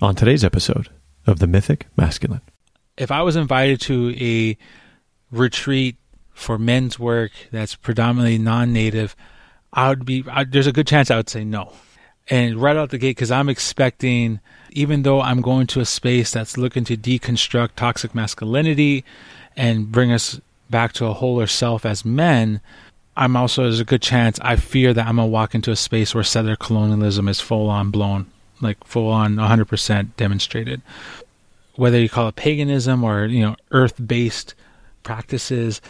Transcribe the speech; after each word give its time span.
on 0.00 0.14
today's 0.14 0.44
episode 0.44 0.88
of 1.26 1.38
The 1.40 1.46
Mythic 1.46 1.86
Masculine. 1.96 2.40
If 2.96 3.10
I 3.10 3.22
was 3.22 3.36
invited 3.36 3.80
to 3.82 4.14
a 4.20 4.56
retreat 5.30 5.96
for 6.32 6.58
men's 6.58 6.98
work 6.98 7.32
that's 7.50 7.74
predominantly 7.74 8.38
non 8.38 8.72
native, 8.72 9.16
I 9.72 9.88
would 9.88 10.04
be, 10.04 10.24
I, 10.30 10.44
there's 10.44 10.66
a 10.66 10.72
good 10.72 10.86
chance 10.86 11.10
I 11.10 11.16
would 11.16 11.28
say 11.28 11.44
no. 11.44 11.72
And 12.28 12.56
right 12.56 12.76
out 12.76 12.90
the 12.90 12.98
gate, 12.98 13.16
because 13.16 13.30
I'm 13.30 13.48
expecting, 13.48 14.40
even 14.70 15.02
though 15.02 15.20
I'm 15.20 15.40
going 15.40 15.66
to 15.68 15.80
a 15.80 15.84
space 15.84 16.30
that's 16.30 16.58
looking 16.58 16.84
to 16.84 16.96
deconstruct 16.96 17.70
toxic 17.74 18.14
masculinity 18.14 19.04
and 19.56 19.90
bring 19.90 20.12
us 20.12 20.40
back 20.70 20.92
to 20.94 21.06
a 21.06 21.14
wholer 21.14 21.46
self 21.46 21.86
as 21.86 22.04
men, 22.04 22.60
I'm 23.16 23.34
also, 23.34 23.62
there's 23.62 23.80
a 23.80 23.84
good 23.84 24.02
chance 24.02 24.38
I 24.42 24.56
fear 24.56 24.94
that 24.94 25.06
I'm 25.06 25.16
to 25.16 25.24
walk 25.24 25.54
into 25.54 25.72
a 25.72 25.76
space 25.76 26.14
where 26.14 26.22
settler 26.22 26.54
colonialism 26.54 27.28
is 27.28 27.40
full 27.40 27.68
on 27.68 27.90
blown, 27.90 28.30
like 28.60 28.82
full 28.84 29.10
on 29.10 29.36
100% 29.36 30.16
demonstrated. 30.16 30.82
Whether 31.76 32.00
you 32.00 32.08
call 32.08 32.28
it 32.28 32.36
paganism 32.36 33.04
or, 33.04 33.26
you 33.26 33.40
know, 33.40 33.56
earth 33.70 34.04
based 34.04 34.54
practices, 35.02 35.80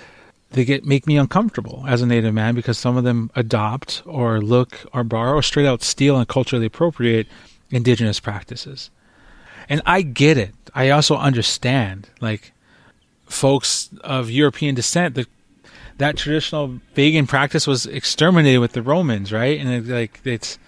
they 0.50 0.64
get 0.64 0.84
make 0.84 1.06
me 1.06 1.16
uncomfortable 1.16 1.84
as 1.86 2.02
a 2.02 2.06
native 2.06 2.34
man 2.34 2.54
because 2.54 2.78
some 2.78 2.96
of 2.96 3.04
them 3.04 3.30
adopt 3.34 4.02
or 4.06 4.40
look 4.40 4.86
or 4.92 5.04
borrow 5.04 5.34
or 5.34 5.42
straight 5.42 5.66
out 5.66 5.82
steal 5.82 6.16
and 6.16 6.28
culturally 6.28 6.66
appropriate 6.66 7.26
indigenous 7.70 8.20
practices. 8.20 8.90
And 9.68 9.82
I 9.84 10.02
get 10.02 10.38
it. 10.38 10.54
I 10.74 10.90
also 10.90 11.16
understand 11.16 12.08
like 12.20 12.52
folks 13.26 13.90
of 14.02 14.30
European 14.30 14.74
descent 14.74 15.14
that 15.16 15.26
that 15.98 16.16
traditional 16.16 16.80
pagan 16.94 17.26
practice 17.26 17.66
was 17.66 17.84
exterminated 17.84 18.60
with 18.60 18.72
the 18.72 18.82
Romans, 18.82 19.32
right? 19.32 19.58
And 19.58 19.68
it, 19.68 19.86
like 19.86 20.20
it's 20.24 20.58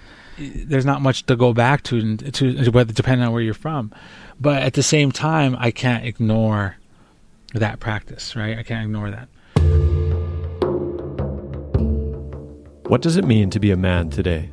there's 0.41 0.87
not 0.87 1.03
much 1.03 1.27
to 1.27 1.37
go 1.37 1.53
back 1.53 1.83
to 1.85 2.17
to 2.17 2.53
depending 2.85 3.27
on 3.27 3.33
where 3.33 3.43
you're 3.43 3.55
from. 3.55 3.93
But 4.41 4.63
at 4.63 4.75
the 4.75 4.83
same 4.83 5.13
time, 5.13 5.55
I 5.59 5.71
can't 5.71 6.05
ignore 6.05 6.77
that 7.55 7.81
practice, 7.81 8.35
right? 8.35 8.59
I 8.59 8.63
can't 8.63 8.85
ignore 8.85 9.11
that. 9.11 9.29
What 12.89 13.03
does 13.03 13.17
it 13.17 13.25
mean 13.25 13.51
to 13.51 13.61
be 13.61 13.71
a 13.71 13.77
man 13.77 14.11
today? 14.11 14.51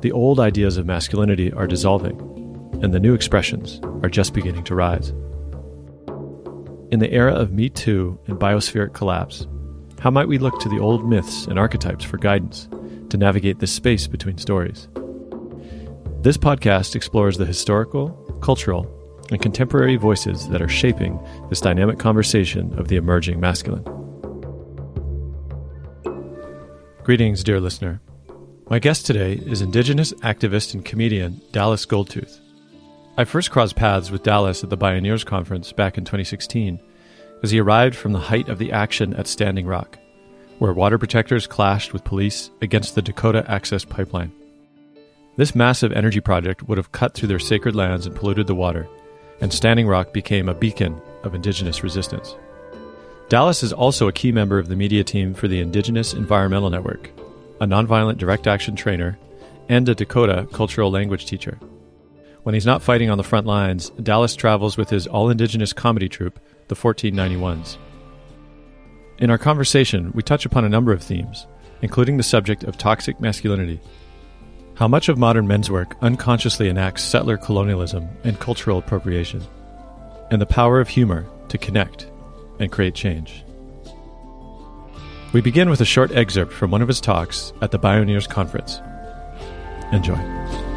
The 0.00 0.12
old 0.12 0.40
ideas 0.40 0.78
of 0.78 0.86
masculinity 0.86 1.52
are 1.52 1.66
dissolving, 1.66 2.18
and 2.82 2.94
the 2.94 3.00
new 3.00 3.12
expressions 3.12 3.80
are 4.02 4.08
just 4.08 4.32
beginning 4.32 4.64
to 4.64 4.74
rise. 4.74 5.10
In 6.90 6.98
the 6.98 7.12
era 7.12 7.34
of 7.34 7.52
Me 7.52 7.68
Too 7.68 8.18
and 8.26 8.38
biospheric 8.38 8.94
collapse, 8.94 9.46
how 10.00 10.10
might 10.10 10.28
we 10.28 10.38
look 10.38 10.58
to 10.60 10.68
the 10.68 10.78
old 10.78 11.06
myths 11.06 11.46
and 11.46 11.58
archetypes 11.58 12.04
for 12.04 12.16
guidance 12.16 12.68
to 13.10 13.16
navigate 13.16 13.58
the 13.58 13.66
space 13.66 14.06
between 14.06 14.38
stories? 14.38 14.88
This 16.22 16.36
podcast 16.36 16.96
explores 16.96 17.38
the 17.38 17.46
historical, 17.46 18.10
cultural, 18.42 18.86
and 19.30 19.40
contemporary 19.40 19.96
voices 19.96 20.48
that 20.48 20.60
are 20.60 20.68
shaping 20.68 21.18
this 21.48 21.60
dynamic 21.60 21.98
conversation 21.98 22.76
of 22.78 22.88
the 22.88 22.96
emerging 22.96 23.40
masculine. 23.40 23.84
Greetings, 27.04 27.42
dear 27.42 27.60
listener. 27.60 28.00
My 28.68 28.78
guest 28.78 29.06
today 29.06 29.34
is 29.34 29.62
Indigenous 29.62 30.12
activist 30.20 30.74
and 30.74 30.84
comedian 30.84 31.40
Dallas 31.52 31.86
Goldtooth. 31.86 32.38
I 33.16 33.24
first 33.24 33.50
crossed 33.50 33.74
paths 33.74 34.10
with 34.10 34.22
Dallas 34.22 34.62
at 34.62 34.70
the 34.70 34.78
Bioneers 34.78 35.26
Conference 35.26 35.72
back 35.72 35.98
in 35.98 36.04
2016 36.04 36.80
as 37.42 37.50
he 37.50 37.60
arrived 37.60 37.96
from 37.96 38.12
the 38.12 38.18
height 38.18 38.48
of 38.48 38.58
the 38.58 38.72
action 38.72 39.14
at 39.14 39.26
Standing 39.26 39.66
Rock, 39.66 39.98
where 40.60 40.74
water 40.74 40.98
protectors 40.98 41.46
clashed 41.46 41.94
with 41.94 42.04
police 42.04 42.50
against 42.60 42.94
the 42.94 43.00
Dakota 43.00 43.44
Access 43.48 43.82
Pipeline. 43.82 44.30
This 45.36 45.54
massive 45.54 45.90
energy 45.90 46.20
project 46.20 46.68
would 46.68 46.76
have 46.76 46.92
cut 46.92 47.14
through 47.14 47.28
their 47.28 47.38
sacred 47.38 47.74
lands 47.74 48.06
and 48.06 48.14
polluted 48.14 48.46
the 48.46 48.54
water, 48.54 48.86
and 49.40 49.50
Standing 49.50 49.88
Rock 49.88 50.12
became 50.12 50.50
a 50.50 50.54
beacon 50.54 51.00
of 51.24 51.34
Indigenous 51.34 51.82
resistance. 51.82 52.36
Dallas 53.30 53.62
is 53.62 53.72
also 53.72 54.06
a 54.06 54.12
key 54.12 54.32
member 54.32 54.58
of 54.58 54.68
the 54.68 54.76
media 54.76 55.02
team 55.02 55.32
for 55.32 55.48
the 55.48 55.60
Indigenous 55.60 56.12
Environmental 56.12 56.68
Network, 56.68 57.10
a 57.62 57.64
nonviolent 57.64 58.18
direct 58.18 58.46
action 58.46 58.76
trainer, 58.76 59.18
and 59.70 59.88
a 59.88 59.94
Dakota 59.94 60.46
cultural 60.52 60.90
language 60.90 61.24
teacher. 61.24 61.58
When 62.42 62.54
he's 62.54 62.66
not 62.66 62.82
fighting 62.82 63.08
on 63.08 63.16
the 63.16 63.24
front 63.24 63.46
lines, 63.46 63.88
Dallas 64.02 64.36
travels 64.36 64.76
with 64.76 64.90
his 64.90 65.06
all 65.06 65.30
Indigenous 65.30 65.72
comedy 65.72 66.10
troupe, 66.10 66.38
the 66.68 66.74
1491s. 66.74 67.78
In 69.20 69.28
our 69.28 69.36
conversation, 69.36 70.12
we 70.14 70.22
touch 70.22 70.46
upon 70.46 70.64
a 70.64 70.68
number 70.68 70.92
of 70.92 71.02
themes, 71.02 71.46
including 71.82 72.16
the 72.16 72.22
subject 72.22 72.64
of 72.64 72.78
toxic 72.78 73.20
masculinity, 73.20 73.78
how 74.76 74.88
much 74.88 75.10
of 75.10 75.18
modern 75.18 75.46
men's 75.46 75.70
work 75.70 75.94
unconsciously 76.00 76.70
enacts 76.70 77.04
settler 77.04 77.36
colonialism 77.36 78.08
and 78.24 78.40
cultural 78.40 78.78
appropriation, 78.78 79.42
and 80.30 80.40
the 80.40 80.46
power 80.46 80.80
of 80.80 80.88
humor 80.88 81.26
to 81.48 81.58
connect 81.58 82.10
and 82.60 82.72
create 82.72 82.94
change. 82.94 83.44
We 85.34 85.42
begin 85.42 85.68
with 85.68 85.82
a 85.82 85.84
short 85.84 86.12
excerpt 86.12 86.52
from 86.52 86.70
one 86.70 86.80
of 86.80 86.88
his 86.88 87.00
talks 87.00 87.52
at 87.60 87.72
the 87.72 87.78
Bioneers 87.78 88.26
Conference. 88.26 88.80
Enjoy. 89.92 90.69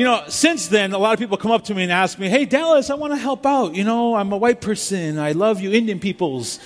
You 0.00 0.06
know, 0.06 0.24
since 0.28 0.68
then, 0.68 0.94
a 0.94 0.98
lot 0.98 1.12
of 1.12 1.18
people 1.18 1.36
come 1.36 1.50
up 1.50 1.64
to 1.64 1.74
me 1.74 1.82
and 1.82 1.92
ask 1.92 2.18
me, 2.18 2.30
Hey, 2.30 2.46
Dallas, 2.46 2.88
I 2.88 2.94
want 2.94 3.12
to 3.12 3.18
help 3.18 3.44
out. 3.44 3.74
You 3.74 3.84
know, 3.84 4.14
I'm 4.14 4.32
a 4.32 4.36
white 4.38 4.62
person. 4.62 5.18
I 5.18 5.32
love 5.32 5.60
you, 5.60 5.72
Indian 5.72 6.00
peoples. 6.00 6.58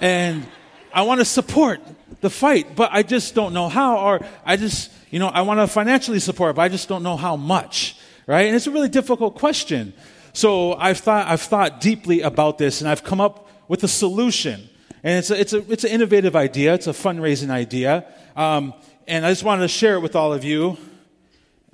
And 0.00 0.46
I 0.90 1.02
want 1.02 1.20
to 1.20 1.26
support 1.26 1.82
the 2.22 2.30
fight, 2.30 2.74
but 2.74 2.88
I 2.90 3.02
just 3.02 3.34
don't 3.34 3.52
know 3.52 3.68
how. 3.68 3.98
Or 3.98 4.20
I 4.42 4.56
just, 4.56 4.90
you 5.10 5.18
know, 5.18 5.26
I 5.28 5.42
want 5.42 5.60
to 5.60 5.66
financially 5.66 6.18
support, 6.18 6.56
but 6.56 6.62
I 6.62 6.70
just 6.70 6.88
don't 6.88 7.02
know 7.02 7.18
how 7.18 7.36
much. 7.36 7.94
Right? 8.26 8.46
And 8.46 8.56
it's 8.56 8.66
a 8.66 8.70
really 8.70 8.88
difficult 8.88 9.34
question. 9.34 9.92
So 10.32 10.72
I've 10.72 10.96
thought, 10.96 11.26
I've 11.26 11.42
thought 11.42 11.82
deeply 11.82 12.22
about 12.22 12.56
this 12.56 12.80
and 12.80 12.88
I've 12.88 13.04
come 13.04 13.20
up 13.20 13.50
with 13.68 13.84
a 13.84 13.88
solution. 13.88 14.66
And 15.02 15.18
it's, 15.18 15.30
a, 15.30 15.38
it's, 15.38 15.52
a, 15.52 15.70
it's 15.70 15.84
an 15.84 15.90
innovative 15.90 16.34
idea. 16.34 16.72
It's 16.72 16.86
a 16.86 16.92
fundraising 16.92 17.50
idea. 17.50 18.06
Um, 18.34 18.72
and 19.06 19.26
I 19.26 19.30
just 19.30 19.44
wanted 19.44 19.60
to 19.60 19.68
share 19.68 19.96
it 19.96 20.00
with 20.00 20.16
all 20.16 20.32
of 20.32 20.42
you. 20.42 20.78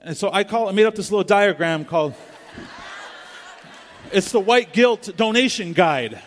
And 0.05 0.15
so 0.15 0.31
I 0.31 0.45
call 0.45 0.69
I 0.69 0.73
made 0.73 0.85
up 0.85 0.95
this 0.95 1.11
little 1.11 1.25
diagram 1.25 1.87
called 1.87 2.15
it's 4.13 4.31
the 4.33 4.41
white 4.41 4.75
guilt 4.75 5.11
donation 5.17 5.73
guide. 5.73 6.21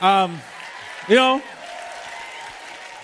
Um, 0.00 0.40
you 1.08 1.16
know, 1.16 1.42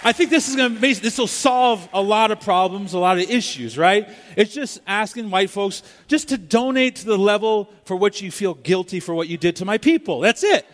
I 0.02 0.12
think 0.12 0.30
this 0.30 0.48
is 0.48 0.56
going 0.56 0.74
to 0.74 0.80
this 0.80 1.18
will 1.18 1.26
solve 1.26 1.86
a 1.92 2.00
lot 2.00 2.30
of 2.30 2.40
problems, 2.40 2.94
a 2.94 2.98
lot 2.98 3.18
of 3.18 3.28
issues, 3.28 3.76
right? 3.76 4.08
It's 4.34 4.54
just 4.54 4.80
asking 4.86 5.30
white 5.30 5.50
folks 5.50 5.82
just 6.06 6.30
to 6.30 6.38
donate 6.38 6.96
to 6.96 7.04
the 7.04 7.18
level 7.18 7.70
for 7.84 7.94
which 7.94 8.22
you 8.22 8.30
feel 8.30 8.54
guilty 8.54 9.00
for 9.00 9.14
what 9.14 9.28
you 9.28 9.36
did 9.36 9.56
to 9.56 9.66
my 9.66 9.76
people. 9.76 10.20
That's 10.20 10.42
it. 10.42 10.64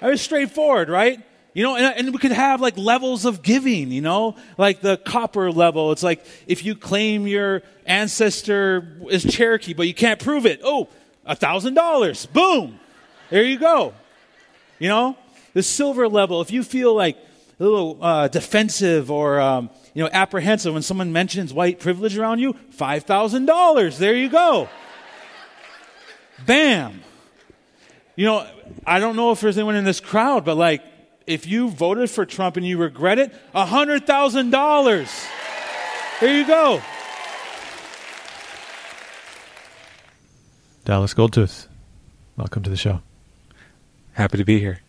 Very 0.00 0.18
straightforward, 0.18 0.88
right? 0.88 1.20
You 1.56 1.62
know, 1.62 1.74
and, 1.74 1.96
and, 1.96 2.12
we 2.12 2.18
could 2.18 2.32
have 2.32 2.60
like 2.60 2.76
levels 2.76 3.24
of 3.24 3.40
giving, 3.40 3.90
you 3.90 4.02
know, 4.02 4.36
like 4.58 4.82
the 4.82 4.98
copper 4.98 5.50
level. 5.50 5.90
It's 5.90 6.02
like 6.02 6.22
if 6.46 6.66
you 6.66 6.74
claim 6.74 7.26
your 7.26 7.62
ancestor 7.86 8.86
is 9.08 9.24
Cherokee, 9.24 9.72
but 9.72 9.86
you 9.86 9.94
can't 9.94 10.20
prove 10.20 10.44
it. 10.44 10.60
Oh, 10.62 10.90
a 11.24 11.34
thousand 11.34 11.72
dollars. 11.72 12.26
Boom. 12.26 12.78
There 13.30 13.42
you 13.42 13.58
go. 13.58 13.94
You 14.78 14.90
know, 14.90 15.16
the 15.54 15.62
silver 15.62 16.10
level. 16.10 16.42
If 16.42 16.50
you 16.50 16.62
feel 16.62 16.94
like 16.94 17.16
a 17.58 17.62
little 17.64 18.04
uh, 18.04 18.28
defensive 18.28 19.10
or, 19.10 19.40
um, 19.40 19.70
you 19.94 20.04
know, 20.04 20.10
apprehensive 20.12 20.74
when 20.74 20.82
someone 20.82 21.10
mentions 21.10 21.54
white 21.54 21.80
privilege 21.80 22.18
around 22.18 22.38
you, 22.38 22.52
$5,000. 22.52 23.96
There 23.96 24.14
you 24.14 24.28
go. 24.28 24.68
Bam. 26.44 27.02
You 28.14 28.26
know, 28.26 28.46
I 28.86 29.00
don't 29.00 29.16
know 29.16 29.32
if 29.32 29.40
there's 29.40 29.56
anyone 29.56 29.76
in 29.76 29.86
this 29.86 30.00
crowd, 30.00 30.44
but 30.44 30.58
like, 30.58 30.82
if 31.26 31.46
you 31.46 31.68
voted 31.68 32.08
for 32.10 32.24
Trump 32.24 32.56
and 32.56 32.64
you 32.64 32.78
regret 32.78 33.18
it, 33.18 33.34
$100,000. 33.54 35.26
There 36.20 36.36
you 36.36 36.46
go. 36.46 36.80
Dallas 40.84 41.14
Goldtooth, 41.14 41.66
welcome 42.36 42.62
to 42.62 42.70
the 42.70 42.76
show. 42.76 43.02
Happy 44.12 44.38
to 44.38 44.44
be 44.44 44.60
here. 44.60 44.80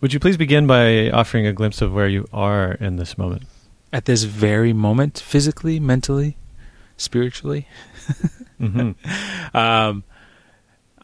Would 0.00 0.14
you 0.14 0.18
please 0.18 0.38
begin 0.38 0.66
by 0.66 1.10
offering 1.10 1.46
a 1.46 1.52
glimpse 1.52 1.82
of 1.82 1.92
where 1.92 2.08
you 2.08 2.26
are 2.32 2.72
in 2.72 2.96
this 2.96 3.18
moment? 3.18 3.44
At 3.92 4.06
this 4.06 4.22
very 4.24 4.72
moment, 4.72 5.18
physically, 5.18 5.78
mentally, 5.78 6.38
spiritually? 6.96 7.68
mm-hmm. 8.58 9.56
um, 9.56 10.04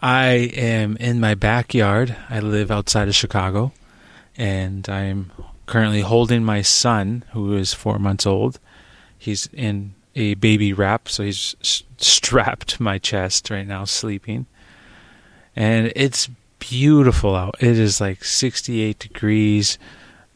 I 0.00 0.28
am 0.54 0.96
in 0.96 1.20
my 1.20 1.34
backyard. 1.34 2.16
I 2.30 2.40
live 2.40 2.70
outside 2.70 3.08
of 3.08 3.14
Chicago 3.14 3.72
and 4.38 4.88
I'm 4.88 5.32
currently 5.66 6.00
holding 6.00 6.44
my 6.44 6.62
son, 6.62 7.24
who 7.32 7.56
is 7.56 7.74
four 7.74 7.98
months 7.98 8.24
old. 8.24 8.58
He's 9.18 9.48
in 9.52 9.94
a 10.14 10.34
baby 10.34 10.72
wrap, 10.72 11.08
so 11.08 11.24
he's 11.24 11.56
strapped 11.98 12.68
to 12.68 12.82
my 12.82 12.98
chest 12.98 13.50
right 13.50 13.66
now, 13.66 13.84
sleeping. 13.84 14.46
And 15.54 15.92
it's 15.96 16.30
beautiful 16.60 17.34
out. 17.34 17.56
It 17.60 17.78
is 17.78 18.00
like 18.00 18.24
68 18.24 18.98
degrees. 18.98 19.78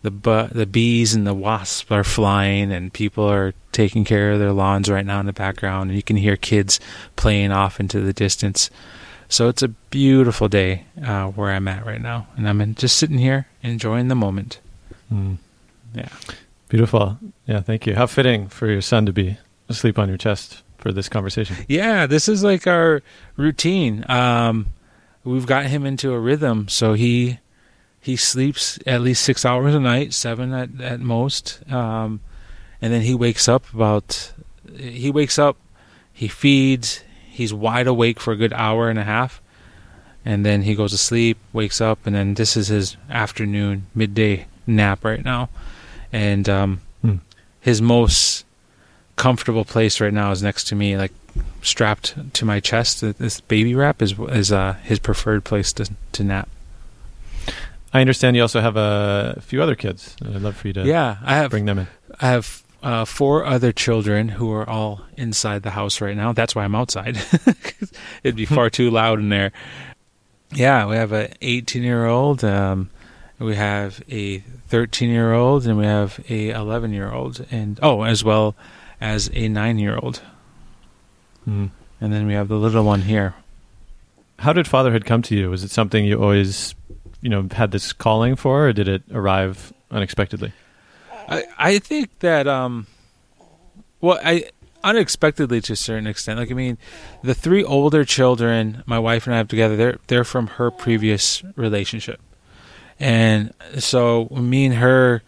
The 0.03 0.11
bu- 0.11 0.49
the 0.49 0.67
bees 0.67 1.15
and 1.15 1.25
the 1.25 1.35
wasps 1.35 1.91
are 1.93 2.03
flying, 2.03 2.73
and 2.73 2.93
people 2.93 3.25
are 3.25 3.55
taking 3.71 4.05
care 4.05 4.33
of 4.33 4.41
their 4.41 4.53
lawns 4.53 4.91
right 4.91 5.07
now 5.07 5.21
in 5.21 5.27
the 5.27 5.33
background. 5.33 5.91
And 5.91 5.97
you 5.97 6.03
can 6.03 6.17
hear 6.17 6.37
kids 6.37 6.81
playing 7.15 7.53
off 7.53 7.79
into 7.79 8.01
the 8.01 8.13
distance. 8.13 8.69
So 9.33 9.49
it's 9.49 9.63
a 9.63 9.69
beautiful 9.69 10.49
day 10.49 10.85
uh, 11.03 11.29
where 11.29 11.53
I'm 11.53 11.67
at 11.67 11.87
right 11.87 12.03
now, 12.03 12.27
and 12.37 12.47
I'm 12.47 12.61
in, 12.61 12.75
just 12.75 12.99
sitting 12.99 13.17
here 13.17 13.47
enjoying 13.63 14.09
the 14.09 14.15
moment. 14.15 14.61
Mm. 15.11 15.39
Yeah. 15.95 16.11
Beautiful. 16.69 17.19
Yeah, 17.47 17.63
thank 17.63 17.87
you. 17.87 17.95
How 17.95 18.07
fitting 18.07 18.49
for 18.49 18.67
your 18.71 18.83
son 18.83 19.07
to 19.07 19.13
be 19.13 19.39
asleep 19.71 19.99
on 19.99 20.11
your 20.11 20.19
chest 20.19 20.63
for 20.77 20.93
this 20.93 21.09
conversation. 21.09 21.57
Yeah, 21.67 22.07
this 22.07 22.29
is 22.29 22.45
like 22.45 22.67
our 22.67 23.03
routine. 23.37 24.05
Um, 24.07 24.67
we've 25.25 25.47
got 25.47 25.65
him 25.65 25.87
into 25.87 26.13
a 26.13 26.21
rhythm, 26.21 26.69
so 26.69 26.93
he 26.93 27.39
he 28.03 28.17
sleeps 28.17 28.79
at 28.87 29.01
least 29.01 29.25
six 29.25 29.47
hours 29.47 29.75
a 29.75 29.81
night, 29.81 30.13
seven 30.13 30.53
at 30.53 30.79
at 30.79 31.01
most, 31.01 31.63
um, 31.73 32.21
and 32.83 32.93
then 32.93 33.01
he 33.01 33.15
wakes 33.15 33.49
up 33.49 33.73
about. 33.73 34.35
He 34.77 35.11
wakes 35.11 35.39
up, 35.39 35.57
he 36.13 36.29
feeds, 36.29 37.03
he's 37.33 37.53
wide 37.55 37.87
awake 37.87 38.21
for 38.21 38.33
a 38.33 38.37
good 38.37 38.53
hour 38.53 38.89
and 38.91 38.99
a 38.99 39.05
half, 39.05 39.41
and 40.25 40.45
then 40.47 40.63
he 40.63 40.75
goes 40.75 40.93
to 40.93 40.99
sleep, 40.99 41.39
wakes 41.53 41.81
up, 41.81 42.07
and 42.07 42.15
then 42.15 42.35
this 42.35 42.57
is 42.57 42.69
his 42.69 42.97
afternoon 43.11 43.87
midday 43.95 44.47
nap 44.67 45.05
right 45.05 45.25
now, 45.25 45.49
and 46.13 46.49
um, 46.49 46.81
Hmm. 47.03 47.17
his 47.61 47.83
most 47.83 48.45
comfortable 49.17 49.65
place 49.65 50.01
right 50.01 50.13
now 50.15 50.31
is 50.31 50.43
next 50.43 50.65
to 50.69 50.75
me, 50.77 50.97
like 50.97 51.13
strapped 51.63 52.15
to 52.35 52.45
my 52.45 52.61
chest. 52.61 53.01
This 53.19 53.41
baby 53.41 53.75
wrap 53.75 54.01
is 54.03 54.15
is 54.31 54.53
uh, 54.53 54.75
his 54.85 54.99
preferred 55.01 55.43
place 55.45 55.73
to 55.75 55.91
to 56.13 56.23
nap. 56.25 56.49
I 57.95 58.01
understand 58.01 58.37
you 58.37 58.43
also 58.43 58.61
have 58.61 58.77
a 58.77 59.39
few 59.43 59.61
other 59.63 59.75
kids. 59.75 60.17
I'd 60.25 60.41
love 60.41 60.57
for 60.57 60.69
you 60.69 60.75
to 60.75 60.85
Yeah, 60.87 61.17
I 61.25 61.35
have 61.37 61.51
bring 61.51 61.67
them 61.67 61.79
in. 61.81 61.87
I 62.21 62.29
have 62.29 62.62
uh, 62.83 63.05
four 63.05 63.45
other 63.45 63.73
children 63.73 64.29
who 64.29 64.53
are 64.53 64.69
all 64.69 65.03
inside 65.17 65.63
the 65.63 65.71
house 65.71 66.01
right 66.01 66.17
now. 66.17 66.33
That's 66.33 66.55
why 66.55 66.65
I'm 66.65 66.75
outside. 66.75 67.17
It'd 68.25 68.37
be 68.37 68.47
far 68.47 68.71
too 68.71 68.91
loud 68.91 69.21
in 69.21 69.29
there. 69.29 69.53
Yeah, 70.53 70.87
we 70.87 70.97
have 70.97 71.13
a 71.13 71.33
18 71.41 71.83
year 71.83 72.07
old. 72.07 72.45
Um, 72.45 72.91
we 73.39 73.57
have 73.57 74.03
a 74.11 74.39
13 74.39 75.11
year 75.11 75.33
old, 75.33 75.67
and 75.67 75.79
we 75.79 75.85
have 75.85 76.23
a 76.29 76.51
11 76.51 76.93
year 76.93 77.11
old, 77.11 77.45
and 77.51 77.79
oh, 77.83 78.03
as 78.03 78.23
well 78.23 78.55
as 79.01 79.31
a 79.33 79.49
nine 79.49 79.79
year 79.79 79.97
old. 79.97 80.21
Mm. 81.49 81.71
And 82.01 82.13
then 82.13 82.27
we 82.27 82.35
have 82.35 82.49
the 82.49 82.57
little 82.57 82.85
one 82.85 83.03
here. 83.03 83.35
How 84.39 84.53
did 84.53 84.67
fatherhood 84.67 85.05
come 85.05 85.23
to 85.23 85.37
you? 85.37 85.51
Was 85.51 85.63
it 85.63 85.71
something 85.71 86.05
you 86.05 86.21
always, 86.21 86.75
you 87.21 87.29
know, 87.29 87.49
had 87.53 87.71
this 87.71 87.93
calling 87.93 88.35
for, 88.35 88.69
or 88.69 88.73
did 88.73 88.89
it 88.89 89.03
arrive 89.13 89.73
unexpectedly? 89.91 90.53
I 91.33 91.45
I 91.59 91.79
think 91.79 92.19
that 92.21 92.47
um, 92.47 92.87
well, 94.01 94.19
I 94.23 94.51
unexpectedly 94.85 95.61
to 95.63 95.73
a 95.73 95.77
certain 95.77 96.07
extent. 96.07 96.39
Like 96.39 96.51
I 96.51 96.55
mean, 96.55 96.79
the 97.23 97.35
three 97.35 97.65
older 97.65 98.05
children 98.05 98.83
my 98.87 98.99
wife 98.99 99.27
and 99.27 99.35
I 99.35 99.39
have 99.39 99.49
together, 99.49 99.77
they're 99.77 99.99
they're 100.09 100.25
from 100.25 100.47
her 100.49 100.71
previous 100.71 101.43
relationship, 101.57 102.21
and 103.01 103.53
so 103.79 104.29
me 104.31 104.67
and 104.67 104.75
her 104.77 105.23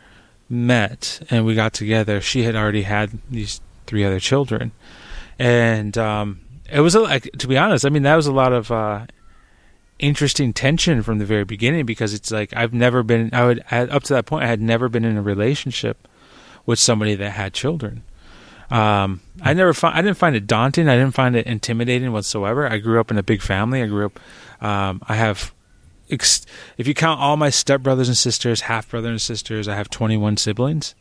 met 0.49 1.27
and 1.31 1.47
we 1.47 1.55
got 1.55 1.73
together, 1.73 2.21
she 2.21 2.43
had 2.43 2.55
already 2.55 2.83
had 2.83 3.19
these 3.31 3.61
three 3.87 4.05
other 4.05 4.21
children, 4.21 4.73
and 5.39 5.97
um, 5.97 6.41
it 6.71 6.81
was 6.81 6.95
a, 6.95 7.01
like 7.01 7.31
to 7.39 7.47
be 7.47 7.57
honest, 7.57 7.87
I 7.87 7.89
mean 7.89 8.03
that 8.03 8.17
was 8.17 8.27
a 8.27 8.33
lot 8.33 8.53
of. 8.53 8.71
Uh, 8.71 9.07
interesting 10.07 10.53
tension 10.53 11.03
from 11.03 11.19
the 11.19 11.25
very 11.25 11.45
beginning 11.45 11.87
because 11.87 12.15
it's 12.15 12.31
like 12.31 12.55
I've 12.55 12.73
never 12.73 13.03
been 13.03 13.31
I 13.33 13.47
would 13.47 13.65
I, 13.71 13.81
up 13.81 14.03
to 14.05 14.15
that 14.15 14.27
point 14.27 14.45
I 14.45 14.49
had 14.49 14.61
never 14.61 14.89
been 14.89 15.05
in 15.05 15.17
a 15.17 15.23
relationship 15.23 16.09
with 16.67 16.79
somebody 16.79 17.15
that 17.15 17.31
had 17.31 17.53
children. 17.53 18.03
Um, 18.71 19.21
I 19.43 19.53
never 19.55 19.75
fi- 19.75 19.93
I 19.97 20.03
didn't 20.03 20.17
find 20.17 20.35
it 20.35 20.47
daunting. 20.47 20.89
I 20.89 20.97
didn't 20.97 21.15
find 21.15 21.37
it 21.37 21.47
intimidating 21.47 22.13
whatsoever. 22.13 22.71
I 22.71 22.79
grew 22.79 23.01
up 23.01 23.11
in 23.11 23.19
a 23.19 23.23
big 23.23 23.43
family. 23.43 23.83
I 23.83 23.87
grew 23.87 24.07
up. 24.07 24.21
Um, 24.61 25.03
I 25.07 25.17
have, 25.17 25.53
ex- 26.11 26.47
if 26.79 26.89
you 26.89 26.95
count 26.95 27.21
all 27.21 27.37
my 27.37 27.51
stepbrothers 27.51 28.07
and 28.07 28.17
sisters, 28.17 28.63
half 28.63 28.89
brothers 28.89 29.11
and 29.11 29.21
sisters, 29.21 29.69
I 29.69 29.77
have 29.77 29.91
21 29.91 30.39
siblings. 30.39 30.95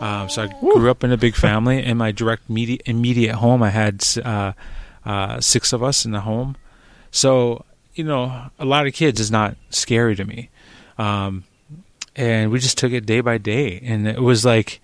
Um, 0.00 0.28
so 0.30 0.44
I 0.44 0.46
grew 0.60 0.90
up 0.90 1.04
in 1.04 1.12
a 1.12 1.16
big 1.16 1.34
family. 1.34 1.84
In 1.84 1.98
my 1.98 2.12
direct 2.12 2.48
immediate, 2.48 2.82
immediate 2.86 3.34
home, 3.34 3.62
I 3.62 3.70
had 3.70 4.02
uh, 4.24 4.52
uh, 5.04 5.40
six 5.40 5.72
of 5.72 5.82
us 5.82 6.04
in 6.04 6.12
the 6.12 6.20
home. 6.20 6.56
So 7.10 7.64
you 8.00 8.06
know, 8.06 8.50
a 8.58 8.64
lot 8.64 8.86
of 8.86 8.94
kids 8.94 9.20
is 9.20 9.30
not 9.30 9.58
scary 9.68 10.16
to 10.16 10.24
me. 10.24 10.48
Um, 10.96 11.44
and 12.16 12.50
we 12.50 12.58
just 12.58 12.78
took 12.78 12.92
it 12.92 13.04
day 13.04 13.20
by 13.20 13.36
day. 13.36 13.78
And 13.84 14.08
it 14.08 14.22
was 14.22 14.42
like 14.42 14.80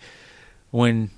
when 0.71 1.11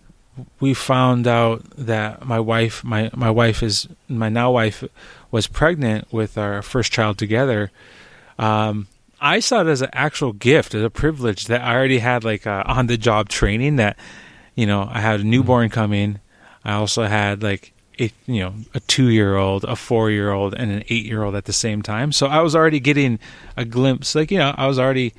we 0.61 0.75
found 0.75 1.27
out 1.27 1.65
that 1.71 2.25
my 2.25 2.39
wife, 2.39 2.85
my, 2.85 3.11
my 3.17 3.33
wife 3.33 3.65
is, 3.65 3.89
my 4.06 4.29
now 4.29 4.53
wife 4.53 4.85
was 5.33 5.49
pregnant 5.49 6.12
with 6.12 6.39
our 6.39 6.62
first 6.62 6.93
child 6.93 7.19
together. 7.19 7.73
Um, 8.39 8.87
I 9.21 9.41
saw 9.41 9.62
it 9.62 9.67
as 9.67 9.83
an 9.83 9.91
actual 9.93 10.33
gift, 10.33 10.77
as 10.77 10.85
a 10.85 10.91
privilege 10.91 11.47
that 11.47 11.62
I 11.62 11.75
already 11.75 11.99
had 11.99 12.23
like 12.23 12.47
on 12.47 12.87
the 12.87 12.97
job 12.97 13.29
training 13.29 13.75
that, 13.75 13.99
you 14.55 14.67
know, 14.67 14.89
I 14.89 15.00
had 15.00 15.19
a 15.19 15.25
newborn 15.25 15.69
coming. 15.69 16.21
I 16.65 16.75
also 16.75 17.06
had 17.06 17.43
like 17.43 17.73
a, 18.00 18.12
you 18.27 18.41
know 18.41 18.55
a 18.75 18.81
two 18.81 19.09
year 19.09 19.37
old, 19.37 19.65
a 19.65 19.77
four 19.77 20.11
year 20.11 20.31
old, 20.31 20.55
and 20.55 20.71
an 20.71 20.85
eight 20.89 21.05
year 21.06 21.23
old 21.23 21.35
at 21.35 21.45
the 21.47 21.53
same 21.53 21.83
time. 21.83 22.12
So 22.12 22.27
I 22.27 22.41
was 22.41 22.55
already 22.56 22.81
getting 22.81 23.19
a 23.56 23.65
glimpse, 23.65 24.15
like 24.15 24.31
you 24.31 24.39
know, 24.39 24.55
I 24.56 24.67
was 24.67 24.79
already 24.79 25.15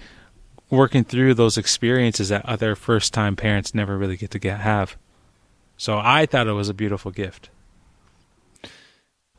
working 0.70 1.04
through 1.04 1.34
those 1.34 1.58
experiences 1.58 2.30
that 2.30 2.46
other 2.46 2.76
first 2.76 3.14
time 3.14 3.36
parents 3.36 3.74
never 3.74 3.98
really 3.98 4.16
get 4.18 4.32
to 4.32 4.40
get 4.40 4.60
have. 4.60 4.96
So 5.78 6.00
I 6.04 6.26
thought 6.26 6.48
it 6.48 6.52
was 6.54 6.70
a 6.70 6.74
beautiful 6.74 7.10
gift. 7.12 7.50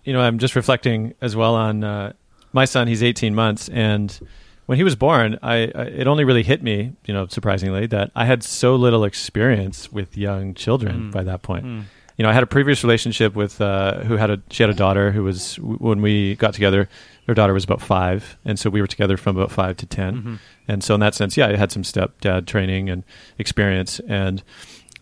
You 0.05 0.13
know, 0.13 0.21
I'm 0.21 0.39
just 0.39 0.57
reflecting 0.57 1.15
as 1.21 1.37
well 1.37 1.55
on 1.55 1.85
uh, 1.85 2.15
my 2.53 2.65
son. 2.65 2.89
He's 2.89 3.03
18 3.03 3.35
months, 3.35 3.69
and 3.69 4.19
when 4.67 4.77
he 4.77 4.83
was 4.85 4.97
born, 4.97 5.39
I, 5.43 5.71
I 5.75 5.83
it 5.85 6.07
only 6.07 6.25
really 6.25 6.43
hit 6.43 6.63
me, 6.63 6.95
you 7.05 7.13
know, 7.13 7.27
surprisingly, 7.27 7.87
that 7.89 8.11
I 8.17 8.25
had 8.25 8.43
so 8.43 8.75
little 8.77 9.05
experience 9.05 9.93
with 9.93 10.17
young 10.17 10.55
children 10.55 11.11
Mm. 11.11 11.13
by 11.13 11.23
that 11.25 11.43
point. 11.43 11.67
Mm. 11.67 11.83
You 12.21 12.23
know, 12.23 12.29
I 12.29 12.35
had 12.35 12.43
a 12.43 12.47
previous 12.47 12.85
relationship 12.85 13.35
with 13.35 13.63
uh, 13.63 14.01
who 14.05 14.17
had 14.19 14.29
a 14.31 14.43
she 14.51 14.63
had 14.63 14.69
a 14.69 14.75
daughter 14.75 15.11
who 15.11 15.23
was 15.25 15.55
when 15.59 16.03
we 16.03 16.35
got 16.37 16.53
together, 16.53 16.87
her 17.27 17.33
daughter 17.33 17.55
was 17.55 17.65
about 17.65 17.81
five, 17.81 18.37
and 18.45 18.59
so 18.59 18.69
we 18.69 18.83
were 18.83 18.87
together 18.87 19.17
from 19.17 19.39
about 19.39 19.51
five 19.51 19.79
to 19.79 19.87
10 19.87 20.15
Mhm. 20.23 20.39
and 20.69 20.85
so 20.85 20.93
in 20.95 21.01
that 21.01 21.15
sense, 21.15 21.39
yeah, 21.39 21.47
I 21.49 21.57
had 21.57 21.73
some 21.73 21.83
stepdad 21.83 22.45
training 22.47 22.91
and 22.91 23.05
experience. 23.39 24.01
And 24.07 24.43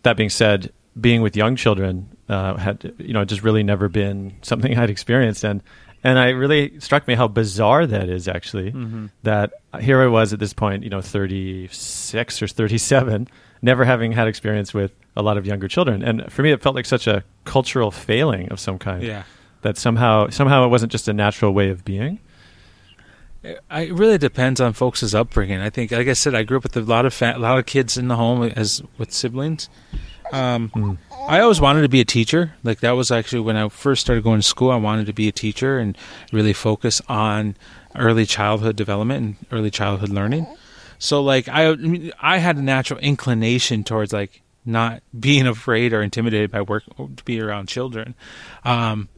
that 0.04 0.16
being 0.16 0.30
said, 0.30 0.70
being 1.00 1.20
with 1.20 1.34
young 1.36 1.56
children 1.56 2.06
uh, 2.28 2.54
had 2.56 2.92
you 2.98 3.12
know 3.14 3.24
just 3.24 3.42
really 3.42 3.64
never 3.64 3.88
been 3.88 4.34
something 4.42 4.78
I'd 4.80 4.88
experienced, 4.90 5.42
and 5.42 5.60
and 6.04 6.20
I 6.20 6.28
really 6.28 6.78
struck 6.78 7.08
me 7.08 7.14
how 7.16 7.26
bizarre 7.26 7.84
that 7.84 8.08
is 8.08 8.28
actually 8.28 8.70
Mhm. 8.70 9.10
that 9.24 9.50
here 9.80 10.00
I 10.00 10.06
was 10.06 10.32
at 10.32 10.38
this 10.38 10.52
point, 10.54 10.84
you 10.84 10.90
know, 10.90 11.00
36 11.00 12.42
or 12.42 12.46
37, 12.46 13.26
never 13.62 13.84
having 13.84 14.12
had 14.12 14.28
experience 14.28 14.72
with 14.74 14.92
a 15.16 15.22
lot 15.22 15.36
of 15.36 15.46
younger 15.46 15.68
children. 15.68 16.02
And 16.02 16.30
for 16.32 16.42
me, 16.42 16.52
it 16.52 16.62
felt 16.62 16.74
like 16.74 16.86
such 16.86 17.06
a 17.06 17.24
cultural 17.44 17.90
failing 17.90 18.48
of 18.50 18.60
some 18.60 18.78
kind 18.78 19.02
Yeah. 19.02 19.22
that 19.62 19.76
somehow, 19.76 20.28
somehow 20.30 20.64
it 20.64 20.68
wasn't 20.68 20.92
just 20.92 21.08
a 21.08 21.12
natural 21.12 21.52
way 21.52 21.68
of 21.70 21.84
being. 21.84 22.20
It 23.44 23.92
really 23.92 24.18
depends 24.18 24.60
on 24.60 24.72
folks' 24.72 25.14
upbringing. 25.14 25.60
I 25.60 25.70
think, 25.70 25.92
like 25.92 26.08
I 26.08 26.12
said, 26.12 26.34
I 26.34 26.42
grew 26.42 26.56
up 26.56 26.64
with 26.64 26.76
a 26.76 26.80
lot 26.80 27.06
of 27.06 27.14
fa- 27.14 27.34
a 27.36 27.38
lot 27.38 27.56
of 27.58 27.66
kids 27.66 27.96
in 27.96 28.08
the 28.08 28.16
home 28.16 28.42
as 28.42 28.82
with 28.98 29.12
siblings. 29.12 29.68
Um, 30.32 30.70
Mm. 30.74 30.98
I 31.28 31.40
always 31.40 31.60
wanted 31.60 31.82
to 31.82 31.88
be 31.88 32.00
a 32.00 32.04
teacher. 32.04 32.52
Like 32.64 32.80
that 32.80 32.92
was 32.92 33.10
actually 33.10 33.40
when 33.40 33.56
I 33.56 33.68
first 33.68 34.00
started 34.02 34.24
going 34.24 34.40
to 34.40 34.46
school. 34.46 34.70
I 34.70 34.76
wanted 34.76 35.06
to 35.06 35.12
be 35.12 35.28
a 35.28 35.32
teacher 35.32 35.78
and 35.78 35.96
really 36.32 36.52
focus 36.52 37.00
on 37.08 37.54
early 37.96 38.26
childhood 38.26 38.76
development 38.76 39.24
and 39.24 39.36
early 39.52 39.70
childhood 39.70 40.10
learning. 40.10 40.46
So 40.98 41.22
like 41.22 41.48
I, 41.48 41.68
I 41.70 41.76
mean, 41.76 42.12
I 42.20 42.38
had 42.38 42.56
a 42.56 42.62
natural 42.62 42.98
inclination 43.00 43.84
towards 43.84 44.12
like 44.12 44.42
not 44.64 45.02
being 45.18 45.46
afraid 45.46 45.92
or 45.92 46.02
intimidated 46.02 46.50
by 46.50 46.62
work 46.62 46.84
to 46.96 47.24
be 47.24 47.40
around 47.40 47.68
children. 47.68 48.14
Um, 48.64 49.08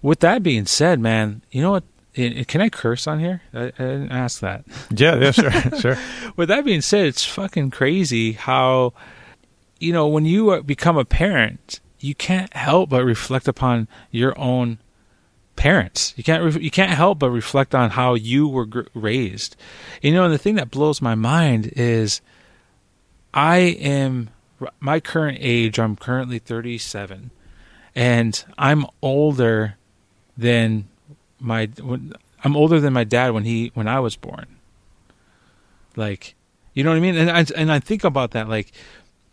with 0.00 0.20
that 0.20 0.42
being 0.42 0.66
said, 0.66 0.98
man, 1.00 1.42
you 1.50 1.62
know 1.62 1.70
what? 1.72 1.84
I- 2.16 2.44
Can 2.46 2.60
I 2.60 2.68
curse 2.68 3.06
on 3.06 3.20
here? 3.20 3.40
I, 3.54 3.64
I 3.66 3.70
didn't 3.70 4.10
ask 4.12 4.40
that. 4.40 4.64
Yeah, 4.90 5.16
yeah, 5.16 5.30
sure, 5.30 5.50
sure. 5.80 5.98
With 6.36 6.48
that 6.48 6.64
being 6.64 6.80
said, 6.82 7.06
it's 7.06 7.24
fucking 7.24 7.70
crazy 7.70 8.32
how, 8.32 8.92
you 9.78 9.92
know, 9.92 10.08
when 10.08 10.24
you 10.26 10.50
uh, 10.50 10.60
become 10.62 10.98
a 10.98 11.04
parent, 11.06 11.80
you 12.00 12.14
can't 12.14 12.52
help 12.54 12.90
but 12.90 13.04
reflect 13.04 13.48
upon 13.48 13.86
your 14.10 14.38
own 14.38 14.78
parents. 15.56 16.14
You 16.16 16.24
can't 16.24 16.60
you 16.60 16.70
can't 16.70 16.92
help 16.92 17.18
but 17.18 17.30
reflect 17.30 17.74
on 17.74 17.90
how 17.90 18.14
you 18.14 18.48
were 18.48 18.66
gr- 18.66 18.82
raised. 18.94 19.56
You 20.00 20.12
know, 20.12 20.24
and 20.24 20.32
the 20.32 20.38
thing 20.38 20.56
that 20.56 20.70
blows 20.70 21.00
my 21.02 21.14
mind 21.14 21.72
is, 21.76 22.20
I 23.32 23.58
am 23.58 24.30
my 24.80 25.00
current 25.00 25.38
age. 25.40 25.78
I'm 25.78 25.96
currently 25.96 26.38
37, 26.38 27.30
and 27.94 28.44
I'm 28.58 28.86
older 29.00 29.76
than 30.36 30.88
my 31.40 31.66
when, 31.80 32.14
I'm 32.44 32.56
older 32.56 32.80
than 32.80 32.92
my 32.92 33.04
dad 33.04 33.30
when 33.30 33.44
he 33.44 33.70
when 33.74 33.88
I 33.88 34.00
was 34.00 34.16
born. 34.16 34.46
Like, 35.94 36.34
you 36.74 36.82
know 36.82 36.90
what 36.90 36.96
I 36.96 37.00
mean? 37.00 37.16
And 37.16 37.30
I 37.30 37.44
and 37.56 37.70
I 37.70 37.78
think 37.78 38.04
about 38.04 38.32
that 38.32 38.48
like 38.48 38.72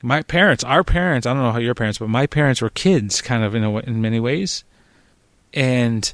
my 0.02 0.22
parents, 0.22 0.64
our 0.64 0.84
parents, 0.84 1.28
I 1.28 1.34
don't 1.34 1.44
know 1.44 1.52
how 1.52 1.60
your 1.60 1.76
parents, 1.76 2.00
but 2.00 2.10
my 2.10 2.26
parents 2.26 2.62
were 2.62 2.70
kids 2.70 3.22
kind 3.22 3.44
of 3.44 3.56
in 3.56 3.64
a, 3.64 3.78
in 3.80 4.02
many 4.02 4.20
ways. 4.20 4.64
And 5.54 6.12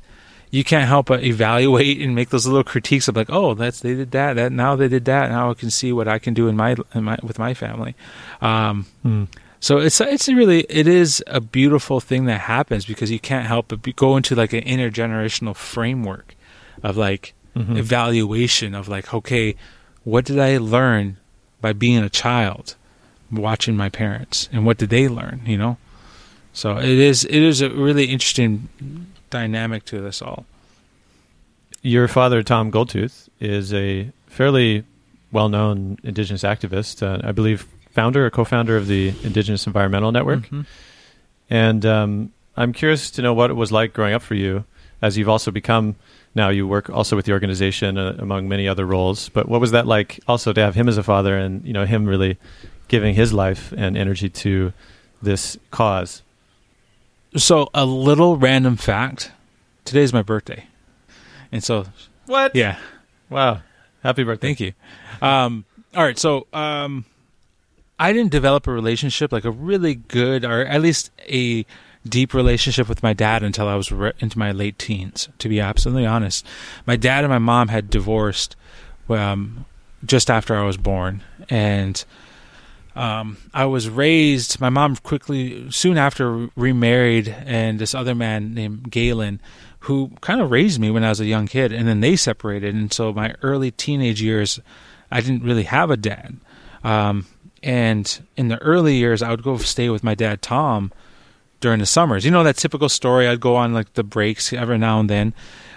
you 0.51 0.63
can't 0.63 0.87
help 0.87 1.07
but 1.07 1.23
evaluate 1.23 1.99
and 2.01 2.15
make 2.15 2.29
those 2.29 2.47
little 2.47 2.63
critiques 2.63 3.07
of 3.07 3.15
like, 3.15 3.29
oh, 3.29 3.53
that's 3.55 3.81
they 3.81 3.93
did 3.95 4.11
that, 4.11 4.33
that 4.35 4.51
now 4.51 4.75
they 4.75 4.87
did 4.87 5.05
that, 5.05 5.29
now 5.29 5.51
I 5.51 5.53
can 5.53 5.69
see 5.69 5.91
what 5.91 6.07
I 6.07 6.17
can 6.19 6.33
do 6.33 6.47
in 6.47 6.55
my, 6.55 6.75
in 6.93 7.03
my 7.03 7.17
with 7.21 7.37
my 7.39 7.53
family. 7.53 7.95
Um, 8.41 8.85
Hmm. 9.03 9.23
so 9.59 9.79
it's 9.79 9.99
it's 9.99 10.27
really 10.29 10.61
it 10.69 10.87
is 10.87 11.21
a 11.27 11.41
beautiful 11.41 11.99
thing 11.99 12.25
that 12.25 12.41
happens 12.41 12.85
because 12.85 13.11
you 13.11 13.19
can't 13.19 13.47
help 13.47 13.67
but 13.69 13.95
go 13.95 14.15
into 14.15 14.35
like 14.35 14.53
an 14.53 14.63
intergenerational 14.63 15.55
framework 15.55 16.35
of 16.83 16.95
like 16.95 17.33
Mhm. 17.57 17.77
evaluation 17.77 18.73
of 18.75 18.87
like 18.87 19.13
okay, 19.13 19.55
what 20.05 20.23
did 20.25 20.39
I 20.39 20.57
learn 20.57 21.17
by 21.61 21.73
being 21.73 22.03
a 22.03 22.09
child, 22.09 22.75
watching 23.31 23.75
my 23.75 23.89
parents, 23.89 24.47
and 24.53 24.65
what 24.65 24.77
did 24.77 24.89
they 24.89 25.07
learn? 25.09 25.41
You 25.45 25.57
know, 25.57 25.77
so 26.53 26.77
it 26.77 26.85
is 27.09 27.25
it 27.25 27.41
is 27.41 27.61
a 27.61 27.69
really 27.69 28.05
interesting 28.05 28.69
dynamic 29.29 29.85
to 29.85 30.01
this 30.01 30.21
all. 30.21 30.45
Your 31.81 32.07
father, 32.07 32.41
Tom 32.43 32.71
Goldtooth, 32.71 33.29
is 33.39 33.73
a 33.73 34.09
fairly 34.27 34.83
well-known 35.31 35.97
Indigenous 36.03 36.43
activist. 36.43 37.03
Uh, 37.03 37.21
I 37.27 37.31
believe 37.31 37.67
founder 37.91 38.25
or 38.25 38.29
co-founder 38.29 38.75
of 38.75 38.87
the 38.87 39.13
Indigenous 39.23 39.67
Environmental 39.67 40.11
Network. 40.11 40.47
Mhm. 40.47 40.65
And 41.49 41.85
um, 41.85 42.31
I'm 42.57 42.73
curious 42.73 43.11
to 43.11 43.21
know 43.21 43.33
what 43.33 43.49
it 43.49 43.53
was 43.53 43.71
like 43.71 43.93
growing 43.93 44.13
up 44.13 44.21
for 44.21 44.35
you, 44.35 44.65
as 45.01 45.17
you've 45.17 45.29
also 45.29 45.51
become 45.51 45.95
now. 46.33 46.49
You 46.49 46.67
work 46.67 46.89
also 46.89 47.15
with 47.15 47.25
the 47.25 47.33
organization 47.33 47.97
uh, 47.97 48.15
among 48.17 48.49
many 48.49 48.67
other 48.67 48.85
roles. 48.85 49.29
But 49.29 49.47
what 49.47 49.61
was 49.61 49.71
that 49.71 49.85
like? 49.85 50.19
Also 50.27 50.53
to 50.53 50.61
have 50.61 50.75
him 50.75 50.89
as 50.89 50.97
a 50.97 51.03
father, 51.03 51.37
and 51.37 51.63
you 51.65 51.73
know 51.73 51.85
him 51.85 52.05
really 52.05 52.37
giving 52.87 53.13
his 53.15 53.31
life 53.33 53.73
and 53.77 53.97
energy 53.97 54.29
to 54.29 54.73
this 55.21 55.57
cause. 55.71 56.21
So 57.35 57.69
a 57.73 57.85
little 57.85 58.37
random 58.37 58.77
fact: 58.77 59.31
today's 59.83 60.13
my 60.13 60.21
birthday, 60.21 60.67
and 61.51 61.63
so 61.63 61.85
What? 62.27 62.55
yeah, 62.55 62.77
Wow. 63.29 63.61
Happy 64.03 64.23
birthday. 64.23 64.47
Thank 64.49 64.59
you. 64.59 64.73
Um, 65.21 65.65
all 65.95 66.03
right, 66.03 66.17
so 66.17 66.45
um, 66.53 67.05
I 67.99 68.13
didn't 68.13 68.31
develop 68.31 68.67
a 68.67 68.71
relationship 68.71 69.31
like 69.31 69.45
a 69.45 69.51
really 69.51 69.95
good, 69.95 70.45
or 70.45 70.63
at 70.65 70.79
least 70.81 71.09
a 71.27 71.65
deep 72.07 72.33
relationship 72.35 72.87
with 72.87 73.01
my 73.01 73.13
dad 73.13 73.41
until 73.41 73.67
I 73.67 73.73
was 73.75 73.91
re- 73.91 74.13
into 74.19 74.37
my 74.37 74.51
late 74.51 74.77
teens. 74.77 75.27
To 75.39 75.49
be 75.49 75.59
absolutely 75.59 76.05
honest, 76.05 76.45
my 76.85 76.95
dad 76.95 77.23
and 77.23 77.31
my 77.31 77.39
mom 77.39 77.69
had 77.69 77.89
divorced 77.89 78.55
um, 79.09 79.65
just 80.05 80.29
after 80.29 80.55
I 80.55 80.63
was 80.63 80.77
born, 80.77 81.23
and 81.49 82.03
um, 82.95 83.37
I 83.53 83.65
was 83.65 83.89
raised. 83.89 84.59
My 84.61 84.69
mom 84.69 84.95
quickly, 84.97 85.69
soon 85.71 85.97
after, 85.97 86.49
remarried, 86.55 87.27
and 87.45 87.77
this 87.77 87.93
other 87.93 88.15
man 88.15 88.53
named 88.53 88.89
Galen, 88.89 89.41
who 89.79 90.11
kind 90.21 90.41
of 90.41 90.49
raised 90.51 90.79
me 90.79 90.89
when 90.89 91.03
I 91.03 91.09
was 91.09 91.19
a 91.19 91.25
young 91.25 91.47
kid, 91.47 91.71
and 91.71 91.87
then 91.87 91.99
they 91.99 92.15
separated. 92.15 92.73
And 92.73 92.91
so 92.91 93.11
my 93.11 93.35
early 93.41 93.71
teenage 93.71 94.21
years, 94.21 94.59
I 95.11 95.21
didn't 95.21 95.43
really 95.43 95.63
have 95.63 95.91
a 95.91 95.97
dad. 95.97 96.37
Um, 96.83 97.25
and 97.61 98.25
in 98.37 98.47
the 98.47 98.61
early 98.61 98.95
years, 98.95 99.21
I 99.21 99.31
would 99.31 99.43
go 99.43 99.57
stay 99.57 99.89
with 99.89 100.03
my 100.03 100.15
dad 100.15 100.41
Tom 100.41 100.93
during 101.59 101.79
the 101.79 101.85
summers. 101.85 102.23
You 102.23 102.31
know 102.31 102.43
that 102.43 102.57
typical 102.57 102.89
story. 102.89 103.27
I'd 103.27 103.39
go 103.41 103.55
on 103.55 103.73
like 103.73 103.93
the 103.93 104.03
breaks 104.03 104.53
every 104.53 104.77
now 104.77 104.99
and 104.99 105.09
then. 105.09 105.33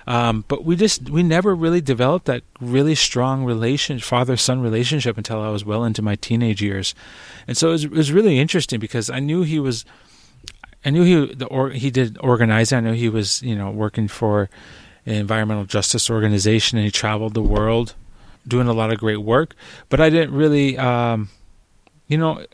Um, 0.08 0.46
but 0.48 0.64
we 0.64 0.74
just 0.74 1.10
we 1.10 1.22
never 1.22 1.54
really 1.54 1.82
developed 1.82 2.24
that 2.24 2.42
really 2.62 2.94
strong 2.94 3.44
relation 3.44 3.98
father 3.98 4.38
son 4.38 4.62
relationship 4.62 5.18
until 5.18 5.42
I 5.42 5.50
was 5.50 5.66
well 5.66 5.84
into 5.84 6.00
my 6.00 6.16
teenage 6.16 6.62
years, 6.62 6.94
and 7.46 7.58
so 7.58 7.68
it 7.68 7.72
was, 7.72 7.84
it 7.84 7.90
was 7.90 8.10
really 8.10 8.38
interesting 8.38 8.80
because 8.80 9.10
I 9.10 9.20
knew 9.20 9.42
he 9.42 9.60
was, 9.60 9.84
I 10.82 10.88
knew 10.88 11.02
he 11.02 11.34
the 11.34 11.44
or, 11.48 11.68
he 11.68 11.90
did 11.90 12.16
organizing. 12.22 12.78
I 12.78 12.80
knew 12.80 12.94
he 12.94 13.10
was 13.10 13.42
you 13.42 13.54
know 13.54 13.70
working 13.70 14.08
for 14.08 14.48
an 15.04 15.12
environmental 15.12 15.66
justice 15.66 16.08
organization 16.08 16.78
and 16.78 16.86
he 16.86 16.90
traveled 16.90 17.34
the 17.34 17.42
world 17.42 17.94
doing 18.46 18.66
a 18.66 18.72
lot 18.72 18.90
of 18.90 18.98
great 18.98 19.20
work. 19.20 19.54
But 19.90 20.00
I 20.00 20.08
didn't 20.08 20.32
really, 20.34 20.78
um, 20.78 21.28
you 22.06 22.16
know, 22.16 22.46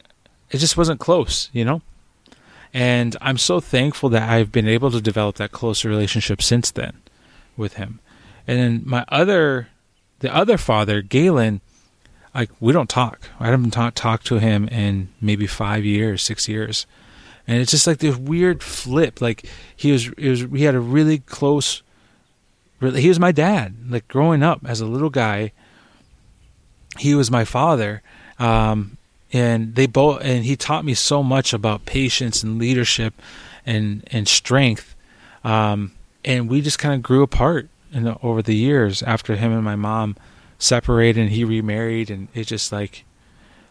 it 0.51 0.59
just 0.59 0.77
wasn't 0.77 0.99
close, 0.99 1.51
you 1.53 1.65
know. 1.65 1.83
And 2.73 3.17
I'm 3.21 3.39
so 3.39 3.61
thankful 3.61 4.09
that 4.09 4.29
I've 4.29 4.51
been 4.51 4.67
able 4.67 4.91
to 4.91 5.01
develop 5.01 5.37
that 5.37 5.53
closer 5.53 5.89
relationship 5.89 6.43
since 6.43 6.73
then 6.73 6.95
with 7.57 7.75
him. 7.75 8.01
And 8.47 8.59
then 8.59 8.83
my 8.85 9.05
other, 9.09 9.69
the 10.21 10.35
other 10.35 10.59
father, 10.59 11.03
Galen, 11.03 11.61
like 12.35 12.51
we 12.61 12.73
don't 12.73 12.91
talk. 12.91 13.29
I 13.39 13.47
haven't 13.47 13.71
talked 13.71 13.97
talked 13.97 14.27
to 14.27 14.39
him 14.39 14.69
in 14.69 15.09
maybe 15.21 15.47
five 15.47 15.85
years, 15.85 16.23
six 16.23 16.49
years, 16.49 16.87
and 17.47 17.61
it's 17.61 17.71
just 17.71 17.87
like 17.87 17.99
this 17.99 18.17
weird 18.17 18.63
flip. 18.63 19.21
Like 19.21 19.47
he 19.77 19.93
was, 19.93 20.11
he 20.19 20.29
was, 20.29 20.45
we 20.47 20.63
had 20.63 20.75
a 20.75 20.81
really 20.81 21.19
close. 21.19 21.83
He 22.81 23.09
was 23.09 23.21
my 23.21 23.33
dad. 23.33 23.77
Like 23.89 24.09
growing 24.09 24.43
up 24.43 24.61
as 24.67 24.81
a 24.81 24.87
little 24.87 25.11
guy, 25.11 25.53
he 26.99 27.15
was 27.15 27.31
my 27.31 27.45
father. 27.45 28.03
Um, 28.39 28.97
and 29.33 29.75
they 29.75 29.87
both 29.87 30.21
and 30.23 30.45
he 30.45 30.57
taught 30.57 30.85
me 30.85 30.95
so 30.95 31.23
much 31.23 31.53
about 31.53 31.85
patience 31.85 32.43
and 32.43 32.59
leadership 32.59 33.15
and 33.67 34.07
and 34.11 34.29
strength 34.29 34.95
um, 35.43 35.93
and 36.25 36.49
we 36.49 36.61
just 36.61 36.79
kind 36.79 36.95
of 36.95 37.03
grew 37.03 37.23
apart 37.23 37.69
in 37.93 38.05
the, 38.05 38.17
over 38.23 38.43
the 38.43 38.55
years 38.55 39.03
after 39.03 39.37
him 39.37 39.53
and 39.53 39.63
my 39.65 39.77
mom 39.77 40.17
separated 40.59 41.21
and 41.21 41.31
he 41.31 41.45
remarried 41.45 42.11
and 42.11 42.29
it 42.35 42.47
just 42.47 42.73
like 42.73 43.05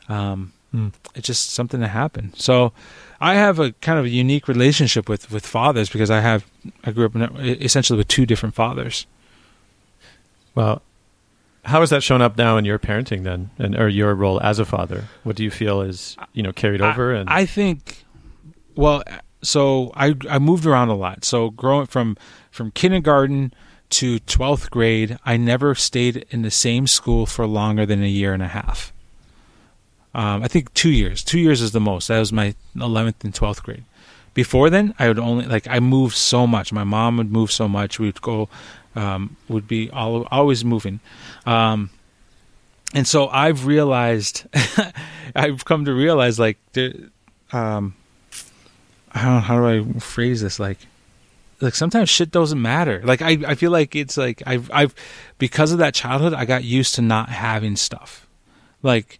um, 0.10 0.54
Hmm. 0.72 0.88
it's 1.14 1.28
just 1.28 1.52
something 1.52 1.82
that 1.82 1.90
happened 1.90 2.34
so 2.36 2.74
i 3.22 3.36
have 3.36 3.60
a 3.60 3.74
kind 3.74 4.00
of 4.00 4.06
a 4.06 4.10
unique 4.10 4.48
relationship 4.48 5.08
with 5.08 5.30
with 5.32 5.46
fathers 5.46 5.88
because 5.88 6.10
i 6.10 6.20
have 6.20 6.48
i 6.84 6.90
grew 6.92 7.06
up 7.06 7.12
essentially 7.40 7.96
with 7.98 8.08
two 8.08 8.26
different 8.26 8.56
fathers 8.56 9.06
Well, 10.56 10.82
how 11.66 11.80
has 11.82 11.90
that 11.92 12.02
shown 12.04 12.22
up 12.22 12.38
now 12.38 12.58
in 12.58 12.66
your 12.66 12.80
parenting 12.80 13.24
then, 13.24 13.52
and 13.58 13.76
or 13.76 13.88
your 13.88 14.14
role 14.16 14.42
as 14.42 14.60
a 14.60 14.66
father? 14.66 15.06
What 15.24 15.36
do 15.36 15.44
you 15.44 15.52
feel 15.52 15.82
is 15.82 16.18
you 16.34 16.44
know 16.44 16.52
carried 16.52 16.82
over? 16.82 17.16
I, 17.16 17.20
and 17.20 17.30
I 17.30 17.46
think, 17.46 18.04
well, 18.76 19.04
so 19.42 19.92
I 19.96 20.16
I 20.30 20.40
moved 20.40 20.66
around 20.66 20.90
a 20.90 20.96
lot. 20.96 21.24
So 21.24 21.50
growing 21.52 21.86
from 21.88 22.18
from 22.54 22.70
kindergarten 22.70 23.52
to 23.90 24.20
twelfth 24.20 24.70
grade, 24.70 25.18
I 25.26 25.38
never 25.38 25.74
stayed 25.74 26.28
in 26.30 26.44
the 26.44 26.52
same 26.52 26.86
school 26.86 27.26
for 27.26 27.48
longer 27.48 27.84
than 27.84 28.04
a 28.04 28.08
year 28.08 28.32
and 28.32 28.44
a 28.44 28.48
half. 28.48 28.94
Um, 30.14 30.44
I 30.44 30.48
think 30.48 30.72
two 30.76 30.92
years. 30.92 31.24
Two 31.24 31.40
years 31.40 31.62
is 31.62 31.72
the 31.72 31.80
most. 31.80 32.10
That 32.10 32.20
was 32.20 32.32
my 32.32 32.54
eleventh 32.80 33.24
and 33.24 33.34
twelfth 33.34 33.64
grade. 33.64 33.84
Before 34.36 34.70
then, 34.70 34.94
I 35.00 35.08
would 35.08 35.18
only 35.18 35.48
like 35.48 35.68
I 35.68 35.80
moved 35.80 36.16
so 36.16 36.46
much. 36.46 36.72
My 36.72 36.84
mom 36.84 37.18
would 37.18 37.32
move 37.32 37.52
so 37.52 37.68
much. 37.68 37.98
We'd 38.00 38.22
go, 38.22 38.50
um, 38.96 39.36
would 39.50 39.68
be 39.68 39.90
all, 39.90 40.28
always 40.30 40.64
moving. 40.64 41.00
Um, 41.48 41.90
and 42.94 43.08
so 43.08 43.30
I've 43.30 43.66
realized, 43.66 44.46
I've 45.36 45.66
come 45.66 45.86
to 45.86 45.94
realize 45.94 46.38
like, 46.38 46.60
there, 46.74 46.94
um, 47.52 47.96
I 49.12 49.24
don't 49.24 49.34
know, 49.34 49.40
how 49.40 49.58
do 49.58 49.66
I 49.68 50.00
phrase 50.00 50.42
this? 50.42 50.60
Like, 50.60 50.78
like 51.62 51.76
sometimes 51.76 52.10
shit 52.10 52.32
doesn't 52.32 52.62
matter. 52.62 53.02
Like 53.04 53.22
I, 53.22 53.38
I 53.48 53.56
feel 53.56 53.72
like 53.72 53.96
it's 53.96 54.18
like 54.18 54.44
I've, 54.46 54.70
I've, 54.72 54.96
because 55.38 55.72
of 55.72 55.78
that 55.80 55.94
childhood, 55.94 56.34
I 56.34 56.46
got 56.46 56.64
used 56.64 56.96
to 56.96 57.02
not 57.02 57.30
having 57.30 57.76
stuff. 57.76 58.28
Like, 58.82 59.20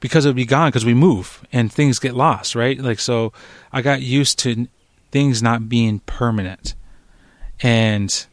because 0.00 0.24
it 0.24 0.30
would 0.30 0.36
be 0.36 0.46
gone 0.46 0.68
because 0.68 0.86
we 0.86 0.94
move 0.94 1.44
and 1.52 1.70
things 1.70 1.98
get 1.98 2.14
lost, 2.14 2.54
right? 2.54 2.78
Like, 2.78 2.98
so 2.98 3.32
I 3.72 3.82
got 3.82 4.00
used 4.00 4.38
to 4.40 4.66
things 5.10 5.42
not 5.42 5.68
being 5.68 6.00
permanent 6.00 6.74
and, 7.60 8.26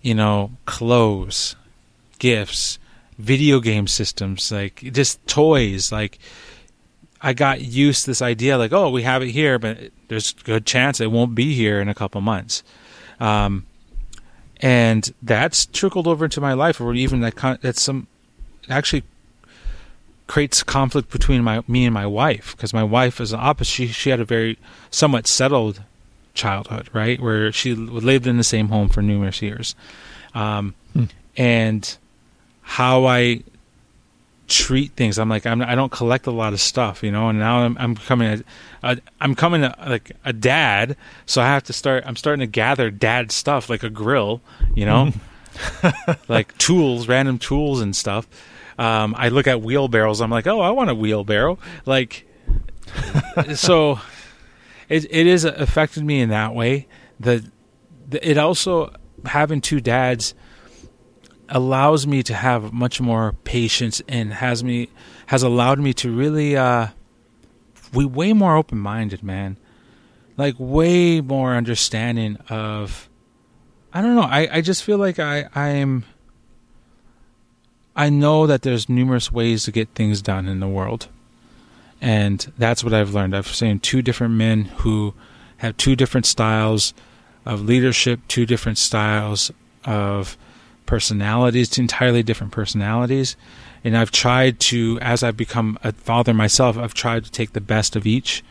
you 0.00 0.14
know, 0.14 0.52
clothes, 0.64 1.56
gifts, 2.18 2.78
video 3.18 3.60
game 3.60 3.86
systems, 3.86 4.50
like 4.50 4.76
just 4.92 5.24
toys. 5.26 5.92
Like 5.92 6.18
I 7.22 7.32
got 7.34 7.60
used 7.60 8.04
to 8.04 8.10
this 8.10 8.22
idea, 8.22 8.56
like, 8.56 8.72
oh, 8.72 8.90
we 8.90 9.02
have 9.02 9.22
it 9.22 9.30
here, 9.30 9.58
but 9.58 9.78
there's 10.08 10.34
a 10.40 10.44
good 10.44 10.66
chance 10.66 11.00
it 11.00 11.10
won't 11.10 11.34
be 11.34 11.54
here 11.54 11.80
in 11.80 11.88
a 11.88 11.94
couple 11.94 12.20
months. 12.20 12.62
Um, 13.18 13.66
and 14.60 15.12
that's 15.22 15.66
trickled 15.66 16.06
over 16.06 16.24
into 16.24 16.40
my 16.40 16.52
life, 16.54 16.80
or 16.80 16.94
even 16.94 17.20
that 17.20 17.36
con- 17.36 17.58
that's 17.60 17.82
some 17.82 18.06
actually 18.68 19.02
creates 20.26 20.62
conflict 20.62 21.10
between 21.10 21.42
my 21.42 21.62
me 21.66 21.84
and 21.84 21.92
my 21.92 22.06
wife 22.06 22.54
because 22.56 22.72
my 22.72 22.84
wife 22.84 23.20
is 23.20 23.30
the 23.30 23.36
opposite. 23.36 23.70
She 23.70 23.86
she 23.88 24.10
had 24.10 24.20
a 24.20 24.24
very 24.24 24.58
somewhat 24.90 25.26
settled 25.26 25.82
childhood, 26.34 26.88
right, 26.92 27.20
where 27.20 27.50
she 27.52 27.74
lived 27.74 28.26
in 28.26 28.36
the 28.36 28.44
same 28.44 28.68
home 28.68 28.88
for 28.88 29.02
numerous 29.02 29.42
years, 29.42 29.74
um, 30.34 30.74
Hmm. 30.92 31.04
and 31.36 31.96
how 32.62 33.06
I 33.06 33.42
treat 34.50 34.92
things. 34.92 35.18
I'm 35.18 35.28
like 35.28 35.46
I'm 35.46 35.62
I 35.62 35.74
don't 35.74 35.92
collect 35.92 36.26
a 36.26 36.30
lot 36.30 36.52
of 36.52 36.60
stuff, 36.60 37.02
you 37.02 37.10
know. 37.10 37.28
And 37.28 37.38
now 37.38 37.60
I'm 37.60 37.76
I'm 37.78 37.94
becoming 37.94 38.42
a, 38.82 38.90
a 38.90 38.98
I'm 39.20 39.34
coming 39.34 39.64
a, 39.64 39.74
like 39.86 40.12
a 40.24 40.32
dad, 40.32 40.96
so 41.24 41.40
I 41.40 41.46
have 41.46 41.62
to 41.64 41.72
start. 41.72 42.04
I'm 42.06 42.16
starting 42.16 42.40
to 42.40 42.46
gather 42.46 42.90
dad 42.90 43.32
stuff 43.32 43.70
like 43.70 43.82
a 43.82 43.90
grill, 43.90 44.42
you 44.74 44.84
know, 44.84 45.12
like 46.28 46.56
tools, 46.58 47.08
random 47.08 47.38
tools 47.38 47.80
and 47.80 47.94
stuff. 47.94 48.28
Um, 48.78 49.14
I 49.16 49.28
look 49.28 49.46
at 49.46 49.62
wheelbarrows. 49.62 50.20
I'm 50.20 50.30
like, 50.30 50.46
oh, 50.46 50.60
I 50.60 50.70
want 50.70 50.90
a 50.90 50.94
wheelbarrow. 50.94 51.58
Like, 51.86 52.26
so 53.54 54.00
it 54.88 55.06
it 55.10 55.26
is 55.26 55.44
affected 55.44 56.04
me 56.04 56.20
in 56.20 56.30
that 56.30 56.54
way. 56.54 56.88
The, 57.20 57.48
the 58.08 58.28
it 58.28 58.36
also 58.36 58.94
having 59.24 59.60
two 59.60 59.80
dads 59.80 60.34
allows 61.50 62.06
me 62.06 62.22
to 62.22 62.34
have 62.34 62.72
much 62.72 63.00
more 63.00 63.34
patience 63.44 64.00
and 64.08 64.32
has 64.32 64.62
me 64.64 64.88
has 65.26 65.42
allowed 65.42 65.78
me 65.78 65.92
to 65.94 66.10
really 66.10 66.56
uh 66.56 66.88
we 67.92 68.04
way 68.04 68.32
more 68.32 68.56
open 68.56 68.78
minded 68.78 69.22
man. 69.22 69.56
Like 70.36 70.54
way 70.58 71.20
more 71.20 71.54
understanding 71.54 72.36
of 72.48 73.08
i 73.92 74.00
don't 74.00 74.14
know 74.14 74.22
i 74.22 74.48
i 74.52 74.60
just 74.60 74.84
feel 74.84 74.98
like 74.98 75.18
i 75.18 75.48
i'm 75.54 76.04
i 77.96 78.08
know 78.08 78.46
that 78.46 78.62
there's 78.62 78.88
numerous 78.88 79.32
ways 79.32 79.64
to 79.64 79.72
get 79.72 79.88
things 79.94 80.22
done 80.22 80.46
in 80.46 80.60
the 80.60 80.68
world. 80.68 81.08
And 82.00 82.50
that's 82.56 82.82
what 82.82 82.94
i've 82.94 83.12
learned. 83.12 83.36
I've 83.36 83.48
seen 83.48 83.80
two 83.80 84.00
different 84.00 84.34
men 84.34 84.64
who 84.64 85.14
have 85.58 85.76
two 85.76 85.94
different 85.96 86.24
styles 86.24 86.94
of 87.44 87.62
leadership 87.62 88.20
two 88.28 88.46
different 88.46 88.78
styles 88.78 89.50
of 89.84 90.38
personalities, 90.86 91.78
entirely 91.78 92.22
different 92.22 92.52
personalities. 92.52 93.36
And 93.82 93.96
I've 93.96 94.10
tried 94.10 94.60
to, 94.60 94.98
as 95.00 95.22
I've 95.22 95.36
become 95.36 95.78
a 95.82 95.92
father 95.92 96.34
myself, 96.34 96.76
I've 96.76 96.94
tried 96.94 97.24
to 97.24 97.30
take 97.30 97.52
the 97.52 97.60
best 97.60 97.96
of 97.96 98.06
each 98.06 98.42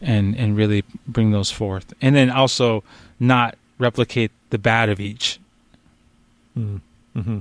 and, 0.00 0.36
and 0.36 0.56
really 0.56 0.84
bring 1.06 1.30
those 1.30 1.50
forth. 1.50 1.92
And 2.00 2.14
then 2.14 2.30
also 2.30 2.84
not 3.18 3.56
replicate 3.78 4.30
the 4.50 4.58
bad 4.58 4.88
of 4.88 5.00
each. 5.00 5.40
Mm-hmm. 6.56 7.18
mm-hmm. 7.18 7.38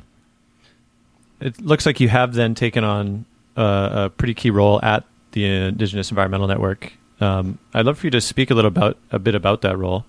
It 1.39 1.59
looks 1.59 1.87
like 1.87 1.99
you 1.99 2.07
have 2.09 2.35
then 2.35 2.53
taken 2.53 2.83
on 2.83 3.25
a 3.55 4.11
pretty 4.15 4.33
key 4.33 4.51
role 4.51 4.79
at 4.83 5.03
the 5.31 5.45
Indigenous 5.45 6.11
Environmental 6.11 6.47
Network. 6.47 6.93
Um, 7.19 7.59
I'd 7.73 7.85
love 7.85 7.97
for 7.99 8.07
you 8.07 8.11
to 8.11 8.21
speak 8.21 8.51
a 8.51 8.53
little 8.53 8.69
about 8.69 8.97
a 9.11 9.19
bit 9.19 9.35
about 9.35 9.61
that 9.61 9.77
role, 9.77 10.05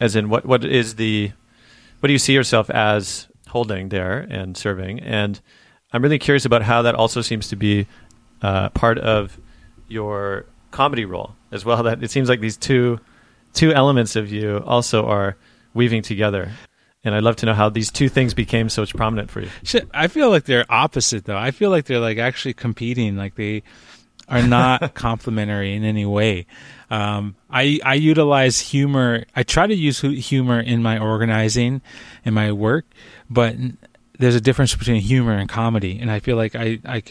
as 0.00 0.16
in 0.16 0.28
what 0.28 0.46
what 0.46 0.64
is 0.64 0.96
the 0.96 1.32
what 2.00 2.08
do 2.08 2.12
you 2.12 2.18
see 2.18 2.32
yourself 2.32 2.70
as 2.70 3.28
holding 3.54 3.88
there 3.88 4.18
and 4.18 4.56
serving. 4.56 4.98
And 4.98 5.40
I'm 5.92 6.02
really 6.02 6.18
curious 6.18 6.44
about 6.44 6.62
how 6.62 6.82
that 6.82 6.96
also 6.96 7.22
seems 7.22 7.46
to 7.50 7.56
be 7.56 7.86
uh, 8.42 8.70
part 8.70 8.98
of 8.98 9.38
your 9.86 10.46
comedy 10.72 11.04
role 11.04 11.36
as 11.52 11.64
well. 11.64 11.84
That 11.84 12.02
it 12.02 12.10
seems 12.10 12.28
like 12.28 12.40
these 12.40 12.56
two 12.56 12.98
two 13.52 13.72
elements 13.72 14.16
of 14.16 14.32
you 14.32 14.58
also 14.66 15.06
are 15.06 15.36
weaving 15.72 16.02
together. 16.02 16.50
And 17.04 17.14
I'd 17.14 17.22
love 17.22 17.36
to 17.36 17.46
know 17.46 17.54
how 17.54 17.68
these 17.68 17.92
two 17.92 18.08
things 18.08 18.34
became 18.34 18.68
so 18.68 18.84
prominent 18.86 19.30
for 19.30 19.40
you. 19.40 19.50
Shit, 19.62 19.88
I 19.94 20.08
feel 20.08 20.30
like 20.30 20.46
they're 20.46 20.66
opposite 20.68 21.24
though. 21.24 21.38
I 21.38 21.52
feel 21.52 21.70
like 21.70 21.84
they're 21.84 22.00
like 22.00 22.18
actually 22.18 22.54
competing. 22.54 23.16
Like 23.16 23.36
they 23.36 23.62
are 24.28 24.42
not 24.42 24.94
complementary 24.94 25.74
in 25.74 25.84
any 25.84 26.06
way. 26.06 26.46
Um, 26.90 27.36
I 27.50 27.80
I 27.84 27.94
utilize 27.94 28.60
humor. 28.60 29.24
I 29.34 29.42
try 29.42 29.66
to 29.66 29.74
use 29.74 30.00
humor 30.00 30.60
in 30.60 30.82
my 30.82 30.98
organizing, 30.98 31.82
in 32.24 32.34
my 32.34 32.52
work, 32.52 32.86
but 33.28 33.56
there's 34.18 34.34
a 34.34 34.40
difference 34.40 34.74
between 34.74 35.00
humor 35.00 35.32
and 35.32 35.48
comedy, 35.48 35.98
and 35.98 36.10
I 36.10 36.20
feel 36.20 36.36
like 36.36 36.54
I 36.54 36.78
I, 36.84 37.02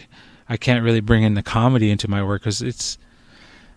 I 0.47 0.57
can't 0.57 0.83
really 0.83 1.01
bring 1.01 1.23
in 1.23 1.33
the 1.33 1.43
comedy 1.43 1.89
into 1.91 2.09
my 2.09 2.23
work 2.23 2.41
because 2.41 2.61
it's 2.61 2.97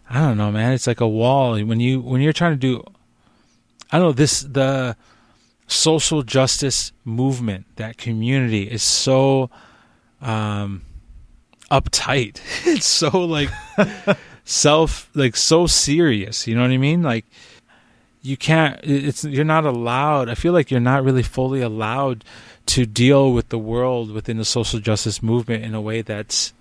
I 0.08 0.20
don't 0.20 0.38
know, 0.38 0.52
man. 0.52 0.72
It's 0.72 0.86
like 0.86 1.00
a 1.00 1.08
wall 1.08 1.58
when 1.58 1.80
you 1.80 2.00
when 2.00 2.20
you're 2.20 2.32
trying 2.32 2.52
to 2.52 2.58
do. 2.58 2.84
I 3.90 3.98
don't 3.98 4.08
know 4.08 4.12
this 4.12 4.40
the 4.40 4.96
social 5.66 6.22
justice 6.22 6.92
movement 7.04 7.66
that 7.76 7.96
community 7.96 8.62
is 8.70 8.82
so 8.82 9.50
um 10.20 10.82
uptight. 11.70 12.40
It's 12.66 12.86
so 12.86 13.24
like 13.24 13.50
self 14.44 15.10
like 15.14 15.34
so 15.34 15.66
serious 15.66 16.46
you 16.46 16.54
know 16.54 16.62
what 16.62 16.70
i 16.70 16.76
mean? 16.78 17.02
Like 17.02 17.24
you 18.22 18.36
can't 18.36 18.78
it's 18.82 19.24
you're 19.24 19.44
not 19.44 19.64
allowed 19.64 20.28
i 20.28 20.34
feel 20.34 20.52
like 20.52 20.70
you're 20.70 20.80
not 20.80 21.04
really 21.04 21.22
fully 21.22 21.60
allowed 21.60 22.24
to 22.66 22.84
deal 22.84 23.32
with 23.32 23.50
the 23.50 23.58
world 23.58 24.10
within 24.10 24.36
the 24.36 24.44
social 24.44 24.80
justice 24.80 25.22
movement 25.22 25.62
in 25.62 25.74
a 25.74 25.80
way 25.80 26.02
that's 26.02 26.52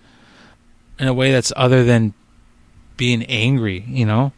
in 1.00 1.08
a 1.08 1.14
way 1.14 1.32
that's 1.32 1.52
other 1.56 1.84
than 1.84 2.14
being 2.98 3.24
angry 3.24 3.84
you 3.88 4.06
know 4.06 4.32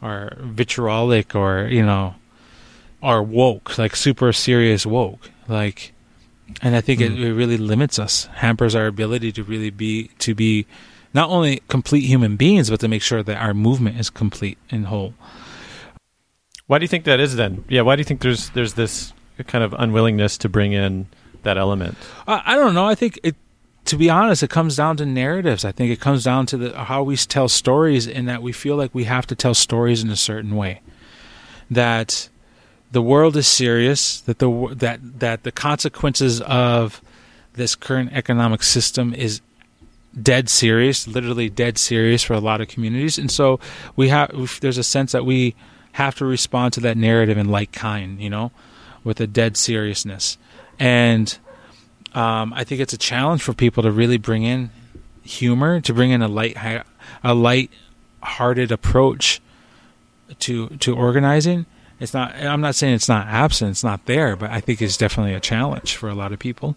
or 0.00 0.36
vitriolic 0.38 1.34
or 1.34 1.66
you 1.66 1.84
know 1.84 2.14
or 3.02 3.22
woke 3.22 3.78
like 3.78 3.96
super 3.96 4.32
serious 4.32 4.84
woke. 4.86 5.30
Like 5.48 5.92
and 6.62 6.76
i 6.76 6.80
think 6.80 7.00
mm. 7.00 7.06
it, 7.06 7.12
hmm. 7.12 7.22
it 7.22 7.32
really 7.32 7.56
limits 7.56 7.98
us 7.98 8.26
hampers 8.34 8.74
our 8.74 8.86
ability 8.86 9.32
to 9.32 9.42
really 9.42 9.70
be 9.70 10.08
to 10.18 10.34
be 10.34 10.66
not 11.12 11.28
only 11.28 11.60
complete 11.68 12.04
human 12.04 12.36
beings 12.36 12.70
but 12.70 12.80
to 12.80 12.88
make 12.88 13.02
sure 13.02 13.22
that 13.22 13.36
our 13.36 13.54
movement 13.54 13.98
is 13.98 14.10
complete 14.10 14.58
and 14.70 14.86
whole 14.86 15.14
why 16.70 16.78
do 16.78 16.84
you 16.84 16.88
think 16.88 17.02
that 17.06 17.18
is 17.18 17.34
then? 17.34 17.64
Yeah, 17.68 17.80
why 17.80 17.96
do 17.96 18.00
you 18.00 18.04
think 18.04 18.20
there's 18.20 18.50
there's 18.50 18.74
this 18.74 19.12
kind 19.48 19.64
of 19.64 19.74
unwillingness 19.76 20.38
to 20.38 20.48
bring 20.48 20.72
in 20.72 21.08
that 21.42 21.58
element? 21.58 21.98
Uh, 22.28 22.42
I 22.46 22.54
don't 22.54 22.74
know. 22.74 22.86
I 22.86 22.94
think 22.94 23.18
it 23.24 23.34
to 23.86 23.96
be 23.96 24.08
honest, 24.08 24.44
it 24.44 24.50
comes 24.50 24.76
down 24.76 24.96
to 24.98 25.04
narratives. 25.04 25.64
I 25.64 25.72
think 25.72 25.90
it 25.90 25.98
comes 25.98 26.22
down 26.22 26.46
to 26.46 26.56
the, 26.56 26.84
how 26.84 27.02
we 27.02 27.16
tell 27.16 27.48
stories, 27.48 28.06
in 28.06 28.26
that 28.26 28.40
we 28.40 28.52
feel 28.52 28.76
like 28.76 28.94
we 28.94 29.02
have 29.02 29.26
to 29.26 29.34
tell 29.34 29.52
stories 29.52 30.00
in 30.00 30.10
a 30.10 30.16
certain 30.16 30.54
way. 30.54 30.80
That 31.72 32.28
the 32.90 33.02
world 33.02 33.36
is 33.36 33.46
serious. 33.46 34.20
That 34.22 34.38
the 34.38 34.74
that 34.76 35.20
that 35.20 35.42
the 35.42 35.52
consequences 35.52 36.40
of 36.42 37.00
this 37.54 37.74
current 37.74 38.12
economic 38.12 38.62
system 38.62 39.14
is 39.14 39.40
dead 40.20 40.48
serious, 40.48 41.06
literally 41.06 41.48
dead 41.48 41.78
serious 41.78 42.22
for 42.22 42.34
a 42.34 42.40
lot 42.40 42.60
of 42.60 42.68
communities, 42.68 43.18
and 43.18 43.30
so 43.30 43.60
we 43.96 44.08
have. 44.08 44.60
There's 44.60 44.78
a 44.78 44.84
sense 44.84 45.12
that 45.12 45.24
we 45.24 45.54
have 45.92 46.14
to 46.16 46.24
respond 46.24 46.72
to 46.74 46.80
that 46.80 46.96
narrative 46.96 47.36
in 47.36 47.48
like 47.48 47.72
kind, 47.72 48.20
you 48.20 48.30
know, 48.30 48.52
with 49.04 49.20
a 49.20 49.26
dead 49.26 49.56
seriousness. 49.56 50.38
And 50.78 51.36
um, 52.14 52.52
I 52.54 52.64
think 52.64 52.80
it's 52.80 52.92
a 52.92 52.98
challenge 52.98 53.42
for 53.42 53.52
people 53.52 53.82
to 53.82 53.90
really 53.90 54.18
bring 54.18 54.44
in 54.44 54.70
humor, 55.22 55.80
to 55.80 55.92
bring 55.92 56.10
in 56.10 56.22
a 56.22 56.28
light, 56.28 56.56
a 57.22 57.34
light-hearted 57.34 58.72
approach 58.72 59.40
to 60.40 60.68
to 60.68 60.96
organizing. 60.96 61.66
It's 62.00 62.14
not. 62.14 62.34
I'm 62.34 62.62
not 62.62 62.74
saying 62.74 62.94
it's 62.94 63.08
not 63.08 63.26
absent. 63.28 63.72
It's 63.72 63.84
not 63.84 64.06
there, 64.06 64.34
but 64.34 64.50
I 64.50 64.60
think 64.60 64.80
it's 64.80 64.96
definitely 64.96 65.34
a 65.34 65.40
challenge 65.40 65.96
for 65.96 66.08
a 66.08 66.14
lot 66.14 66.32
of 66.32 66.38
people. 66.38 66.76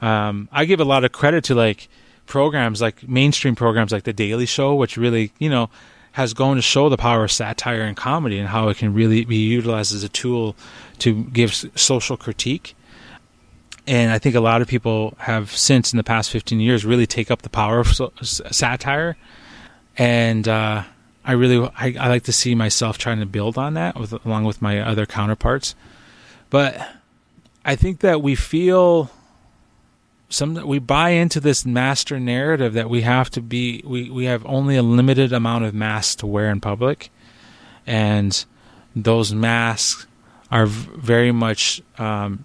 Um, 0.00 0.48
I 0.52 0.64
give 0.64 0.80
a 0.80 0.84
lot 0.84 1.04
of 1.04 1.12
credit 1.12 1.44
to 1.44 1.54
like 1.54 1.88
programs 2.26 2.80
like 2.80 3.08
mainstream 3.08 3.56
programs 3.56 3.92
like 3.92 4.04
the 4.04 4.12
Daily 4.12 4.46
Show, 4.46 4.74
which 4.74 4.96
really, 4.96 5.32
you 5.38 5.50
know, 5.50 5.68
has 6.12 6.32
gone 6.32 6.56
to 6.56 6.62
show 6.62 6.88
the 6.88 6.96
power 6.96 7.24
of 7.24 7.32
satire 7.32 7.82
and 7.82 7.96
comedy 7.96 8.38
and 8.38 8.48
how 8.48 8.68
it 8.68 8.76
can 8.76 8.94
really 8.94 9.24
be 9.24 9.36
utilized 9.36 9.94
as 9.94 10.02
a 10.02 10.08
tool 10.08 10.56
to 10.98 11.24
give 11.24 11.54
social 11.74 12.16
critique. 12.16 12.74
And 13.86 14.10
I 14.10 14.18
think 14.18 14.34
a 14.34 14.40
lot 14.40 14.62
of 14.62 14.68
people 14.68 15.14
have 15.18 15.54
since 15.54 15.92
in 15.92 15.96
the 15.96 16.04
past 16.04 16.30
15 16.30 16.58
years 16.58 16.84
really 16.84 17.06
take 17.06 17.30
up 17.30 17.42
the 17.42 17.50
power 17.50 17.80
of 17.80 17.88
satire. 18.22 19.16
And 19.96 20.48
uh, 20.48 20.82
I 21.26 21.32
really 21.32 21.68
I, 21.76 21.94
I, 21.98 22.08
like 22.08 22.22
to 22.24 22.32
see 22.32 22.54
myself 22.54 22.98
trying 22.98 23.18
to 23.18 23.26
build 23.26 23.58
on 23.58 23.74
that 23.74 23.98
with, 23.98 24.12
along 24.24 24.44
with 24.44 24.62
my 24.62 24.80
other 24.80 25.06
counterparts. 25.06 25.74
But 26.50 26.80
I 27.64 27.74
think 27.74 28.00
that 28.00 28.22
we 28.22 28.36
feel 28.36 29.10
some 30.28 30.54
we 30.66 30.78
buy 30.78 31.10
into 31.10 31.40
this 31.40 31.66
master 31.66 32.18
narrative 32.18 32.72
that 32.74 32.88
we 32.88 33.02
have 33.02 33.30
to 33.30 33.40
be 33.40 33.82
we, 33.84 34.10
we 34.10 34.24
have 34.24 34.44
only 34.46 34.76
a 34.76 34.82
limited 34.82 35.32
amount 35.32 35.64
of 35.64 35.74
masks 35.74 36.16
to 36.16 36.26
wear 36.26 36.50
in 36.50 36.60
public 36.60 37.10
and 37.86 38.44
those 38.94 39.32
masks 39.34 40.06
are 40.50 40.66
very 40.66 41.30
much 41.32 41.82
um, 41.98 42.44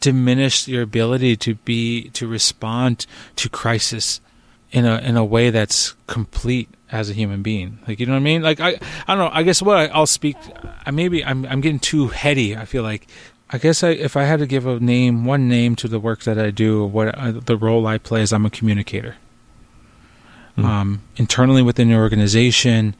diminish 0.00 0.68
your 0.68 0.82
ability 0.82 1.36
to 1.36 1.54
be 1.56 2.10
to 2.10 2.26
respond 2.28 3.06
to 3.36 3.48
crisis 3.48 4.20
in 4.70 4.84
a 4.84 4.98
in 4.98 5.16
a 5.16 5.24
way 5.24 5.50
that's 5.50 5.94
complete 6.06 6.68
as 6.94 7.10
a 7.10 7.12
human 7.12 7.42
being. 7.42 7.78
Like 7.86 7.98
you 7.98 8.06
know 8.06 8.12
what 8.12 8.18
I 8.18 8.22
mean? 8.22 8.42
Like 8.42 8.60
I 8.60 8.78
I 9.08 9.14
don't 9.14 9.18
know. 9.18 9.30
I 9.32 9.42
guess 9.42 9.60
what 9.60 9.76
I, 9.76 9.98
will 9.98 10.06
speak. 10.06 10.36
I 10.86 10.90
maybe 10.92 11.24
I'm 11.24 11.44
I'm 11.46 11.60
getting 11.60 11.80
too 11.80 12.08
heady. 12.08 12.56
I 12.56 12.64
feel 12.64 12.84
like 12.84 13.08
I 13.50 13.58
guess 13.58 13.82
I, 13.82 13.90
if 13.90 14.16
I 14.16 14.24
had 14.24 14.38
to 14.38 14.46
give 14.46 14.66
a 14.66 14.78
name, 14.80 15.24
one 15.24 15.48
name 15.48 15.76
to 15.76 15.88
the 15.88 15.98
work 15.98 16.22
that 16.22 16.38
I 16.38 16.50
do, 16.50 16.84
what 16.84 17.08
uh, 17.18 17.32
the 17.32 17.56
role 17.56 17.86
I 17.86 17.98
play 17.98 18.22
is 18.22 18.32
I'm 18.32 18.46
a 18.46 18.50
communicator. 18.50 19.16
Mm. 20.56 20.64
Um, 20.64 21.02
internally 21.16 21.62
within 21.62 21.88
the 21.88 21.96
organization, 21.96 22.94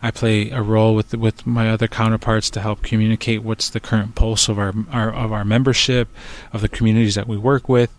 I 0.00 0.12
play 0.12 0.50
a 0.50 0.62
role 0.62 0.94
with 0.94 1.12
with 1.14 1.44
my 1.44 1.68
other 1.70 1.88
counterparts 1.88 2.50
to 2.50 2.60
help 2.60 2.82
communicate 2.82 3.42
what's 3.42 3.68
the 3.68 3.80
current 3.80 4.14
pulse 4.14 4.48
of 4.48 4.58
our, 4.58 4.72
our 4.92 5.12
of 5.12 5.32
our 5.32 5.44
membership, 5.44 6.08
of 6.52 6.60
the 6.60 6.68
communities 6.68 7.16
that 7.16 7.26
we 7.26 7.36
work 7.36 7.68
with. 7.68 7.90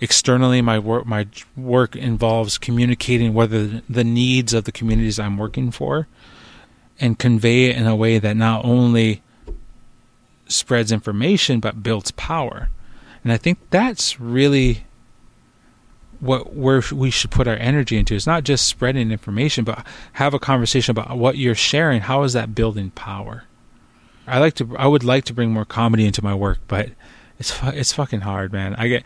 Externally 0.00 0.62
my 0.62 0.78
work 0.78 1.04
my 1.06 1.26
work 1.56 1.94
involves 1.94 2.56
communicating 2.56 3.34
whether 3.34 3.82
the 3.88 4.04
needs 4.04 4.54
of 4.54 4.64
the 4.64 4.72
communities 4.72 5.18
I'm 5.18 5.36
working 5.36 5.70
for 5.70 6.06
and 6.98 7.18
convey 7.18 7.66
it 7.66 7.76
in 7.76 7.86
a 7.86 7.96
way 7.96 8.18
that 8.18 8.36
not 8.36 8.64
only 8.64 9.22
spreads 10.48 10.92
information 10.92 11.60
but 11.60 11.82
builds 11.82 12.10
power. 12.12 12.68
And 13.22 13.32
I 13.32 13.36
think 13.36 13.58
that's 13.70 14.18
really 14.18 14.84
what 16.20 16.54
where 16.54 16.82
we 16.92 17.10
should 17.10 17.30
put 17.30 17.48
our 17.48 17.56
energy 17.56 17.96
into. 17.96 18.14
It's 18.14 18.26
not 18.26 18.44
just 18.44 18.66
spreading 18.66 19.10
information, 19.10 19.64
but 19.64 19.86
have 20.14 20.34
a 20.34 20.38
conversation 20.38 20.92
about 20.92 21.16
what 21.16 21.36
you're 21.36 21.54
sharing. 21.54 22.02
How 22.02 22.22
is 22.22 22.34
that 22.34 22.54
building 22.54 22.90
power? 22.90 23.44
I 24.26 24.38
like 24.38 24.54
to. 24.54 24.76
I 24.78 24.86
would 24.86 25.04
like 25.04 25.24
to 25.24 25.34
bring 25.34 25.50
more 25.50 25.64
comedy 25.64 26.06
into 26.06 26.22
my 26.22 26.34
work, 26.34 26.58
but 26.68 26.90
it's 27.40 27.58
it's 27.64 27.92
fucking 27.94 28.20
hard, 28.20 28.52
man. 28.52 28.76
I 28.76 28.86
get 28.86 29.04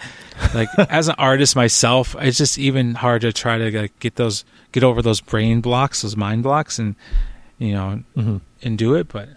like 0.53 0.69
as 0.91 1.09
an 1.09 1.15
artist 1.17 1.55
myself, 1.55 2.17
it's 2.19 2.37
just 2.37 2.59
even 2.59 2.97
hard 2.97 3.23
to 3.23 3.33
try 3.33 3.57
to 3.57 3.81
like, 3.83 3.99
get 4.01 4.17
those 4.17 4.45
get 4.73 4.83
over 4.83 5.01
those 5.01 5.21
brain 5.21 5.61
blocks, 5.61 6.03
those 6.03 6.17
mind 6.17 6.43
blocks, 6.43 6.79
and 6.79 6.97
you 7.59 7.73
know, 7.73 8.03
mm-hmm. 8.17 8.39
and 8.63 8.77
do 8.77 8.95
it. 8.95 9.09
But 9.09 9.29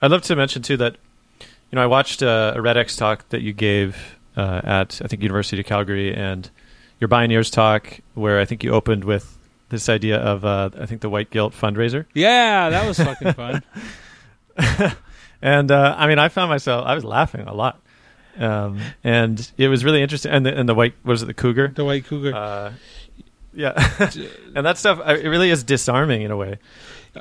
I'd 0.00 0.10
love 0.10 0.22
to 0.22 0.34
mention 0.34 0.62
too 0.62 0.78
that 0.78 0.96
you 1.40 1.76
know 1.76 1.82
I 1.82 1.86
watched 1.86 2.22
uh, 2.22 2.54
a 2.56 2.78
X 2.78 2.96
talk 2.96 3.28
that 3.28 3.42
you 3.42 3.52
gave 3.52 4.16
uh, 4.36 4.62
at 4.64 5.00
I 5.04 5.06
think 5.06 5.22
University 5.22 5.60
of 5.60 5.66
Calgary 5.66 6.14
and 6.14 6.48
your 6.98 7.08
Bioneers 7.08 7.52
talk 7.52 8.00
where 8.14 8.40
I 8.40 8.46
think 8.46 8.64
you 8.64 8.72
opened 8.72 9.04
with 9.04 9.36
this 9.68 9.90
idea 9.90 10.16
of 10.16 10.46
uh, 10.46 10.70
I 10.80 10.86
think 10.86 11.02
the 11.02 11.10
White 11.10 11.28
Guilt 11.28 11.52
fundraiser. 11.52 12.06
Yeah, 12.14 12.70
that 12.70 12.88
was 12.88 12.98
fucking 12.98 13.34
fun. 13.34 13.62
and 15.42 15.70
uh, 15.70 15.94
I 15.98 16.06
mean, 16.06 16.18
I 16.18 16.30
found 16.30 16.48
myself 16.48 16.86
I 16.86 16.94
was 16.94 17.04
laughing 17.04 17.46
a 17.46 17.52
lot, 17.52 17.82
um, 18.38 18.80
and 19.04 19.50
it 19.56 19.68
was 19.68 19.84
really 19.84 20.02
interesting. 20.02 20.32
And 20.32 20.46
the, 20.46 20.56
and 20.56 20.68
the 20.68 20.74
white 20.74 20.94
was 21.04 21.22
it 21.22 21.26
the 21.26 21.34
cougar? 21.34 21.68
The 21.68 21.84
white 21.84 22.06
cougar. 22.06 22.34
Uh, 22.34 22.72
yeah, 23.52 23.72
and 24.54 24.64
that 24.64 24.78
stuff 24.78 25.00
it 25.08 25.28
really 25.28 25.50
is 25.50 25.64
disarming 25.64 26.22
in 26.22 26.30
a 26.30 26.36
way. 26.36 26.58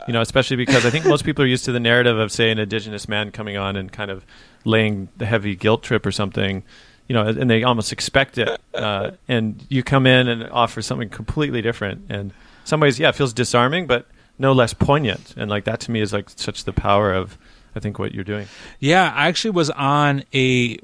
You 0.08 0.13
know, 0.13 0.22
especially 0.22 0.58
because 0.58 0.86
I 0.86 0.91
think 0.91 1.06
most 1.06 1.26
people 1.26 1.43
are 1.43 1.48
used 1.48 1.65
to 1.65 1.72
the 1.72 1.80
narrative 1.80 2.19
of 2.19 2.32
say 2.32 2.52
an 2.52 2.60
indigenous 2.60 3.08
man 3.08 3.32
coming 3.32 3.58
on 3.58 3.76
and 3.76 3.91
kind 3.91 4.12
of 4.12 4.24
laying 4.63 5.10
the 5.17 5.26
heavy 5.26 5.56
guilt 5.56 5.82
trip 5.82 6.06
or 6.06 6.12
something 6.12 6.63
you 7.10 7.15
know, 7.15 7.26
and 7.26 7.50
they 7.50 7.63
almost 7.63 7.91
expect 7.91 8.38
it. 8.38 8.62
Uh, 8.74 9.12
and 9.28 9.65
you 9.67 9.82
come 9.84 10.06
in 10.06 10.28
and 10.28 10.48
offer 10.52 10.82
something 10.82 11.10
completely 11.10 11.62
different. 11.62 12.06
And 12.08 12.32
some 12.63 12.80
ways, 12.80 13.00
yeah, 13.00 13.10
it 13.10 13.15
feels 13.15 13.34
disarming, 13.34 13.88
but 13.88 14.06
no 14.38 14.54
less 14.54 14.76
poignant. 14.76 15.34
And 15.36 15.50
like 15.50 15.63
that 15.65 15.80
to 15.82 15.91
me 15.91 16.02
is 16.02 16.13
like 16.13 16.30
such 16.30 16.63
the 16.63 16.72
power 16.72 17.12
of, 17.12 17.38
I 17.76 17.80
think 17.80 18.00
what 18.00 18.14
you're 18.14 18.24
doing. 18.24 18.48
Yeah, 18.80 19.14
I 19.16 19.28
actually 19.28 19.52
was 19.52 19.70
on 19.70 20.24
a 20.34 20.78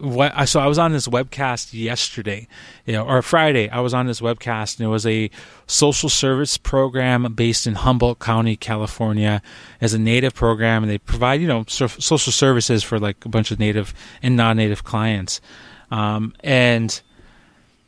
so 0.45 0.59
I 0.59 0.67
was 0.67 0.77
on 0.77 0.91
this 0.91 1.07
webcast 1.07 1.73
yesterday, 1.73 2.47
you 2.85 2.93
know, 2.93 3.05
or 3.05 3.21
Friday. 3.21 3.69
I 3.69 3.79
was 3.79 3.93
on 3.93 4.05
this 4.05 4.21
webcast, 4.21 4.77
and 4.77 4.85
it 4.85 4.89
was 4.89 5.05
a 5.05 5.31
social 5.67 6.09
service 6.09 6.57
program 6.57 7.33
based 7.33 7.65
in 7.65 7.75
Humboldt 7.75 8.19
County, 8.19 8.55
California, 8.55 9.41
as 9.81 9.93
a 9.93 9.99
native 9.99 10.35
program, 10.35 10.83
and 10.83 10.91
they 10.91 10.99
provide 10.99 11.41
you 11.41 11.47
know 11.47 11.65
social 11.67 12.17
services 12.31 12.83
for 12.83 12.99
like 12.99 13.25
a 13.25 13.29
bunch 13.29 13.51
of 13.51 13.59
native 13.59 13.93
and 14.21 14.35
non-native 14.35 14.83
clients. 14.83 15.41
Um, 15.89 16.35
and 16.43 17.01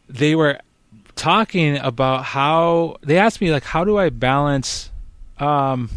they 0.10 0.36
were 0.36 0.60
talking 1.16 1.78
about 1.78 2.24
how 2.24 2.98
they 3.02 3.18
asked 3.18 3.42
me 3.42 3.52
like 3.52 3.64
how 3.64 3.84
do 3.84 3.98
I 3.98 4.10
balance 4.10 4.92
um, 5.40 5.90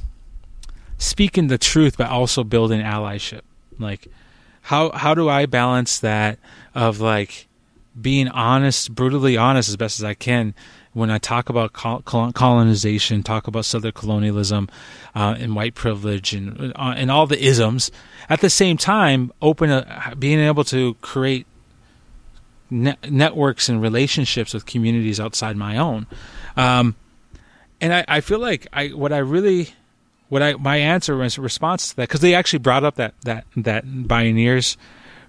speaking 1.00 1.48
the 1.48 1.58
truth 1.58 1.96
but 1.98 2.08
also 2.08 2.44
building 2.44 2.80
allyship 2.80 3.40
like 3.78 4.06
how 4.62 4.90
how 4.90 5.14
do 5.14 5.28
I 5.28 5.46
balance 5.46 5.98
that 6.00 6.38
of 6.74 7.00
like 7.00 7.48
being 8.00 8.28
honest 8.28 8.94
brutally 8.94 9.36
honest 9.36 9.68
as 9.68 9.76
best 9.76 9.98
as 9.98 10.04
I 10.04 10.14
can 10.14 10.54
when 10.92 11.10
I 11.10 11.18
talk 11.18 11.48
about 11.48 11.72
colonization 11.72 13.22
talk 13.22 13.48
about 13.48 13.64
settler 13.64 13.92
colonialism 13.92 14.68
uh, 15.14 15.34
and 15.38 15.56
white 15.56 15.74
privilege 15.74 16.32
and 16.34 16.72
uh, 16.76 16.94
and 16.96 17.10
all 17.10 17.26
the 17.26 17.42
isms 17.42 17.90
at 18.28 18.40
the 18.40 18.50
same 18.50 18.76
time 18.76 19.32
open 19.40 19.70
a, 19.70 20.14
being 20.18 20.38
able 20.38 20.64
to 20.64 20.94
create 21.00 21.46
networks 22.70 23.68
and 23.68 23.82
relationships 23.82 24.54
with 24.54 24.64
communities 24.64 25.18
outside 25.18 25.56
my 25.56 25.76
own. 25.76 26.06
Um, 26.56 26.94
and 27.80 27.92
I, 27.92 28.04
I, 28.06 28.20
feel 28.20 28.38
like 28.38 28.66
I 28.72 28.88
what 28.88 29.12
I 29.12 29.18
really 29.18 29.74
what 30.30 30.42
I 30.42 30.54
my 30.54 30.78
answer 30.78 31.16
was 31.16 31.38
response 31.38 31.90
to 31.90 31.96
that 31.96 32.02
because 32.08 32.20
they 32.20 32.34
actually 32.34 32.60
brought 32.60 32.84
up 32.84 32.94
that 32.94 33.14
that 33.22 33.44
that 33.56 33.84
Bioneers 33.84 34.76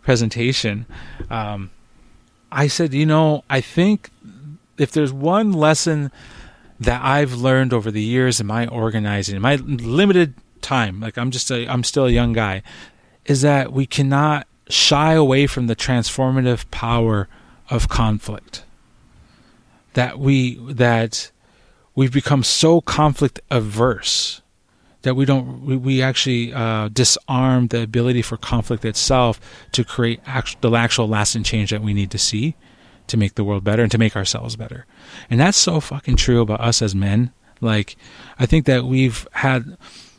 presentation. 0.03 0.85
Um, 1.29 1.71
I 2.51 2.67
said, 2.67 2.93
you 2.93 3.05
know, 3.05 3.43
I 3.49 3.61
think 3.61 4.09
if 4.77 4.91
there's 4.91 5.11
one 5.11 5.51
lesson 5.51 6.11
that 6.79 7.01
I've 7.03 7.33
learned 7.33 7.73
over 7.73 7.91
the 7.91 8.01
years 8.01 8.39
in 8.39 8.47
my 8.47 8.67
organizing, 8.67 9.35
in 9.35 9.41
my 9.41 9.55
limited 9.55 10.35
time, 10.61 10.99
like 11.01 11.17
I'm 11.17 11.31
just 11.31 11.51
a 11.51 11.67
I'm 11.67 11.83
still 11.83 12.05
a 12.05 12.11
young 12.11 12.33
guy, 12.33 12.61
is 13.25 13.41
that 13.41 13.73
we 13.73 13.87
cannot 13.87 14.47
shy 14.69 15.13
away 15.13 15.47
from 15.47 15.65
the 15.65 15.75
transformative 15.75 16.69
power 16.69 17.27
of 17.71 17.89
conflict. 17.89 18.63
That 19.93 20.19
we 20.19 20.59
that 20.73 21.31
we've 21.95 22.13
become 22.13 22.43
so 22.43 22.81
conflict 22.81 23.41
averse 23.49 24.41
that 25.03 25.15
we 25.15 25.25
don't 25.25 25.65
we, 25.65 25.75
we 25.75 26.01
actually 26.01 26.53
uh, 26.53 26.89
disarm 26.89 27.67
the 27.67 27.81
ability 27.81 28.21
for 28.21 28.37
conflict 28.37 28.85
itself 28.85 29.39
to 29.71 29.83
create 29.83 30.19
actual, 30.25 30.59
the 30.61 30.77
actual 30.77 31.07
lasting 31.07 31.43
change 31.43 31.71
that 31.71 31.81
we 31.81 31.93
need 31.93 32.11
to 32.11 32.17
see 32.17 32.55
to 33.07 33.17
make 33.17 33.35
the 33.35 33.43
world 33.43 33.63
better 33.63 33.83
and 33.83 33.91
to 33.91 33.97
make 33.97 34.15
ourselves 34.15 34.55
better. 34.55 34.85
And 35.29 35.39
that's 35.39 35.57
so 35.57 35.79
fucking 35.79 36.15
true 36.15 36.41
about 36.41 36.61
us 36.61 36.81
as 36.81 36.95
men. 36.95 37.31
Like 37.59 37.95
I 38.39 38.45
think 38.45 38.65
that 38.65 38.85
we've 38.85 39.27
had 39.33 39.77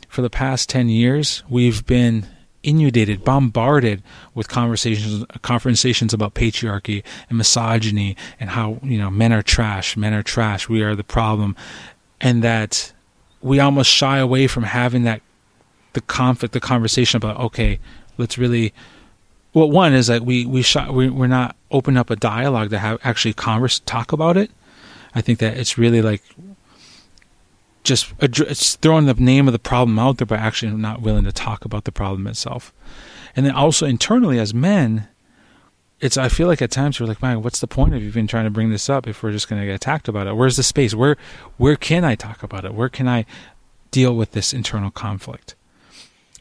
for 0.09 0.23
the 0.23 0.31
past 0.31 0.69
10 0.69 0.89
years 0.89 1.43
we've 1.49 1.87
been 1.87 2.27
inundated, 2.63 3.25
bombarded 3.25 4.03
with 4.35 4.49
conversations 4.49 5.25
conversations 5.43 6.15
about 6.15 6.35
patriarchy 6.35 7.03
and 7.29 7.39
misogyny 7.39 8.17
and 8.39 8.51
how 8.51 8.79
you 8.83 8.99
know 8.99 9.11
men 9.11 9.33
are 9.33 9.43
trash, 9.43 9.97
men 9.97 10.15
are 10.15 10.23
trash, 10.23 10.69
we 10.69 10.83
are 10.83 10.95
the 10.95 11.05
problem, 11.05 11.57
and 12.21 12.43
that 12.43 12.93
we 13.43 13.61
almost 13.61 13.91
shy 13.91 14.19
away 14.19 14.47
from 14.47 14.65
having 14.65 15.03
that 15.05 15.21
the 15.93 16.01
conflict, 16.01 16.55
the 16.55 16.61
conversation 16.61 17.17
about 17.17 17.39
okay, 17.39 17.79
let's 18.19 18.39
really. 18.39 18.73
Well, 19.55 19.71
one 19.71 19.93
is 19.93 20.07
that 20.07 20.23
we 20.23 20.47
we 20.47 20.63
shy, 20.63 20.89
we 20.91 21.11
we're 21.11 21.27
not 21.27 21.57
open 21.71 21.97
up 21.97 22.11
a 22.11 22.17
dialogue 22.17 22.71
to 22.71 22.79
have 22.79 22.99
actually 23.05 23.35
converse 23.35 23.81
talk 23.81 24.13
about 24.13 24.37
it. 24.37 24.51
I 25.15 25.21
think 25.21 25.39
that 25.41 25.59
it's 25.59 25.77
really 25.77 26.01
like 26.01 26.23
just 27.85 28.13
it's 28.21 28.77
throwing 28.77 29.07
the 29.07 29.15
name 29.15 29.49
of 29.49 29.53
the 29.53 29.59
problem 29.59 29.99
out 29.99 30.19
there, 30.19 30.27
but 30.27 30.39
actually 30.39 30.73
not 30.73 31.03
willing 31.03 31.25
to 31.25 31.33
talk 31.33 31.65
about 31.65 31.85
the 31.85 31.93
problem 31.93 32.27
itself. 32.27 32.73
And 33.35 33.45
then 33.45 33.55
also 33.55 33.87
internally 33.87 34.39
as 34.39 34.55
men, 34.55 35.09
it's 36.03 36.19
I 36.19 36.29
feel 36.29 36.49
like 36.49 36.61
at 36.61 36.73
times 36.73 37.01
we're 37.01 37.07
like, 37.07 37.23
man, 37.23 37.43
what's 37.43 37.61
the 37.61 37.69
point 37.69 37.95
of 37.95 38.03
even 38.03 38.27
trying 38.27 38.45
to 38.45 38.51
bring 38.51 38.71
this 38.71 38.91
up 38.91 39.07
if 39.07 39.23
we're 39.23 39.31
just 39.31 39.49
going 39.49 39.63
to 39.63 39.67
get 39.67 39.77
attacked 39.77 40.09
about 40.09 40.27
it? 40.27 40.35
Where's 40.35 40.57
the 40.57 40.65
space? 40.65 40.95
Where 40.95 41.17
where 41.57 41.77
can 41.77 42.05
I 42.05 42.17
talk 42.17 42.43
about 42.43 42.65
it? 42.65 42.75
Where 42.75 42.89
can 42.89 43.09
I 43.09 43.25
deal 43.93 44.15
with 44.15 44.33
this 44.33 44.53
internal 44.53 44.91
conflict? 44.91 45.55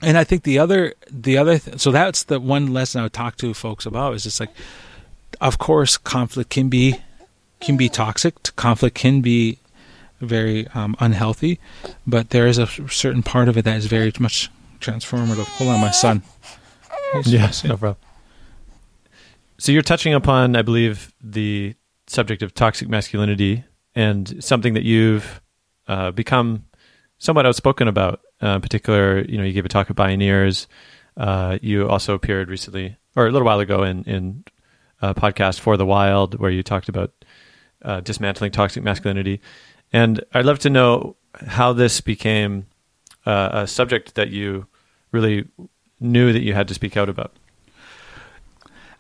And 0.02 0.18
I 0.18 0.24
think 0.24 0.44
the 0.44 0.58
other 0.58 0.96
the 1.10 1.38
other 1.38 1.60
th- 1.60 1.80
so 1.80 1.92
that's 1.92 2.24
the 2.24 2.40
one 2.40 2.74
lesson 2.74 3.00
I 3.02 3.04
would 3.04 3.14
talk 3.14 3.38
to 3.38 3.54
folks 3.54 3.86
about 3.86 4.16
is 4.16 4.24
just 4.24 4.40
like, 4.40 4.50
of 5.40 5.60
course, 5.60 5.96
conflict 5.96 6.50
can 6.50 6.68
be 6.68 7.00
can 7.60 7.78
be 7.78 7.88
toxic. 7.88 8.56
Conflict 8.56 8.96
can 8.96 9.22
be 9.22 9.60
very 10.20 10.68
um, 10.70 10.96
unhealthy, 11.00 11.60
but 12.08 12.32
there 12.32 12.48
is 12.48 12.58
a 12.58 12.66
certain 12.90 13.22
part 13.22 13.48
of 13.48 13.58
it 13.58 13.66
that 13.66 13.78
is 13.78 13.86
very 13.86 14.12
much 14.20 14.50
transformative. 14.80 15.46
Hold 15.58 15.70
on, 15.70 15.82
my 15.82 15.92
son. 15.92 16.24
yes, 17.26 17.64
no 17.64 17.78
problem. 17.78 17.98
So 19.62 19.72
you're 19.72 19.84
touching 19.84 20.16
upon, 20.16 20.56
I 20.56 20.64
believe, 20.64 21.14
the 21.22 21.76
subject 22.08 22.42
of 22.42 22.56
toxic 22.56 22.90
masculinity 22.90 23.64
and 23.94 24.44
something 24.44 24.74
that 24.74 24.82
you've 24.82 25.40
uh, 25.88 26.10
become 26.10 26.66
somewhat 27.20 27.46
outspoken 27.46 27.88
about. 27.88 28.22
Uh, 28.42 28.56
in 28.56 28.62
particular, 28.62 29.20
you 29.20 29.38
know, 29.38 29.44
you 29.44 29.54
gave 29.54 29.64
a 29.64 29.70
talk 29.70 29.92
at 29.92 29.96
Bioneers. 29.96 30.66
Uh, 31.16 31.60
you 31.62 31.88
also 31.88 32.16
appeared 32.16 32.50
recently, 32.50 32.98
or 33.16 33.28
a 33.28 33.32
little 33.32 33.46
while 33.46 33.60
ago, 33.60 33.84
in 33.84 34.04
in 34.06 34.44
a 35.00 35.14
podcast 35.14 35.60
for 35.60 35.78
the 35.78 35.86
Wild, 35.86 36.40
where 36.40 36.50
you 36.50 36.64
talked 36.64 36.90
about 36.90 37.14
uh, 37.84 38.02
dismantling 38.02 38.52
toxic 38.52 38.82
masculinity. 38.82 39.42
And 39.94 40.24
I'd 40.34 40.46
love 40.46 40.58
to 40.60 40.72
know 40.72 41.18
how 41.36 41.72
this 41.72 42.02
became 42.02 42.66
uh, 43.28 43.50
a 43.54 43.68
subject 43.68 44.16
that 44.16 44.32
you 44.32 44.66
really 45.12 45.48
knew 46.00 46.34
that 46.34 46.42
you 46.42 46.56
had 46.56 46.68
to 46.70 46.74
speak 46.74 46.98
out 46.98 47.10
about. 47.10 47.36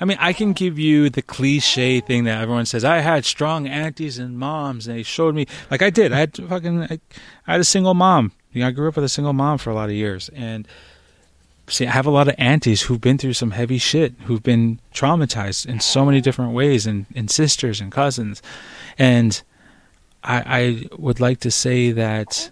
I 0.01 0.05
mean, 0.05 0.17
I 0.19 0.33
can 0.33 0.53
give 0.53 0.79
you 0.79 1.11
the 1.11 1.21
cliche 1.21 1.99
thing 1.99 2.23
that 2.23 2.41
everyone 2.41 2.65
says. 2.65 2.83
I 2.83 2.99
had 2.99 3.23
strong 3.23 3.67
aunties 3.67 4.17
and 4.17 4.37
moms, 4.37 4.87
and 4.87 4.97
they 4.97 5.03
showed 5.03 5.35
me 5.35 5.45
like 5.69 5.83
I 5.83 5.91
did. 5.91 6.11
I 6.11 6.17
had 6.17 6.35
fucking, 6.35 6.83
I, 6.83 6.99
I 7.45 7.51
had 7.51 7.61
a 7.61 7.63
single 7.65 7.93
mom. 7.93 8.31
You 8.51 8.61
know, 8.61 8.67
I 8.67 8.71
grew 8.71 8.89
up 8.89 8.95
with 8.95 9.05
a 9.05 9.09
single 9.09 9.33
mom 9.33 9.59
for 9.59 9.69
a 9.69 9.75
lot 9.75 9.89
of 9.89 9.95
years, 9.95 10.29
and 10.29 10.67
see, 11.67 11.85
I 11.85 11.91
have 11.91 12.07
a 12.07 12.11
lot 12.11 12.27
of 12.27 12.33
aunties 12.39 12.81
who've 12.81 12.99
been 12.99 13.19
through 13.19 13.33
some 13.33 13.51
heavy 13.51 13.77
shit, 13.77 14.13
who've 14.25 14.41
been 14.41 14.79
traumatized 14.91 15.67
in 15.67 15.79
so 15.79 16.03
many 16.03 16.19
different 16.19 16.53
ways, 16.53 16.87
and, 16.87 17.05
and 17.15 17.29
sisters 17.29 17.79
and 17.79 17.91
cousins. 17.91 18.41
And 18.97 19.39
I, 20.23 20.43
I 20.47 20.95
would 20.97 21.19
like 21.19 21.39
to 21.41 21.51
say 21.51 21.91
that 21.91 22.49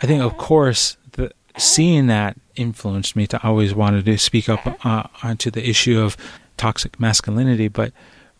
I 0.00 0.06
think, 0.06 0.22
of 0.22 0.38
course, 0.38 0.96
the, 1.12 1.30
seeing 1.58 2.06
that 2.06 2.38
influenced 2.58 3.16
me 3.16 3.26
to 3.28 3.42
always 3.42 3.74
want 3.74 4.04
to 4.04 4.18
speak 4.18 4.48
up 4.48 4.84
uh, 4.84 5.04
onto 5.22 5.50
the 5.50 5.68
issue 5.68 6.00
of 6.00 6.16
toxic 6.56 6.98
masculinity. 7.00 7.68
But 7.68 7.92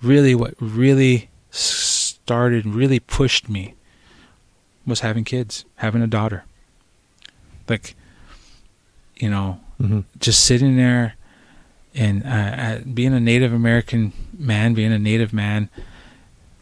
really, 0.03 0.35
what 0.35 0.55
really 0.61 1.31
started, 1.51 2.67
really 2.67 3.01
pushed 3.01 3.49
me 3.49 3.75
was 4.87 5.01
having 5.01 5.25
kids, 5.25 5.65
having 5.77 6.03
a 6.03 6.07
daughter. 6.07 6.45
Like, 7.69 7.95
you 9.17 9.31
know, 9.31 9.61
mm-hmm. 9.81 10.01
just 10.19 10.45
sitting 10.45 10.77
there 10.77 11.15
and 11.95 12.25
uh, 12.25 12.79
being 12.93 13.13
a 13.13 13.21
Native 13.21 13.53
American 13.53 14.13
man, 14.37 14.75
being 14.75 14.93
a 14.93 14.99
Native 14.99 15.33
man, 15.33 15.69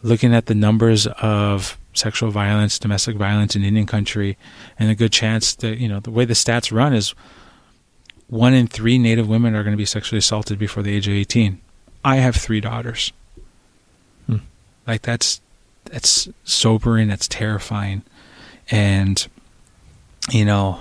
looking 0.03 0.35
at 0.35 0.47
the 0.47 0.55
numbers 0.55 1.07
of 1.07 1.79
sexual 1.95 2.31
violence, 2.31 2.79
domestic 2.79 3.17
violence 3.17 3.57
in 3.57 3.65
Indian 3.65 3.87
country, 3.87 4.37
and 4.79 4.91
a 4.91 4.95
good 4.95 5.13
chance 5.13 5.55
that 5.57 5.79
you 5.79 5.89
know 5.89 6.01
the 6.01 6.11
way 6.11 6.25
the 6.25 6.35
stats 6.35 6.73
run 6.73 6.95
is 6.95 7.15
one 8.29 8.55
in 8.55 8.67
three 8.67 8.99
Native 8.99 9.29
women 9.29 9.55
are 9.55 9.63
going 9.63 9.73
to 9.73 9.79
be 9.79 9.85
sexually 9.85 10.19
assaulted 10.19 10.59
before 10.59 10.83
the 10.83 10.95
age 10.95 11.07
of 11.07 11.15
eighteen. 11.15 11.61
I 12.05 12.17
have 12.17 12.37
three 12.37 12.61
daughters. 12.61 13.13
Hmm. 14.27 14.39
Like 14.87 15.03
that's 15.03 15.41
that's 15.85 16.29
sobering. 16.45 17.09
That's 17.09 17.29
terrifying, 17.29 18.03
and 18.71 19.27
you 20.31 20.45
know, 20.45 20.81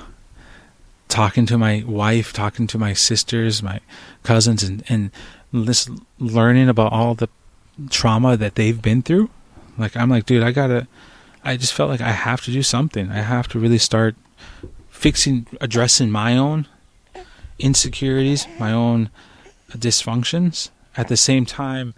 talking 1.08 1.45
to 1.47 1.58
my 1.58 1.84
wife, 1.88 2.34
talking 2.34 2.67
to 2.67 2.77
my 2.77 2.93
sisters, 2.93 3.62
my 3.62 3.79
cousins, 4.23 4.63
and 4.63 4.84
and 4.89 5.12
just 5.53 5.89
learning 6.19 6.69
about 6.69 6.91
all 6.91 7.15
the 7.15 7.29
trauma 7.89 8.38
that 8.38 8.55
they've 8.55 8.81
been 8.81 9.01
through. 9.01 9.29
Like 9.77 9.95
I'm 9.95 10.10
like, 10.10 10.25
dude, 10.25 10.43
I 10.43 10.51
gotta. 10.51 10.88
I 11.43 11.58
just 11.58 11.73
felt 11.73 11.91
like 11.91 12.01
I 12.01 12.12
have 12.12 12.41
to 12.45 12.51
do 12.51 12.63
something. 12.63 13.12
I 13.12 13.21
have 13.21 13.47
to 13.49 13.60
really 13.60 13.77
start 13.77 14.15
fixing, 14.89 15.45
addressing 15.62 16.10
my 16.10 16.36
own 16.36 16.65
insecurities, 17.60 18.48
my 18.60 18.72
own 18.72 19.10
dysfunctions. 19.72 20.70
At 20.98 21.10
the 21.10 21.18
same 21.18 21.46
time, 21.46 21.94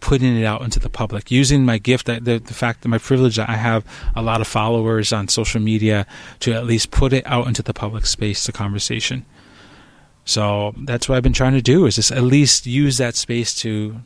putting 0.00 0.36
it 0.36 0.44
out 0.44 0.62
into 0.62 0.78
the 0.78 0.90
public, 0.90 1.30
using 1.30 1.64
my 1.64 1.78
gift, 1.78 2.06
the, 2.06 2.20
the 2.20 2.54
fact 2.54 2.82
that 2.82 2.88
my 2.88 2.98
privilege 2.98 3.36
that 3.36 3.48
I 3.48 3.54
have 3.56 3.84
a 4.14 4.22
lot 4.22 4.40
of 4.40 4.46
followers 4.46 5.12
on 5.12 5.28
social 5.28 5.60
media 5.60 6.06
to 6.40 6.52
at 6.52 6.66
least 6.66 6.90
put 6.90 7.12
it 7.12 7.26
out 7.26 7.46
into 7.46 7.62
the 7.62 7.74
public 7.74 8.06
space, 8.06 8.46
the 8.46 8.52
conversation. 8.52 9.24
So 10.24 10.74
that's 10.78 11.08
what 11.08 11.16
I've 11.16 11.22
been 11.22 11.32
trying 11.32 11.54
to 11.54 11.62
do 11.62 11.86
is 11.86 11.96
just 11.96 12.10
at 12.10 12.22
least 12.22 12.66
use 12.66 12.98
that 12.98 13.14
space 13.14 13.54
to 13.56 13.96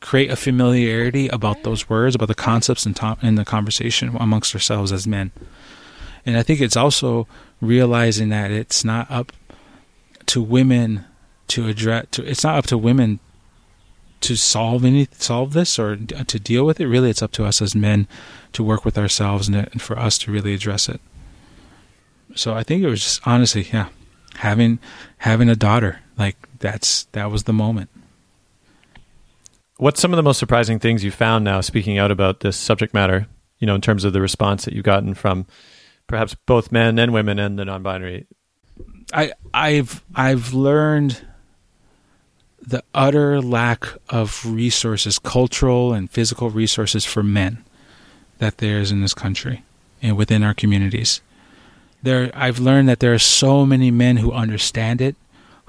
create 0.00 0.30
a 0.30 0.36
familiarity 0.36 1.28
about 1.28 1.62
those 1.62 1.88
words, 1.88 2.14
about 2.14 2.28
the 2.28 2.34
concepts 2.34 2.86
in, 2.86 2.94
to- 2.94 3.18
in 3.22 3.34
the 3.34 3.44
conversation 3.44 4.16
amongst 4.18 4.54
ourselves 4.54 4.90
as 4.90 5.06
men. 5.06 5.30
And 6.24 6.36
I 6.36 6.42
think 6.42 6.60
it's 6.60 6.76
also 6.76 7.26
realizing 7.60 8.30
that 8.30 8.50
it's 8.50 8.84
not 8.84 9.10
up 9.10 9.32
to 10.30 10.40
women 10.40 11.04
to 11.48 11.66
address. 11.66 12.06
To, 12.12 12.24
it's 12.24 12.44
not 12.44 12.56
up 12.56 12.66
to 12.66 12.78
women 12.78 13.18
to 14.20 14.36
solve 14.36 14.84
any 14.84 15.08
solve 15.12 15.54
this 15.54 15.76
or 15.76 15.96
to 15.96 16.38
deal 16.38 16.64
with 16.64 16.80
it. 16.80 16.86
Really, 16.86 17.10
it's 17.10 17.22
up 17.22 17.32
to 17.32 17.44
us 17.44 17.60
as 17.60 17.74
men 17.74 18.06
to 18.52 18.62
work 18.62 18.84
with 18.84 18.96
ourselves 18.96 19.48
and, 19.48 19.56
and 19.56 19.82
for 19.82 19.98
us 19.98 20.18
to 20.18 20.30
really 20.30 20.54
address 20.54 20.88
it. 20.88 21.00
So 22.36 22.54
I 22.54 22.62
think 22.62 22.84
it 22.84 22.88
was 22.88 23.02
just 23.02 23.26
honestly, 23.26 23.66
yeah, 23.72 23.88
having 24.36 24.78
having 25.18 25.48
a 25.48 25.56
daughter 25.56 25.98
like 26.16 26.36
that's 26.60 27.04
that 27.06 27.32
was 27.32 27.42
the 27.42 27.52
moment. 27.52 27.90
What's 29.78 30.00
some 30.00 30.12
of 30.12 30.16
the 30.16 30.22
most 30.22 30.38
surprising 30.38 30.78
things 30.78 31.02
you 31.02 31.10
found 31.10 31.44
now 31.44 31.60
speaking 31.60 31.98
out 31.98 32.12
about 32.12 32.38
this 32.38 32.56
subject 32.56 32.94
matter, 32.94 33.26
you 33.58 33.66
know, 33.66 33.74
in 33.74 33.80
terms 33.80 34.04
of 34.04 34.12
the 34.12 34.20
response 34.20 34.64
that 34.64 34.74
you've 34.74 34.84
gotten 34.84 35.14
from 35.14 35.46
perhaps 36.06 36.36
both 36.46 36.70
men 36.70 37.00
and 37.00 37.12
women 37.12 37.40
and 37.40 37.58
the 37.58 37.64
non-binary? 37.64 38.28
I 39.12 39.32
I've 39.52 40.02
I've 40.14 40.52
learned 40.54 41.20
the 42.62 42.82
utter 42.94 43.40
lack 43.40 43.86
of 44.08 44.44
resources, 44.44 45.18
cultural 45.18 45.92
and 45.92 46.10
physical 46.10 46.50
resources 46.50 47.04
for 47.04 47.22
men 47.22 47.64
that 48.38 48.58
there 48.58 48.78
is 48.78 48.90
in 48.90 49.00
this 49.00 49.14
country 49.14 49.64
and 50.02 50.16
within 50.16 50.42
our 50.42 50.54
communities. 50.54 51.20
There 52.02 52.30
I've 52.34 52.58
learned 52.58 52.88
that 52.88 53.00
there 53.00 53.14
are 53.14 53.18
so 53.18 53.66
many 53.66 53.90
men 53.90 54.18
who 54.18 54.32
understand 54.32 55.00
it 55.00 55.16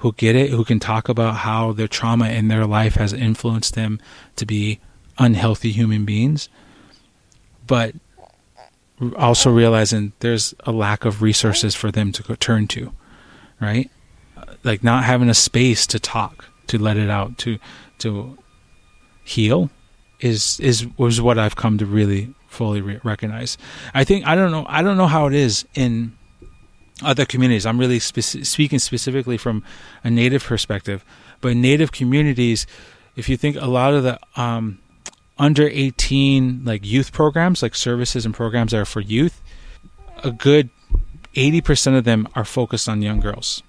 who 0.02 0.12
get 0.14 0.34
it, 0.34 0.50
who 0.50 0.64
can 0.64 0.80
talk 0.80 1.08
about 1.08 1.36
how 1.36 1.70
their 1.70 1.86
trauma 1.86 2.28
in 2.28 2.48
their 2.48 2.66
life 2.66 2.96
has 2.96 3.12
influenced 3.12 3.76
them 3.76 4.00
to 4.34 4.44
be 4.44 4.80
unhealthy 5.16 5.70
human 5.70 6.04
beings. 6.04 6.48
But 7.68 7.94
also 9.16 9.52
realizing 9.52 10.12
there's 10.18 10.54
a 10.64 10.72
lack 10.72 11.04
of 11.04 11.22
resources 11.22 11.76
for 11.76 11.92
them 11.92 12.10
to 12.10 12.34
turn 12.34 12.66
to, 12.66 12.92
right? 13.62 13.90
Like 14.64 14.84
not 14.84 15.04
having 15.04 15.28
a 15.28 15.34
space 15.34 15.86
to 15.88 15.98
talk, 15.98 16.44
to 16.66 16.78
let 16.78 16.96
it 16.96 17.08
out, 17.08 17.38
to 17.38 17.58
to 17.98 18.36
heal 19.24 19.70
is 20.20 20.60
is 20.60 20.86
was 20.98 21.20
what 21.20 21.38
I've 21.38 21.56
come 21.56 21.78
to 21.78 21.86
really 21.86 22.34
fully 22.48 22.80
re- 22.80 23.00
recognize. 23.02 23.56
I 23.94 24.04
think 24.04 24.26
I 24.26 24.34
don't 24.34 24.50
know 24.50 24.66
I 24.68 24.82
don't 24.82 24.96
know 24.96 25.06
how 25.06 25.26
it 25.26 25.34
is 25.34 25.66
in 25.74 26.16
other 27.02 27.24
communities. 27.24 27.66
I'm 27.66 27.78
really 27.78 27.98
spe- 27.98 28.44
speaking 28.44 28.78
specifically 28.78 29.36
from 29.36 29.64
a 30.04 30.10
native 30.10 30.44
perspective, 30.44 31.04
but 31.40 31.56
native 31.56 31.92
communities, 31.92 32.66
if 33.16 33.28
you 33.28 33.36
think 33.36 33.56
a 33.56 33.66
lot 33.66 33.94
of 33.94 34.02
the 34.04 34.18
um, 34.36 34.78
under 35.38 35.68
18 35.68 36.64
like 36.64 36.84
youth 36.84 37.12
programs, 37.12 37.62
like 37.62 37.74
services 37.74 38.24
and 38.24 38.34
programs 38.34 38.72
that 38.72 38.78
are 38.78 38.84
for 38.84 39.00
youth, 39.00 39.42
a 40.22 40.30
good 40.30 40.70
80% 41.34 41.96
of 41.96 42.04
them 42.04 42.28
are 42.34 42.44
focused 42.44 42.88
on 42.88 43.02
young 43.02 43.20
girls. 43.20 43.62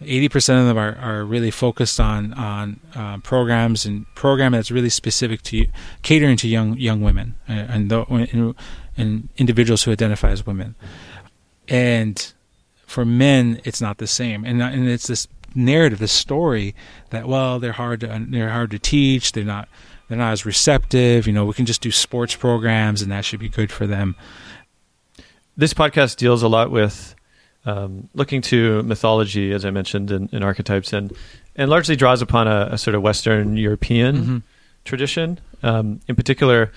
80% 0.00 0.60
of 0.60 0.66
them 0.66 0.78
are, 0.78 0.96
are 0.96 1.24
really 1.24 1.50
focused 1.50 1.98
on 1.98 2.32
on 2.34 2.78
uh, 2.94 3.18
programs 3.18 3.84
and 3.84 4.06
program 4.14 4.52
that's 4.52 4.70
really 4.70 4.90
specific 4.90 5.42
to 5.42 5.66
catering 6.02 6.36
to 6.36 6.48
young 6.48 6.76
young 6.76 7.00
women 7.00 7.34
and, 7.48 7.92
and, 7.92 8.54
and 8.96 9.28
individuals 9.36 9.82
who 9.82 9.90
identify 9.90 10.30
as 10.30 10.46
women. 10.46 10.76
And 11.66 12.32
for 12.86 13.04
men 13.04 13.60
it's 13.64 13.80
not 13.80 13.98
the 13.98 14.06
same. 14.06 14.44
And 14.44 14.62
and 14.62 14.88
it's 14.88 15.08
this 15.08 15.26
narrative 15.54 15.98
this 15.98 16.12
story 16.12 16.76
that 17.10 17.26
well 17.26 17.58
they're 17.58 17.72
hard 17.72 18.00
to 18.00 18.26
they're 18.28 18.50
hard 18.50 18.70
to 18.70 18.78
teach. 18.78 19.32
They're 19.32 19.42
not 19.42 19.68
they're 20.06 20.18
not 20.18 20.30
as 20.30 20.46
receptive. 20.46 21.26
You 21.26 21.32
know 21.32 21.44
we 21.44 21.54
can 21.54 21.66
just 21.66 21.82
do 21.82 21.90
sports 21.90 22.36
programs 22.36 23.02
and 23.02 23.10
that 23.10 23.24
should 23.24 23.40
be 23.40 23.48
good 23.48 23.72
for 23.72 23.88
them 23.88 24.14
this 25.58 25.74
podcast 25.74 26.16
deals 26.16 26.42
a 26.42 26.48
lot 26.48 26.70
with 26.70 27.14
um, 27.66 28.08
looking 28.14 28.40
to 28.40 28.82
mythology 28.84 29.52
as 29.52 29.66
i 29.66 29.70
mentioned 29.70 30.10
and, 30.10 30.42
archetypes 30.42 30.94
and 30.94 31.12
and 31.56 31.68
largely 31.68 31.96
draws 31.96 32.22
upon 32.22 32.48
a, 32.48 32.68
a 32.72 32.78
sort 32.78 32.94
of 32.94 33.02
western 33.02 33.56
european 33.58 34.16
mm-hmm. 34.16 34.38
tradition 34.84 35.38
um, 35.62 36.00
in 36.08 36.16
particular 36.16 36.72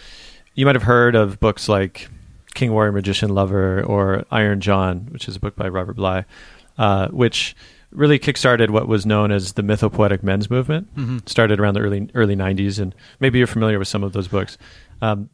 you 0.55 0.65
might 0.65 0.75
have 0.75 0.83
heard 0.83 1.15
of 1.15 1.39
books 1.39 1.69
like 1.69 2.09
King 2.53 2.73
Warrior 2.73 2.91
Magician 2.91 3.29
Lover 3.33 3.83
or 3.83 4.25
Iron 4.31 4.61
John, 4.61 5.07
which 5.11 5.27
is 5.27 5.35
a 5.35 5.39
book 5.39 5.55
by 5.55 5.69
Robert 5.69 5.95
Bly, 5.95 6.25
uh, 6.77 7.07
which 7.09 7.55
really 7.91 8.19
kickstarted 8.19 8.69
what 8.69 8.87
was 8.87 9.05
known 9.05 9.31
as 9.31 9.53
the 9.53 9.61
mythopoetic 9.61 10.23
men's 10.23 10.49
movement. 10.49 10.93
Mm-hmm. 10.95 11.19
Started 11.25 11.59
around 11.59 11.75
the 11.75 11.81
early 11.81 12.09
early 12.13 12.35
'90s, 12.35 12.79
and 12.79 12.93
maybe 13.19 13.37
you're 13.37 13.47
familiar 13.47 13.79
with 13.79 13.87
some 13.87 14.03
of 14.03 14.13
those 14.13 14.27
books. 14.27 14.57
Um, 15.01 15.29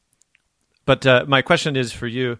but 0.85 1.05
uh, 1.05 1.25
my 1.27 1.41
question 1.41 1.75
is 1.75 1.91
for 1.91 2.07
you. 2.07 2.39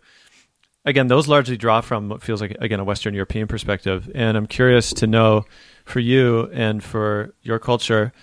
Again, 0.88 1.08
those 1.08 1.28
largely 1.28 1.58
draw 1.58 1.82
from 1.82 2.08
what 2.08 2.24
feels 2.24 2.42
like 2.42 2.56
again 2.62 2.80
a 2.80 2.84
Western 2.84 3.14
European 3.14 3.48
perspective, 3.48 4.10
and 4.16 4.38
I'm 4.38 4.48
curious 4.48 4.94
to 4.94 5.06
know 5.06 5.46
for 5.84 6.00
you 6.00 6.50
and 6.54 6.84
for 6.84 7.34
your 7.44 7.60
culture, 7.60 8.14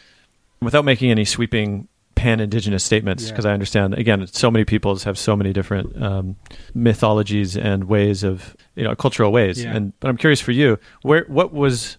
without 0.62 0.84
making 0.84 1.10
any 1.10 1.26
sweeping 1.26 1.88
pan 2.14 2.40
indigenous 2.40 2.82
statements 2.82 3.28
because 3.28 3.44
yeah. 3.44 3.50
I 3.50 3.54
understand 3.54 3.94
again 3.94 4.26
so 4.28 4.50
many 4.50 4.64
peoples 4.64 5.04
have 5.04 5.18
so 5.18 5.36
many 5.36 5.52
different 5.52 6.00
um, 6.02 6.36
mythologies 6.72 7.54
and 7.54 7.84
ways 7.84 8.22
of 8.22 8.56
you 8.76 8.84
know 8.84 8.94
cultural 8.94 9.30
ways 9.30 9.62
yeah. 9.62 9.74
and 9.74 9.92
but 10.00 10.08
I'm 10.08 10.16
curious 10.16 10.40
for 10.40 10.52
you 10.52 10.78
where 11.02 11.24
what 11.28 11.52
was 11.52 11.98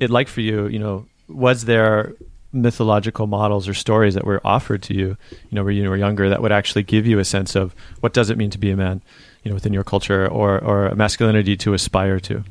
it 0.00 0.10
like 0.10 0.26
for 0.28 0.40
you 0.40 0.66
you 0.66 0.78
know 0.80 1.06
was 1.28 1.66
there 1.66 2.14
mythological 2.52 3.26
models 3.26 3.68
or 3.68 3.74
stories 3.74 4.14
that 4.14 4.24
were 4.24 4.40
offered 4.44 4.82
to 4.84 4.94
you 4.94 5.16
you 5.30 5.52
know 5.52 5.62
when 5.62 5.76
you 5.76 5.88
were 5.88 5.96
younger 5.96 6.28
that 6.28 6.42
would 6.42 6.52
actually 6.52 6.82
give 6.82 7.06
you 7.06 7.18
a 7.18 7.24
sense 7.24 7.54
of 7.54 7.74
what 8.00 8.12
does 8.12 8.30
it 8.30 8.36
mean 8.36 8.50
to 8.50 8.58
be 8.58 8.70
a 8.70 8.76
man 8.76 9.02
you 9.42 9.50
know 9.50 9.54
within 9.54 9.72
your 9.72 9.84
culture 9.84 10.26
or 10.26 10.58
or 10.58 10.94
masculinity 10.94 11.56
to 11.58 11.74
aspire 11.74 12.20
to? 12.20 12.44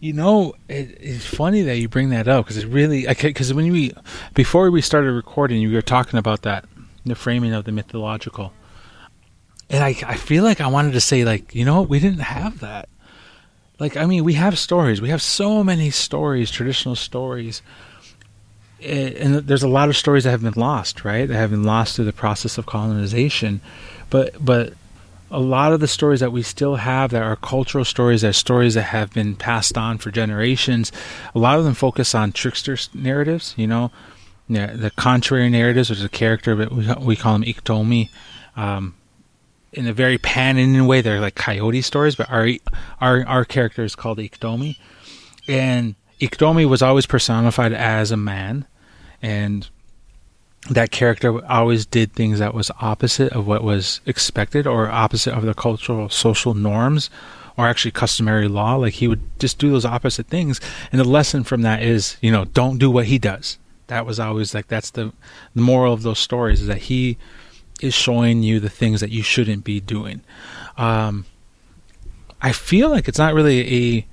You 0.00 0.12
know, 0.12 0.54
it, 0.68 0.98
it's 1.00 1.24
funny 1.24 1.62
that 1.62 1.78
you 1.78 1.88
bring 1.88 2.10
that 2.10 2.28
up 2.28 2.44
because 2.44 2.62
it 2.62 2.68
really 2.68 3.06
because 3.06 3.54
when 3.54 3.72
we 3.72 3.92
before 4.34 4.70
we 4.70 4.80
started 4.80 5.12
recording, 5.12 5.60
you 5.60 5.72
were 5.72 5.82
talking 5.82 6.18
about 6.18 6.42
that 6.42 6.66
the 7.06 7.14
framing 7.14 7.52
of 7.52 7.64
the 7.64 7.72
mythological, 7.72 8.52
and 9.70 9.82
I 9.82 9.96
I 10.06 10.16
feel 10.16 10.44
like 10.44 10.60
I 10.60 10.66
wanted 10.66 10.92
to 10.92 11.00
say 11.00 11.24
like 11.24 11.54
you 11.54 11.64
know 11.64 11.82
we 11.82 12.00
didn't 12.00 12.20
have 12.20 12.60
that, 12.60 12.88
like 13.78 13.96
I 13.96 14.06
mean, 14.06 14.24
we 14.24 14.34
have 14.34 14.58
stories. 14.58 15.00
We 15.00 15.08
have 15.08 15.22
so 15.22 15.64
many 15.64 15.90
stories, 15.90 16.50
traditional 16.50 16.96
stories, 16.96 17.62
and 18.82 19.36
there's 19.36 19.62
a 19.62 19.68
lot 19.68 19.88
of 19.88 19.96
stories 19.96 20.24
that 20.24 20.30
have 20.30 20.42
been 20.42 20.52
lost, 20.54 21.04
right? 21.04 21.26
That 21.26 21.34
have 21.34 21.50
been 21.50 21.64
lost 21.64 21.96
through 21.96 22.04
the 22.04 22.12
process 22.12 22.58
of 22.58 22.66
colonization, 22.66 23.60
but 24.10 24.44
but 24.44 24.74
a 25.34 25.40
lot 25.40 25.72
of 25.72 25.80
the 25.80 25.88
stories 25.88 26.20
that 26.20 26.32
we 26.32 26.42
still 26.42 26.76
have 26.76 27.10
that 27.10 27.22
are 27.22 27.34
cultural 27.34 27.84
stories, 27.84 28.22
that 28.22 28.28
are 28.28 28.32
stories 28.32 28.74
that 28.74 28.82
have 28.82 29.12
been 29.12 29.34
passed 29.34 29.76
on 29.76 29.98
for 29.98 30.12
generations, 30.12 30.92
a 31.34 31.38
lot 31.40 31.58
of 31.58 31.64
them 31.64 31.74
focus 31.74 32.14
on 32.14 32.30
trickster 32.30 32.78
narratives. 32.94 33.52
You 33.56 33.66
know, 33.66 33.90
the 34.48 34.92
contrary 34.96 35.50
narratives, 35.50 35.90
which 35.90 35.98
is 35.98 36.04
a 36.04 36.08
character, 36.08 36.54
but 36.54 36.72
we 36.72 36.86
we 37.00 37.16
call 37.16 37.32
them 37.32 37.42
iktomi. 37.42 38.10
Um, 38.56 38.94
in 39.72 39.88
a 39.88 39.92
very 39.92 40.18
pan-Indian 40.18 40.86
way, 40.86 41.00
they're 41.00 41.20
like 41.20 41.34
coyote 41.34 41.82
stories, 41.82 42.14
but 42.14 42.30
our 42.30 42.48
our 43.00 43.26
our 43.26 43.44
character 43.44 43.82
is 43.82 43.96
called 43.96 44.18
Iktomi, 44.18 44.76
and 45.48 45.96
Iktomi 46.20 46.68
was 46.68 46.80
always 46.80 47.06
personified 47.06 47.72
as 47.72 48.12
a 48.12 48.16
man, 48.16 48.66
and 49.20 49.68
that 50.70 50.90
character 50.90 51.44
always 51.46 51.84
did 51.84 52.12
things 52.12 52.38
that 52.38 52.54
was 52.54 52.70
opposite 52.80 53.32
of 53.32 53.46
what 53.46 53.62
was 53.62 54.00
expected 54.06 54.66
or 54.66 54.88
opposite 54.88 55.34
of 55.34 55.44
the 55.44 55.54
cultural 55.54 56.08
social 56.08 56.54
norms 56.54 57.10
or 57.56 57.66
actually 57.66 57.90
customary 57.90 58.48
law. 58.48 58.76
Like 58.76 58.94
he 58.94 59.08
would 59.08 59.20
just 59.38 59.58
do 59.58 59.70
those 59.70 59.84
opposite 59.84 60.26
things. 60.26 60.60
And 60.90 61.00
the 61.00 61.04
lesson 61.04 61.44
from 61.44 61.62
that 61.62 61.82
is 61.82 62.16
you 62.20 62.30
know 62.30 62.46
don't 62.46 62.78
do 62.78 62.90
what 62.90 63.06
he 63.06 63.18
does. 63.18 63.58
That 63.88 64.06
was 64.06 64.18
always 64.18 64.54
like 64.54 64.68
that's 64.68 64.90
the 64.90 65.12
the 65.54 65.60
moral 65.60 65.92
of 65.92 66.02
those 66.02 66.18
stories 66.18 66.62
is 66.62 66.66
that 66.68 66.82
he 66.82 67.18
is 67.82 67.92
showing 67.92 68.42
you 68.42 68.58
the 68.58 68.70
things 68.70 69.00
that 69.00 69.10
you 69.10 69.22
shouldn't 69.22 69.64
be 69.64 69.80
doing. 69.80 70.22
Um 70.76 71.26
i 72.40 72.52
feel 72.52 72.90
like 72.90 73.08
it's 73.08 73.18
not 73.18 73.32
really 73.32 73.96
a 73.96 74.06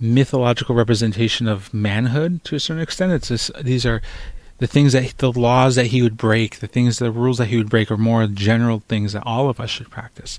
mythological 0.00 0.74
representation 0.74 1.46
of 1.46 1.72
manhood 1.74 2.42
to 2.44 2.56
a 2.56 2.60
certain 2.60 2.82
extent. 2.82 3.12
It's 3.12 3.28
just, 3.28 3.52
these 3.62 3.84
are 3.84 4.00
the 4.60 4.66
things 4.66 4.92
that 4.92 5.16
the 5.18 5.32
laws 5.32 5.74
that 5.74 5.86
he 5.86 6.02
would 6.02 6.16
break, 6.16 6.60
the 6.60 6.66
things, 6.66 6.98
the 6.98 7.10
rules 7.10 7.38
that 7.38 7.46
he 7.46 7.56
would 7.56 7.70
break, 7.70 7.90
are 7.90 7.96
more 7.96 8.26
general 8.26 8.80
things 8.88 9.14
that 9.14 9.26
all 9.26 9.48
of 9.48 9.58
us 9.58 9.70
should 9.70 9.90
practice. 9.90 10.38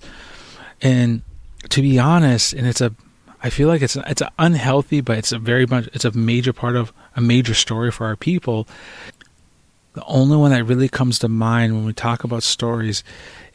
And 0.81 1.23
to 1.69 1.81
be 1.81 1.97
honest, 1.99 2.53
and 2.53 2.67
it's 2.67 2.81
a, 2.81 2.93
I 3.43 3.49
feel 3.49 3.67
like 3.67 3.81
it's 3.81 3.95
it's 3.95 4.21
unhealthy, 4.37 5.01
but 5.01 5.17
it's 5.17 5.31
a 5.31 5.39
very 5.39 5.65
much 5.65 5.89
it's 5.93 6.05
a 6.05 6.11
major 6.11 6.53
part 6.53 6.75
of 6.75 6.93
a 7.15 7.21
major 7.21 7.55
story 7.55 7.91
for 7.91 8.05
our 8.05 8.15
people. 8.15 8.67
The 9.93 10.05
only 10.05 10.37
one 10.37 10.51
that 10.51 10.63
really 10.65 10.87
comes 10.87 11.17
to 11.19 11.27
mind 11.27 11.73
when 11.75 11.85
we 11.85 11.93
talk 11.93 12.23
about 12.23 12.43
stories 12.43 13.03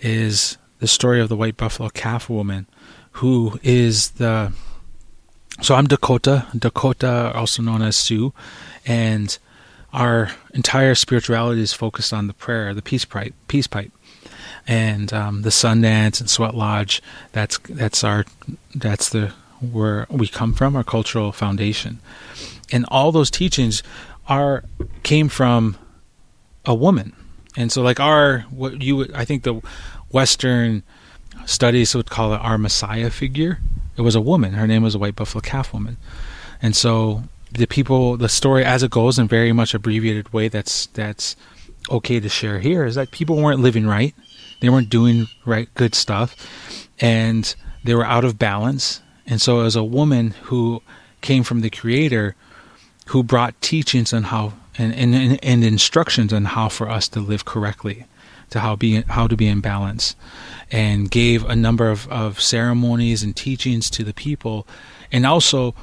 is 0.00 0.58
the 0.80 0.88
story 0.88 1.20
of 1.20 1.28
the 1.28 1.36
white 1.36 1.56
buffalo 1.56 1.88
calf 1.90 2.28
woman, 2.28 2.66
who 3.12 3.58
is 3.62 4.10
the 4.10 4.52
so 5.62 5.76
I'm 5.76 5.86
Dakota, 5.86 6.46
Dakota, 6.58 7.32
also 7.34 7.62
known 7.62 7.82
as 7.82 7.96
Sioux, 7.96 8.34
and 8.84 9.38
our 9.96 10.30
entire 10.52 10.94
spirituality 10.94 11.62
is 11.62 11.72
focused 11.72 12.12
on 12.12 12.26
the 12.26 12.34
prayer, 12.34 12.74
the 12.74 12.82
peace 12.82 13.06
pipe, 13.06 13.34
peace 13.48 13.66
pipe, 13.66 13.90
and 14.66 15.10
um, 15.12 15.40
the 15.40 15.48
Sundance 15.48 16.20
and 16.20 16.28
Sweat 16.28 16.54
Lodge. 16.54 17.02
That's 17.32 17.58
that's 17.68 18.04
our 18.04 18.26
that's 18.74 19.08
the 19.08 19.32
where 19.60 20.06
we 20.10 20.28
come 20.28 20.52
from, 20.52 20.76
our 20.76 20.84
cultural 20.84 21.32
foundation, 21.32 22.00
and 22.70 22.84
all 22.88 23.10
those 23.10 23.30
teachings 23.30 23.82
are 24.28 24.64
came 25.02 25.30
from 25.30 25.78
a 26.66 26.74
woman, 26.74 27.14
and 27.56 27.72
so 27.72 27.80
like 27.80 27.98
our 27.98 28.40
what 28.50 28.82
you 28.82 28.96
would 28.96 29.12
I 29.14 29.24
think 29.24 29.44
the 29.44 29.62
Western 30.10 30.82
studies 31.46 31.94
would 31.94 32.10
call 32.10 32.34
it 32.34 32.40
our 32.42 32.58
Messiah 32.58 33.08
figure 33.08 33.60
it 33.96 34.02
was 34.02 34.14
a 34.14 34.20
woman. 34.20 34.52
Her 34.52 34.66
name 34.66 34.82
was 34.82 34.94
a 34.94 34.98
white 34.98 35.16
buffalo 35.16 35.40
calf 35.40 35.72
woman, 35.72 35.96
and 36.60 36.76
so 36.76 37.24
the 37.56 37.66
people, 37.66 38.16
the 38.16 38.28
story 38.28 38.64
as 38.64 38.82
it 38.82 38.90
goes 38.90 39.18
in 39.18 39.28
very 39.28 39.52
much 39.52 39.74
abbreviated 39.74 40.32
way. 40.32 40.48
That's 40.48 40.86
that's 40.86 41.36
okay 41.90 42.20
to 42.20 42.28
share 42.28 42.58
here 42.58 42.84
is 42.84 42.96
that 42.96 43.10
people 43.10 43.36
weren't 43.36 43.60
living 43.60 43.86
right. 43.86 44.14
They 44.60 44.68
weren't 44.68 44.90
doing 44.90 45.26
right 45.44 45.68
good 45.74 45.94
stuff, 45.94 46.88
and 46.98 47.54
they 47.84 47.94
were 47.94 48.04
out 48.04 48.24
of 48.24 48.38
balance. 48.38 49.02
And 49.26 49.40
so, 49.40 49.60
as 49.60 49.76
a 49.76 49.84
woman 49.84 50.30
who 50.44 50.82
came 51.20 51.42
from 51.42 51.60
the 51.60 51.70
Creator, 51.70 52.34
who 53.08 53.22
brought 53.22 53.60
teachings 53.60 54.12
on 54.12 54.24
how 54.24 54.54
and, 54.78 54.94
and, 54.94 55.42
and 55.42 55.64
instructions 55.64 56.32
on 56.32 56.46
how 56.46 56.68
for 56.68 56.88
us 56.88 57.08
to 57.08 57.20
live 57.20 57.44
correctly, 57.44 58.04
to 58.50 58.60
how 58.60 58.76
be 58.76 59.02
how 59.02 59.26
to 59.26 59.36
be 59.36 59.48
in 59.48 59.60
balance 59.60 60.16
and 60.70 61.10
gave 61.10 61.44
a 61.44 61.56
number 61.56 61.90
of, 61.90 62.08
of 62.08 62.40
ceremonies 62.40 63.22
and 63.22 63.36
teachings 63.36 63.88
to 63.90 64.04
the 64.04 64.14
people. 64.14 64.66
And 65.12 65.24
also, 65.24 65.74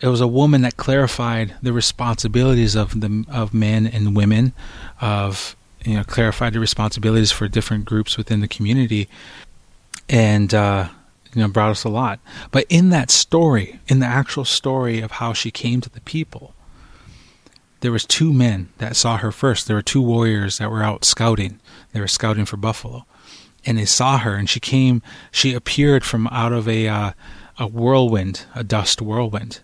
it 0.00 0.08
was 0.08 0.20
a 0.20 0.26
woman 0.26 0.62
that 0.62 0.76
clarified 0.76 1.54
the 1.62 1.72
responsibilities 1.72 2.74
of 2.74 3.00
the 3.00 3.24
of 3.28 3.52
men 3.52 3.86
and 3.86 4.16
women, 4.16 4.52
of 5.00 5.56
you 5.84 5.94
know 5.94 6.04
clarified 6.04 6.54
the 6.54 6.60
responsibilities 6.60 7.30
for 7.30 7.48
different 7.48 7.84
groups 7.84 8.16
within 8.16 8.40
the 8.40 8.48
community, 8.48 9.08
and 10.08 10.54
uh, 10.54 10.88
you 11.34 11.42
know 11.42 11.48
brought 11.48 11.70
us 11.70 11.84
a 11.84 11.90
lot. 11.90 12.18
But 12.50 12.64
in 12.68 12.88
that 12.90 13.10
story, 13.10 13.80
in 13.88 13.98
the 14.00 14.06
actual 14.06 14.44
story 14.44 15.00
of 15.00 15.12
how 15.12 15.34
she 15.34 15.50
came 15.50 15.82
to 15.82 15.90
the 15.90 16.00
people, 16.00 16.54
there 17.80 17.92
was 17.92 18.06
two 18.06 18.32
men 18.32 18.70
that 18.78 18.96
saw 18.96 19.18
her 19.18 19.30
first. 19.30 19.66
There 19.66 19.76
were 19.76 19.82
two 19.82 20.02
warriors 20.02 20.58
that 20.58 20.70
were 20.70 20.82
out 20.82 21.04
scouting. 21.04 21.60
They 21.92 22.00
were 22.00 22.08
scouting 22.08 22.46
for 22.46 22.56
buffalo, 22.56 23.04
and 23.66 23.76
they 23.76 23.84
saw 23.84 24.16
her, 24.18 24.34
and 24.34 24.48
she 24.48 24.60
came. 24.60 25.02
She 25.30 25.52
appeared 25.52 26.04
from 26.04 26.26
out 26.28 26.54
of 26.54 26.66
a 26.66 26.88
uh, 26.88 27.12
a 27.58 27.66
whirlwind, 27.66 28.46
a 28.54 28.64
dust 28.64 29.02
whirlwind, 29.02 29.60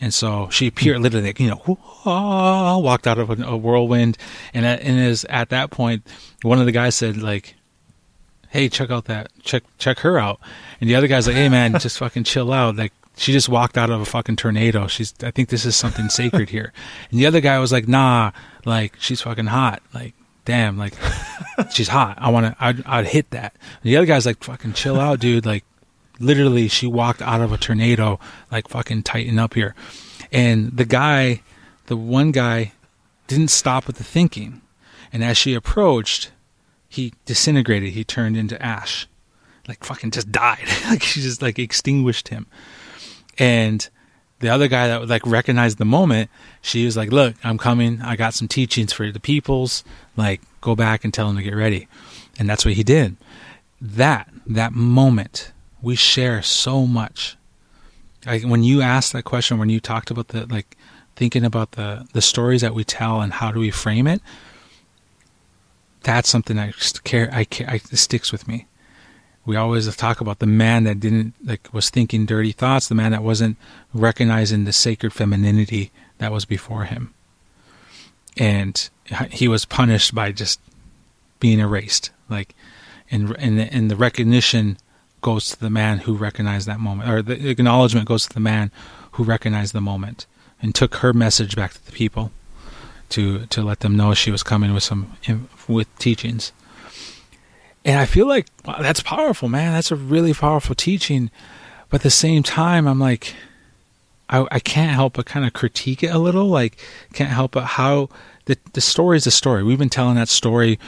and 0.00 0.12
so 0.12 0.48
she 0.50 0.66
hmm. 0.66 0.68
appeared 0.68 1.00
literally, 1.00 1.32
you 1.38 1.48
know, 1.48 1.78
walked 2.04 3.06
out 3.06 3.18
of 3.18 3.30
a, 3.30 3.44
a 3.44 3.56
whirlwind, 3.56 4.18
and 4.52 4.66
at, 4.66 4.80
and 4.80 4.98
is 4.98 5.24
at 5.26 5.48
that 5.50 5.70
point, 5.70 6.06
one 6.42 6.58
of 6.58 6.66
the 6.66 6.72
guys 6.72 6.94
said 6.94 7.16
like, 7.16 7.54
"Hey, 8.48 8.68
check 8.68 8.90
out 8.90 9.06
that 9.06 9.30
check 9.42 9.64
check 9.78 10.00
her 10.00 10.18
out," 10.18 10.40
and 10.80 10.88
the 10.88 10.94
other 10.94 11.08
guy's 11.08 11.26
like, 11.26 11.36
"Hey, 11.36 11.48
man, 11.48 11.78
just 11.78 11.98
fucking 11.98 12.24
chill 12.24 12.52
out." 12.52 12.76
Like 12.76 12.92
she 13.16 13.32
just 13.32 13.48
walked 13.48 13.78
out 13.78 13.90
of 13.90 14.00
a 14.00 14.04
fucking 14.04 14.36
tornado. 14.36 14.86
She's 14.86 15.14
I 15.22 15.30
think 15.30 15.48
this 15.48 15.64
is 15.64 15.76
something 15.76 16.08
sacred 16.08 16.50
here, 16.50 16.72
and 17.10 17.18
the 17.18 17.26
other 17.26 17.40
guy 17.40 17.58
was 17.58 17.72
like, 17.72 17.88
"Nah, 17.88 18.32
like 18.64 18.94
she's 18.98 19.20
fucking 19.20 19.46
hot, 19.46 19.82
like." 19.94 20.14
damn, 20.46 20.78
like 20.78 20.94
she's 21.72 21.88
hot. 21.88 22.16
I 22.18 22.30
want 22.30 22.46
to, 22.46 22.56
I'd, 22.64 22.86
I'd 22.86 23.06
hit 23.08 23.30
that. 23.30 23.52
And 23.82 23.90
the 23.90 23.96
other 23.98 24.06
guy's 24.06 24.24
like, 24.24 24.42
fucking 24.42 24.72
chill 24.72 24.98
out, 24.98 25.18
dude. 25.18 25.44
Like, 25.44 25.64
literally, 26.18 26.68
she 26.68 26.86
walked 26.86 27.22
out 27.22 27.40
of 27.40 27.52
a 27.52 27.58
tornado, 27.58 28.18
like, 28.50 28.68
fucking 28.68 29.02
tighten 29.02 29.38
up 29.38 29.54
here. 29.54 29.74
And 30.32 30.76
the 30.76 30.84
guy, 30.84 31.42
the 31.86 31.96
one 31.96 32.32
guy, 32.32 32.72
didn't 33.26 33.48
stop 33.48 33.86
with 33.86 33.96
the 33.96 34.04
thinking. 34.04 34.60
And 35.12 35.22
as 35.24 35.36
she 35.36 35.54
approached, 35.54 36.30
he 36.88 37.14
disintegrated. 37.24 37.92
He 37.92 38.04
turned 38.04 38.36
into 38.36 38.60
ash. 38.62 39.08
Like, 39.68 39.84
fucking 39.84 40.12
just 40.12 40.30
died. 40.30 40.66
like, 40.88 41.02
she 41.02 41.20
just, 41.20 41.42
like, 41.42 41.58
extinguished 41.58 42.28
him. 42.28 42.46
And 43.38 43.88
the 44.40 44.48
other 44.48 44.68
guy 44.68 44.88
that 44.88 45.08
like 45.08 45.26
recognized 45.26 45.78
the 45.78 45.84
moment, 45.84 46.30
she 46.60 46.84
was 46.84 46.96
like, 46.96 47.10
"Look, 47.10 47.34
I'm 47.42 47.58
coming. 47.58 48.00
I 48.02 48.16
got 48.16 48.34
some 48.34 48.48
teachings 48.48 48.92
for 48.92 49.10
the 49.10 49.20
peoples. 49.20 49.84
Like, 50.16 50.42
go 50.60 50.74
back 50.74 51.04
and 51.04 51.12
tell 51.12 51.26
them 51.26 51.36
to 51.36 51.42
get 51.42 51.54
ready." 51.54 51.88
And 52.38 52.48
that's 52.48 52.64
what 52.64 52.74
he 52.74 52.82
did. 52.82 53.16
That 53.80 54.28
that 54.46 54.72
moment, 54.72 55.52
we 55.82 55.96
share 55.96 56.42
so 56.42 56.86
much. 56.86 57.36
Like 58.24 58.42
when 58.42 58.62
you 58.62 58.82
asked 58.82 59.12
that 59.12 59.24
question, 59.24 59.58
when 59.58 59.68
you 59.68 59.80
talked 59.80 60.10
about 60.10 60.28
the 60.28 60.46
like 60.46 60.76
thinking 61.14 61.44
about 61.44 61.72
the 61.72 62.06
the 62.12 62.22
stories 62.22 62.60
that 62.60 62.74
we 62.74 62.84
tell 62.84 63.20
and 63.20 63.32
how 63.32 63.52
do 63.52 63.60
we 63.60 63.70
frame 63.70 64.06
it, 64.06 64.20
that's 66.02 66.28
something 66.28 66.58
I 66.58 66.72
care. 67.04 67.28
I, 67.32 67.46
I 67.66 67.78
sticks 67.78 68.32
with 68.32 68.48
me 68.48 68.66
we 69.46 69.54
always 69.54 69.94
talk 69.96 70.20
about 70.20 70.40
the 70.40 70.46
man 70.46 70.84
that 70.84 70.98
didn't 70.98 71.34
like 71.42 71.72
was 71.72 71.88
thinking 71.88 72.26
dirty 72.26 72.50
thoughts, 72.50 72.88
the 72.88 72.96
man 72.96 73.12
that 73.12 73.22
wasn't 73.22 73.56
recognizing 73.94 74.64
the 74.64 74.72
sacred 74.72 75.12
femininity 75.12 75.92
that 76.18 76.32
was 76.32 76.44
before 76.44 76.84
him. 76.84 77.14
And 78.36 78.90
he 79.30 79.46
was 79.46 79.64
punished 79.64 80.14
by 80.14 80.32
just 80.32 80.60
being 81.38 81.60
erased. 81.60 82.10
Like 82.28 82.54
and 83.08 83.34
and 83.38 83.60
and 83.60 83.90
the 83.90 83.96
recognition 83.96 84.78
goes 85.30 85.50
to 85.50 85.58
the 85.60 85.70
man 85.82 85.98
who 85.98 86.14
recognized 86.14 86.66
that 86.68 86.80
moment 86.80 87.10
or 87.10 87.20
the 87.20 87.48
acknowledgement 87.50 88.06
goes 88.06 88.26
to 88.26 88.32
the 88.32 88.46
man 88.54 88.70
who 89.12 89.24
recognized 89.24 89.72
the 89.72 89.80
moment 89.92 90.26
and 90.62 90.74
took 90.74 90.96
her 90.96 91.12
message 91.12 91.56
back 91.56 91.72
to 91.72 91.84
the 91.84 91.92
people 91.92 92.30
to 93.08 93.46
to 93.46 93.60
let 93.62 93.80
them 93.80 93.96
know 93.96 94.14
she 94.14 94.30
was 94.30 94.42
coming 94.42 94.72
with 94.72 94.84
some 94.84 95.00
with 95.68 95.88
teachings 95.98 96.52
and 97.86 98.00
I 98.00 98.04
feel 98.04 98.26
like 98.26 98.46
wow, 98.64 98.78
that's 98.80 99.00
powerful, 99.00 99.48
man. 99.48 99.72
That's 99.72 99.92
a 99.92 99.96
really 99.96 100.34
powerful 100.34 100.74
teaching. 100.74 101.30
But 101.88 102.00
at 102.00 102.02
the 102.02 102.10
same 102.10 102.42
time, 102.42 102.88
I'm 102.88 102.98
like, 102.98 103.34
I, 104.28 104.44
I 104.50 104.58
can't 104.58 104.90
help 104.90 105.14
but 105.14 105.26
kind 105.26 105.46
of 105.46 105.52
critique 105.52 106.02
it 106.02 106.08
a 106.08 106.18
little. 106.18 106.48
Like, 106.48 106.78
can't 107.12 107.30
help 107.30 107.52
but 107.52 107.64
how 107.64 108.08
the 108.46 108.58
the 108.72 108.80
story 108.80 109.16
is 109.16 109.26
a 109.28 109.30
story. 109.30 109.62
We've 109.62 109.78
been 109.78 109.88
telling 109.88 110.16
that 110.16 110.28
story 110.28 110.80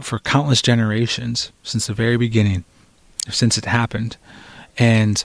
for 0.00 0.18
countless 0.18 0.62
generations 0.62 1.52
since 1.62 1.86
the 1.86 1.94
very 1.94 2.16
beginning, 2.16 2.64
since 3.28 3.58
it 3.58 3.64
happened, 3.66 4.16
and 4.78 5.24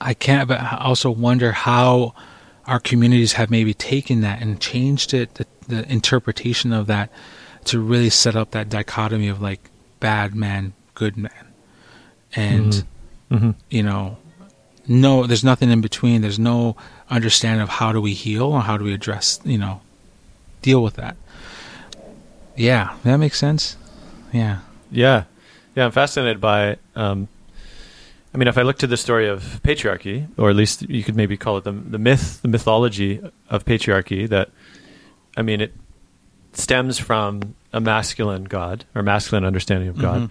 I 0.00 0.14
can't, 0.14 0.48
but 0.48 0.60
also 0.80 1.10
wonder 1.10 1.52
how 1.52 2.14
our 2.66 2.78
communities 2.80 3.32
have 3.34 3.50
maybe 3.50 3.72
taken 3.74 4.20
that 4.20 4.42
and 4.42 4.60
changed 4.60 5.14
it, 5.14 5.34
the, 5.36 5.46
the 5.66 5.90
interpretation 5.90 6.72
of 6.72 6.86
that, 6.86 7.10
to 7.64 7.80
really 7.80 8.10
set 8.10 8.36
up 8.36 8.50
that 8.52 8.68
dichotomy 8.68 9.28
of 9.28 9.40
like 9.40 9.70
bad 10.00 10.34
man, 10.34 10.72
good 10.94 11.16
man, 11.16 11.32
and 12.34 12.72
Mm-hmm. 13.30 13.34
Mm-hmm. 13.34 13.50
you 13.68 13.82
know, 13.82 14.16
no, 14.86 15.26
there's 15.26 15.44
nothing 15.44 15.70
in 15.70 15.82
between. 15.82 16.22
There's 16.22 16.38
no 16.38 16.76
understanding 17.10 17.60
of 17.60 17.68
how 17.68 17.92
do 17.92 18.00
we 18.00 18.14
heal 18.14 18.44
or 18.44 18.62
how 18.62 18.78
do 18.78 18.84
we 18.84 18.94
address, 18.94 19.38
you 19.44 19.58
know, 19.58 19.82
deal 20.62 20.82
with 20.82 20.94
that. 20.94 21.16
Yeah, 22.56 22.96
that 23.04 23.18
makes 23.18 23.38
sense. 23.38 23.76
Yeah. 24.32 24.60
Yeah, 24.90 25.24
yeah. 25.78 25.84
I'm 25.86 25.92
fascinated 25.92 26.40
by. 26.40 26.76
Um, 26.96 27.28
I 28.34 28.38
mean, 28.38 28.48
if 28.48 28.58
I 28.58 28.62
look 28.62 28.78
to 28.78 28.86
the 28.86 28.96
story 28.96 29.26
of 29.28 29.60
patriarchy, 29.62 30.26
or 30.36 30.50
at 30.50 30.56
least 30.56 30.82
you 30.88 31.02
could 31.02 31.16
maybe 31.16 31.36
call 31.36 31.56
it 31.58 31.64
the 31.64 31.72
the 31.72 31.98
myth, 31.98 32.40
the 32.42 32.48
mythology 32.48 33.20
of 33.48 33.64
patriarchy, 33.64 34.28
that 34.28 34.50
I 35.36 35.42
mean, 35.42 35.60
it 35.60 35.72
stems 36.52 36.98
from 36.98 37.54
a 37.72 37.80
masculine 37.80 38.44
god 38.44 38.84
or 38.94 39.02
masculine 39.02 39.44
understanding 39.44 39.88
of 39.88 39.96
God, 39.98 40.22
Mhm. 40.22 40.30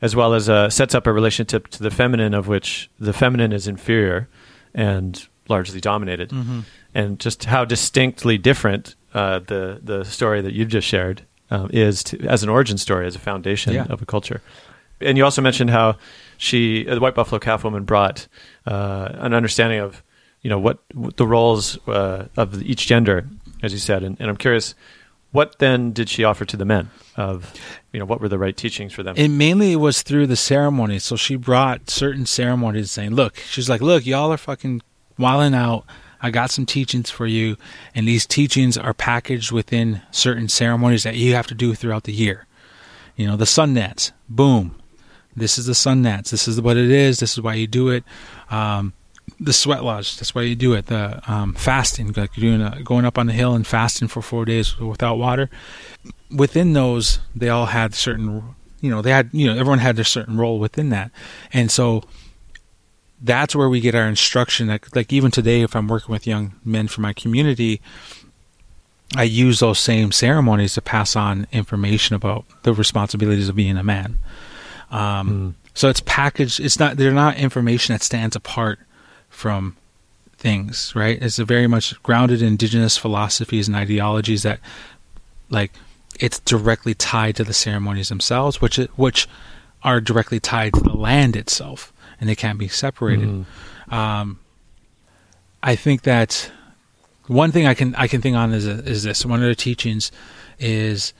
as 0.00 0.16
well 0.16 0.32
as 0.34 0.48
uh, 0.48 0.70
sets 0.70 0.94
up 0.94 1.06
a 1.06 1.12
relationship 1.12 1.68
to 1.68 1.82
the 1.82 1.90
feminine, 1.90 2.34
of 2.34 2.48
which 2.48 2.88
the 2.98 3.12
feminine 3.12 3.52
is 3.52 3.68
inferior 3.68 4.28
and 4.74 5.26
largely 5.48 5.80
dominated, 5.80 6.30
Mm-hmm. 6.30 6.60
and 6.94 7.20
just 7.20 7.44
how 7.44 7.64
distinctly 7.64 8.38
different 8.38 8.94
uh, 9.14 9.38
the 9.40 9.80
the 9.82 10.04
story 10.04 10.40
that 10.42 10.52
you've 10.52 10.68
just 10.68 10.86
shared 10.88 11.22
um, 11.50 11.70
is 11.72 12.02
to, 12.04 12.18
as 12.26 12.42
an 12.42 12.48
origin 12.48 12.76
story, 12.78 13.06
as 13.06 13.14
a 13.14 13.20
foundation 13.20 13.72
Yeah. 13.72 13.86
of 13.88 14.02
a 14.02 14.06
culture. 14.06 14.40
And 15.00 15.18
you 15.18 15.24
also 15.24 15.42
mentioned 15.42 15.70
how 15.70 15.96
she, 16.38 16.84
the 16.84 17.00
White 17.00 17.14
Buffalo 17.14 17.38
Calf 17.38 17.64
woman, 17.64 17.84
brought 17.84 18.28
uh, 18.66 19.10
an 19.14 19.34
understanding 19.34 19.80
of 19.80 20.02
you 20.42 20.50
know 20.50 20.58
what, 20.58 20.78
what 20.94 21.16
the 21.16 21.26
roles 21.26 21.76
uh, 21.88 22.28
of 22.36 22.62
each 22.62 22.86
gender, 22.86 23.26
as 23.62 23.72
you 23.72 23.78
said. 23.78 24.04
And, 24.04 24.16
and 24.20 24.30
I'm 24.30 24.36
curious, 24.36 24.74
what 25.32 25.58
then 25.58 25.92
did 25.92 26.08
she 26.08 26.24
offer 26.24 26.44
to 26.44 26.56
the 26.56 26.64
men? 26.64 26.90
Of 27.16 27.52
you 27.92 27.98
know 27.98 28.06
what 28.06 28.20
were 28.20 28.28
the 28.28 28.38
right 28.38 28.56
teachings 28.56 28.92
for 28.92 29.02
them? 29.02 29.16
It 29.16 29.28
mainly 29.28 29.74
was 29.74 30.02
through 30.02 30.28
the 30.28 30.36
ceremonies. 30.36 31.04
So 31.04 31.16
she 31.16 31.36
brought 31.36 31.90
certain 31.90 32.26
ceremonies 32.26 32.90
saying, 32.90 33.14
look, 33.14 33.36
she's 33.36 33.68
like, 33.68 33.80
look, 33.80 34.06
y'all 34.06 34.32
are 34.32 34.36
fucking 34.36 34.82
wilding 35.18 35.54
out. 35.54 35.84
I 36.22 36.30
got 36.30 36.50
some 36.50 36.64
teachings 36.64 37.10
for 37.10 37.26
you. 37.26 37.56
And 37.94 38.06
these 38.06 38.26
teachings 38.26 38.78
are 38.78 38.94
packaged 38.94 39.52
within 39.52 40.02
certain 40.10 40.48
ceremonies 40.48 41.02
that 41.02 41.16
you 41.16 41.34
have 41.34 41.46
to 41.48 41.54
do 41.54 41.74
throughout 41.74 42.04
the 42.04 42.12
year. 42.12 42.46
You 43.16 43.26
know, 43.26 43.36
the 43.36 43.46
sun 43.46 43.74
dance, 43.74 44.12
boom. 44.28 44.76
This 45.36 45.58
is 45.58 45.66
the 45.66 45.74
sun 45.74 46.02
dance. 46.02 46.30
This 46.30 46.48
is 46.48 46.60
what 46.60 46.76
it 46.76 46.90
is. 46.90 47.20
This 47.20 47.32
is 47.34 47.40
why 47.40 47.54
you 47.54 47.66
do 47.66 47.90
it. 47.90 48.04
Um, 48.50 48.94
the 49.38 49.52
sweat 49.52 49.84
lodge. 49.84 50.16
That's 50.16 50.34
why 50.34 50.42
you 50.42 50.54
do 50.54 50.72
it. 50.74 50.86
The 50.86 51.20
um, 51.30 51.54
fasting, 51.54 52.12
like 52.16 52.32
doing 52.34 52.62
a, 52.62 52.82
going 52.82 53.04
up 53.04 53.18
on 53.18 53.26
the 53.26 53.32
hill 53.32 53.54
and 53.54 53.66
fasting 53.66 54.08
for 54.08 54.22
four 54.22 54.44
days 54.44 54.78
without 54.78 55.16
water. 55.16 55.50
Within 56.34 56.72
those, 56.72 57.20
they 57.34 57.48
all 57.48 57.66
had 57.66 57.94
certain, 57.94 58.54
you 58.80 58.90
know, 58.90 59.02
they 59.02 59.10
had, 59.10 59.30
you 59.32 59.46
know, 59.46 59.52
everyone 59.52 59.78
had 59.80 59.96
their 59.96 60.04
certain 60.04 60.36
role 60.36 60.58
within 60.58 60.90
that, 60.90 61.10
and 61.52 61.70
so 61.70 62.02
that's 63.20 63.56
where 63.56 63.68
we 63.68 63.80
get 63.80 63.94
our 63.94 64.08
instruction. 64.08 64.68
Like, 64.68 64.94
like 64.94 65.12
even 65.12 65.30
today, 65.30 65.62
if 65.62 65.74
I'm 65.74 65.88
working 65.88 66.12
with 66.12 66.26
young 66.26 66.54
men 66.64 66.88
from 66.88 67.02
my 67.02 67.12
community, 67.12 67.80
I 69.16 69.22
use 69.22 69.60
those 69.60 69.78
same 69.78 70.12
ceremonies 70.12 70.74
to 70.74 70.82
pass 70.82 71.16
on 71.16 71.46
information 71.52 72.16
about 72.16 72.44
the 72.62 72.74
responsibilities 72.74 73.48
of 73.48 73.56
being 73.56 73.76
a 73.76 73.84
man. 73.84 74.18
Um, 74.96 75.28
Mm. 75.28 75.54
So 75.74 75.90
it's 75.90 76.00
packaged. 76.00 76.58
It's 76.58 76.78
not. 76.78 76.96
They're 76.96 77.12
not 77.12 77.36
information 77.36 77.92
that 77.92 78.02
stands 78.02 78.34
apart 78.34 78.78
from 79.28 79.76
things, 80.38 80.92
right? 80.96 81.20
It's 81.20 81.38
a 81.38 81.44
very 81.44 81.66
much 81.66 82.02
grounded 82.02 82.40
in 82.40 82.48
indigenous 82.48 82.96
philosophies 82.96 83.68
and 83.68 83.76
ideologies 83.76 84.42
that, 84.42 84.58
like, 85.50 85.72
it's 86.18 86.38
directly 86.40 86.94
tied 86.94 87.36
to 87.36 87.44
the 87.44 87.52
ceremonies 87.52 88.08
themselves, 88.08 88.60
which 88.62 88.78
it, 88.78 88.90
which 88.96 89.28
are 89.82 90.00
directly 90.00 90.40
tied 90.40 90.72
to 90.74 90.80
the 90.80 90.96
land 90.96 91.36
itself, 91.36 91.92
and 92.18 92.28
they 92.28 92.34
can't 92.34 92.58
be 92.58 92.68
separated. 92.68 93.28
Mhm. 93.28 93.92
Um, 93.92 94.38
I 95.62 95.76
think 95.76 96.02
that 96.02 96.50
one 97.26 97.52
thing 97.52 97.66
I 97.66 97.74
can 97.74 97.94
I 97.96 98.06
can 98.08 98.22
think 98.22 98.34
on 98.34 98.54
is 98.54 98.64
is 98.66 99.02
this. 99.02 99.26
One 99.26 99.42
of 99.42 99.48
the 99.48 99.54
teachings 99.54 100.10
is, 100.58 101.12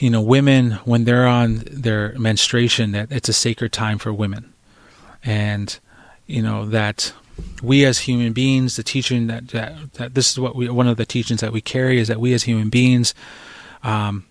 you 0.00 0.10
know, 0.10 0.20
women 0.20 0.72
when 0.84 1.04
they're 1.04 1.26
on 1.26 1.62
their 1.70 2.18
menstruation, 2.18 2.92
that 2.92 3.10
it's 3.10 3.28
a 3.28 3.32
sacred 3.32 3.72
time 3.72 3.98
for 3.98 4.12
women, 4.12 4.52
and 5.24 5.78
you 6.26 6.42
know 6.42 6.66
that 6.66 7.12
we 7.62 7.84
as 7.84 8.00
human 8.00 8.32
beings, 8.32 8.76
the 8.76 8.82
teaching 8.82 9.26
that 9.28 9.48
that, 9.48 9.94
that 9.94 10.14
this 10.14 10.30
is 10.30 10.38
what 10.38 10.56
we 10.56 10.68
one 10.68 10.88
of 10.88 10.96
the 10.96 11.06
teachings 11.06 11.40
that 11.40 11.52
we 11.52 11.60
carry 11.60 11.98
is 11.98 12.08
that 12.08 12.20
we 12.20 12.32
as 12.32 12.44
human 12.44 12.68
beings. 12.68 13.14
Um, 13.82 14.26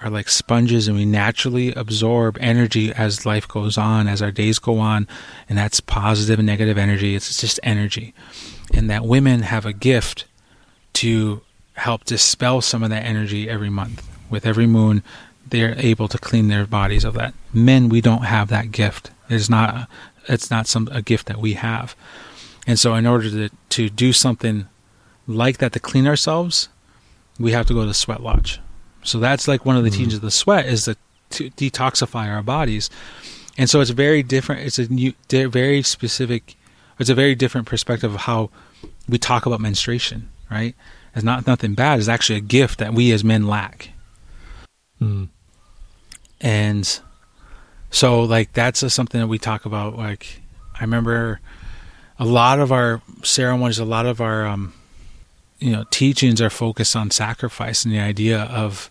are 0.00 0.10
like 0.10 0.28
sponges 0.28 0.86
and 0.86 0.96
we 0.96 1.04
naturally 1.04 1.72
absorb 1.74 2.38
energy 2.40 2.92
as 2.92 3.26
life 3.26 3.48
goes 3.48 3.76
on, 3.76 4.06
as 4.06 4.22
our 4.22 4.30
days 4.30 4.58
go 4.60 4.78
on, 4.78 5.08
and 5.48 5.58
that's 5.58 5.80
positive 5.80 6.38
and 6.38 6.46
negative 6.46 6.78
energy. 6.78 7.16
It's 7.16 7.40
just 7.40 7.58
energy. 7.64 8.14
And 8.72 8.88
that 8.90 9.04
women 9.04 9.42
have 9.42 9.66
a 9.66 9.72
gift 9.72 10.26
to 10.94 11.42
help 11.74 12.04
dispel 12.04 12.60
some 12.60 12.82
of 12.82 12.90
that 12.90 13.04
energy 13.04 13.48
every 13.48 13.70
month. 13.70 14.06
With 14.30 14.46
every 14.46 14.66
moon, 14.66 15.02
they're 15.48 15.74
able 15.78 16.08
to 16.08 16.18
clean 16.18 16.48
their 16.48 16.66
bodies 16.66 17.04
of 17.04 17.14
that. 17.14 17.34
Men, 17.52 17.88
we 17.88 18.00
don't 18.00 18.24
have 18.24 18.48
that 18.48 18.70
gift. 18.72 19.10
It's 19.28 19.48
not 19.48 19.88
it's 20.26 20.50
not 20.50 20.66
some 20.66 20.88
a 20.92 21.00
gift 21.02 21.26
that 21.26 21.38
we 21.38 21.54
have. 21.54 21.94
And 22.66 22.78
so 22.78 22.94
in 22.94 23.06
order 23.06 23.30
to 23.30 23.48
to 23.70 23.88
do 23.90 24.12
something 24.12 24.66
like 25.26 25.58
that 25.58 25.72
to 25.72 25.80
clean 25.80 26.06
ourselves, 26.06 26.68
we 27.38 27.52
have 27.52 27.66
to 27.66 27.74
go 27.74 27.80
to 27.82 27.86
the 27.86 27.94
sweat 27.94 28.22
lodge. 28.22 28.60
So 29.02 29.18
that's 29.18 29.48
like 29.48 29.64
one 29.64 29.76
of 29.76 29.84
the 29.84 29.90
Mhm. 29.90 29.94
teachings 29.94 30.14
of 30.14 30.20
the 30.22 30.30
sweat 30.30 30.66
is 30.66 30.84
to, 30.84 30.96
to 31.30 31.50
detoxify 31.50 32.28
our 32.28 32.42
bodies. 32.42 32.90
And 33.56 33.68
so 33.70 33.80
it's 33.80 33.90
very 33.90 34.22
different. 34.22 34.62
It's 34.62 34.78
a 34.78 34.88
new, 34.92 35.12
very 35.30 35.82
specific. 35.82 36.56
It's 36.98 37.10
a 37.10 37.14
very 37.14 37.34
different 37.34 37.66
perspective 37.66 38.12
of 38.14 38.22
how 38.22 38.50
we 39.08 39.18
talk 39.18 39.46
about 39.46 39.60
menstruation. 39.60 40.28
Right? 40.50 40.74
It's 41.14 41.24
not 41.24 41.46
nothing 41.46 41.74
bad. 41.74 41.98
It's 41.98 42.08
actually 42.08 42.38
a 42.38 42.42
gift 42.42 42.78
that 42.78 42.94
we 42.94 43.12
as 43.12 43.22
men 43.24 43.46
lack. 43.46 43.90
Mm. 45.00 45.28
And 46.40 47.00
so 47.90 48.22
like 48.22 48.52
that's 48.52 48.82
a, 48.82 48.90
something 48.90 49.20
that 49.20 49.26
we 49.26 49.38
talk 49.38 49.64
about. 49.64 49.96
Like 49.96 50.42
I 50.74 50.82
remember 50.82 51.40
a 52.18 52.24
lot 52.24 52.58
of 52.60 52.72
our 52.72 53.02
ceremonies, 53.22 53.78
a 53.78 53.84
lot 53.84 54.06
of 54.06 54.20
our 54.20 54.46
um, 54.46 54.74
you 55.58 55.72
know 55.72 55.84
teachings 55.90 56.40
are 56.40 56.50
focused 56.50 56.94
on 56.94 57.10
sacrifice 57.10 57.84
and 57.84 57.92
the 57.92 57.98
idea 57.98 58.42
of 58.42 58.90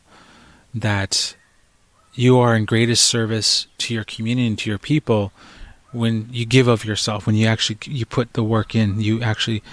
that 0.74 1.36
you 2.14 2.38
are 2.38 2.55
in 2.55 2.66
greatest 2.66 3.05
service 3.05 3.68
to 3.78 3.93
your 3.93 4.03
community 4.03 4.47
and 4.47 4.60
to 4.60 4.70
your 4.70 4.80
people 4.80 5.32
when 5.91 6.28
you 6.32 6.45
give 6.45 6.68
of 6.68 6.84
yourself 6.84 7.26
when 7.26 7.36
you 7.36 7.47
actually 7.47 7.78
you 7.86 8.05
put 8.05 8.34
the 8.34 8.43
work 8.43 8.76
in 8.76 8.99
you 8.99 9.22
actually 9.22 9.64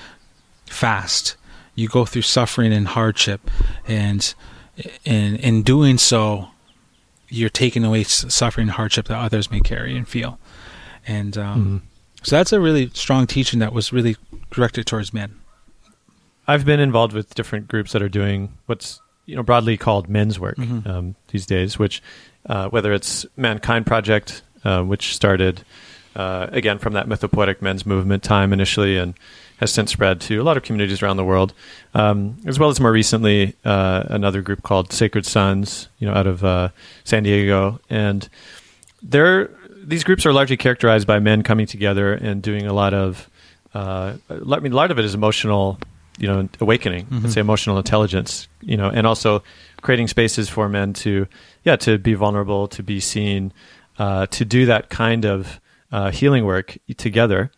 fast 0.66 1.36
you 1.74 1.88
go 1.88 2.04
through 2.04 2.22
suffering 2.22 2.72
and 2.72 2.88
hardship 2.88 3.50
and 3.86 4.34
in 5.04 5.36
in 5.36 5.62
doing 5.62 5.98
so 5.98 6.48
you're 7.28 7.48
taking 7.50 7.84
away 7.84 8.04
suffering 8.04 8.68
and 8.68 8.72
hardship 8.72 9.06
that 9.08 9.18
others 9.18 9.50
may 9.50 9.60
carry 9.60 9.96
and 9.96 10.06
feel 10.08 10.38
and 11.06 11.36
um, 11.38 11.82
Mhm. 12.20 12.24
so 12.26 12.36
that's 12.36 12.52
a 12.52 12.60
really 12.60 12.90
strong 12.94 13.26
teaching 13.26 13.58
that 13.60 13.72
was 13.72 13.92
really 13.92 14.16
directed 14.50 14.86
towards 14.86 15.12
men 15.14 15.34
I've 16.46 16.64
been 16.66 16.80
involved 16.80 17.14
with 17.14 17.34
different 17.34 17.68
groups 17.68 17.92
that 17.92 18.02
are 18.02 18.08
doing 18.08 18.52
what's 18.66 19.00
you 19.26 19.34
know 19.36 19.42
broadly 19.42 19.76
called 19.78 20.08
men's 20.08 20.38
work 20.38 20.56
Mhm. 20.58 20.86
um, 20.86 21.14
these 21.28 21.46
days. 21.46 21.78
Which, 21.78 22.02
uh, 22.46 22.68
whether 22.68 22.92
it's 22.92 23.24
Mankind 23.38 23.86
Project, 23.86 24.42
uh, 24.64 24.82
which 24.82 25.14
started 25.14 25.64
uh, 26.14 26.46
again 26.52 26.78
from 26.78 26.92
that 26.92 27.08
mythopoetic 27.08 27.62
men's 27.62 27.86
movement 27.86 28.22
time 28.22 28.52
initially, 28.52 28.98
and 28.98 29.14
has 29.58 29.72
since 29.72 29.92
spread 29.92 30.20
to 30.22 30.38
a 30.38 30.42
lot 30.42 30.56
of 30.56 30.62
communities 30.62 31.02
around 31.02 31.16
the 31.16 31.24
world, 31.24 31.54
um, 31.94 32.36
as 32.46 32.58
well 32.58 32.70
as 32.70 32.80
more 32.80 32.92
recently 32.92 33.54
uh, 33.64 34.04
another 34.08 34.42
group 34.42 34.62
called 34.62 34.92
Sacred 34.92 35.24
Sons, 35.26 35.88
you 35.98 36.06
know, 36.06 36.14
out 36.14 36.26
of 36.26 36.44
uh, 36.44 36.70
San 37.04 37.22
Diego, 37.22 37.80
and 37.88 38.28
they're 39.02 39.50
these 39.86 40.04
groups 40.04 40.24
are 40.24 40.32
largely 40.32 40.56
characterized 40.56 41.06
by 41.06 41.18
men 41.18 41.42
coming 41.42 41.66
together 41.66 42.14
and 42.14 42.42
doing 42.42 42.66
a 42.66 42.72
lot 42.72 42.94
of. 42.94 43.28
Uh, 43.74 44.14
I 44.30 44.60
mean, 44.60 44.72
a 44.72 44.76
lot 44.76 44.90
of 44.90 44.98
it 44.98 45.04
is 45.04 45.14
emotional, 45.14 45.78
you 46.16 46.28
know, 46.28 46.48
awakening. 46.60 47.06
Mhm. 47.06 47.22
Let's 47.22 47.34
say 47.34 47.40
emotional 47.40 47.76
intelligence, 47.76 48.46
you 48.62 48.76
know, 48.76 48.88
and 48.88 49.06
also 49.06 49.42
creating 49.82 50.08
spaces 50.08 50.48
for 50.48 50.68
men 50.68 50.92
to, 50.94 51.26
yeah, 51.64 51.76
to 51.76 51.98
be 51.98 52.14
vulnerable, 52.14 52.68
to 52.68 52.82
be 52.82 53.00
seen, 53.00 53.52
uh, 53.98 54.26
to 54.26 54.44
do 54.44 54.66
that 54.66 54.90
kind 54.90 55.24
of 55.24 55.60
uh, 55.90 56.10
healing 56.10 56.44
work 56.44 56.78
together. 56.96 57.50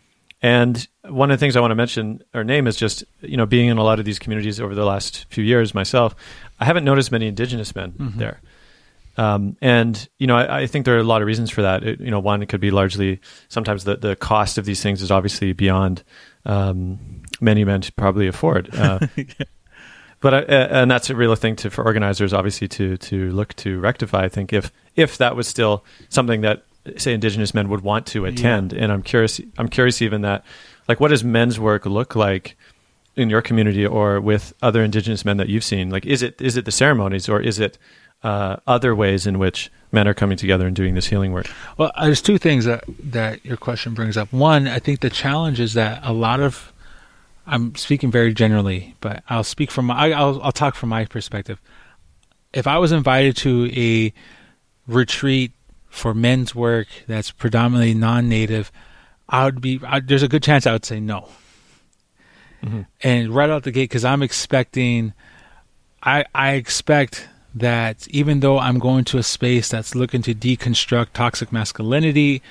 And 0.43 0.87
one 1.09 1.31
of 1.31 1.39
the 1.39 1.41
things 1.41 1.57
I 1.57 1.61
want 1.61 1.71
to 1.71 1.77
mention 1.77 2.23
or 2.35 2.45
name 2.45 2.67
is 2.67 2.77
just, 2.77 3.05
you 3.21 3.37
know, 3.37 3.47
being 3.47 3.69
in 3.69 3.79
a 3.79 3.85
lot 3.85 3.99
of 3.99 4.05
these 4.05 4.19
communities 4.19 4.61
over 4.61 4.75
the 4.75 4.85
last 4.85 5.27
few 5.31 5.45
years 5.45 5.75
myself, 5.75 6.15
I 6.61 6.65
haven't 6.65 6.85
noticed 6.85 7.13
many 7.13 7.27
indigenous 7.27 7.75
men 7.75 7.93
Mhm. 7.93 8.15
there. 8.17 8.41
Um, 9.19 9.57
and 9.63 10.09
you 10.19 10.27
know, 10.27 10.37
I, 10.37 10.61
I, 10.61 10.67
think 10.67 10.85
there 10.85 10.95
are 10.97 11.01
a 11.01 11.05
lot 11.05 11.23
of 11.23 11.27
reasons 11.27 11.51
for 11.51 11.63
that. 11.63 11.83
It, 11.83 12.01
you 12.01 12.11
know, 12.11 12.21
one 12.21 12.43
it 12.43 12.51
could 12.51 12.61
be 12.61 12.71
largely 12.71 13.21
sometimes 13.49 13.85
the 13.85 13.97
the 13.97 14.15
cost 14.15 14.59
of 14.59 14.67
these 14.67 14.83
things 14.83 15.01
is 15.01 15.11
obviously 15.11 15.55
beyond 15.55 16.03
um, 16.45 17.23
many 17.41 17.65
men 17.65 17.81
to 17.81 17.93
probably 17.93 18.27
afford. 18.27 18.75
Uh, 18.75 18.99
but 20.21 20.35
uh, 20.35 20.45
and 20.49 20.91
that's 20.91 21.09
a 21.09 21.17
real 21.17 21.35
thing 21.35 21.57
to 21.57 21.71
for 21.71 21.83
organizers, 21.83 22.35
obviously, 22.35 22.69
to 22.69 22.99
to 22.99 23.31
look 23.31 23.55
to 23.57 23.81
rectify. 23.81 24.25
I 24.25 24.29
think 24.29 24.53
if 24.53 24.71
if 24.97 25.17
that 25.17 25.35
was 25.35 25.49
still 25.49 25.83
something 26.11 26.43
that 26.43 26.65
say 26.99 27.15
Indigenous 27.15 27.55
men 27.55 27.69
would 27.69 27.81
want 27.81 28.07
to 28.09 28.27
attend, 28.27 28.73
yeah. 28.73 28.83
and 28.83 28.93
I'm 28.93 29.03
curious, 29.03 29.41
I'm 29.59 29.69
curious 29.69 30.03
even 30.03 30.21
that, 30.23 30.45
like, 30.89 31.01
what 31.01 31.09
does 31.09 31.25
men's 31.25 31.59
work 31.59 31.87
look 31.87 32.15
like? 32.15 32.57
in 33.17 33.31
your 33.31 33.41
community 33.41 33.87
or 33.87 34.21
with 34.21 34.53
other 34.61 34.85
indigenous 34.85 35.25
men 35.25 35.39
that 35.39 35.49
you've 35.49 35.65
seen 35.65 35.89
like 35.89 36.05
is 36.05 36.21
it 36.21 36.39
is 36.39 36.55
it 36.59 36.67
the 36.67 36.71
ceremonies 36.71 37.31
or 37.31 37.41
is 37.41 37.59
it 37.59 37.79
uh, 38.23 38.57
other 38.67 38.95
ways 38.95 39.27
in 39.27 39.39
which 39.39 39.71
men 39.93 40.09
are 40.09 40.15
coming 40.15 40.37
together 40.37 40.67
and 40.67 40.75
doing 40.75 40.95
this 40.95 41.07
healing 41.07 41.33
work? 41.33 41.49
Well, 41.77 41.93
there's 42.01 42.23
two 42.23 42.39
things 42.39 42.65
that 42.65 42.85
that 42.99 43.45
your 43.45 43.57
question 43.57 43.95
brings 43.95 44.17
up. 44.17 44.33
One, 44.33 44.67
I 44.67 44.79
think 44.79 45.01
the 45.01 45.11
challenge 45.11 45.61
is 45.61 45.75
that 45.75 46.01
a 46.03 46.13
lot 46.13 46.41
of 46.41 46.73
I'm 47.47 47.75
speaking 47.77 48.11
very 48.11 48.35
generally, 48.35 48.97
but 49.01 49.23
I'll 49.29 49.45
speak 49.45 49.71
from 49.71 49.87
my, 49.87 50.13
I'll 50.13 50.43
I'll 50.43 50.53
talk 50.53 50.75
from 50.75 50.89
my 50.89 51.05
perspective. 51.05 51.61
If 52.53 52.67
I 52.67 52.79
was 52.79 52.91
invited 52.91 53.37
to 53.39 53.71
a 53.77 54.13
retreat 54.91 55.53
for 55.89 56.15
men's 56.15 56.55
work 56.55 56.89
that's 57.07 57.31
predominantly 57.31 57.95
non-native, 57.95 58.73
I 59.29 59.45
would 59.45 59.61
be 59.61 59.81
I, 59.87 60.01
there's 60.01 60.23
a 60.23 60.29
good 60.29 60.43
chance 60.43 60.67
I 60.67 60.73
would 60.73 60.85
say 60.85 61.01
no. 61.01 61.29
Mm-hmm. 62.63 62.83
And 63.03 63.31
right 63.31 63.51
out 63.51 63.65
the 63.65 63.73
gate, 63.73 63.91
because 63.91 64.05
I'm 64.05 64.23
expecting, 64.23 65.13
I 66.03 66.25
I 66.35 66.53
expect 66.53 67.29
that 67.55 68.07
even 68.09 68.41
though 68.41 68.59
I'm 68.59 68.79
going 68.79 69.05
to 69.07 69.19
a 69.19 69.23
space 69.23 69.69
that's 69.69 69.95
looking 69.95 70.23
to 70.23 70.35
deconstruct 70.35 71.09
toxic 71.15 71.53
masculinity 71.53 72.43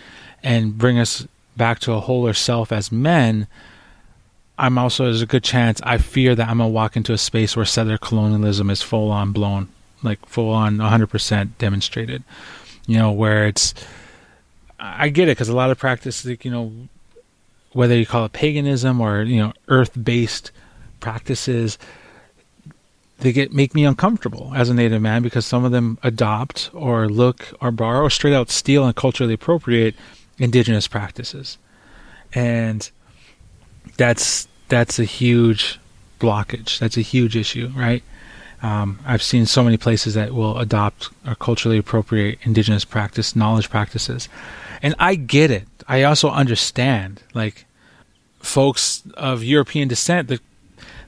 and 0.41 0.77
bring 0.77 0.97
us 0.97 1.27
back 1.55 1.79
to 1.79 1.93
a 1.93 1.99
wholer 1.99 2.33
self 2.33 2.71
as 2.71 2.91
men, 2.91 3.47
I'm 4.57 4.77
also 4.77 5.05
there's 5.05 5.21
a 5.21 5.27
good 5.27 5.43
chance 5.43 5.81
I 5.83 5.97
fear 5.97 6.33
that 6.35 6.47
I'm 6.49 6.57
gonna 6.57 6.69
walk 6.69 6.95
into 6.97 7.13
a 7.13 7.17
space 7.17 7.55
where 7.55 7.65
settler 7.65 7.97
colonialism 7.97 8.69
is 8.69 8.81
full 8.81 9.11
on 9.11 9.31
blown, 9.31 9.69
like 10.01 10.25
full 10.25 10.51
on 10.51 10.77
100% 10.77 11.49
demonstrated. 11.57 12.23
You 12.87 12.97
know, 12.99 13.11
where 13.11 13.47
it's 13.47 13.73
I 14.79 15.09
get 15.09 15.27
it 15.27 15.31
because 15.31 15.49
a 15.49 15.55
lot 15.55 15.71
of 15.71 15.77
practices, 15.77 16.29
like 16.29 16.45
you 16.45 16.51
know, 16.51 16.71
whether 17.73 17.95
you 17.95 18.05
call 18.05 18.25
it 18.25 18.33
paganism 18.33 19.01
or 19.01 19.23
you 19.23 19.39
know 19.39 19.53
earth-based 19.67 20.51
practices, 20.99 21.77
they 23.19 23.31
get 23.31 23.53
make 23.53 23.73
me 23.73 23.85
uncomfortable 23.85 24.51
as 24.55 24.69
a 24.69 24.73
native 24.73 25.01
man 25.01 25.23
because 25.23 25.45
some 25.45 25.63
of 25.63 25.71
them 25.71 25.97
adopt 26.03 26.69
or 26.73 27.07
look 27.07 27.53
or 27.61 27.71
borrow 27.71 28.01
or 28.01 28.09
straight 28.09 28.33
out 28.33 28.49
steal 28.49 28.85
and 28.85 28.95
culturally 28.95 29.33
appropriate 29.33 29.95
indigenous 30.37 30.87
practices. 30.87 31.57
And 32.33 32.89
that's 33.97 34.47
that's 34.67 34.99
a 34.99 35.05
huge 35.05 35.79
blockage. 36.19 36.79
That's 36.79 36.97
a 36.97 37.01
huge 37.01 37.35
issue 37.35 37.71
right? 37.75 38.03
Um, 38.63 38.99
I've 39.05 39.21
seen 39.21 39.45
so 39.45 39.63
many 39.63 39.77
places 39.77 40.15
that 40.15 40.33
will 40.33 40.57
adopt 40.57 41.09
or 41.27 41.35
culturally 41.35 41.77
appropriate 41.77 42.39
indigenous 42.43 42.83
practice 42.83 43.35
knowledge 43.35 43.69
practices 43.69 44.27
and 44.81 44.95
I 44.99 45.15
get 45.15 45.51
it 45.51 45.67
I 45.87 46.03
also 46.03 46.29
understand 46.29 47.21
like 47.33 47.65
folks 48.39 49.03
of 49.15 49.43
European 49.43 49.87
descent 49.87 50.27
that 50.29 50.41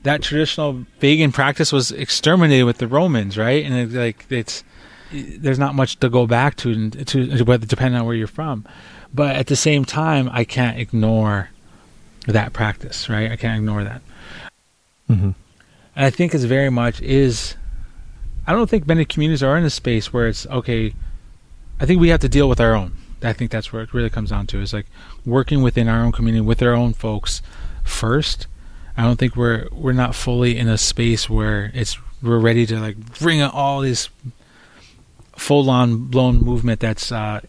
that 0.04 0.22
traditional 0.22 0.86
pagan 1.00 1.32
practice 1.32 1.72
was 1.72 1.92
exterminated 1.92 2.66
with 2.66 2.78
the 2.78 2.88
Romans, 2.88 3.38
right? 3.38 3.66
And 3.66 3.74
it, 3.74 3.98
like 3.98 4.26
it's 4.30 4.64
there's 5.12 5.60
not 5.60 5.74
much 5.74 6.00
to 6.00 6.10
go 6.10 6.28
back 6.28 6.56
to, 6.58 6.90
to 6.90 7.58
depending 7.58 8.00
on 8.00 8.06
where 8.06 8.16
you're 8.16 8.28
from. 8.28 8.66
But 9.14 9.36
at 9.36 9.48
the 9.48 9.56
same 9.56 9.86
time, 9.86 10.30
I 10.32 10.44
can't 10.44 10.78
ignore 10.78 11.50
that 12.28 12.52
practice, 12.54 13.10
right? 13.10 13.32
I 13.32 13.38
can't 13.38 13.60
ignore 13.60 13.84
that. 13.86 14.02
Mm-hmm. 15.10 15.32
And 15.96 16.06
I 16.06 16.10
think 16.10 16.36
it's 16.36 16.44
very 16.44 16.70
much 16.70 17.02
is. 17.02 17.56
I 18.46 18.54
don't 18.54 18.70
think 18.70 18.88
many 18.88 19.04
communities 19.04 19.44
are 19.44 19.58
in 19.58 19.66
a 19.66 19.70
space 19.70 20.14
where 20.14 20.28
it's 20.28 20.46
okay. 20.48 20.94
I 21.80 21.86
think 21.86 22.00
we 22.00 22.10
have 22.10 22.22
to 22.22 22.30
deal 22.30 22.48
with 22.48 22.62
our 22.62 22.76
own. 22.76 22.94
I 23.24 23.34
think 23.34 23.52
that's 23.52 23.74
where 23.74 23.82
it 23.82 23.94
really 23.94 24.10
comes 24.10 24.30
down 24.30 24.48
to 24.48 24.62
is 24.62 24.74
like 24.74 24.88
working 25.26 25.62
within 25.62 25.88
our 25.88 26.04
own 26.04 26.12
community 26.12 26.42
with 26.42 26.62
our 26.62 26.74
own 26.74 26.94
folks 26.94 27.42
first 27.84 28.48
I 28.98 29.04
don't 29.04 29.18
think 29.18 29.36
we're 29.36 29.68
we're 29.72 29.94
not 29.94 30.16
fully 30.16 30.58
in 30.58 30.68
a 30.68 30.78
space 30.78 31.30
where 31.30 31.72
it's 31.76 31.98
we're 32.22 32.40
ready 32.40 32.66
to 32.66 32.80
like 32.80 32.98
bring 33.20 33.44
all 33.44 33.82
this 33.82 34.10
full 35.36 35.70
on 35.70 36.08
blown 36.08 36.40
movement 36.40 36.80
that's 36.80 37.12
uh, 37.12 37.42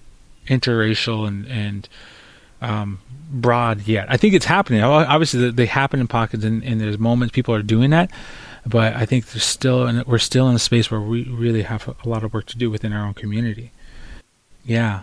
interracial 0.46 1.26
and 1.26 1.46
and 1.46 1.88
um, 2.60 3.00
broad 3.30 3.86
yet. 3.86 4.10
I 4.10 4.18
think 4.18 4.34
it's 4.34 4.44
happening. 4.44 4.82
Obviously, 4.82 5.50
they 5.50 5.66
happen 5.66 6.00
in 6.00 6.08
pockets, 6.08 6.44
and, 6.44 6.62
and, 6.64 6.80
there's 6.80 6.98
moments 6.98 7.32
people 7.32 7.54
are 7.54 7.62
doing 7.62 7.90
that. 7.90 8.10
But 8.66 8.96
I 8.96 9.06
think 9.06 9.26
there's 9.26 9.44
still, 9.44 9.86
and 9.86 10.04
we're 10.08 10.18
still 10.18 10.48
in 10.48 10.56
a 10.56 10.58
space 10.58 10.90
where 10.90 11.00
we 11.00 11.22
really 11.22 11.62
have 11.62 11.86
a 12.04 12.08
lot 12.08 12.24
of 12.24 12.34
work 12.34 12.46
to 12.46 12.58
do 12.58 12.68
within 12.68 12.92
our 12.92 13.06
own 13.06 13.14
community. 13.14 13.70
Yeah, 14.64 15.02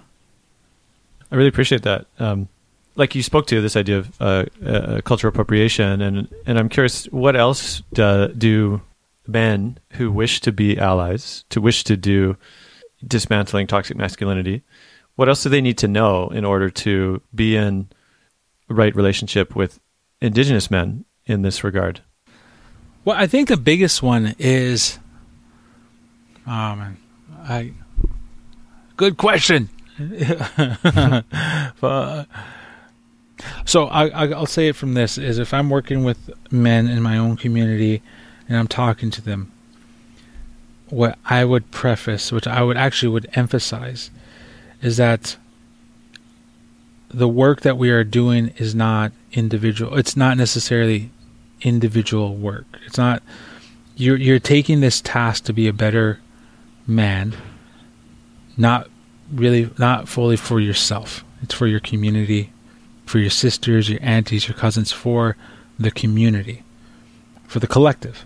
I 1.31 1.35
really 1.35 1.49
appreciate 1.49 1.83
that. 1.83 2.05
Um, 2.19 2.49
like 2.95 3.15
you 3.15 3.23
spoke 3.23 3.47
to 3.47 3.61
this 3.61 3.75
idea 3.75 3.97
of 3.99 4.21
uh, 4.21 4.45
uh, 4.65 5.01
cultural 5.01 5.29
appropriation, 5.29 6.01
and 6.01 6.27
and 6.45 6.57
I'm 6.57 6.69
curious, 6.69 7.05
what 7.05 7.35
else 7.35 7.81
do, 7.93 8.29
do 8.29 8.81
men 9.27 9.79
who 9.93 10.11
wish 10.11 10.39
to 10.41 10.51
be 10.51 10.77
allies, 10.77 11.43
to 11.49 11.59
wish 11.59 11.83
to 11.85 11.97
do 11.97 12.37
dismantling 13.05 13.67
toxic 13.67 13.97
masculinity, 13.97 14.63
what 15.15 15.29
else 15.29 15.43
do 15.43 15.49
they 15.49 15.61
need 15.61 15.77
to 15.79 15.87
know 15.87 16.29
in 16.29 16.45
order 16.45 16.69
to 16.69 17.21
be 17.33 17.55
in 17.55 17.87
right 18.69 18.95
relationship 18.95 19.55
with 19.55 19.79
indigenous 20.21 20.69
men 20.69 21.05
in 21.25 21.41
this 21.41 21.63
regard? 21.63 22.01
Well, 23.03 23.15
I 23.17 23.27
think 23.27 23.49
the 23.49 23.57
biggest 23.57 24.01
one 24.01 24.35
is, 24.39 24.99
oh 26.47 26.75
man, 26.75 26.97
I 27.43 27.73
good 28.97 29.17
question. 29.17 29.69
but, 31.79 31.83
uh, 31.83 32.25
so 33.65 33.85
I, 33.85 34.25
will 34.25 34.45
say 34.45 34.67
it 34.67 34.75
from 34.75 34.93
this: 34.93 35.17
is 35.17 35.39
if 35.39 35.53
I'm 35.53 35.69
working 35.69 36.03
with 36.03 36.29
men 36.51 36.87
in 36.87 37.01
my 37.01 37.17
own 37.17 37.37
community 37.37 38.01
and 38.47 38.57
I'm 38.57 38.67
talking 38.67 39.11
to 39.11 39.21
them, 39.21 39.51
what 40.89 41.17
I 41.25 41.45
would 41.45 41.71
preface, 41.71 42.31
which 42.31 42.47
I 42.47 42.61
would 42.63 42.77
actually 42.77 43.09
would 43.09 43.29
emphasize, 43.33 44.11
is 44.81 44.97
that 44.97 45.37
the 47.09 47.27
work 47.27 47.61
that 47.61 47.77
we 47.77 47.89
are 47.89 48.03
doing 48.03 48.53
is 48.57 48.75
not 48.75 49.11
individual. 49.31 49.97
It's 49.97 50.17
not 50.17 50.37
necessarily 50.37 51.11
individual 51.61 52.35
work. 52.35 52.65
It's 52.85 52.97
not 52.97 53.23
you're 53.95 54.17
you're 54.17 54.39
taking 54.39 54.81
this 54.81 55.01
task 55.01 55.45
to 55.45 55.53
be 55.53 55.67
a 55.67 55.73
better 55.73 56.19
man, 56.85 57.33
not 58.57 58.89
really 59.31 59.69
not 59.77 60.07
fully 60.07 60.37
for 60.37 60.59
yourself. 60.59 61.23
It's 61.41 61.53
for 61.53 61.67
your 61.67 61.79
community, 61.79 62.51
for 63.05 63.19
your 63.19 63.29
sisters, 63.29 63.89
your 63.89 63.99
aunties, 64.01 64.47
your 64.47 64.57
cousins, 64.57 64.91
for 64.91 65.35
the 65.79 65.91
community, 65.91 66.63
for 67.47 67.59
the 67.59 67.67
collective. 67.67 68.25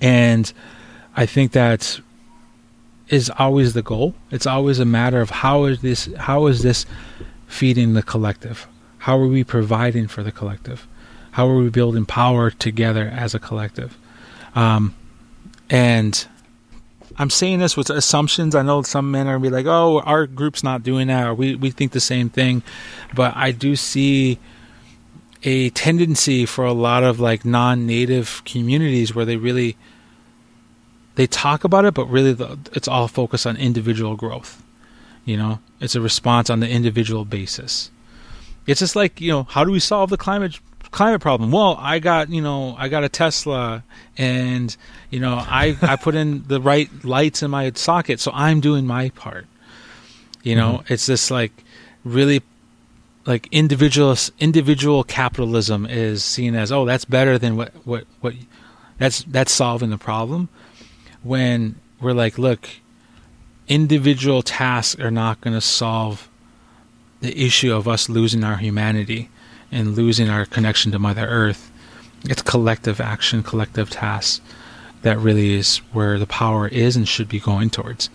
And 0.00 0.52
I 1.16 1.26
think 1.26 1.52
that 1.52 2.00
is 3.08 3.30
always 3.38 3.74
the 3.74 3.82
goal. 3.82 4.14
It's 4.30 4.46
always 4.46 4.78
a 4.78 4.84
matter 4.84 5.20
of 5.20 5.30
how 5.30 5.64
is 5.64 5.80
this 5.80 6.08
how 6.18 6.46
is 6.46 6.62
this 6.62 6.86
feeding 7.46 7.94
the 7.94 8.02
collective? 8.02 8.66
How 8.98 9.18
are 9.18 9.26
we 9.26 9.44
providing 9.44 10.08
for 10.08 10.22
the 10.22 10.32
collective? 10.32 10.86
How 11.32 11.48
are 11.48 11.56
we 11.56 11.68
building 11.68 12.06
power 12.06 12.50
together 12.50 13.12
as 13.14 13.34
a 13.34 13.38
collective? 13.38 13.96
Um, 14.54 14.94
and 15.68 16.26
I'm 17.16 17.30
saying 17.30 17.60
this 17.60 17.76
with 17.76 17.90
assumptions. 17.90 18.54
I 18.54 18.62
know 18.62 18.82
some 18.82 19.10
men 19.10 19.26
are 19.26 19.34
gonna 19.34 19.42
be 19.42 19.50
like, 19.50 19.66
"Oh, 19.66 20.00
our 20.00 20.26
group's 20.26 20.64
not 20.64 20.82
doing 20.82 21.08
that," 21.08 21.26
or 21.26 21.34
"We 21.34 21.54
we 21.54 21.70
think 21.70 21.92
the 21.92 22.00
same 22.00 22.28
thing," 22.28 22.62
but 23.14 23.36
I 23.36 23.52
do 23.52 23.76
see 23.76 24.38
a 25.42 25.70
tendency 25.70 26.46
for 26.46 26.64
a 26.64 26.72
lot 26.72 27.04
of 27.04 27.20
like 27.20 27.44
non-native 27.44 28.42
communities 28.44 29.14
where 29.14 29.24
they 29.24 29.36
really 29.36 29.76
they 31.16 31.26
talk 31.26 31.62
about 31.62 31.84
it, 31.84 31.94
but 31.94 32.06
really 32.06 32.32
the, 32.32 32.58
it's 32.72 32.88
all 32.88 33.06
focused 33.06 33.46
on 33.46 33.56
individual 33.56 34.16
growth. 34.16 34.62
You 35.24 35.36
know, 35.36 35.60
it's 35.80 35.94
a 35.94 36.00
response 36.00 36.50
on 36.50 36.60
the 36.60 36.68
individual 36.68 37.24
basis. 37.24 37.90
It's 38.66 38.80
just 38.80 38.96
like 38.96 39.20
you 39.20 39.30
know, 39.30 39.44
how 39.44 39.64
do 39.64 39.70
we 39.70 39.80
solve 39.80 40.10
the 40.10 40.16
climate 40.16 40.58
climate 40.94 41.20
problem. 41.20 41.50
Well, 41.50 41.76
I 41.78 41.98
got 41.98 42.30
you 42.30 42.40
know 42.40 42.74
I 42.78 42.88
got 42.88 43.04
a 43.04 43.08
Tesla, 43.08 43.82
and 44.16 44.74
you 45.10 45.20
know 45.20 45.34
I 45.34 45.76
I 45.82 45.96
put 45.96 46.14
in 46.14 46.44
the 46.46 46.60
right 46.60 46.88
lights 47.04 47.42
in 47.42 47.50
my 47.50 47.70
socket, 47.74 48.20
so 48.20 48.30
I'm 48.32 48.60
doing 48.60 48.86
my 48.86 49.10
part. 49.10 49.46
You 50.42 50.56
know, 50.56 50.78
mm-hmm. 50.78 50.92
it's 50.92 51.06
this 51.06 51.30
like 51.30 51.52
really 52.04 52.42
like 53.26 53.48
individual 53.50 54.16
individual 54.38 55.02
capitalism 55.04 55.86
is 55.86 56.22
seen 56.22 56.54
as 56.54 56.70
oh 56.70 56.84
that's 56.84 57.04
better 57.04 57.38
than 57.38 57.56
what 57.56 57.72
what 57.84 58.06
what 58.20 58.34
that's 58.98 59.24
that's 59.24 59.52
solving 59.52 59.90
the 59.90 59.98
problem 59.98 60.48
when 61.22 61.74
we're 62.00 62.12
like 62.12 62.36
look 62.36 62.68
individual 63.66 64.42
tasks 64.42 65.00
are 65.00 65.10
not 65.10 65.40
going 65.40 65.54
to 65.54 65.60
solve 65.60 66.28
the 67.22 67.46
issue 67.46 67.72
of 67.72 67.88
us 67.88 68.10
losing 68.10 68.44
our 68.44 68.58
humanity 68.58 69.30
and 69.74 69.96
losing 69.96 70.30
our 70.30 70.46
connection 70.46 70.92
to 70.92 70.98
Mother 70.98 71.26
Earth. 71.26 71.70
It's 72.24 72.40
collective 72.40 73.00
action, 73.00 73.42
collective 73.42 73.90
tasks 73.90 74.40
that 75.04 75.18
really 75.18 75.54
is 75.54 75.78
where 75.92 76.18
the 76.18 76.26
power 76.26 76.66
is 76.66 76.96
and 76.96 77.06
should 77.06 77.28
be 77.28 77.38
going 77.38 77.70
towards. 77.70 78.10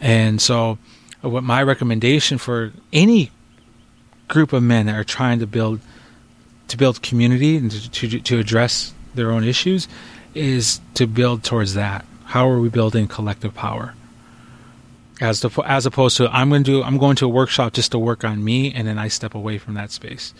And 0.00 0.40
so, 0.42 0.78
what 1.22 1.42
my 1.42 1.62
recommendation 1.62 2.38
for 2.38 2.72
any 2.92 3.30
group 4.28 4.52
of 4.52 4.62
men 4.62 4.86
that 4.86 4.96
are 4.96 5.04
trying 5.04 5.38
to 5.38 5.46
build 5.46 5.80
to 6.68 6.76
build 6.76 7.02
community 7.02 7.56
and 7.56 7.70
to, 7.70 7.90
to, 7.90 8.20
to 8.20 8.38
address 8.38 8.92
their 9.14 9.30
own 9.30 9.44
issues 9.44 9.86
is 10.34 10.80
to 10.94 11.06
build 11.06 11.44
towards 11.44 11.74
that. 11.74 12.04
How 12.24 12.48
are 12.48 12.58
we 12.58 12.68
building 12.68 13.06
collective 13.06 13.54
power? 13.54 13.94
As 15.20 15.40
to, 15.40 15.50
as 15.64 15.86
opposed 15.86 16.16
to 16.16 16.28
I'm 16.34 16.48
going 16.48 16.64
to 16.64 16.70
do 16.70 16.82
I'm 16.82 16.98
going 16.98 17.16
to 17.16 17.26
a 17.26 17.28
workshop 17.28 17.72
just 17.74 17.92
to 17.92 17.98
work 17.98 18.24
on 18.24 18.42
me 18.42 18.72
and 18.72 18.88
then 18.88 18.98
I 18.98 19.08
step 19.08 19.34
away 19.34 19.58
from 19.58 19.74
that 19.74 19.92
space. 19.92 20.34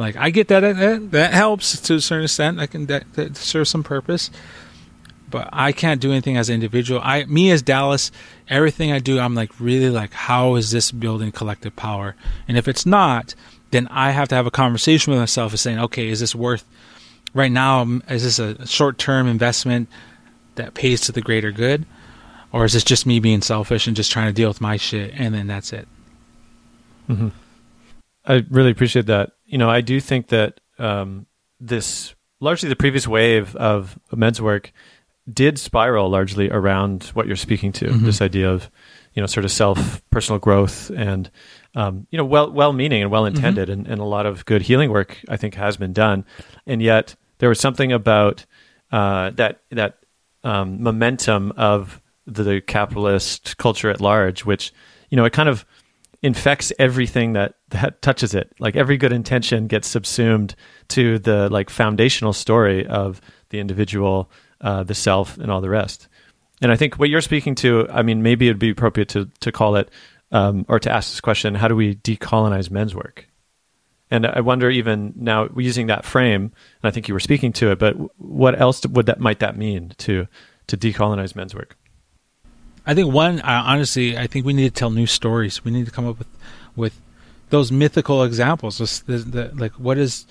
Like 0.00 0.16
I 0.16 0.30
get 0.30 0.48
that 0.48 0.60
that, 0.60 1.10
that 1.10 1.34
helps 1.34 1.78
to 1.82 1.94
a 1.94 2.00
certain 2.00 2.24
extent. 2.24 2.58
I 2.58 2.66
can 2.66 2.86
that, 2.86 3.12
that 3.12 3.36
serve 3.36 3.68
some 3.68 3.84
purpose, 3.84 4.30
but 5.28 5.50
I 5.52 5.72
can't 5.72 6.00
do 6.00 6.10
anything 6.10 6.38
as 6.38 6.48
an 6.48 6.54
individual. 6.54 7.02
I 7.04 7.26
me 7.26 7.50
as 7.50 7.60
Dallas, 7.60 8.10
everything 8.48 8.90
I 8.92 8.98
do, 8.98 9.20
I'm 9.20 9.34
like 9.34 9.60
really 9.60 9.90
like 9.90 10.14
how 10.14 10.54
is 10.54 10.70
this 10.70 10.90
building 10.90 11.32
collective 11.32 11.76
power? 11.76 12.16
And 12.48 12.56
if 12.56 12.66
it's 12.66 12.86
not, 12.86 13.34
then 13.72 13.88
I 13.88 14.12
have 14.12 14.28
to 14.28 14.34
have 14.34 14.46
a 14.46 14.50
conversation 14.50 15.10
with 15.10 15.20
myself 15.20 15.52
and 15.52 15.60
saying, 15.60 15.78
okay, 15.78 16.08
is 16.08 16.20
this 16.20 16.34
worth 16.34 16.64
right 17.34 17.52
now? 17.52 17.82
Is 18.08 18.24
this 18.24 18.38
a 18.38 18.66
short 18.66 18.96
term 18.96 19.28
investment 19.28 19.86
that 20.54 20.72
pays 20.72 21.02
to 21.02 21.12
the 21.12 21.20
greater 21.20 21.52
good? 21.52 21.84
Or 22.52 22.64
is 22.64 22.72
this 22.72 22.84
just 22.84 23.04
me 23.04 23.20
being 23.20 23.42
selfish 23.42 23.86
and 23.86 23.94
just 23.94 24.10
trying 24.10 24.28
to 24.28 24.32
deal 24.32 24.48
with 24.48 24.62
my 24.62 24.78
shit 24.78 25.12
and 25.14 25.34
then 25.34 25.46
that's 25.46 25.74
it? 25.74 25.86
Mm-hmm. 27.06 27.28
I 28.26 28.46
really 28.50 28.70
appreciate 28.70 29.06
that. 29.06 29.32
You 29.50 29.58
know, 29.58 29.68
I 29.68 29.80
do 29.80 30.00
think 30.00 30.28
that 30.28 30.60
um, 30.78 31.26
this 31.58 32.14
largely 32.40 32.68
the 32.68 32.76
previous 32.76 33.06
wave 33.06 33.54
of 33.56 33.98
men's 34.12 34.40
work 34.40 34.72
did 35.30 35.58
spiral 35.58 36.08
largely 36.08 36.50
around 36.50 37.04
what 37.14 37.26
you're 37.26 37.36
speaking 37.36 37.72
to 37.72 37.86
mm-hmm. 37.86 38.04
this 38.04 38.22
idea 38.22 38.50
of 38.50 38.70
you 39.12 39.20
know 39.20 39.26
sort 39.26 39.44
of 39.44 39.50
self 39.50 40.02
personal 40.10 40.38
growth 40.38 40.90
and 40.90 41.30
um, 41.74 42.06
you 42.10 42.16
know 42.16 42.24
well 42.24 42.50
well 42.50 42.72
meaning 42.72 43.02
and 43.02 43.10
well 43.10 43.26
intended 43.26 43.68
mm-hmm. 43.68 43.80
and, 43.80 43.88
and 43.88 44.00
a 44.00 44.04
lot 44.04 44.24
of 44.24 44.44
good 44.46 44.62
healing 44.62 44.90
work 44.90 45.18
I 45.28 45.36
think 45.36 45.54
has 45.54 45.76
been 45.76 45.92
done 45.92 46.24
and 46.66 46.80
yet 46.80 47.14
there 47.38 47.48
was 47.48 47.60
something 47.60 47.92
about 47.92 48.46
uh, 48.92 49.30
that 49.30 49.62
that 49.70 49.98
um, 50.44 50.82
momentum 50.82 51.52
of 51.56 52.00
the 52.26 52.60
capitalist 52.60 53.56
culture 53.56 53.90
at 53.90 54.00
large, 54.00 54.44
which 54.44 54.72
you 55.10 55.16
know 55.16 55.24
it 55.24 55.32
kind 55.32 55.48
of 55.48 55.64
infects 56.22 56.72
everything 56.78 57.32
that 57.32 57.54
that 57.70 58.02
touches 58.02 58.34
it. 58.34 58.52
Like 58.58 58.76
every 58.76 58.96
good 58.96 59.12
intention 59.12 59.66
gets 59.66 59.88
subsumed 59.88 60.54
to 60.88 61.18
the 61.18 61.48
like 61.48 61.70
foundational 61.70 62.32
story 62.32 62.86
of 62.86 63.20
the 63.50 63.58
individual, 63.58 64.30
uh, 64.60 64.82
the 64.82 64.94
self, 64.94 65.38
and 65.38 65.50
all 65.50 65.60
the 65.60 65.70
rest. 65.70 66.08
And 66.62 66.70
I 66.70 66.76
think 66.76 66.98
what 66.98 67.08
you're 67.08 67.22
speaking 67.22 67.54
to, 67.56 67.86
I 67.90 68.02
mean, 68.02 68.22
maybe 68.22 68.48
it'd 68.48 68.58
be 68.58 68.70
appropriate 68.70 69.08
to 69.10 69.30
to 69.40 69.52
call 69.52 69.76
it 69.76 69.90
um, 70.30 70.66
or 70.68 70.78
to 70.78 70.90
ask 70.90 71.10
this 71.10 71.20
question: 71.20 71.54
How 71.54 71.68
do 71.68 71.76
we 71.76 71.94
decolonize 71.96 72.70
men's 72.70 72.94
work? 72.94 73.26
And 74.12 74.26
I 74.26 74.40
wonder, 74.40 74.68
even 74.68 75.12
now, 75.14 75.48
using 75.56 75.86
that 75.86 76.04
frame, 76.04 76.42
and 76.42 76.52
I 76.82 76.90
think 76.90 77.06
you 77.06 77.14
were 77.14 77.20
speaking 77.20 77.52
to 77.54 77.70
it, 77.70 77.78
but 77.78 77.94
what 78.20 78.60
else 78.60 78.84
would 78.84 79.06
that 79.06 79.20
might 79.20 79.38
that 79.38 79.56
mean 79.56 79.92
to 79.98 80.26
to 80.66 80.76
decolonize 80.76 81.34
men's 81.34 81.54
work? 81.54 81.76
I 82.86 82.94
think 82.94 83.12
one, 83.12 83.40
honestly, 83.40 84.16
I 84.16 84.26
think 84.26 84.46
we 84.46 84.52
need 84.52 84.74
to 84.74 84.78
tell 84.78 84.90
new 84.90 85.06
stories. 85.06 85.64
We 85.64 85.70
need 85.70 85.86
to 85.86 85.92
come 85.92 86.06
up 86.06 86.18
with 86.18 86.28
with 86.76 87.00
those 87.50 87.70
mythical 87.70 88.22
examples. 88.22 89.02
the, 89.06 89.18
the, 89.18 89.50
like, 89.54 89.72
what 89.72 89.98
is 89.98 90.26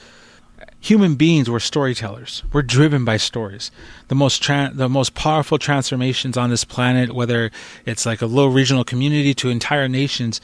human 0.80 1.16
beings? 1.16 1.50
We're 1.50 1.60
storytellers. 1.60 2.43
We're 2.52 2.62
driven 2.62 3.06
by 3.06 3.18
stories. 3.18 3.72
The 4.08 4.16
most 4.16 4.41
tra- 4.41 4.72
the 4.74 4.89
most 4.89 5.14
powerful 5.14 5.58
transformations 5.58 6.38
on 6.38 6.50
this 6.50 6.64
planet, 6.64 7.14
whether 7.14 7.52
it's 7.86 8.06
like 8.06 8.22
a 8.22 8.26
little 8.26 8.52
regional 8.52 8.84
community 8.84 9.34
to 9.36 9.50
entire 9.50 9.88
nations, 9.88 10.41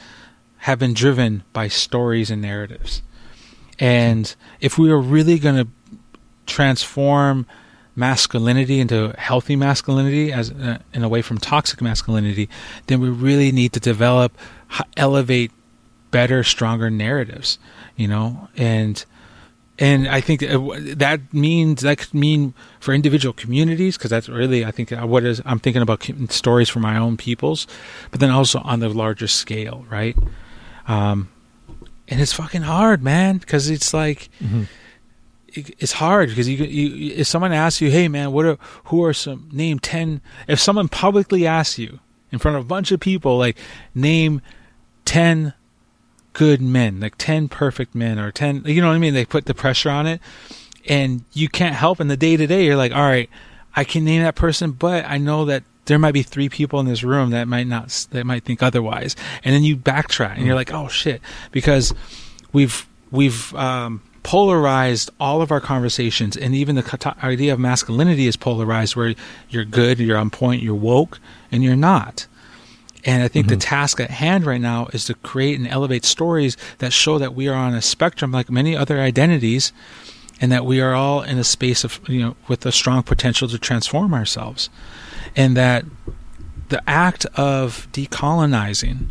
have 0.58 0.78
been 0.78 0.94
driven 0.94 1.42
by 1.52 1.68
stories 1.68 2.30
and 2.30 2.42
narratives. 2.42 3.02
And 3.78 4.34
if 4.60 4.78
we 4.78 4.90
are 4.90 4.98
really 4.98 5.38
going 5.38 5.56
to 5.56 5.68
transform 6.46 7.46
masculinity 7.96 8.78
into 8.78 9.14
healthy 9.18 9.56
masculinity 9.56 10.32
as 10.32 10.50
uh, 10.52 10.78
and 10.92 11.02
away 11.02 11.22
from 11.22 11.38
toxic 11.38 11.80
masculinity, 11.80 12.48
then 12.86 13.00
we 13.00 13.08
really 13.08 13.50
need 13.50 13.72
to 13.72 13.80
develop, 13.80 14.36
elevate 14.96 15.50
better, 16.10 16.44
stronger 16.44 16.90
narratives. 16.90 17.58
You 17.96 18.08
know, 18.08 18.48
and 18.56 19.04
and 19.78 20.06
I 20.06 20.20
think 20.20 20.40
that 20.40 21.20
means 21.32 21.82
that 21.82 21.98
could 21.98 22.14
mean 22.14 22.54
for 22.78 22.92
individual 22.92 23.32
communities 23.32 23.96
because 23.96 24.10
that's 24.10 24.28
really 24.28 24.64
I 24.64 24.70
think 24.70 24.92
uh, 24.92 25.06
what 25.06 25.24
is 25.24 25.40
I'm 25.46 25.58
thinking 25.58 25.82
about 25.82 26.08
stories 26.28 26.68
for 26.68 26.80
my 26.80 26.98
own 26.98 27.16
peoples, 27.16 27.66
but 28.10 28.20
then 28.20 28.30
also 28.30 28.60
on 28.60 28.80
the 28.80 28.90
larger 28.90 29.26
scale, 29.26 29.86
right? 29.90 30.16
Um, 30.86 31.30
and 32.08 32.20
it's 32.20 32.32
fucking 32.32 32.62
hard, 32.62 33.02
man, 33.02 33.38
because 33.38 33.70
it's 33.70 33.94
like. 33.94 34.28
Mm-hmm 34.40 34.64
it's 35.56 35.92
hard 35.92 36.28
because 36.28 36.48
you, 36.48 36.64
you 36.64 37.14
if 37.14 37.26
someone 37.26 37.52
asks 37.52 37.80
you, 37.80 37.90
"Hey 37.90 38.08
man, 38.08 38.32
what 38.32 38.44
are 38.44 38.58
who 38.84 39.04
are 39.04 39.14
some 39.14 39.48
name 39.52 39.78
10 39.78 40.20
if 40.48 40.60
someone 40.60 40.88
publicly 40.88 41.46
asks 41.46 41.78
you 41.78 42.00
in 42.32 42.38
front 42.38 42.56
of 42.56 42.64
a 42.64 42.66
bunch 42.66 42.92
of 42.92 43.00
people 43.00 43.38
like 43.38 43.56
name 43.94 44.42
10 45.04 45.54
good 46.32 46.60
men, 46.60 47.00
like 47.00 47.14
10 47.16 47.48
perfect 47.48 47.94
men 47.94 48.18
or 48.18 48.30
10, 48.30 48.64
you 48.66 48.80
know 48.80 48.88
what 48.88 48.94
I 48.94 48.98
mean? 48.98 49.14
They 49.14 49.24
put 49.24 49.46
the 49.46 49.54
pressure 49.54 49.88
on 49.90 50.06
it 50.06 50.20
and 50.88 51.24
you 51.32 51.48
can't 51.48 51.74
help 51.74 52.00
in 52.00 52.08
the 52.08 52.16
day 52.16 52.36
to 52.36 52.46
day. 52.46 52.64
You're 52.64 52.76
like, 52.76 52.92
"All 52.92 53.02
right, 53.02 53.28
I 53.74 53.84
can 53.84 54.04
name 54.04 54.22
that 54.22 54.34
person, 54.34 54.72
but 54.72 55.04
I 55.04 55.18
know 55.18 55.44
that 55.46 55.64
there 55.86 55.98
might 55.98 56.12
be 56.12 56.22
three 56.22 56.48
people 56.48 56.80
in 56.80 56.86
this 56.86 57.02
room 57.02 57.30
that 57.30 57.46
might 57.48 57.66
not 57.66 58.06
that 58.10 58.24
might 58.24 58.44
think 58.44 58.62
otherwise." 58.62 59.16
And 59.44 59.54
then 59.54 59.64
you 59.64 59.76
backtrack 59.76 60.36
and 60.36 60.46
you're 60.46 60.54
like, 60.54 60.72
"Oh 60.72 60.88
shit," 60.88 61.20
because 61.52 61.94
we've 62.52 62.86
we've 63.10 63.54
um, 63.54 64.02
polarized 64.26 65.08
all 65.20 65.40
of 65.40 65.52
our 65.52 65.60
conversations, 65.60 66.36
and 66.36 66.52
even 66.52 66.74
the 66.74 67.14
idea 67.22 67.52
of 67.52 67.60
masculinity 67.60 68.26
is 68.26 68.36
polarized, 68.36 68.96
where 68.96 69.14
you're 69.50 69.64
good, 69.64 70.00
you're 70.00 70.18
on 70.18 70.30
point, 70.30 70.60
you're 70.60 70.74
woke, 70.74 71.20
and 71.52 71.62
you're 71.62 71.76
not. 71.76 72.26
And 73.04 73.22
I 73.22 73.28
think 73.28 73.46
mm-hmm. 73.46 73.54
the 73.54 73.60
task 73.60 74.00
at 74.00 74.10
hand 74.10 74.44
right 74.44 74.60
now 74.60 74.88
is 74.92 75.04
to 75.04 75.14
create 75.14 75.60
and 75.60 75.68
elevate 75.68 76.04
stories 76.04 76.56
that 76.78 76.92
show 76.92 77.18
that 77.18 77.36
we 77.36 77.46
are 77.46 77.54
on 77.54 77.72
a 77.72 77.80
spectrum 77.80 78.32
like 78.32 78.50
many 78.50 78.76
other 78.76 78.98
identities, 78.98 79.72
and 80.40 80.50
that 80.50 80.66
we 80.66 80.80
are 80.80 80.92
all 80.92 81.22
in 81.22 81.38
a 81.38 81.44
space 81.44 81.84
of 81.84 82.00
you 82.08 82.20
know 82.20 82.36
with 82.48 82.66
a 82.66 82.72
strong 82.72 83.04
potential 83.04 83.46
to 83.46 83.60
transform 83.60 84.12
ourselves, 84.12 84.70
and 85.36 85.56
that 85.56 85.84
the 86.68 86.82
act 86.90 87.26
of 87.36 87.86
decolonizing 87.92 89.06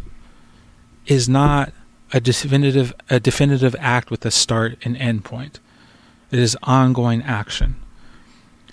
is 1.05 1.29
not 1.29 1.71
a 2.15 2.21
definitive 2.21 2.93
a 3.09 3.19
definitive 3.19 3.75
act 3.77 4.09
with 4.09 4.25
a 4.25 4.31
start 4.31 4.77
and 4.83 4.95
end 4.95 5.25
point. 5.25 5.59
It 6.31 6.39
is 6.39 6.57
ongoing 6.63 7.21
action. 7.21 7.75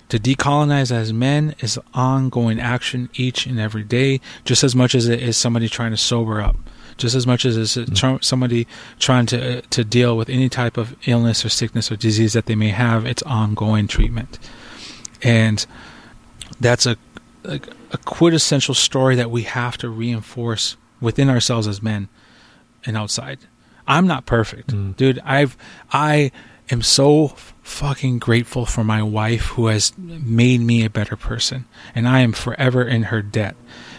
To 0.09 0.17
decolonize 0.17 0.91
as 0.91 1.11
men 1.11 1.53
is 1.59 1.77
ongoing 1.93 2.59
action 2.59 3.09
each 3.15 3.45
and 3.45 3.59
every 3.59 3.83
day, 3.83 4.21
just 4.45 4.63
as 4.63 4.75
much 4.75 4.95
as 4.95 5.09
it 5.09 5.21
is 5.21 5.35
somebody 5.35 5.67
trying 5.67 5.91
to 5.91 5.97
sober 5.97 6.39
up, 6.39 6.55
just 6.95 7.15
as 7.15 7.27
much 7.27 7.43
as 7.43 7.57
it's 7.57 7.75
mm-hmm. 7.75 8.21
somebody 8.21 8.65
trying 8.97 9.25
to 9.25 9.61
to 9.61 9.83
deal 9.83 10.15
with 10.15 10.29
any 10.29 10.47
type 10.47 10.77
of 10.77 10.95
illness 11.05 11.43
or 11.43 11.49
sickness 11.49 11.91
or 11.91 11.97
disease 11.97 12.31
that 12.31 12.45
they 12.45 12.55
may 12.55 12.69
have. 12.69 13.05
It's 13.05 13.23
ongoing 13.23 13.87
treatment, 13.87 14.39
and 15.21 15.65
that's 16.61 16.85
a, 16.85 16.95
a, 17.43 17.59
a 17.91 17.97
quintessential 17.97 18.73
story 18.73 19.15
that 19.17 19.29
we 19.29 19.43
have 19.43 19.77
to 19.79 19.89
reinforce 19.89 20.77
within 21.01 21.29
ourselves 21.29 21.67
as 21.67 21.83
men 21.83 22.07
and 22.85 22.97
outside. 22.97 23.39
I'm 23.87 24.07
not 24.07 24.25
perfect, 24.25 24.69
mm. 24.69 24.95
dude. 24.95 25.19
I've 25.25 25.57
I 25.91 26.31
am 26.69 26.81
so 26.81 27.29
fucking 27.61 28.19
grateful 28.19 28.65
for 28.65 28.83
my 28.83 29.01
wife 29.03 29.45
who 29.47 29.67
has 29.67 29.93
made 29.97 30.61
me 30.61 30.83
a 30.83 30.89
better 30.89 31.15
person, 31.15 31.65
and 31.93 32.07
I 32.07 32.19
am 32.19 32.33
forever 32.33 32.83
in 32.83 33.03
her 33.03 33.21
debt 33.21 33.55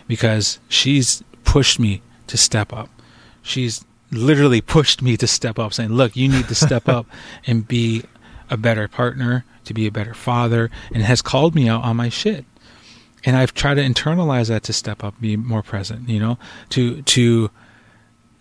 because 0.07 0.59
she's 0.69 1.23
pushed 1.45 1.79
me 1.79 2.03
to 2.27 2.37
step 2.37 2.73
up. 2.73 2.89
She's 3.43 3.85
literally 4.11 4.61
pushed 4.61 5.03
me 5.03 5.17
to 5.17 5.27
step 5.27 5.59
up, 5.59 5.75
saying, 5.75 5.93
"Look, 5.93 6.17
you 6.17 6.29
need 6.29 6.49
to 6.49 6.55
step 6.55 6.89
up 6.89 7.07
and 7.47 7.69
be 7.69 8.05
a 8.51 8.57
better 8.57 8.89
partner, 8.89 9.45
to 9.65 9.75
be 9.75 9.87
a 9.87 9.93
better 9.93 10.15
father," 10.15 10.71
and 10.93 11.03
has 11.03 11.21
called 11.21 11.55
me 11.55 11.69
out 11.69 11.85
on 11.85 11.97
my 11.97 12.09
shit. 12.09 12.45
And 13.27 13.37
I've 13.37 13.55
tried 13.55 13.75
to 13.75 13.83
internalize 13.83 14.49
that 14.49 14.63
to 14.65 14.73
step 14.75 15.03
up, 15.03 15.19
be 15.19 15.37
more 15.37 15.63
present, 15.63 16.09
you 16.09 16.21
know, 16.21 16.39
to 16.71 17.03
to 17.03 17.51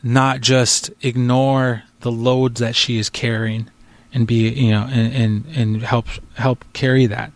not 0.03 0.41
just 0.41 0.91
ignore 1.01 1.83
the 2.01 2.11
loads 2.11 2.59
that 2.59 2.75
she 2.75 2.97
is 2.97 3.09
carrying 3.09 3.69
and 4.13 4.27
be 4.27 4.49
you 4.49 4.71
know 4.71 4.87
and 4.91 5.13
and, 5.13 5.45
and 5.55 5.81
help 5.83 6.07
help 6.35 6.65
carry 6.73 7.05
that 7.05 7.31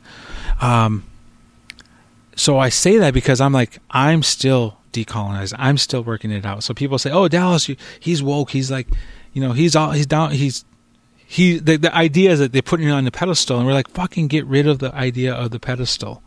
um 0.61 1.03
so 2.35 2.59
i 2.59 2.69
say 2.69 2.97
that 2.97 3.13
because 3.13 3.39
i'm 3.41 3.53
like 3.53 3.79
i'm 3.91 4.21
still 4.21 4.77
decolonized. 5.05 5.53
I'm 5.57 5.77
still 5.77 6.03
working 6.03 6.31
it 6.31 6.45
out. 6.45 6.63
So 6.63 6.73
people 6.73 6.97
say, 6.97 7.11
"Oh, 7.11 7.27
Dallas, 7.27 7.69
you, 7.69 7.75
he's 7.99 8.23
woke. 8.23 8.51
He's 8.51 8.71
like, 8.71 8.87
you 9.33 9.41
know, 9.41 9.53
he's 9.53 9.75
all 9.75 9.91
he's 9.91 10.05
down. 10.05 10.31
He's 10.31 10.65
he. 11.15 11.59
The, 11.59 11.77
the 11.77 11.95
idea 11.95 12.31
is 12.31 12.39
that 12.39 12.51
they're 12.51 12.61
putting 12.61 12.87
it 12.87 12.91
on 12.91 13.05
the 13.05 13.11
pedestal, 13.11 13.57
and 13.57 13.65
we're 13.67 13.73
like, 13.73 13.89
fucking 13.89 14.27
get 14.27 14.45
rid 14.45 14.67
of 14.67 14.79
the 14.79 14.93
idea 14.93 15.33
of 15.33 15.51
the 15.51 15.59
pedestal. 15.59 16.21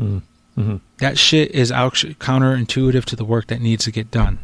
Mm-hmm. 0.00 0.76
That 0.98 1.18
shit 1.18 1.50
is 1.52 1.70
actually 1.70 2.14
counterintuitive 2.14 3.04
to 3.06 3.16
the 3.16 3.24
work 3.24 3.48
that 3.48 3.60
needs 3.60 3.84
to 3.84 3.90
get 3.90 4.10
done. 4.10 4.38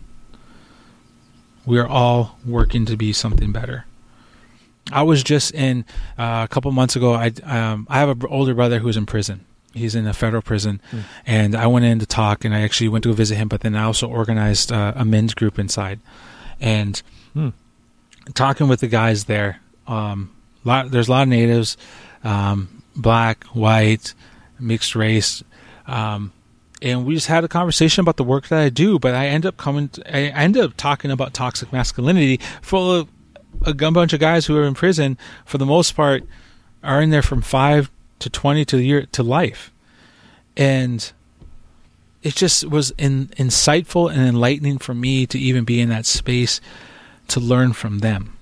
We 1.67 1.79
are 1.79 1.87
all 1.87 2.39
working 2.47 2.87
to 2.87 2.97
be 2.97 3.13
something 3.13 3.53
better. 3.53 3.85
I 4.91 5.03
was 5.03 5.23
just 5.23 5.55
in 5.55 5.85
uh, 6.19 6.43
a 6.45 6.49
couple 6.53 6.71
months 6.73 6.97
ago. 6.97 7.15
I 7.15 7.29
um, 7.45 7.87
I 7.89 7.99
have 8.01 8.09
an 8.09 8.23
older 8.29 8.55
brother 8.55 8.81
who's 8.81 8.97
in 8.97 9.07
prison. 9.07 9.45
He's 9.75 9.95
in 9.95 10.07
a 10.07 10.13
federal 10.13 10.43
prison, 10.43 10.83
Mm. 10.93 11.03
and 11.27 11.55
I 11.55 11.67
went 11.67 11.85
in 11.87 11.99
to 12.01 12.05
talk, 12.07 12.45
and 12.45 12.55
I 12.55 12.61
actually 12.61 12.89
went 12.89 13.05
to 13.05 13.11
go 13.11 13.15
visit 13.15 13.37
him. 13.37 13.49
But 13.49 13.61
then 13.63 13.75
I 13.77 13.85
also 13.85 14.07
organized 14.09 14.71
uh, 14.73 14.93
a 14.97 15.05
men's 15.05 15.35
group 15.35 15.59
inside, 15.59 16.01
and 16.61 17.01
Hmm. 17.33 17.51
talking 18.35 18.69
with 18.69 18.81
the 18.81 18.89
guys 18.89 19.25
there. 19.25 19.61
Um, 19.87 20.31
lot, 20.65 20.91
there's 20.91 21.09
a 21.09 21.11
lot 21.13 21.23
of 21.23 21.29
natives, 21.29 21.77
um, 22.25 22.83
black, 22.95 23.45
white, 23.55 24.13
mixed 24.61 24.95
race, 24.95 25.43
um, 25.87 26.33
and 26.83 27.07
we 27.07 27.15
just 27.15 27.29
had 27.29 27.45
a 27.45 27.49
conversation 27.49 28.01
about 28.03 28.17
the 28.17 28.25
work 28.25 28.49
that 28.49 28.61
I 28.61 28.69
do. 28.69 28.99
But 28.99 29.15
I 29.15 29.29
end 29.29 29.47
up 29.47 29.57
coming, 29.57 29.91
I 30.07 30.25
end 30.27 30.57
up 30.57 30.77
talking 30.77 31.11
about 31.11 31.33
toxic 31.33 31.73
masculinity 31.73 32.41
of 32.71 33.09
a 33.65 33.73
gun 33.73 33.93
bunch 33.93 34.13
of 34.13 34.21
guys 34.21 34.47
who 34.47 34.57
are 34.57 34.65
in 34.65 34.75
prison. 34.75 35.17
For 35.45 35.59
the 35.59 35.67
most 35.67 35.93
part, 35.93 36.25
are 36.83 37.01
in 37.01 37.11
there 37.11 37.23
from 37.23 37.43
five 37.43 37.91
to 38.19 38.29
twenty 38.29 38.65
to 38.67 38.77
the 38.77 38.85
year 38.85 39.07
to 39.13 39.23
life, 39.23 39.73
and 40.57 41.13
it 42.23 42.35
just 42.35 42.69
was 42.69 42.93
in, 42.99 43.29
insightful 43.39 44.11
and 44.11 44.21
enlightening 44.21 44.79
for 44.79 44.95
me 44.95 45.27
to 45.27 45.39
even 45.39 45.65
be 45.65 45.81
in 45.81 45.89
that 45.89 46.07
space 46.07 46.61
to 47.29 47.41
learn 47.41 47.73
from 47.73 48.01
them 48.01 48.37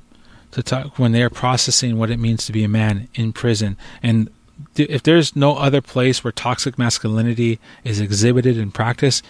to 0.53 0.63
talk 0.63 0.99
when 0.99 1.13
they're 1.13 1.31
processing 1.31 1.97
what 1.97 2.11
it 2.11 2.19
means 2.19 2.45
to 2.47 2.53
be 2.53 2.65
a 2.65 2.69
man 2.69 3.09
in 3.15 3.33
prison 3.33 3.77
and 4.03 4.29
if 4.77 5.03
there's 5.03 5.35
no 5.37 5.57
other 5.57 5.81
place 5.81 6.23
where 6.23 6.33
toxic 6.33 6.79
masculinity 6.79 7.59
is 7.85 8.01
exhibited 8.01 8.57
in 8.57 8.71
practice, 8.71 9.23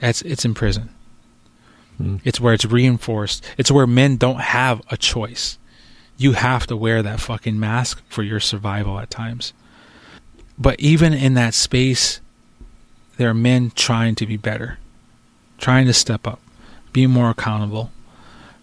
that's 0.00 0.22
it's 0.22 0.44
in 0.44 0.54
prison 0.54 0.90
Mm. 2.00 2.20
it's 2.22 2.40
where 2.40 2.54
it's 2.54 2.64
reinforced 2.64 3.44
it's 3.56 3.72
where 3.72 3.84
men 3.84 4.16
don't 4.18 4.38
have 4.38 4.80
a 4.88 4.96
choice 4.96 5.58
you 6.16 6.34
have 6.34 6.64
to 6.68 6.76
wear 6.76 7.02
that 7.02 7.18
fucking 7.18 7.58
mask 7.58 8.04
for 8.08 8.22
your 8.22 8.38
survival 8.38 9.00
at 9.00 9.10
times 9.10 9.52
but 10.56 10.78
even 10.78 11.12
in 11.12 11.34
that 11.34 11.54
space 11.54 12.20
there 13.16 13.28
are 13.28 13.34
men 13.34 13.72
trying 13.74 14.14
to 14.14 14.26
be 14.26 14.36
better 14.36 14.78
trying 15.58 15.86
to 15.86 15.92
step 15.92 16.24
up 16.24 16.40
be 16.92 17.08
more 17.08 17.30
accountable 17.30 17.90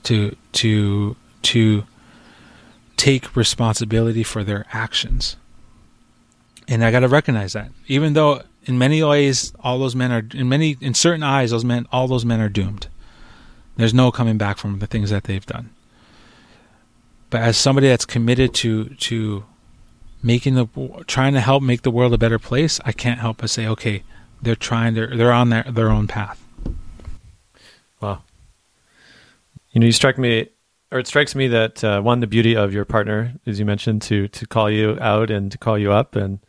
to 0.03 0.33
to 0.53 1.17
to 1.41 1.83
take 2.97 3.35
responsibility 3.35 4.23
for 4.23 4.43
their 4.43 4.65
actions. 4.71 5.35
And 6.67 6.83
I 6.83 6.91
got 6.91 7.01
to 7.01 7.07
recognize 7.07 7.53
that. 7.53 7.71
Even 7.87 8.13
though 8.13 8.41
in 8.65 8.77
many 8.77 9.03
ways 9.03 9.53
all 9.59 9.79
those 9.79 9.95
men 9.95 10.11
are 10.11 10.23
in 10.33 10.49
many 10.49 10.77
in 10.81 10.93
certain 10.93 11.23
eyes 11.23 11.51
those 11.51 11.63
men 11.63 11.85
all 11.91 12.07
those 12.07 12.25
men 12.25 12.41
are 12.41 12.49
doomed. 12.49 12.87
There's 13.77 13.93
no 13.93 14.11
coming 14.11 14.37
back 14.37 14.57
from 14.57 14.79
the 14.79 14.87
things 14.87 15.09
that 15.09 15.25
they've 15.25 15.45
done. 15.45 15.69
But 17.29 17.41
as 17.41 17.57
somebody 17.57 17.87
that's 17.87 18.05
committed 18.05 18.53
to 18.55 18.85
to 18.85 19.45
making 20.23 20.55
the 20.55 20.67
trying 21.07 21.33
to 21.33 21.41
help 21.41 21.61
make 21.61 21.83
the 21.83 21.91
world 21.91 22.13
a 22.13 22.17
better 22.17 22.39
place, 22.39 22.79
I 22.85 22.91
can't 22.91 23.19
help 23.19 23.37
but 23.37 23.49
say 23.49 23.67
okay, 23.67 24.03
they're 24.41 24.55
trying 24.55 24.93
they're 24.93 25.15
they're 25.15 25.33
on 25.33 25.49
their 25.49 25.63
their 25.63 25.89
own 25.89 26.07
path. 26.07 26.41
Wow. 28.01 28.23
You 29.71 29.81
know, 29.81 29.85
you 29.85 29.91
strike 29.91 30.17
me, 30.17 30.49
or 30.91 30.99
it 30.99 31.07
strikes 31.07 31.35
me 31.35 31.47
that 31.49 31.83
uh, 31.83 32.01
one, 32.01 32.21
the 32.21 32.27
beauty 32.27 32.55
of 32.55 32.73
your 32.73 32.85
partner, 32.85 33.33
as 33.45 33.59
you 33.59 33.65
mentioned, 33.65 34.01
to 34.03 34.27
to 34.29 34.47
call 34.47 34.69
you 34.69 34.97
out 35.01 35.29
and 35.29 35.51
to 35.51 35.57
call 35.57 35.77
you 35.77 35.91
up, 35.91 36.15
and 36.15 36.39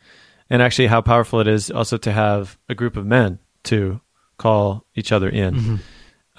and 0.49 0.61
actually 0.61 0.87
how 0.87 1.01
powerful 1.01 1.39
it 1.39 1.47
is 1.47 1.71
also 1.71 1.97
to 1.97 2.11
have 2.11 2.57
a 2.69 2.75
group 2.75 2.97
of 2.97 3.05
men 3.05 3.39
to 3.63 3.99
call 4.37 4.85
each 4.95 5.11
other 5.11 5.29
in 5.29 5.79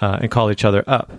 uh, 0.01 0.19
and 0.21 0.31
call 0.31 0.51
each 0.51 0.65
other 0.65 0.83
up. 0.87 1.11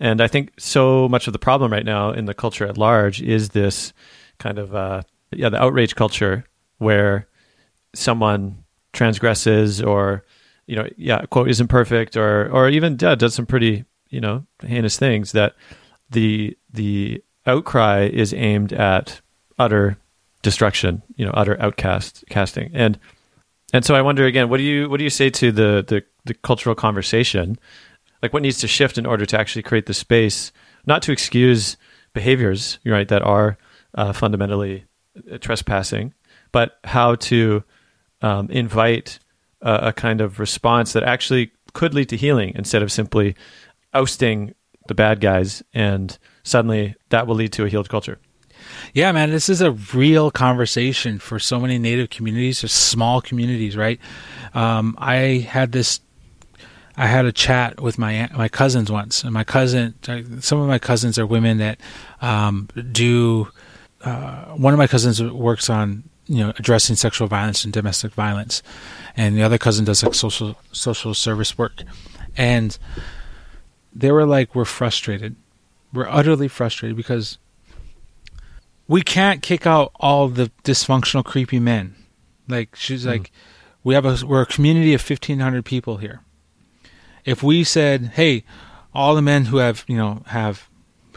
And 0.00 0.20
I 0.20 0.26
think 0.26 0.52
so 0.58 1.08
much 1.08 1.26
of 1.26 1.32
the 1.32 1.38
problem 1.38 1.72
right 1.72 1.84
now 1.84 2.10
in 2.10 2.24
the 2.24 2.34
culture 2.34 2.66
at 2.66 2.78
large 2.78 3.22
is 3.22 3.50
this 3.50 3.92
kind 4.38 4.58
of 4.58 4.74
uh, 4.74 5.02
yeah 5.30 5.48
the 5.48 5.62
outrage 5.62 5.94
culture 5.94 6.44
where 6.78 7.28
someone 7.94 8.64
transgresses 8.92 9.80
or 9.80 10.24
you 10.66 10.76
know 10.76 10.88
yeah 10.96 11.22
quote 11.26 11.48
isn't 11.48 11.68
perfect 11.68 12.16
or 12.16 12.50
or 12.50 12.68
even 12.68 12.96
yeah, 13.00 13.14
does 13.14 13.34
some 13.34 13.46
pretty 13.46 13.84
you 14.08 14.20
know 14.20 14.44
heinous 14.60 14.98
things 14.98 15.32
that 15.32 15.54
the 16.10 16.56
the 16.72 17.22
outcry 17.46 18.08
is 18.12 18.34
aimed 18.34 18.72
at 18.72 19.20
utter 19.58 19.96
destruction 20.42 21.02
you 21.16 21.24
know 21.24 21.32
utter 21.34 21.60
outcast 21.60 22.24
casting. 22.28 22.70
And 22.74 22.98
and 23.72 23.84
so 23.84 23.94
I 23.94 24.02
wonder 24.02 24.26
again 24.26 24.48
what 24.48 24.58
do 24.58 24.64
you 24.64 24.88
what 24.88 24.98
do 24.98 25.04
you 25.04 25.10
say 25.10 25.30
to 25.30 25.52
the 25.52 25.84
the, 25.86 26.02
the 26.24 26.34
cultural 26.34 26.74
conversation? 26.74 27.58
Like 28.22 28.32
what 28.32 28.42
needs 28.42 28.58
to 28.58 28.68
shift 28.68 28.98
in 28.98 29.06
order 29.06 29.26
to 29.26 29.38
actually 29.38 29.62
create 29.62 29.86
the 29.86 29.94
space 29.94 30.52
not 30.86 31.02
to 31.02 31.12
excuse 31.12 31.76
behaviors 32.12 32.78
right 32.84 33.08
that 33.08 33.22
are 33.22 33.56
uh, 33.94 34.12
fundamentally 34.12 34.84
uh, 35.30 35.38
trespassing 35.38 36.14
but 36.50 36.78
how 36.84 37.14
to 37.14 37.64
um, 38.20 38.50
invite 38.50 39.18
a, 39.62 39.88
a 39.88 39.92
kind 39.92 40.20
of 40.20 40.38
response 40.38 40.92
that 40.92 41.02
actually 41.02 41.50
could 41.72 41.94
lead 41.94 42.08
to 42.10 42.16
healing 42.16 42.52
instead 42.54 42.82
of 42.82 42.92
simply 42.92 43.34
ousting 43.94 44.54
the 44.88 44.94
bad 44.94 45.20
guys 45.20 45.62
and 45.72 46.18
suddenly 46.42 46.94
that 47.08 47.26
will 47.26 47.34
lead 47.34 47.52
to 47.52 47.64
a 47.64 47.68
healed 47.68 47.88
culture 47.88 48.18
Yeah, 48.94 49.12
man, 49.12 49.30
this 49.30 49.48
is 49.48 49.60
a 49.60 49.72
real 49.72 50.30
conversation 50.30 51.18
for 51.18 51.38
so 51.38 51.58
many 51.58 51.78
Native 51.78 52.10
communities 52.10 52.62
or 52.62 52.68
small 52.68 53.20
communities, 53.20 53.76
right? 53.76 54.00
Um, 54.54 54.94
I 54.98 55.46
had 55.48 55.72
this, 55.72 56.00
I 56.96 57.06
had 57.06 57.24
a 57.24 57.32
chat 57.32 57.80
with 57.80 57.98
my 57.98 58.12
aunt, 58.12 58.36
my 58.36 58.48
cousins 58.48 58.90
once, 58.90 59.24
and 59.24 59.32
my 59.32 59.44
cousin, 59.44 59.94
some 60.40 60.60
of 60.60 60.68
my 60.68 60.78
cousins 60.78 61.18
are 61.18 61.26
women 61.26 61.58
that 61.58 61.80
um, 62.20 62.68
do. 62.90 63.48
Uh, 64.02 64.46
one 64.56 64.74
of 64.74 64.78
my 64.78 64.88
cousins 64.88 65.22
works 65.22 65.70
on 65.70 66.02
you 66.26 66.38
know 66.38 66.52
addressing 66.58 66.96
sexual 66.96 67.28
violence 67.28 67.64
and 67.64 67.72
domestic 67.72 68.12
violence, 68.12 68.62
and 69.16 69.36
the 69.36 69.42
other 69.42 69.58
cousin 69.58 69.84
does 69.84 70.02
like 70.02 70.14
social 70.14 70.56
social 70.72 71.14
service 71.14 71.56
work, 71.58 71.82
and 72.36 72.78
they 73.94 74.10
were 74.10 74.26
like, 74.26 74.54
"We're 74.54 74.64
frustrated, 74.64 75.36
we're 75.92 76.08
utterly 76.08 76.48
frustrated 76.48 76.96
because." 76.96 77.38
We 78.88 79.02
can't 79.02 79.42
kick 79.42 79.66
out 79.66 79.92
all 79.96 80.28
the 80.28 80.50
dysfunctional, 80.64 81.24
creepy 81.24 81.60
men. 81.60 81.94
Like 82.48 82.76
she's 82.76 83.06
like, 83.06 83.30
we 83.84 83.94
have 83.94 84.04
a 84.04 84.26
we're 84.26 84.42
a 84.42 84.46
community 84.46 84.94
of 84.94 85.00
fifteen 85.00 85.40
hundred 85.40 85.64
people 85.64 85.98
here. 85.98 86.20
If 87.24 87.42
we 87.42 87.64
said, 87.64 88.12
hey, 88.14 88.44
all 88.94 89.14
the 89.14 89.22
men 89.22 89.46
who 89.46 89.58
have 89.58 89.84
you 89.86 89.96
know 89.96 90.22
have 90.26 90.68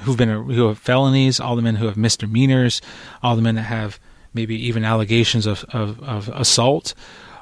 who've 0.01 0.18
been 0.18 0.30
who 0.30 0.68
have 0.68 0.78
felonies, 0.78 1.39
all 1.39 1.55
the 1.55 1.61
men 1.61 1.76
who 1.76 1.88
have 1.88 1.97
misdemeanors, 1.97 2.82
all 3.24 3.36
the 3.36 3.41
men 3.41 3.55
that 3.55 3.63
have 3.63 3.99
maybe 4.34 4.55
even 4.68 4.86
allegations 4.86 5.45
of 5.45 5.66
of, 5.70 6.01
of 6.03 6.30
assault, 6.30 6.93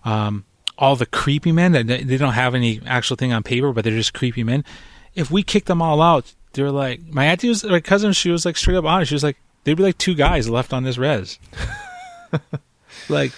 um, 0.05 0.45
all 0.77 0.95
the 0.95 1.05
creepy 1.05 1.51
men 1.51 1.73
that 1.73 1.87
they 1.87 2.17
don't 2.17 2.33
have 2.33 2.55
any 2.55 2.81
actual 2.85 3.15
thing 3.15 3.33
on 3.33 3.43
paper, 3.43 3.71
but 3.73 3.83
they're 3.83 3.93
just 3.93 4.13
creepy 4.13 4.43
men. 4.43 4.63
If 5.13 5.29
we 5.29 5.43
kick 5.43 5.65
them 5.65 5.81
all 5.81 6.01
out, 6.01 6.33
they're 6.53 6.71
like 6.71 7.01
my 7.07 7.25
auntie 7.25 7.49
was 7.49 7.63
my 7.63 7.79
cousin. 7.79 8.13
She 8.13 8.31
was 8.31 8.45
like 8.45 8.57
straight 8.57 8.77
up 8.77 8.85
honest. 8.85 9.09
She 9.09 9.15
was 9.15 9.23
like, 9.23 9.37
there'd 9.63 9.77
be 9.77 9.83
like 9.83 9.97
two 9.97 10.15
guys 10.15 10.49
left 10.49 10.73
on 10.73 10.83
this 10.83 10.97
res. 10.97 11.39
like, 13.09 13.31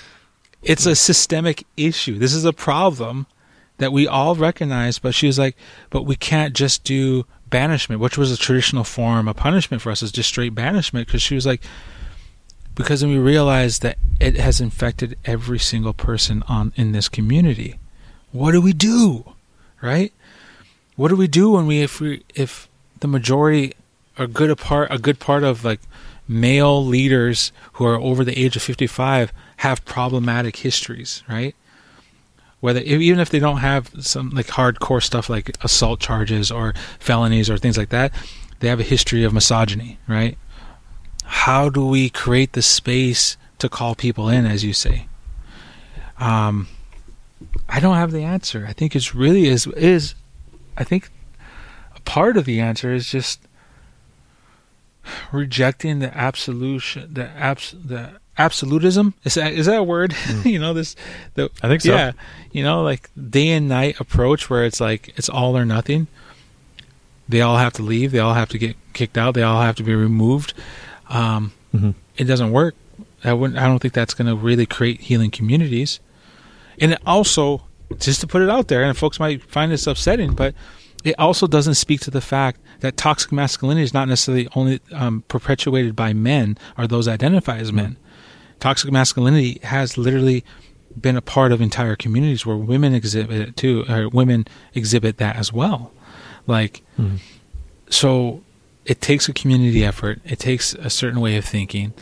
it's 0.64 0.86
a 0.86 0.96
systemic 0.96 1.66
issue. 1.78 2.18
This 2.18 2.34
is 2.34 2.46
a 2.46 2.54
problem 2.54 3.28
that 3.78 3.92
we 3.92 4.08
all 4.08 4.36
recognize. 4.36 5.00
But 5.00 5.16
she 5.16 5.28
was 5.28 5.40
like, 5.40 5.56
but 5.90 6.04
we 6.04 6.16
can't 6.16 6.54
just 6.54 6.84
do 6.84 7.26
banishment, 7.50 8.02
which 8.02 8.18
was 8.18 8.32
a 8.32 8.38
traditional 8.38 8.84
form 8.84 9.28
of 9.28 9.36
punishment 9.36 9.82
for 9.82 9.92
us, 9.92 10.02
is 10.02 10.12
just 10.12 10.30
straight 10.30 10.56
banishment. 10.56 11.08
Because 11.08 11.22
she 11.22 11.36
was 11.36 11.46
like, 11.46 11.62
because 12.74 13.02
then 13.02 13.10
we 13.10 13.18
realized 13.18 13.82
that 13.82 13.98
it 14.20 14.38
has 14.38 14.60
infected 14.60 15.18
every 15.26 15.60
single 15.60 15.94
person 15.94 16.44
on 16.48 16.74
in 16.76 16.92
this 16.92 17.10
community. 17.10 17.80
What 18.32 18.52
do 18.52 18.62
we 18.62 18.74
do, 18.74 19.34
right? 19.82 20.12
What 20.96 21.10
do 21.10 21.16
we 21.16 21.28
do 21.28 21.52
when 21.52 21.68
we 21.68 21.82
if 21.82 22.00
we 22.00 22.24
if 22.36 22.68
the 23.00 23.08
majority 23.08 23.74
a 24.18 24.28
good 24.28 24.50
a 24.50 24.56
part 24.56 24.92
a 24.92 24.98
good 24.98 25.20
part 25.20 25.44
of 25.44 25.64
like 25.64 25.82
male 26.28 26.84
leaders 26.84 27.52
who 27.74 27.86
are 27.86 28.00
over 28.00 28.24
the 28.24 28.38
age 28.38 28.56
of 28.56 28.62
55 28.62 29.32
have 29.58 29.86
problematic 29.86 30.58
histories, 30.58 31.24
right? 31.30 31.56
Whether 32.60 32.82
even 32.82 33.20
if 33.20 33.30
they 33.30 33.40
don't 33.40 33.58
have 33.58 33.92
some 34.00 34.32
like 34.32 34.48
hardcore 34.48 35.04
stuff 35.04 35.30
like 35.30 35.56
assault 35.64 36.00
charges 36.00 36.52
or 36.52 36.74
felonies 37.00 37.50
or 37.50 37.58
things 37.58 37.78
like 37.78 37.90
that, 37.90 38.12
they 38.60 38.68
have 38.68 38.80
a 38.80 38.84
history 38.84 39.24
of 39.24 39.34
misogyny, 39.34 40.00
right? 40.08 40.38
How 41.26 41.70
do 41.70 41.86
we 41.86 42.10
create 42.10 42.54
the 42.54 42.62
space 42.62 43.38
to 43.60 43.70
call 43.70 43.96
people 43.96 44.30
in, 44.30 44.46
as 44.46 44.64
you 44.64 44.74
say? 44.74 45.08
Um, 46.18 46.68
I 47.68 47.80
don't 47.80 47.96
have 47.96 48.12
the 48.12 48.24
answer. 48.24 48.66
I 48.68 48.74
think 48.74 48.96
it's 48.96 49.14
really 49.14 49.48
is 49.48 49.68
is 49.68 50.16
I 50.78 50.84
think 50.84 51.10
a 51.96 52.00
part 52.02 52.38
of 52.38 52.46
the 52.46 52.60
answer 52.60 52.94
is 52.94 53.10
just 53.10 53.42
rejecting 55.32 56.00
the 56.00 56.16
absolution 56.18 57.14
the 57.14 57.30
abs 57.32 57.74
the 57.84 58.20
absolutism? 58.38 59.14
Is 59.24 59.36
that 59.36 59.54
is 59.54 59.66
that 59.68 59.78
a 59.80 59.84
word? 59.84 60.12
Mm. 60.26 60.46
you 60.52 60.60
know 60.60 60.74
this 60.74 60.96
the 61.36 61.50
I 61.64 61.68
think 61.68 61.82
so. 61.82 61.94
yeah. 61.94 62.12
You 62.52 62.64
know 62.64 62.84
like 62.84 63.10
day 63.30 63.50
and 63.52 63.68
night 63.70 64.00
approach 64.00 64.50
where 64.50 64.66
it's 64.66 64.80
like 64.82 65.14
it's 65.18 65.30
all 65.30 65.58
or 65.58 65.66
nothing. 65.66 66.08
They 67.28 67.42
all 67.42 67.58
have 67.58 67.74
to 67.74 67.82
leave. 67.84 68.12
They 68.12 68.20
all 68.20 68.34
have 68.36 68.50
to 68.50 68.58
get 68.58 68.76
kicked 68.94 69.18
out. 69.18 69.34
They 69.34 69.42
all 69.44 69.62
have 69.62 69.76
to 69.78 69.84
be 69.84 69.96
removed. 69.96 70.54
Um 71.10 71.52
Mhm. 71.74 71.96
it 72.18 72.26
doesn't 72.26 72.52
work. 72.52 72.76
I 73.24 73.34
wouldn't 73.34 73.58
i 73.60 73.66
don't 73.66 73.80
think 73.80 73.94
that's 73.96 74.14
going 74.14 74.28
to 74.28 74.36
really 74.36 74.66
create 74.68 75.02
healing 75.02 75.32
communities. 75.32 76.00
And 76.80 76.98
also 77.06 77.64
just 78.00 78.22
to 78.22 78.28
put 78.28 78.42
it 78.42 78.50
out 78.50 78.68
there 78.68 78.84
and 78.84 78.98
folks 78.98 79.20
might 79.20 79.44
find 79.44 79.72
this 79.72 79.88
upsetting 79.88 80.34
but 80.34 80.54
it 81.06 81.16
also 81.20 81.48
doesn't 81.48 81.76
speak 81.76 82.02
to 82.02 82.12
the 82.12 82.20
fact 82.20 82.60
that 82.82 82.98
toxic 82.98 83.32
masculinity 83.32 83.84
is 83.84 83.94
not 83.94 84.08
necessarily 84.10 84.48
only 84.56 84.80
um, 84.92 85.24
perpetuated 85.28 85.96
by 85.96 86.12
men 86.14 86.58
or 86.78 86.88
those 86.88 87.08
identify 87.08 87.58
as 87.58 87.72
men. 87.72 87.96
Toxic 88.60 88.92
masculinity 88.92 89.60
has 89.64 89.98
literally 89.98 90.44
been 91.00 91.16
a 91.16 91.22
part 91.22 91.52
of 91.52 91.62
entire 91.62 91.96
communities 91.96 92.46
where 92.46 92.58
women 92.58 92.94
exhibit 92.94 93.40
it 93.50 93.56
too 93.56 93.86
or 93.88 94.10
women 94.10 94.46
exhibit 94.74 95.18
that 95.18 95.36
as 95.36 95.54
well. 95.54 95.92
Like 96.48 96.82
Mhm. 97.00 97.20
so 97.90 98.42
it 98.86 99.02
takes 99.02 99.28
a 99.28 99.34
community 99.34 99.84
effort. 99.84 100.22
It 100.26 100.40
takes 100.40 100.74
a 100.76 100.90
certain 100.90 101.20
way 101.20 101.38
of 101.38 101.46
thinking. 101.46 101.94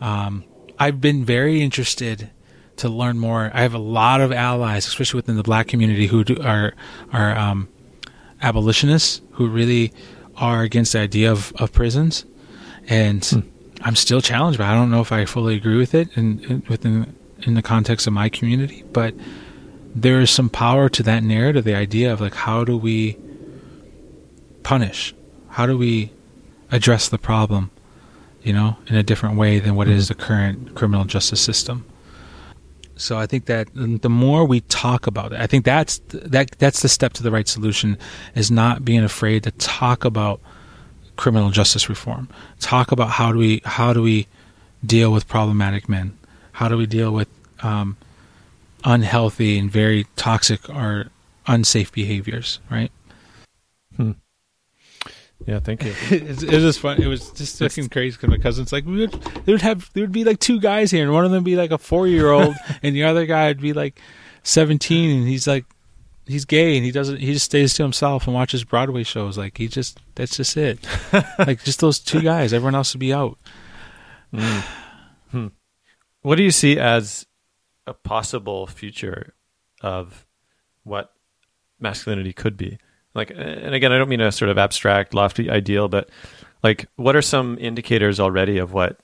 Um, 0.00 0.44
i've 0.78 1.00
been 1.00 1.24
very 1.24 1.60
interested 1.62 2.30
to 2.76 2.88
learn 2.88 3.18
more. 3.18 3.50
I 3.52 3.60
have 3.62 3.74
a 3.74 3.78
lot 3.78 4.20
of 4.22 4.32
allies 4.32 4.86
especially 4.86 5.18
within 5.18 5.36
the 5.36 5.42
black 5.42 5.68
community 5.68 6.06
who 6.08 6.24
do, 6.24 6.36
are 6.42 6.72
are 7.12 7.36
um, 7.38 7.68
abolitionists 8.42 9.20
who 9.32 9.48
really 9.48 9.92
are 10.36 10.62
against 10.62 10.92
the 10.92 11.00
idea 11.00 11.30
of, 11.30 11.52
of 11.56 11.72
prisons. 11.72 12.24
And 12.88 13.24
hmm. 13.24 13.40
i'm 13.82 13.94
still 13.94 14.20
challenged 14.20 14.58
but 14.58 14.66
i 14.66 14.74
don't 14.74 14.90
know 14.90 15.00
if 15.00 15.12
i 15.12 15.24
fully 15.24 15.54
agree 15.54 15.76
with 15.76 15.94
it 15.94 16.08
in, 16.16 16.40
in 16.44 16.62
within 16.68 17.14
in 17.46 17.54
the 17.54 17.62
context 17.62 18.06
of 18.06 18.12
my 18.12 18.28
community. 18.28 18.84
But 18.92 19.14
there 19.94 20.20
is 20.20 20.30
some 20.30 20.48
power 20.48 20.88
to 20.88 21.02
that 21.02 21.22
narrative 21.22 21.64
the 21.64 21.74
idea 21.74 22.12
of 22.12 22.20
like 22.20 22.34
how 22.34 22.64
do 22.64 22.76
we 22.76 23.16
punish? 24.62 25.14
How 25.48 25.66
do 25.66 25.76
we 25.76 26.12
address 26.70 27.08
the 27.08 27.18
problem 27.18 27.70
you 28.42 28.52
know 28.52 28.76
in 28.86 28.96
a 28.96 29.02
different 29.02 29.36
way 29.36 29.58
than 29.58 29.74
what 29.74 29.86
hmm. 29.86 29.94
is 29.94 30.08
the 30.08 30.14
current 30.14 30.74
criminal 30.74 31.04
justice 31.04 31.40
system 31.40 31.84
so 33.00 33.18
I 33.18 33.26
think 33.26 33.46
that 33.46 33.68
the 33.74 34.10
more 34.10 34.44
we 34.44 34.60
talk 34.62 35.06
about 35.06 35.32
it, 35.32 35.40
I 35.40 35.46
think 35.46 35.64
that's 35.64 36.00
that 36.10 36.50
that's 36.58 36.82
the 36.82 36.88
step 36.88 37.12
to 37.14 37.22
the 37.22 37.30
right 37.30 37.48
solution 37.48 37.96
is 38.34 38.50
not 38.50 38.84
being 38.84 39.02
afraid 39.02 39.44
to 39.44 39.50
talk 39.52 40.04
about 40.04 40.40
criminal 41.16 41.50
justice 41.50 41.88
reform. 41.88 42.28
Talk 42.60 42.92
about 42.92 43.10
how 43.10 43.32
do 43.32 43.38
we 43.38 43.62
how 43.64 43.92
do 43.92 44.02
we 44.02 44.26
deal 44.84 45.12
with 45.12 45.28
problematic 45.28 45.88
men? 45.88 46.16
How 46.52 46.68
do 46.68 46.76
we 46.76 46.86
deal 46.86 47.12
with 47.12 47.28
um, 47.62 47.96
unhealthy 48.84 49.58
and 49.58 49.70
very 49.70 50.06
toxic 50.16 50.68
or 50.68 51.06
unsafe 51.46 51.92
behaviors? 51.92 52.58
Right? 52.70 52.92
Yeah, 55.46 55.60
thank 55.60 55.84
you. 55.84 55.94
it, 56.10 56.42
it 56.42 56.52
was 56.52 56.62
just 56.62 56.80
fun. 56.80 57.02
It 57.02 57.06
was 57.06 57.30
just 57.30 57.58
fucking 57.58 57.88
crazy 57.88 58.16
because 58.16 58.30
my 58.30 58.38
cousin's 58.38 58.72
like, 58.72 58.84
we 58.84 59.00
would, 59.00 59.12
there 59.12 59.54
would 59.54 59.62
have, 59.62 59.90
there 59.94 60.02
would 60.02 60.12
be 60.12 60.24
like 60.24 60.38
two 60.38 60.60
guys 60.60 60.90
here, 60.90 61.02
and 61.02 61.12
one 61.12 61.24
of 61.24 61.30
them 61.30 61.42
would 61.42 61.50
be 61.50 61.56
like 61.56 61.70
a 61.70 61.78
four 61.78 62.06
year 62.06 62.30
old, 62.30 62.54
and 62.82 62.94
the 62.94 63.04
other 63.04 63.26
guy 63.26 63.48
would 63.48 63.60
be 63.60 63.72
like 63.72 64.00
seventeen, 64.42 65.18
and 65.18 65.28
he's 65.28 65.46
like, 65.46 65.64
he's 66.26 66.44
gay, 66.44 66.76
and 66.76 66.84
he 66.84 66.92
doesn't, 66.92 67.18
he 67.18 67.32
just 67.32 67.46
stays 67.46 67.74
to 67.74 67.82
himself 67.82 68.26
and 68.26 68.34
watches 68.34 68.64
Broadway 68.64 69.02
shows. 69.02 69.38
Like 69.38 69.56
he 69.56 69.68
just, 69.68 69.98
that's 70.14 70.36
just 70.36 70.56
it. 70.56 70.78
like 71.38 71.64
just 71.64 71.80
those 71.80 71.98
two 71.98 72.20
guys. 72.20 72.52
Everyone 72.52 72.74
else 72.74 72.94
would 72.94 73.00
be 73.00 73.12
out. 73.12 73.38
Mm. 74.32 74.64
Hmm. 75.30 75.46
What 76.22 76.36
do 76.36 76.42
you 76.42 76.50
see 76.50 76.78
as 76.78 77.26
a 77.86 77.94
possible 77.94 78.66
future 78.66 79.34
of 79.80 80.26
what 80.84 81.12
masculinity 81.80 82.32
could 82.32 82.56
be? 82.56 82.78
Like, 83.14 83.30
and 83.34 83.74
again, 83.74 83.92
I 83.92 83.98
don't 83.98 84.08
mean 84.08 84.20
a 84.20 84.30
sort 84.30 84.50
of 84.50 84.58
abstract, 84.58 85.14
lofty 85.14 85.50
ideal, 85.50 85.88
but 85.88 86.08
like, 86.62 86.88
what 86.96 87.16
are 87.16 87.22
some 87.22 87.58
indicators 87.58 88.20
already 88.20 88.58
of 88.58 88.72
what 88.72 88.98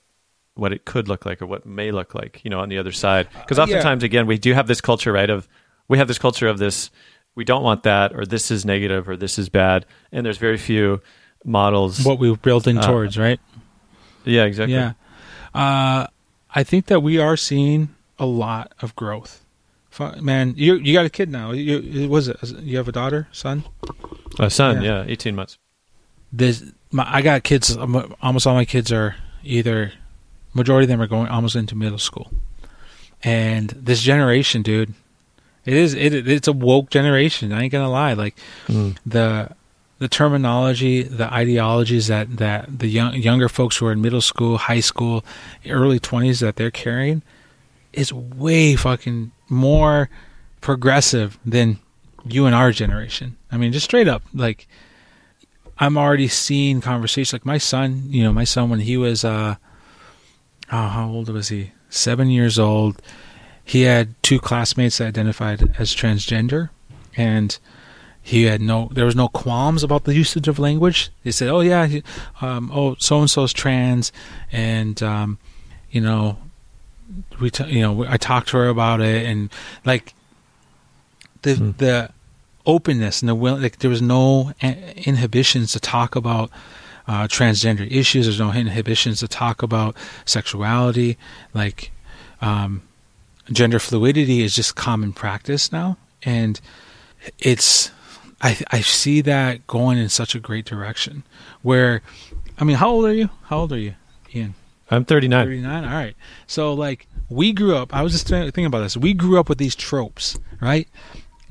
what 0.55 0.73
it 0.73 0.85
could 0.85 1.07
look 1.07 1.23
like 1.25 1.39
or 1.41 1.45
what 1.45 1.65
may 1.65 1.91
look 1.91 2.15
like? 2.15 2.41
You 2.43 2.49
know, 2.49 2.59
on 2.61 2.69
the 2.69 2.77
other 2.77 2.91
side, 2.91 3.27
because 3.33 3.59
Uh, 3.59 3.65
yeah. 3.67 3.75
oftentimes, 3.77 4.03
again, 4.03 4.25
we 4.27 4.37
do 4.37 4.53
have 4.53 4.67
this 4.67 4.81
culture, 4.81 5.11
right? 5.11 5.29
Of 5.29 5.47
we 5.87 5.97
have 5.97 6.07
this 6.07 6.17
culture 6.19 6.47
of 6.47 6.57
this. 6.57 6.89
We 7.35 7.43
don't 7.43 7.63
want 7.63 7.83
that, 7.83 8.13
or 8.15 8.25
this 8.25 8.49
is 8.49 8.65
negative, 8.65 9.07
or 9.07 9.15
this 9.17 9.37
is 9.37 9.49
bad, 9.49 9.85
and 10.11 10.25
there's 10.25 10.37
very 10.39 10.57
few 10.57 11.01
models. 11.45 12.03
What 12.03 12.17
we're 12.17 12.35
building 12.35 12.77
Uh, 12.79 12.87
towards, 12.87 13.17
right? 13.17 13.39
yeah, 14.25 14.45
exactly. 14.45 14.73
Yeah. 14.73 14.93
Uh, 15.53 16.07
I 16.55 16.63
think 16.63 16.87
that 16.87 17.01
we 17.01 17.19
are 17.19 17.37
seeing 17.37 17.89
a 18.17 18.25
lot 18.25 18.73
of 18.81 18.95
growth. 18.95 19.43
Man, 19.99 20.53
you 20.57 20.75
you 20.75 20.93
got 20.93 21.05
a 21.05 21.09
kid 21.09 21.29
now. 21.29 21.51
You 21.51 22.09
was 22.09 22.27
it? 22.27 22.37
You 22.59 22.77
have 22.77 22.87
a 22.87 22.91
daughter, 22.91 23.27
son? 23.31 23.63
A 24.39 24.49
son, 24.49 24.81
Yeah. 24.81 25.03
yeah, 25.03 25.05
eighteen 25.07 25.35
months. 25.35 25.57
this 26.31 26.63
my, 26.91 27.05
I 27.07 27.21
got 27.21 27.43
kids. 27.43 27.75
Almost 27.75 28.47
all 28.47 28.53
my 28.53 28.65
kids 28.65 28.91
are 28.91 29.15
either 29.43 29.93
majority 30.53 30.85
of 30.85 30.89
them 30.89 31.01
are 31.01 31.07
going 31.07 31.27
almost 31.27 31.55
into 31.55 31.75
middle 31.75 31.97
school, 31.97 32.31
and 33.23 33.69
this 33.69 34.01
generation, 34.01 34.61
dude, 34.61 34.93
it 35.65 35.73
is 35.73 35.93
it 35.93 36.13
it's 36.27 36.47
a 36.47 36.53
woke 36.53 36.89
generation. 36.89 37.51
I 37.51 37.63
ain't 37.63 37.71
gonna 37.71 37.89
lie. 37.89 38.13
Like 38.13 38.35
mm. 38.67 38.97
the 39.05 39.51
the 39.99 40.07
terminology, 40.07 41.03
the 41.03 41.31
ideologies 41.33 42.07
that 42.07 42.37
that 42.37 42.79
the 42.79 42.87
young 42.87 43.15
younger 43.15 43.49
folks 43.49 43.77
who 43.77 43.87
are 43.87 43.91
in 43.91 44.01
middle 44.01 44.21
school, 44.21 44.57
high 44.57 44.79
school, 44.79 45.25
early 45.67 45.99
twenties 45.99 46.39
that 46.39 46.55
they're 46.55 46.71
carrying 46.71 47.23
is 47.93 48.13
way 48.13 48.75
fucking 48.75 49.31
more 49.49 50.09
progressive 50.61 51.37
than 51.45 51.79
you 52.25 52.45
and 52.45 52.55
our 52.55 52.71
generation. 52.71 53.37
I 53.51 53.57
mean, 53.57 53.71
just 53.71 53.85
straight 53.85 54.07
up, 54.07 54.23
like 54.33 54.67
I'm 55.79 55.97
already 55.97 56.27
seeing 56.27 56.81
conversations. 56.81 57.33
Like 57.33 57.45
my 57.45 57.57
son, 57.57 58.03
you 58.09 58.23
know, 58.23 58.33
my 58.33 58.43
son 58.43 58.69
when 58.69 58.79
he 58.79 58.97
was, 58.97 59.23
uh, 59.23 59.55
oh, 60.71 60.87
how 60.87 61.09
old 61.09 61.29
was 61.29 61.49
he? 61.49 61.71
Seven 61.89 62.29
years 62.29 62.57
old. 62.57 63.01
He 63.63 63.83
had 63.83 64.21
two 64.23 64.39
classmates 64.39 64.97
that 64.97 65.07
identified 65.07 65.75
as 65.77 65.93
transgender, 65.93 66.69
and 67.15 67.57
he 68.21 68.43
had 68.43 68.61
no. 68.61 68.89
There 68.93 69.05
was 69.05 69.15
no 69.15 69.27
qualms 69.27 69.83
about 69.83 70.05
the 70.05 70.15
usage 70.15 70.47
of 70.47 70.57
language. 70.57 71.11
They 71.23 71.31
said, 71.31 71.49
"Oh 71.49 71.59
yeah, 71.59 71.99
um, 72.41 72.71
oh 72.73 72.95
so 72.99 73.19
and 73.19 73.29
so's 73.29 73.53
trans," 73.53 74.11
and 74.51 75.01
um, 75.03 75.37
you 75.91 76.01
know, 76.01 76.37
we, 77.39 77.49
t- 77.49 77.65
you 77.65 77.81
know, 77.81 78.05
I 78.07 78.17
talked 78.17 78.49
to 78.49 78.57
her 78.57 78.67
about 78.67 79.01
it, 79.01 79.25
and 79.25 79.49
like 79.85 80.13
the 81.41 81.55
Hmm. 81.55 81.71
the 81.77 82.09
openness 82.65 83.21
and 83.21 83.29
the 83.29 83.35
will 83.35 83.57
like 83.57 83.79
there 83.79 83.89
was 83.89 84.01
no 84.01 84.51
a- 84.61 84.93
inhibitions 85.07 85.71
to 85.71 85.79
talk 85.79 86.15
about 86.15 86.49
uh, 87.07 87.27
transgender 87.27 87.89
issues. 87.89 88.25
There's 88.25 88.39
no 88.39 88.51
inhibitions 88.51 89.19
to 89.19 89.27
talk 89.27 89.63
about 89.63 89.95
sexuality. 90.25 91.17
Like 91.53 91.91
um, 92.41 92.81
gender 93.51 93.79
fluidity 93.79 94.41
is 94.43 94.53
just 94.55 94.75
common 94.75 95.13
practice 95.13 95.71
now. 95.71 95.97
And 96.23 96.59
it's 97.39 97.91
I, 98.41 98.57
I 98.71 98.81
see 98.81 99.21
that 99.21 99.65
going 99.67 99.97
in 99.97 100.09
such 100.09 100.35
a 100.35 100.39
great 100.39 100.65
direction 100.65 101.23
where 101.63 102.01
i 102.59 102.63
mean 102.63 102.75
how 102.77 102.89
old 102.89 103.05
are 103.05 103.13
you? 103.13 103.29
How 103.45 103.59
old 103.59 103.71
are 103.73 103.79
you 103.79 103.95
ian 104.33 104.53
I'm 104.89 105.05
39. 105.05 105.45
39 105.45 105.83
all 105.83 105.89
right. 105.91 106.15
So 106.47 106.73
like 106.73 107.07
we 107.29 107.51
grew 107.51 107.75
up 107.75 107.93
i 107.93 108.01
was 108.01 108.13
just 108.13 108.27
thinking 108.27 108.65
about 108.65 108.79
this. 108.79 108.95
We 108.95 109.13
grew 109.13 109.37
up 109.39 109.49
with 109.49 109.57
these 109.57 109.75
tropes 109.75 110.39
right? 110.61 110.87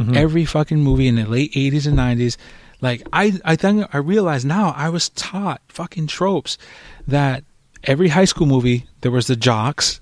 Mhm. 0.01 0.17
every 0.17 0.45
fucking 0.45 0.81
movie 0.83 1.07
in 1.09 1.17
the 1.17 1.25
late 1.25 1.53
80s 1.53 1.87
and 1.87 1.97
90s 1.99 2.37
like 2.83 3.07
i 3.13 3.39
i 3.45 3.57
think 3.57 3.87
i 3.95 3.99
realize 3.99 4.45
now 4.45 4.75
i 4.77 4.89
was 4.91 5.09
taught 5.11 5.61
fucking 5.69 6.07
tropes 6.07 6.59
that 7.07 7.45
every 7.85 8.09
high 8.09 8.25
school 8.27 8.47
movie 8.47 8.87
there 9.01 9.11
was 9.11 9.27
the 9.27 9.37
jocks 9.37 10.01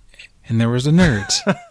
and 0.49 0.61
there 0.61 0.69
was 0.69 0.85
the 0.85 0.91
nerds. 0.91 1.39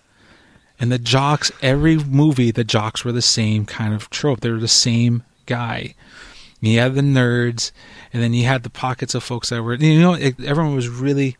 And 0.79 0.91
the 0.91 0.99
jocks 0.99 1.49
every 1.61 1.97
movie 1.97 2.51
the 2.51 2.63
jocks 2.65 3.05
were 3.05 3.11
the 3.13 3.21
same 3.21 3.65
kind 3.65 3.93
of 3.93 4.09
trope. 4.09 4.41
They 4.41 4.49
were 4.49 4.59
the 4.59 4.67
same 4.67 5.23
guy. 5.45 5.95
You 6.59 6.79
had 6.79 6.95
the 6.95 7.01
nerds 7.01 7.71
and 8.11 8.21
then 8.21 8.33
you 8.33 8.45
had 8.45 8.63
the 8.63 8.69
pockets 8.69 9.15
of 9.15 9.23
folks 9.23 9.49
that 9.49 9.61
were 9.63 9.75
you 9.75 10.01
know 10.01 10.13
it, 10.13 10.35
everyone 10.43 10.75
was 10.75 10.89
really 10.89 11.37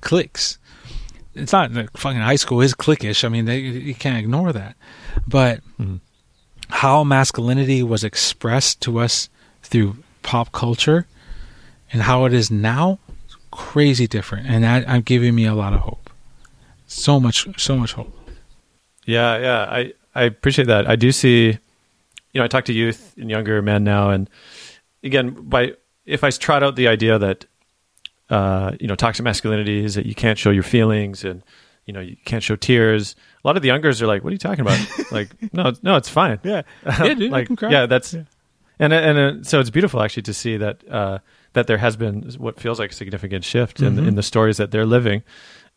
cliques 0.00 0.58
it's 1.34 1.52
not 1.52 1.70
like 1.72 1.96
fucking 1.96 2.20
high 2.20 2.34
school 2.36 2.60
is 2.60 2.74
cliquish. 2.74 3.24
I 3.24 3.28
mean 3.28 3.44
they, 3.44 3.58
you 3.58 3.94
can't 3.94 4.18
ignore 4.18 4.52
that. 4.52 4.74
But 5.26 5.60
Mhm. 5.78 6.00
how 6.68 7.04
masculinity 7.04 7.82
was 7.82 8.02
expressed 8.02 8.80
to 8.82 8.98
us 8.98 9.28
through 9.62 9.98
pop 10.22 10.50
culture 10.50 11.06
and 11.92 12.02
how 12.02 12.24
it 12.24 12.32
is 12.32 12.50
now 12.50 12.98
crazy 13.52 14.06
different. 14.08 14.46
And 14.48 14.64
that 14.64 14.88
i'm 14.88 15.02
giving 15.02 15.34
me 15.34 15.44
a 15.46 15.54
lot 15.54 15.72
of 15.72 15.80
hope. 15.80 16.10
So 16.88 17.20
much 17.20 17.46
so 17.56 17.76
much 17.76 17.92
hope. 17.92 18.12
Yeah, 19.06 19.38
yeah. 19.38 19.60
I 19.70 19.92
I 20.14 20.22
appreciate 20.24 20.66
that. 20.66 20.88
I 20.90 20.96
do 20.96 21.12
see, 21.12 21.46
you 22.32 22.38
know, 22.40 22.44
I 22.44 22.48
talk 22.48 22.64
to 22.64 22.72
youth 22.72 23.14
and 23.16 23.30
younger 23.30 23.62
men 23.62 23.84
now, 23.84 24.10
and 24.10 24.28
again, 25.04 25.30
by 25.30 25.74
if 26.04 26.24
I 26.24 26.30
trot 26.30 26.62
out 26.64 26.74
the 26.76 26.88
idea 26.88 27.18
that, 27.18 27.44
uh, 28.30 28.72
you 28.80 28.86
know, 28.86 28.94
toxic 28.94 29.24
masculinity 29.24 29.84
is 29.84 29.94
that 29.94 30.06
you 30.06 30.14
can't 30.14 30.38
show 30.38 30.50
your 30.50 30.62
feelings 30.62 31.24
and 31.24 31.42
you 31.86 31.92
know 31.94 32.00
you 32.00 32.16
can't 32.24 32.42
show 32.42 32.56
tears. 32.56 33.16
A 33.44 33.48
lot 33.48 33.56
of 33.56 33.62
the 33.62 33.68
youngers 33.68 34.02
are 34.02 34.06
like, 34.06 34.22
"What 34.24 34.30
are 34.30 34.32
you 34.34 34.38
talking 34.38 34.60
about?" 34.60 34.78
like, 35.10 35.28
no, 35.52 35.72
no, 35.82 35.96
it's 35.96 36.08
fine. 36.08 36.38
Yeah, 36.44 36.62
yeah, 36.86 37.14
dude, 37.14 37.30
like, 37.32 37.44
I 37.44 37.46
can 37.46 37.56
cry. 37.56 37.70
yeah, 37.70 37.86
that's 37.86 38.12
Yeah. 38.14 38.24
and 38.78 38.92
and 38.92 39.18
uh, 39.18 39.42
so 39.44 39.60
it's 39.60 39.70
beautiful 39.70 40.02
actually 40.02 40.24
to 40.24 40.34
see 40.34 40.56
that 40.58 40.82
uh, 40.90 41.18
that 41.54 41.66
there 41.66 41.78
has 41.78 41.96
been 41.96 42.30
what 42.38 42.60
feels 42.60 42.78
like 42.78 42.90
a 42.90 42.94
significant 42.94 43.44
shift 43.44 43.80
in 43.80 43.98
in 44.06 44.14
the 44.16 44.22
stories 44.22 44.58
that 44.58 44.70
they're 44.70 44.84
living, 44.86 45.22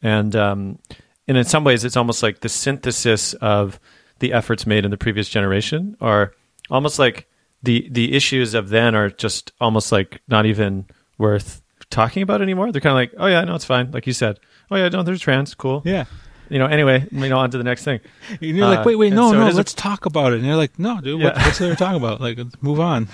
and 0.02 0.36
um, 0.36 0.80
and 1.28 1.38
in 1.38 1.46
some 1.46 1.64
ways 1.64 1.86
it's 1.86 1.96
almost 1.96 2.22
like 2.24 2.42
the 2.42 2.50
synthesis 2.50 3.34
of 3.36 3.80
the 4.20 4.34
efforts 4.34 4.68
made 4.68 4.84
in 4.84 4.92
the 4.92 4.98
previous 4.98 5.30
generation 5.30 5.96
are 6.02 6.34
almost 6.70 7.00
like 7.00 7.28
the 7.64 7.88
the 7.90 8.14
issues 8.14 8.54
of 8.54 8.68
then 8.70 8.96
are 8.96 9.10
just 9.10 9.52
almost 9.62 9.92
like 9.94 10.20
not 10.28 10.46
even 10.46 10.86
worth 11.18 11.61
talking 11.92 12.24
about 12.24 12.42
anymore. 12.42 12.72
They're 12.72 12.82
kind 12.82 12.92
of 12.92 12.96
like, 12.96 13.14
oh 13.24 13.28
yeah, 13.28 13.44
no, 13.44 13.54
it's 13.56 13.66
fine, 13.66 13.92
like 13.92 14.08
you 14.08 14.14
said. 14.14 14.40
Oh 14.72 14.76
yeah, 14.78 14.90
no, 14.90 15.04
there's 15.04 15.22
trans, 15.22 15.54
cool. 15.54 15.82
yeah. 15.86 16.06
You 16.50 16.60
know, 16.60 16.66
anyway, 16.66 17.08
you 17.12 17.30
know, 17.30 17.38
on 17.40 17.50
to 17.52 17.58
the 17.58 17.64
next 17.64 17.86
thing. 17.86 18.02
And 18.30 18.42
you're 18.42 18.66
Uh, 18.66 18.76
like, 18.76 18.86
wait, 18.86 18.96
wait, 18.98 19.14
no, 19.14 19.32
so 19.32 19.40
no, 19.40 19.50
let's 19.52 19.74
talk 19.74 20.06
about 20.06 20.34
it. 20.34 20.40
And 20.40 20.44
they're 20.46 20.58
like, 20.58 20.78
no, 20.78 21.00
dude, 21.00 21.22
what, 21.22 21.38
Yeah. 21.38 21.46
what's 21.46 21.60
there 21.60 21.70
to 21.70 21.76
talk 21.78 21.96
about? 21.96 22.20
Like, 22.20 22.38
let's 22.38 22.62
move 22.62 22.78
on. 22.80 23.08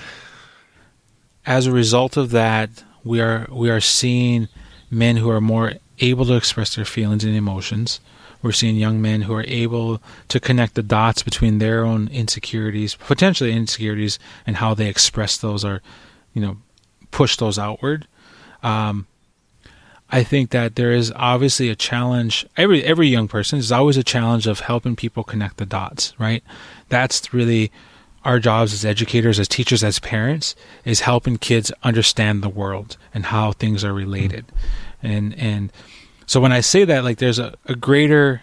As 1.45 1.65
a 1.67 1.71
result 1.71 2.17
of 2.17 2.31
that, 2.31 2.83
we 3.03 3.21
are 3.21 3.47
we 3.51 3.69
are 3.69 3.79
seeing 3.79 4.47
men 4.89 5.17
who 5.17 5.29
are 5.29 5.39
more 5.41 5.73
able 5.99 6.25
to 6.25 6.33
express 6.35 6.75
their 6.75 6.85
feelings 6.85 7.23
and 7.23 7.35
emotions. 7.35 7.99
We're 8.41 8.51
seeing 8.51 8.75
young 8.75 9.01
men 9.01 9.21
who 9.23 9.33
are 9.33 9.45
able 9.47 10.01
to 10.29 10.39
connect 10.39 10.75
the 10.75 10.83
dots 10.83 11.23
between 11.23 11.57
their 11.59 11.83
own 11.85 12.07
insecurities, 12.09 12.95
potentially 12.95 13.51
insecurities, 13.53 14.19
and 14.45 14.57
how 14.57 14.73
they 14.73 14.87
express 14.87 15.37
those 15.37 15.65
or, 15.65 15.81
you 16.33 16.41
know, 16.41 16.57
push 17.11 17.35
those 17.37 17.57
outward. 17.57 18.07
Um, 18.63 19.07
I 20.09 20.23
think 20.23 20.51
that 20.51 20.75
there 20.75 20.91
is 20.93 21.11
obviously 21.15 21.69
a 21.69 21.75
challenge. 21.75 22.45
Every 22.55 22.83
every 22.83 23.07
young 23.07 23.27
person 23.27 23.59
is 23.59 23.71
always 23.71 23.97
a 23.97 24.03
challenge 24.03 24.47
of 24.47 24.61
helping 24.61 24.95
people 24.95 25.23
connect 25.23 25.57
the 25.57 25.65
dots, 25.65 26.13
right? 26.17 26.43
That's 26.89 27.33
really 27.33 27.71
our 28.23 28.39
jobs 28.39 28.73
as 28.73 28.85
educators, 28.85 29.39
as 29.39 29.47
teachers, 29.47 29.83
as 29.83 29.99
parents, 29.99 30.55
is 30.85 31.01
helping 31.01 31.37
kids 31.37 31.71
understand 31.83 32.41
the 32.41 32.49
world 32.49 32.97
and 33.13 33.27
how 33.27 33.51
things 33.51 33.83
are 33.83 33.93
related. 33.93 34.45
And 35.03 35.37
and 35.37 35.71
so 36.25 36.39
when 36.39 36.53
I 36.53 36.61
say 36.61 36.85
that, 36.85 37.03
like 37.03 37.17
there's 37.17 37.39
a, 37.39 37.55
a 37.65 37.75
greater 37.75 38.41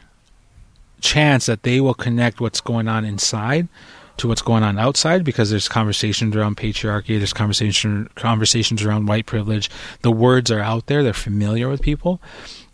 chance 1.01 1.47
that 1.47 1.63
they 1.63 1.81
will 1.81 1.95
connect 1.95 2.41
what's 2.41 2.61
going 2.61 2.89
on 2.89 3.05
inside 3.05 3.69
to 4.17 4.29
what's 4.29 4.43
going 4.43 4.63
on 4.63 4.79
outside 4.79 5.25
because 5.25 5.51
there's 5.51 5.69
conversations 5.69 6.37
around 6.37 6.57
patriarchy, 6.57 7.19
there's 7.19 7.33
conversation 7.33 8.09
conversations 8.15 8.83
around 8.83 9.07
white 9.07 9.27
privilege. 9.27 9.71
The 10.03 10.13
words 10.13 10.51
are 10.51 10.61
out 10.61 10.87
there, 10.87 11.03
they're 11.03 11.13
familiar 11.13 11.69
with 11.69 11.83
people. 11.83 12.21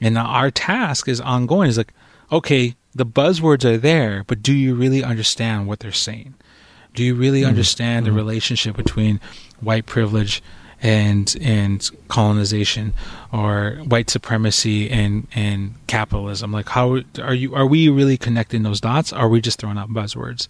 And 0.01 0.19
our 0.19 0.51
task 0.51 1.09
is 1.09 1.21
ongoing. 1.21 1.69
Is 1.69 1.79
like, 1.79 1.93
okay, 2.31 2.75
the 2.95 3.07
buzzwords 3.07 3.65
are 3.65 3.79
there, 3.79 4.25
but 4.27 4.43
do 4.43 4.53
you 4.53 4.75
really 4.75 5.03
understand 5.03 5.67
what 5.67 5.81
they're 5.81 5.93
saying? 5.93 6.35
Do 6.95 7.05
you 7.05 7.15
really 7.15 7.41
mm-hmm. 7.41 7.51
understand 7.51 8.07
the 8.07 8.11
mm-hmm. 8.11 8.19
relationship 8.19 8.77
between 8.77 9.21
white 9.61 9.87
privilege 9.87 10.43
and 10.83 11.37
and 11.43 11.91
colonization 12.09 12.95
or 13.33 13.73
white 13.85 14.11
supremacy 14.11 14.91
and 14.91 15.27
and 15.35 15.75
capitalism? 15.87 16.53
Like 16.53 16.69
how 16.69 17.01
are 17.23 17.35
you 17.35 17.55
are 17.55 17.67
we 17.67 17.89
really 17.89 18.17
connecting 18.17 18.63
those 18.63 18.81
dots? 18.81 19.13
Are 19.13 19.29
we 19.29 19.41
just 19.41 19.61
throwing 19.61 19.79
out 19.79 19.91
buzzwords? 19.91 20.49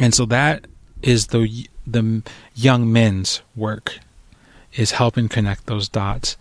And 0.00 0.14
so 0.14 0.24
that 0.26 0.66
is 1.02 1.28
the 1.28 1.68
the 1.86 2.22
young 2.54 2.90
men's 2.90 3.42
work 3.54 3.98
is 4.72 4.92
helping 4.92 5.28
connect 5.28 5.66
those 5.66 5.88
dots. 5.88 6.36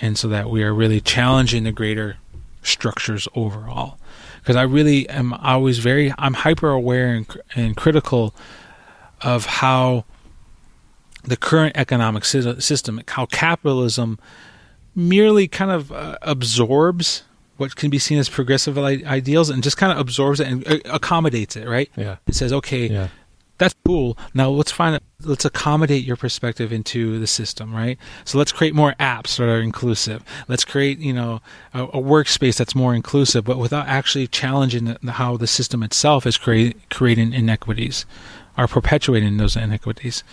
And 0.00 0.18
so 0.18 0.26
that 0.28 0.50
we 0.50 0.64
are 0.64 0.74
really 0.74 1.00
challenging 1.00 1.62
the 1.62 1.72
greater 1.72 2.16
structures 2.62 3.28
overall. 3.36 3.98
Because 4.40 4.56
I 4.56 4.62
really 4.62 5.08
am 5.08 5.32
always 5.34 5.78
very 5.78 6.12
I'm 6.18 6.34
hyper 6.34 6.70
aware 6.70 7.14
and, 7.14 7.26
and 7.54 7.76
critical 7.76 8.34
of 9.22 9.46
how 9.46 10.04
the 11.22 11.36
current 11.36 11.76
economic 11.76 12.24
system 12.24 13.00
how 13.08 13.26
capitalism 13.26 14.18
merely 14.96 15.46
kind 15.46 15.70
of 15.70 15.92
uh, 15.92 16.18
absorbs 16.22 17.22
what 17.56 17.76
can 17.76 17.90
be 17.90 17.98
seen 17.98 18.18
as 18.18 18.28
progressive 18.28 18.78
ideals 18.78 19.50
and 19.50 19.62
just 19.62 19.76
kind 19.76 19.92
of 19.92 19.98
absorbs 19.98 20.40
it 20.40 20.48
and 20.48 20.66
uh, 20.66 20.78
accommodates 20.86 21.56
it 21.56 21.68
right 21.68 21.90
Yeah, 21.96 22.16
it 22.26 22.34
says 22.34 22.52
okay 22.52 22.88
yeah, 22.88 23.08
that's 23.56 23.74
cool. 23.86 24.18
Now 24.34 24.50
let's 24.50 24.72
find 24.72 25.00
let's 25.22 25.44
accommodate 25.44 26.04
your 26.04 26.16
perspective 26.16 26.72
into 26.72 27.18
the 27.18 27.26
system, 27.26 27.74
right? 27.74 27.98
So 28.24 28.36
let's 28.36 28.52
create 28.52 28.74
more 28.74 28.94
apps 28.98 29.36
that 29.38 29.48
are 29.48 29.60
inclusive. 29.60 30.24
Let's 30.48 30.64
create, 30.64 30.98
you 30.98 31.12
know, 31.12 31.40
a, 31.72 31.84
a 31.84 32.02
workspace 32.02 32.56
that's 32.56 32.74
more 32.74 32.94
inclusive, 32.94 33.44
but 33.44 33.58
without 33.58 33.86
actually 33.86 34.26
challenging 34.26 34.96
the, 35.00 35.12
how 35.12 35.36
the 35.36 35.46
system 35.46 35.82
itself 35.82 36.26
is 36.26 36.36
create, 36.36 36.90
creating 36.90 37.32
inequities, 37.32 38.06
or 38.58 38.66
perpetuating 38.66 39.36
those 39.36 39.56
inequities. 39.56 40.24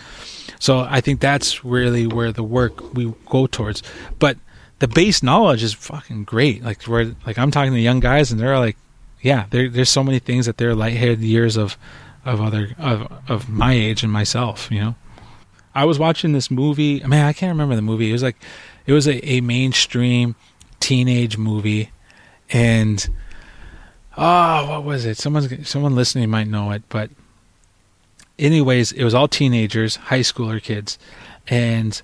So 0.58 0.80
I 0.80 1.00
think 1.00 1.20
that's 1.20 1.64
really 1.64 2.06
where 2.06 2.32
the 2.32 2.42
work 2.42 2.92
we 2.92 3.14
go 3.26 3.46
towards. 3.46 3.82
But 4.18 4.36
the 4.82 4.88
base 4.88 5.22
knowledge 5.22 5.62
is 5.62 5.72
fucking 5.72 6.24
great. 6.24 6.64
Like 6.64 6.82
where 6.82 7.14
like 7.24 7.38
I'm 7.38 7.52
talking 7.52 7.72
to 7.72 7.78
young 7.78 8.00
guys 8.00 8.32
and 8.32 8.40
they're 8.40 8.58
like, 8.58 8.76
yeah, 9.20 9.46
there, 9.50 9.68
there's 9.68 9.88
so 9.88 10.02
many 10.02 10.18
things 10.18 10.46
that 10.46 10.56
they're 10.56 10.74
lightheaded 10.74 11.20
years 11.20 11.56
of 11.56 11.78
of 12.24 12.40
other 12.40 12.74
of 12.80 13.06
of 13.28 13.48
my 13.48 13.74
age 13.74 14.02
and 14.02 14.12
myself, 14.12 14.68
you 14.72 14.80
know. 14.80 14.94
I 15.72 15.84
was 15.84 16.00
watching 16.00 16.32
this 16.32 16.50
movie. 16.50 17.02
I 17.04 17.06
mean, 17.06 17.20
I 17.20 17.32
can't 17.32 17.50
remember 17.50 17.76
the 17.76 17.82
movie. 17.82 18.10
It 18.10 18.12
was 18.12 18.24
like 18.24 18.34
it 18.84 18.92
was 18.92 19.06
a, 19.06 19.24
a 19.24 19.40
mainstream 19.40 20.34
teenage 20.80 21.38
movie, 21.38 21.92
and 22.50 23.08
oh, 24.16 24.68
what 24.68 24.82
was 24.82 25.06
it? 25.06 25.16
Someone 25.16 25.64
someone 25.64 25.94
listening 25.94 26.28
might 26.28 26.48
know 26.48 26.72
it, 26.72 26.82
but 26.88 27.08
anyways, 28.36 28.90
it 28.90 29.04
was 29.04 29.14
all 29.14 29.28
teenagers, 29.28 29.94
high 29.94 30.22
schooler 30.22 30.60
kids, 30.60 30.98
and 31.46 32.02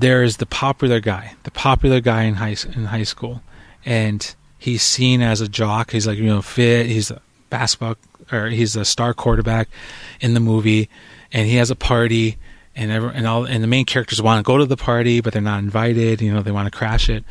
there's 0.00 0.38
the 0.38 0.46
popular 0.46 1.00
guy, 1.00 1.34
the 1.44 1.50
popular 1.50 2.00
guy 2.00 2.24
in 2.24 2.34
high 2.34 2.56
in 2.74 2.86
high 2.86 3.04
school, 3.04 3.42
and 3.84 4.34
he's 4.58 4.82
seen 4.82 5.22
as 5.22 5.40
a 5.40 5.48
jock. 5.48 5.92
He's 5.92 6.06
like 6.06 6.18
you 6.18 6.26
know 6.26 6.42
fit. 6.42 6.86
He's 6.86 7.10
a 7.10 7.20
basketball 7.50 7.96
or 8.32 8.48
he's 8.48 8.76
a 8.76 8.84
star 8.84 9.14
quarterback 9.14 9.68
in 10.20 10.34
the 10.34 10.40
movie, 10.40 10.88
and 11.32 11.46
he 11.48 11.56
has 11.56 11.70
a 11.70 11.76
party, 11.76 12.36
and 12.74 12.90
every, 12.90 13.10
and 13.14 13.26
all 13.26 13.44
and 13.44 13.62
the 13.62 13.68
main 13.68 13.84
characters 13.84 14.20
want 14.20 14.44
to 14.44 14.48
go 14.48 14.58
to 14.58 14.66
the 14.66 14.76
party, 14.76 15.20
but 15.20 15.32
they're 15.32 15.42
not 15.42 15.60
invited. 15.60 16.20
You 16.20 16.32
know, 16.32 16.42
they 16.42 16.52
want 16.52 16.66
to 16.72 16.76
crash 16.76 17.08
it, 17.08 17.24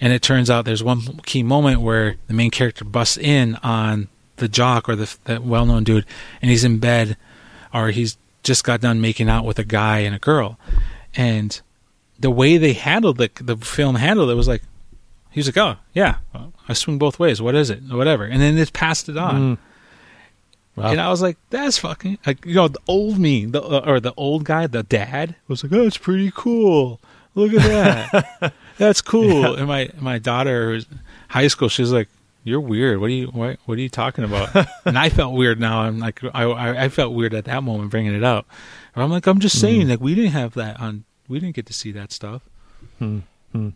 and 0.00 0.12
it 0.12 0.22
turns 0.22 0.50
out 0.50 0.64
there's 0.64 0.84
one 0.84 1.20
key 1.24 1.42
moment 1.42 1.80
where 1.80 2.16
the 2.28 2.34
main 2.34 2.50
character 2.50 2.84
busts 2.84 3.16
in 3.16 3.56
on 3.56 4.08
the 4.36 4.48
jock 4.48 4.88
or 4.88 4.96
the, 4.96 5.16
the 5.24 5.40
well-known 5.40 5.82
dude, 5.82 6.04
and 6.42 6.50
he's 6.50 6.64
in 6.64 6.78
bed, 6.78 7.16
or 7.72 7.90
he's 7.90 8.18
just 8.42 8.64
got 8.64 8.80
done 8.80 9.00
making 9.00 9.28
out 9.28 9.44
with 9.44 9.58
a 9.58 9.64
guy 9.64 10.00
and 10.00 10.14
a 10.14 10.18
girl, 10.18 10.58
and 11.14 11.60
the 12.18 12.30
way 12.30 12.56
they 12.56 12.72
handled 12.72 13.18
the 13.18 13.30
the 13.40 13.56
film 13.56 13.96
handled 13.96 14.30
it 14.30 14.34
was 14.34 14.48
like 14.48 14.62
he 15.30 15.40
was 15.40 15.48
like, 15.48 15.58
oh 15.58 15.76
yeah, 15.92 16.16
I 16.66 16.72
swing 16.72 16.98
both 16.98 17.18
ways. 17.18 17.42
What 17.42 17.54
is 17.54 17.68
it? 17.68 17.82
Whatever, 17.82 18.24
and 18.24 18.40
then 18.40 18.56
it 18.56 18.72
passed 18.72 19.10
it 19.10 19.18
on. 19.18 19.56
Mm. 19.56 19.58
Wow. 20.76 20.90
And 20.92 21.00
I 21.00 21.08
was 21.08 21.22
like, 21.22 21.36
"That's 21.50 21.78
fucking 21.78 22.18
like 22.26 22.44
you 22.44 22.54
know 22.54 22.68
the 22.68 22.80
old 22.86 23.18
me, 23.18 23.44
the 23.46 23.62
uh, 23.62 23.84
or 23.86 24.00
the 24.00 24.14
old 24.16 24.44
guy, 24.44 24.66
the 24.66 24.82
dad 24.82 25.34
was 25.48 25.62
like, 25.62 25.72
oh, 25.72 25.84
that's 25.84 25.98
pretty 25.98 26.30
cool. 26.34 27.00
Look 27.34 27.52
at 27.52 27.62
that, 27.62 28.54
that's 28.78 29.00
cool." 29.02 29.54
And 29.54 29.68
my 29.68 29.90
my 29.98 30.18
daughter, 30.18 30.72
who's 30.72 30.86
high 31.28 31.48
school, 31.48 31.68
she's 31.68 31.92
like, 31.92 32.08
"You're 32.44 32.60
weird. 32.60 33.00
What 33.00 33.06
are 33.06 33.14
you 33.14 33.26
what, 33.28 33.58
what 33.64 33.78
are 33.78 33.80
you 33.82 33.88
talking 33.88 34.24
about?" 34.24 34.54
and 34.84 34.98
I 34.98 35.08
felt 35.08 35.34
weird 35.34 35.58
now. 35.58 35.80
I'm 35.80 35.98
like, 35.98 36.22
I, 36.34 36.44
I 36.44 36.84
I 36.84 36.88
felt 36.88 37.14
weird 37.14 37.32
at 37.34 37.46
that 37.46 37.62
moment 37.62 37.90
bringing 37.90 38.14
it 38.14 38.24
up. 38.24 38.46
And 38.94 39.02
I'm 39.02 39.10
like, 39.10 39.26
I'm 39.26 39.40
just 39.40 39.60
saying, 39.60 39.88
like 39.88 40.00
we 40.00 40.14
didn't 40.14 40.32
have 40.32 40.54
that 40.54 40.80
on, 40.80 41.04
we 41.28 41.40
didn't 41.40 41.54
get 41.56 41.66
to 41.66 41.72
see 41.72 41.92
that 41.92 42.12
stuff. 42.12 42.42
Hmm. 42.98 43.20
Hmm. 43.52 43.70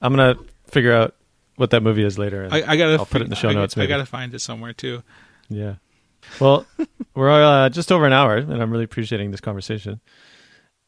I'm 0.00 0.14
gonna 0.14 0.36
figure 0.66 0.92
out 0.92 1.14
what 1.56 1.70
that 1.70 1.82
movie 1.82 2.04
is 2.04 2.18
later. 2.18 2.48
I, 2.50 2.62
I 2.62 2.76
gotta 2.76 2.94
I'll 2.94 3.06
put 3.06 3.20
it 3.20 3.24
in 3.24 3.30
the 3.30 3.36
show 3.36 3.48
I, 3.48 3.54
notes, 3.54 3.76
I 3.76 3.86
gotta 3.86 4.06
find 4.06 4.34
it 4.34 4.40
somewhere 4.40 4.72
too. 4.72 5.02
Yeah. 5.48 5.74
Well, 6.40 6.66
we're 7.14 7.30
uh, 7.30 7.68
just 7.68 7.92
over 7.92 8.06
an 8.06 8.12
hour, 8.12 8.36
and 8.36 8.62
I'm 8.62 8.70
really 8.70 8.84
appreciating 8.84 9.30
this 9.30 9.40
conversation, 9.40 10.00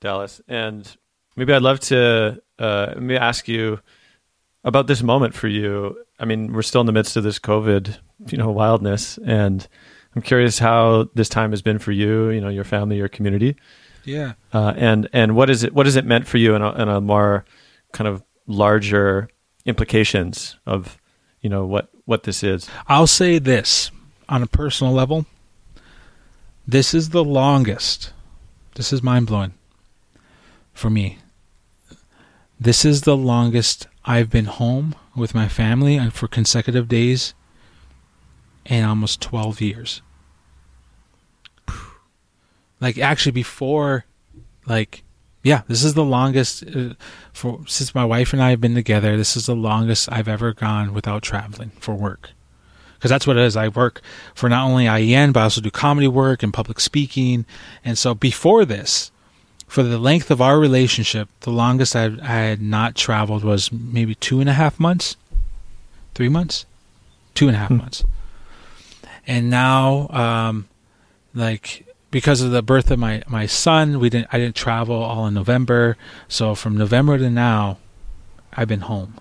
Dallas. 0.01 0.41
And 0.49 0.91
maybe 1.37 1.53
I'd 1.53 1.63
love 1.63 1.81
to 1.81 2.43
uh, 2.59 2.95
maybe 2.97 3.19
ask 3.19 3.49
you 3.49 3.81
about 4.65 4.87
this 4.87 5.03
moment 5.03 5.35
for 5.35 5.49
you. 5.49 6.05
I 6.19 6.25
mean, 6.25 6.53
we're 6.53 6.63
still 6.63 6.81
in 6.81 6.87
the 6.87 6.93
midst 6.93 7.17
of 7.17 7.23
this 7.23 7.39
COVID, 7.39 7.97
you 8.29 8.39
know, 8.39 8.51
wildness, 8.51 9.19
and 9.19 9.67
I'm 10.15 10.23
curious 10.23 10.59
how 10.59 11.09
this 11.15 11.29
time 11.29 11.51
has 11.51 11.63
been 11.63 11.79
for 11.79 11.93
you, 11.93 12.31
you 12.31 12.41
know, 12.41 12.49
your 12.49 12.65
family, 12.65 12.97
your 12.97 13.09
community, 13.09 13.57
Yeah. 14.07 14.33
uh, 14.53 14.73
and 14.77 15.09
and 15.13 15.37
what 15.37 15.51
is 15.51 15.63
it? 15.65 15.75
What 15.75 15.87
has 15.87 15.97
it 15.97 16.05
meant 16.07 16.27
for 16.27 16.39
you 16.39 16.55
in 16.55 16.63
a, 16.63 16.73
in 16.81 16.89
a 16.89 17.01
more 17.01 17.45
kind 17.93 18.09
of 18.09 18.23
larger 18.47 19.29
implications 19.65 20.57
of, 20.65 20.97
you 21.41 21.51
know, 21.51 21.67
what 21.67 21.91
what 22.05 22.23
this 22.23 22.43
is? 22.43 22.69
I'll 22.87 23.07
say 23.07 23.39
this. 23.39 23.91
on 24.29 24.43
a 24.43 24.47
personal 24.47 24.93
level, 24.93 25.27
this 26.67 26.95
is 26.95 27.11
the 27.11 27.25
longest. 27.25 28.13
This 28.75 28.93
is 28.93 29.03
mind 29.03 29.27
blowing 29.27 29.55
for 30.73 30.91
me. 30.91 31.19
This 32.59 32.85
is 32.85 33.03
the 33.03 33.17
longest 33.17 33.87
I've 34.05 34.31
been 34.31 34.47
home 34.47 34.95
with 35.15 35.35
my 35.35 35.49
family 35.49 35.97
and 35.97 36.13
for 36.13 36.29
consecutive 36.29 36.89
days 36.89 37.35
in 38.65 38.85
almost 38.85 39.21
12 39.21 39.61
years. 39.61 40.03
Like 42.81 42.99
actually 42.99 43.33
before 43.33 44.05
like 44.67 45.03
yeah, 45.47 45.63
this 45.69 45.85
is 45.85 45.95
the 45.95 46.05
longest 46.05 46.65
uh, 46.67 46.95
for 47.33 47.61
since 47.69 47.95
my 47.95 48.05
wife 48.05 48.33
and 48.33 48.43
I 48.43 48.51
have 48.51 48.61
been 48.61 48.75
together. 48.75 49.17
This 49.17 49.37
is 49.37 49.47
the 49.47 49.55
longest 49.55 50.09
I've 50.11 50.27
ever 50.27 50.53
gone 50.53 50.93
without 50.93 51.23
traveling 51.23 51.71
for 51.79 51.95
work. 51.95 52.31
Because 52.95 53.11
that's 53.11 53.29
what 53.29 53.37
it 53.37 53.45
is. 53.45 53.57
I 53.57 53.69
work 53.69 54.01
for 54.35 54.49
not 54.49 54.67
only 54.67 54.87
IEN, 54.87 55.33
but 55.33 55.41
I 55.41 55.43
also 55.45 55.61
do 55.61 55.71
comedy 55.71 56.09
work 56.09 56.43
and 56.43 56.53
public 56.53 56.81
speaking. 56.81 57.45
And 57.85 57.97
so 57.97 58.13
before 58.13 58.65
this, 58.65 59.13
for 59.69 59.85
the 59.85 59.99
length 59.99 60.33
of 60.33 60.41
our 60.41 60.59
relationship, 60.59 61.29
the 61.41 61.53
longest 61.53 61.95
I, 61.95 62.07
I 62.23 62.39
had 62.49 62.61
not 62.61 62.97
traveled 62.97 63.45
was 63.45 63.71
maybe 63.71 64.17
two 64.17 64.41
and 64.41 64.49
a 64.49 64.55
half 64.55 64.81
months, 64.81 65.17
three 66.15 66.29
months, 66.29 66.67
two 67.35 67.47
and 67.47 67.55
a 67.55 67.61
half 67.61 67.69
hmm. 67.69 67.77
months. 67.77 68.03
And 69.29 69.49
now, 69.49 70.09
um, 70.09 70.69
like 71.35 71.86
because 72.17 72.41
of 72.41 72.51
the 72.51 72.63
birth 72.63 72.91
of 72.91 72.99
my 72.99 73.23
my 73.29 73.45
son, 73.45 74.01
we 74.01 74.09
didn't 74.09 74.29
I 74.33 74.39
didn't 74.39 74.57
travel 74.57 74.97
all 74.97 75.27
in 75.27 75.35
November. 75.35 75.99
So 76.29 76.55
from 76.55 76.75
November 76.75 77.19
to 77.19 77.29
now, 77.29 77.77
I've 78.55 78.69
been 78.69 78.81
home, 78.81 79.19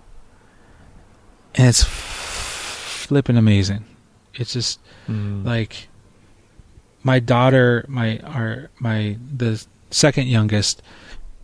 and 1.55 1.67
it's 1.67 1.83
flipping 1.83 3.35
amazing. 3.35 3.83
It's 4.33 4.53
just 4.53 4.79
mm. 5.09 5.43
like 5.43 5.89
my 7.03 7.19
daughter, 7.19 7.83
my 7.89 8.19
our 8.19 8.69
my 8.79 9.17
the 9.19 9.61
second 9.91 10.27
youngest, 10.27 10.81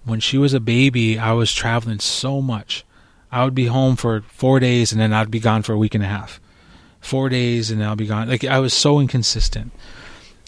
when 0.05 0.21
she 0.21 0.37
was 0.37 0.53
a 0.53 0.61
baby, 0.61 1.19
I 1.19 1.33
was 1.33 1.51
traveling 1.51 1.99
so 1.99 2.41
much. 2.41 2.85
I 3.29 3.43
would 3.43 3.55
be 3.55 3.65
home 3.65 3.97
for 3.97 4.21
four 4.21 4.61
days 4.61 4.93
and 4.93 5.01
then 5.01 5.11
I'd 5.11 5.29
be 5.29 5.41
gone 5.41 5.63
for 5.63 5.73
a 5.73 5.77
week 5.77 5.95
and 5.95 6.03
a 6.03 6.07
half. 6.07 6.39
Four 7.01 7.27
days 7.27 7.69
and 7.69 7.81
then 7.81 7.89
I'll 7.89 7.97
be 7.97 8.07
gone. 8.07 8.29
Like 8.29 8.45
I 8.45 8.59
was 8.59 8.73
so 8.73 9.01
inconsistent 9.01 9.73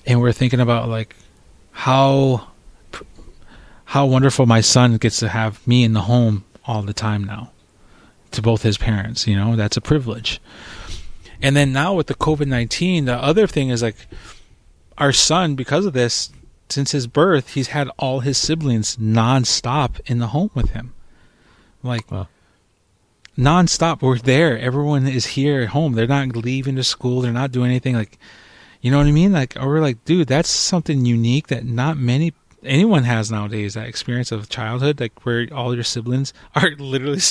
and 0.06 0.22
we're 0.22 0.32
thinking 0.32 0.60
about 0.60 0.90
like 0.90 1.16
how 1.72 2.48
how 3.86 4.06
wonderful 4.06 4.46
my 4.46 4.62
son 4.62 4.98
gets 4.98 5.20
to 5.20 5.30
have 5.30 5.66
me 5.68 5.84
in 5.84 5.94
the 5.94 6.02
home 6.02 6.44
all 6.66 6.82
the 6.82 6.94
time 6.94 7.24
now 7.24 7.52
to 8.32 8.42
both 8.42 8.64
his 8.64 8.78
parents 8.78 9.28
you 9.28 9.36
know? 9.36 9.56
That's 9.56 9.78
a 9.78 9.82
privilege. 9.82 10.42
And 11.42 11.56
then 11.56 11.74
now 11.74 11.94
with 11.94 12.08
the 12.08 12.16
covid-19 12.16 13.06
the 13.06 13.16
other 13.16 13.48
thing 13.48 13.70
is 13.70 13.82
like 13.82 14.08
our 14.98 15.12
son 15.12 15.56
because 15.56 15.86
of 15.86 15.94
this 15.94 16.32
since 16.70 16.92
his 16.92 17.08
birth 17.08 17.54
he's 17.54 17.68
had 17.68 17.90
all 17.98 18.22
his 18.22 18.38
siblings 18.38 18.98
nonstop 18.98 20.00
in 20.06 20.20
the 20.20 20.28
home 20.28 20.52
with 20.54 20.72
him. 20.72 20.94
Like 21.84 22.10
wow. 22.10 22.30
nonstop. 23.38 24.02
We're 24.02 24.18
there. 24.18 24.58
Everyone 24.58 25.06
is 25.06 25.26
here 25.26 25.62
at 25.62 25.70
home. 25.70 25.94
They're 25.94 26.08
not 26.08 26.36
leaving 26.36 26.78
to 26.78 26.84
school. 26.84 27.20
They're 27.20 27.34
not 27.34 27.52
doing 27.52 27.70
anything. 27.70 27.96
Like 27.96 28.18
you 28.84 28.92
know 28.92 28.98
what 28.98 29.08
I 29.08 29.12
mean? 29.12 29.32
Like, 29.32 29.56
or 29.56 29.68
we're 29.68 29.80
like, 29.80 30.04
dude, 30.04 30.28
that's 30.28 30.50
something 30.50 31.06
unique 31.06 31.48
that 31.48 31.64
not 31.64 31.98
many 31.98 32.34
anyone 32.66 33.06
has 33.06 33.32
nowadays. 33.32 33.76
That 33.76 33.88
experience 33.88 34.30
of 34.30 34.50
childhood, 34.50 35.00
like 35.00 35.26
where 35.26 35.48
all 35.54 35.74
your 35.74 35.86
siblings 35.86 36.34
are 36.56 36.72
literally 36.78 37.22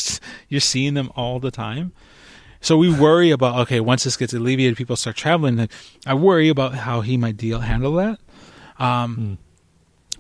you're 0.49 0.63
seeing 0.63 0.95
them 0.95 1.13
all 1.15 1.41
the 1.41 1.51
time. 1.51 1.93
So 2.63 2.79
we 2.79 2.91
worry 2.91 3.31
about 3.31 3.59
okay, 3.61 3.81
once 3.81 4.05
this 4.05 4.17
gets 4.17 4.33
alleviated, 4.33 4.79
people 4.79 4.97
start 4.97 5.15
traveling. 5.15 5.57
Like, 5.57 5.73
I 6.07 6.15
worry 6.15 6.49
about 6.49 6.75
how 6.75 7.03
he 7.03 7.19
might 7.19 7.37
deal 7.37 7.61
handle 7.61 7.93
that. 7.97 8.19
Um, 8.79 9.39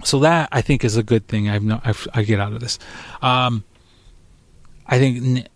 mm. 0.02 0.04
So 0.04 0.18
that 0.18 0.50
I 0.52 0.60
think 0.60 0.84
is 0.84 0.98
a 0.98 1.02
good 1.02 1.28
thing. 1.28 1.48
I've 1.48 1.62
no, 1.62 1.80
I've, 1.82 2.06
i 2.12 2.24
get 2.24 2.40
out 2.40 2.52
of 2.52 2.60
this. 2.60 2.78
Um, 3.22 3.64
I 4.86 4.98
think 4.98 5.48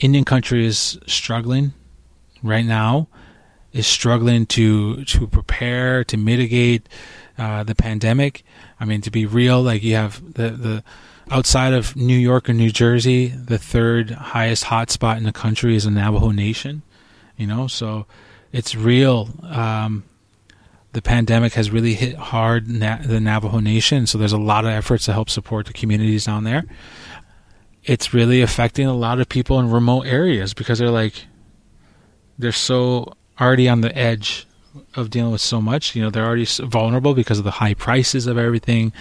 Indian 0.00 0.24
country 0.24 0.66
is 0.66 0.98
struggling 1.06 1.72
right 2.42 2.64
now 2.64 3.06
is 3.72 3.86
struggling 3.86 4.46
to 4.46 5.04
to 5.04 5.26
prepare 5.26 6.04
to 6.04 6.16
mitigate 6.16 6.88
uh, 7.38 7.62
the 7.62 7.74
pandemic. 7.74 8.42
I 8.78 8.84
mean, 8.84 9.00
to 9.02 9.10
be 9.10 9.26
real, 9.26 9.62
like 9.62 9.82
you 9.82 9.94
have 9.94 10.34
the 10.34 10.50
the 10.50 10.84
outside 11.30 11.72
of 11.72 11.94
New 11.96 12.18
York 12.18 12.48
and 12.48 12.58
New 12.58 12.70
Jersey, 12.70 13.28
the 13.28 13.58
third 13.58 14.10
highest 14.10 14.64
hotspot 14.64 15.16
in 15.16 15.22
the 15.24 15.32
country 15.32 15.76
is 15.76 15.84
the 15.84 15.90
Navajo 15.90 16.30
Nation. 16.30 16.82
You 17.36 17.46
know, 17.46 17.66
so 17.68 18.06
it's 18.52 18.74
real. 18.74 19.30
Um, 19.44 20.04
the 20.92 21.00
pandemic 21.00 21.54
has 21.54 21.70
really 21.70 21.94
hit 21.94 22.16
hard 22.16 22.68
na- 22.68 22.98
the 23.02 23.20
Navajo 23.20 23.60
Nation, 23.60 24.06
so 24.06 24.18
there's 24.18 24.32
a 24.32 24.38
lot 24.38 24.64
of 24.64 24.70
efforts 24.70 25.04
to 25.04 25.12
help 25.12 25.30
support 25.30 25.66
the 25.66 25.72
communities 25.72 26.24
down 26.24 26.44
there. 26.44 26.64
It's 27.84 28.12
really 28.12 28.42
affecting 28.42 28.86
a 28.86 28.94
lot 28.94 29.20
of 29.20 29.28
people 29.28 29.58
in 29.60 29.70
remote 29.70 30.06
areas 30.06 30.52
because 30.52 30.78
they're 30.78 30.90
like, 30.90 31.26
they're 32.38 32.52
so 32.52 33.14
already 33.40 33.68
on 33.68 33.80
the 33.80 33.96
edge 33.96 34.46
of 34.94 35.10
dealing 35.10 35.32
with 35.32 35.40
so 35.40 35.60
much. 35.60 35.96
You 35.96 36.02
know, 36.02 36.10
they're 36.10 36.26
already 36.26 36.46
vulnerable 36.46 37.14
because 37.14 37.38
of 37.38 37.44
the 37.44 37.52
high 37.52 37.74
prices 37.74 38.26
of 38.26 38.38
everything. 38.38 38.92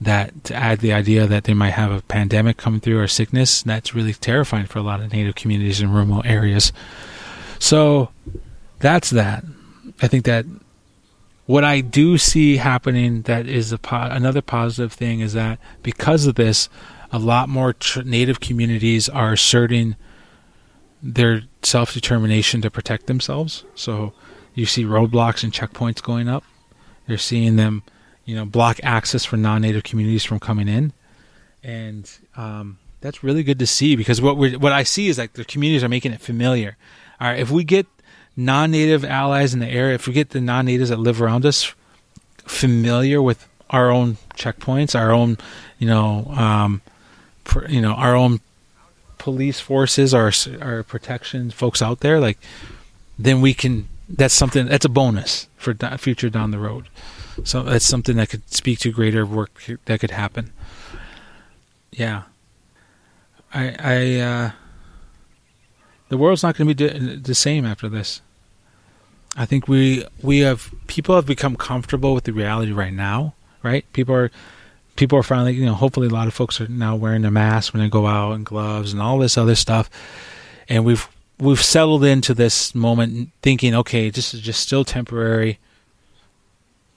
That 0.00 0.44
to 0.44 0.54
add 0.54 0.80
the 0.80 0.92
idea 0.92 1.26
that 1.26 1.44
they 1.44 1.54
might 1.54 1.70
have 1.70 1.92
a 1.92 2.02
pandemic 2.02 2.56
coming 2.56 2.80
through 2.80 3.00
or 3.00 3.06
sickness, 3.06 3.62
that's 3.62 3.94
really 3.94 4.12
terrifying 4.12 4.66
for 4.66 4.80
a 4.80 4.82
lot 4.82 5.00
of 5.00 5.12
Native 5.12 5.36
communities 5.36 5.80
in 5.80 5.92
remote 5.92 6.26
areas. 6.26 6.72
So 7.58 8.10
that's 8.80 9.10
that. 9.10 9.44
I 10.02 10.08
think 10.08 10.24
that 10.24 10.44
what 11.46 11.64
I 11.64 11.80
do 11.80 12.18
see 12.18 12.56
happening 12.56 13.22
that 13.22 13.46
is 13.46 13.72
a 13.72 13.78
po- 13.78 14.08
another 14.10 14.42
positive 14.42 14.92
thing 14.92 15.20
is 15.20 15.34
that 15.34 15.58
because 15.82 16.26
of 16.26 16.34
this, 16.34 16.68
a 17.12 17.18
lot 17.18 17.48
more 17.48 17.74
tr- 17.74 18.02
Native 18.02 18.40
communities 18.40 19.08
are 19.08 19.32
asserting 19.32 19.96
their 21.04 21.42
self 21.62 21.92
determination 21.92 22.62
to 22.62 22.70
protect 22.70 23.06
themselves. 23.06 23.64
So 23.74 24.14
you 24.54 24.64
see 24.64 24.84
roadblocks 24.84 25.44
and 25.44 25.52
checkpoints 25.52 26.02
going 26.02 26.28
up. 26.28 26.44
You're 27.06 27.18
seeing 27.18 27.56
them, 27.56 27.82
you 28.24 28.34
know, 28.34 28.46
block 28.46 28.80
access 28.82 29.24
for 29.24 29.36
non-native 29.36 29.84
communities 29.84 30.24
from 30.24 30.40
coming 30.40 30.66
in, 30.66 30.92
and 31.62 32.10
um, 32.36 32.78
that's 33.02 33.22
really 33.22 33.42
good 33.42 33.58
to 33.58 33.66
see 33.66 33.94
because 33.94 34.22
what 34.22 34.38
we 34.38 34.56
what 34.56 34.72
I 34.72 34.82
see 34.82 35.08
is 35.08 35.18
like 35.18 35.34
the 35.34 35.44
communities 35.44 35.84
are 35.84 35.88
making 35.88 36.12
it 36.12 36.20
familiar. 36.22 36.78
All 37.20 37.28
right, 37.28 37.38
if 37.38 37.50
we 37.50 37.62
get 37.62 37.86
non-native 38.36 39.04
allies 39.04 39.52
in 39.52 39.60
the 39.60 39.68
area, 39.68 39.94
if 39.94 40.06
we 40.06 40.14
get 40.14 40.30
the 40.30 40.40
non-natives 40.40 40.88
that 40.88 40.98
live 40.98 41.20
around 41.20 41.44
us 41.44 41.74
familiar 42.38 43.20
with 43.20 43.46
our 43.70 43.90
own 43.90 44.16
checkpoints, 44.36 44.98
our 44.98 45.12
own, 45.12 45.36
you 45.78 45.86
know, 45.86 46.24
um, 46.30 46.80
you 47.68 47.80
know, 47.80 47.92
our 47.92 48.16
own 48.16 48.40
police 49.24 49.58
forces, 49.58 50.12
our 50.12 50.30
our 50.60 50.82
protection 50.82 51.50
folks 51.50 51.80
out 51.80 52.00
there, 52.00 52.20
like 52.20 52.38
then 53.18 53.40
we 53.40 53.54
can. 53.54 53.88
That's 54.06 54.34
something. 54.34 54.66
That's 54.66 54.84
a 54.84 54.90
bonus 54.90 55.48
for 55.56 55.72
future 55.96 56.28
down 56.28 56.50
the 56.50 56.58
road. 56.58 56.88
So 57.42 57.62
that's 57.62 57.86
something 57.86 58.16
that 58.18 58.28
could 58.28 58.46
speak 58.52 58.80
to 58.80 58.92
greater 58.92 59.24
work 59.24 59.50
that 59.86 60.00
could 60.00 60.10
happen. 60.10 60.52
Yeah. 61.90 62.24
I 63.54 63.64
I 63.78 64.20
uh, 64.20 64.50
the 66.10 66.18
world's 66.18 66.42
not 66.42 66.54
going 66.56 66.68
to 66.68 66.74
be 66.74 67.16
the 67.16 67.34
same 67.34 67.64
after 67.64 67.88
this. 67.88 68.20
I 69.38 69.46
think 69.46 69.68
we 69.68 70.04
we 70.20 70.40
have 70.40 70.70
people 70.86 71.14
have 71.14 71.24
become 71.24 71.56
comfortable 71.56 72.12
with 72.12 72.24
the 72.24 72.32
reality 72.34 72.72
right 72.72 72.92
now, 72.92 73.32
right? 73.62 73.90
People 73.94 74.14
are 74.14 74.30
people 74.96 75.18
are 75.18 75.22
finally, 75.22 75.54
you 75.54 75.66
know, 75.66 75.74
hopefully 75.74 76.06
a 76.06 76.10
lot 76.10 76.28
of 76.28 76.34
folks 76.34 76.60
are 76.60 76.68
now 76.68 76.96
wearing 76.96 77.22
their 77.22 77.30
masks 77.30 77.72
when 77.72 77.82
they 77.82 77.88
go 77.88 78.06
out 78.06 78.32
and 78.32 78.46
gloves 78.46 78.92
and 78.92 79.02
all 79.02 79.18
this 79.18 79.36
other 79.36 79.54
stuff. 79.54 79.90
And 80.68 80.84
we've 80.84 81.08
we've 81.38 81.62
settled 81.62 82.04
into 82.04 82.34
this 82.34 82.74
moment 82.74 83.30
thinking, 83.42 83.74
okay, 83.74 84.10
this 84.10 84.34
is 84.34 84.40
just 84.40 84.60
still 84.60 84.84
temporary. 84.84 85.58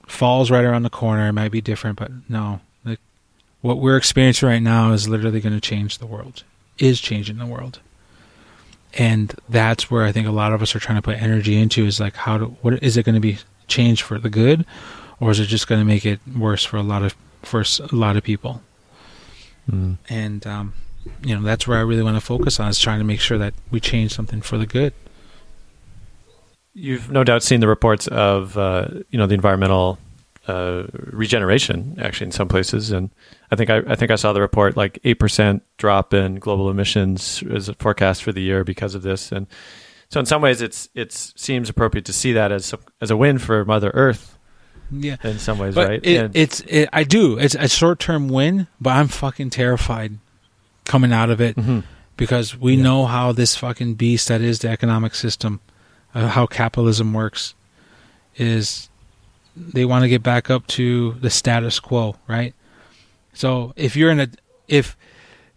Fall's 0.06 0.50
right 0.50 0.64
around 0.64 0.84
the 0.84 0.90
corner. 0.90 1.28
It 1.28 1.32
might 1.32 1.52
be 1.52 1.60
different, 1.60 1.98
but 1.98 2.10
no. 2.28 2.60
Like, 2.84 3.00
what 3.60 3.78
we're 3.78 3.96
experiencing 3.96 4.48
right 4.48 4.62
now 4.62 4.92
is 4.92 5.08
literally 5.08 5.40
going 5.40 5.54
to 5.54 5.60
change 5.60 5.98
the 5.98 6.06
world. 6.06 6.44
Is 6.78 7.00
changing 7.00 7.38
the 7.38 7.46
world. 7.46 7.80
And 8.94 9.34
that's 9.48 9.90
where 9.90 10.04
I 10.04 10.12
think 10.12 10.26
a 10.26 10.32
lot 10.32 10.52
of 10.52 10.62
us 10.62 10.74
are 10.74 10.78
trying 10.78 10.96
to 10.96 11.02
put 11.02 11.20
energy 11.20 11.60
into 11.60 11.84
is 11.84 12.00
like 12.00 12.14
how 12.14 12.38
do 12.38 12.56
what 12.62 12.82
is 12.82 12.96
it 12.96 13.04
going 13.04 13.14
to 13.16 13.20
be 13.20 13.38
changed 13.66 14.00
for 14.00 14.18
the 14.18 14.30
good 14.30 14.64
or 15.20 15.30
is 15.30 15.40
it 15.40 15.46
just 15.46 15.68
going 15.68 15.80
to 15.80 15.84
make 15.84 16.06
it 16.06 16.20
worse 16.36 16.64
for 16.64 16.78
a 16.78 16.82
lot 16.82 17.02
of 17.02 17.14
for 17.48 17.62
a 17.62 17.94
lot 17.94 18.16
of 18.16 18.22
people. 18.22 18.62
Mm. 19.70 19.98
And 20.08 20.46
um, 20.46 20.74
you 21.22 21.34
know 21.34 21.42
that's 21.42 21.66
where 21.66 21.78
I 21.78 21.82
really 21.82 22.02
want 22.02 22.16
to 22.16 22.20
focus 22.20 22.60
on 22.60 22.68
is 22.68 22.78
trying 22.78 22.98
to 22.98 23.04
make 23.04 23.20
sure 23.20 23.38
that 23.38 23.54
we 23.70 23.80
change 23.80 24.14
something 24.14 24.40
for 24.40 24.58
the 24.58 24.66
good. 24.66 24.92
You've 26.74 27.10
no 27.10 27.24
doubt 27.24 27.42
seen 27.42 27.60
the 27.60 27.68
reports 27.68 28.06
of 28.06 28.56
uh, 28.56 28.88
you 29.10 29.18
know 29.18 29.26
the 29.26 29.34
environmental 29.34 29.98
uh, 30.46 30.84
regeneration 30.92 31.98
actually 32.00 32.26
in 32.26 32.32
some 32.32 32.48
places, 32.48 32.90
and 32.90 33.10
I 33.50 33.56
think 33.56 33.70
I, 33.70 33.78
I 33.86 33.94
think 33.94 34.10
I 34.10 34.16
saw 34.16 34.32
the 34.32 34.40
report 34.40 34.76
like 34.76 34.98
eight 35.04 35.18
percent 35.18 35.62
drop 35.76 36.14
in 36.14 36.36
global 36.36 36.70
emissions 36.70 37.42
as 37.50 37.68
a 37.68 37.74
forecast 37.74 38.22
for 38.22 38.32
the 38.32 38.42
year 38.42 38.64
because 38.64 38.94
of 38.94 39.02
this, 39.02 39.32
and 39.32 39.46
so 40.08 40.20
in 40.20 40.26
some 40.26 40.40
ways, 40.40 40.62
it's 40.62 40.88
it 40.94 41.12
seems 41.12 41.68
appropriate 41.68 42.04
to 42.06 42.12
see 42.12 42.32
that 42.32 42.52
as 42.52 42.74
as 43.00 43.10
a 43.10 43.16
win 43.16 43.38
for 43.38 43.64
Mother 43.64 43.90
Earth. 43.92 44.37
Yeah, 44.90 45.16
in 45.22 45.38
some 45.38 45.58
ways, 45.58 45.74
but 45.74 45.88
right? 45.88 46.00
It, 46.02 46.24
And- 46.24 46.36
it's 46.36 46.60
it, 46.60 46.88
I 46.92 47.04
do. 47.04 47.38
It's 47.38 47.54
a 47.54 47.68
short 47.68 47.98
term 47.98 48.28
win, 48.28 48.66
but 48.80 48.90
I'm 48.90 49.08
fucking 49.08 49.50
terrified 49.50 50.18
coming 50.84 51.12
out 51.12 51.28
of 51.30 51.40
it 51.40 51.56
Mhm. 51.56 51.84
because 52.16 52.56
we 52.56 52.74
Yeah. 52.74 52.82
know 52.84 53.06
how 53.06 53.32
this 53.32 53.54
fucking 53.56 53.94
beast 53.94 54.28
that 54.28 54.40
is 54.40 54.60
the 54.60 54.68
economic 54.70 55.14
system, 55.14 55.60
uh, 56.14 56.28
how 56.28 56.46
capitalism 56.46 57.12
works, 57.12 57.54
is 58.36 58.88
they 59.56 59.84
want 59.84 60.02
to 60.04 60.08
get 60.08 60.22
back 60.22 60.48
up 60.50 60.66
to 60.68 61.16
the 61.20 61.30
status 61.30 61.80
quo, 61.80 62.16
right? 62.26 62.54
So 63.34 63.72
if 63.76 63.96
you're 63.96 64.10
in 64.10 64.20
a 64.20 64.28
if 64.68 64.96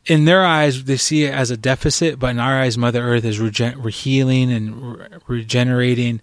in 0.07 0.25
their 0.25 0.43
eyes 0.43 0.85
they 0.85 0.97
see 0.97 1.23
it 1.25 1.33
as 1.33 1.51
a 1.51 1.57
deficit, 1.57 2.17
but 2.19 2.31
in 2.31 2.39
our 2.39 2.59
eyes, 2.59 2.77
Mother 2.77 3.01
Earth 3.01 3.23
is 3.23 3.39
regen- 3.39 3.79
re- 3.81 3.91
healing 3.91 4.51
and 4.51 4.97
re- 4.97 5.05
regenerating. 5.27 6.21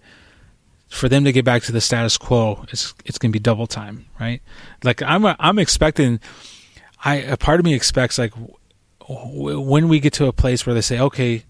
For 0.89 1.07
them 1.07 1.23
to 1.23 1.31
get 1.31 1.45
back 1.45 1.61
to 1.63 1.71
the 1.71 1.81
status 1.81 2.17
quo, 2.17 2.65
it's 2.71 2.93
it's 3.05 3.17
gonna 3.19 3.31
be 3.31 3.39
double 3.39 3.67
time, 3.67 4.07
right? 4.19 4.41
Like 4.83 5.01
I'm 5.03 5.23
I'm 5.25 5.59
expecting, 5.59 6.19
I 7.05 7.15
a 7.17 7.37
part 7.37 7.59
of 7.59 7.65
me 7.65 7.73
expects 7.75 8.17
like 8.17 8.33
w- 9.07 9.59
when 9.61 9.87
we 9.87 9.99
get 9.99 10.13
to 10.13 10.25
a 10.25 10.33
place 10.33 10.65
where 10.65 10.73
they 10.73 10.81
say, 10.81 10.99
okay, 10.99 11.43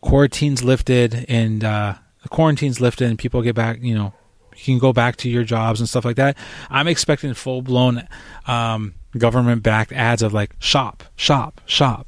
quarantine's 0.00 0.62
lifted 0.62 1.26
and 1.28 1.64
uh, 1.64 1.94
the 2.22 2.28
quarantine's 2.28 2.80
lifted 2.80 3.08
and 3.08 3.18
people 3.18 3.42
get 3.42 3.54
back, 3.56 3.78
you 3.82 3.94
know, 3.94 4.12
you 4.56 4.62
can 4.64 4.78
go 4.78 4.92
back 4.92 5.16
to 5.16 5.28
your 5.28 5.42
jobs 5.44 5.80
and 5.80 5.88
stuff 5.88 6.04
like 6.04 6.16
that. 6.16 6.36
I'm 6.70 6.86
expecting 6.88 7.34
full 7.34 7.62
blown 7.62 8.06
um, 8.46 8.94
government 9.18 9.62
backed 9.64 9.92
ads 9.92 10.22
of 10.22 10.32
like 10.32 10.54
shop, 10.60 11.02
shop, 11.16 11.60
shop. 11.66 12.06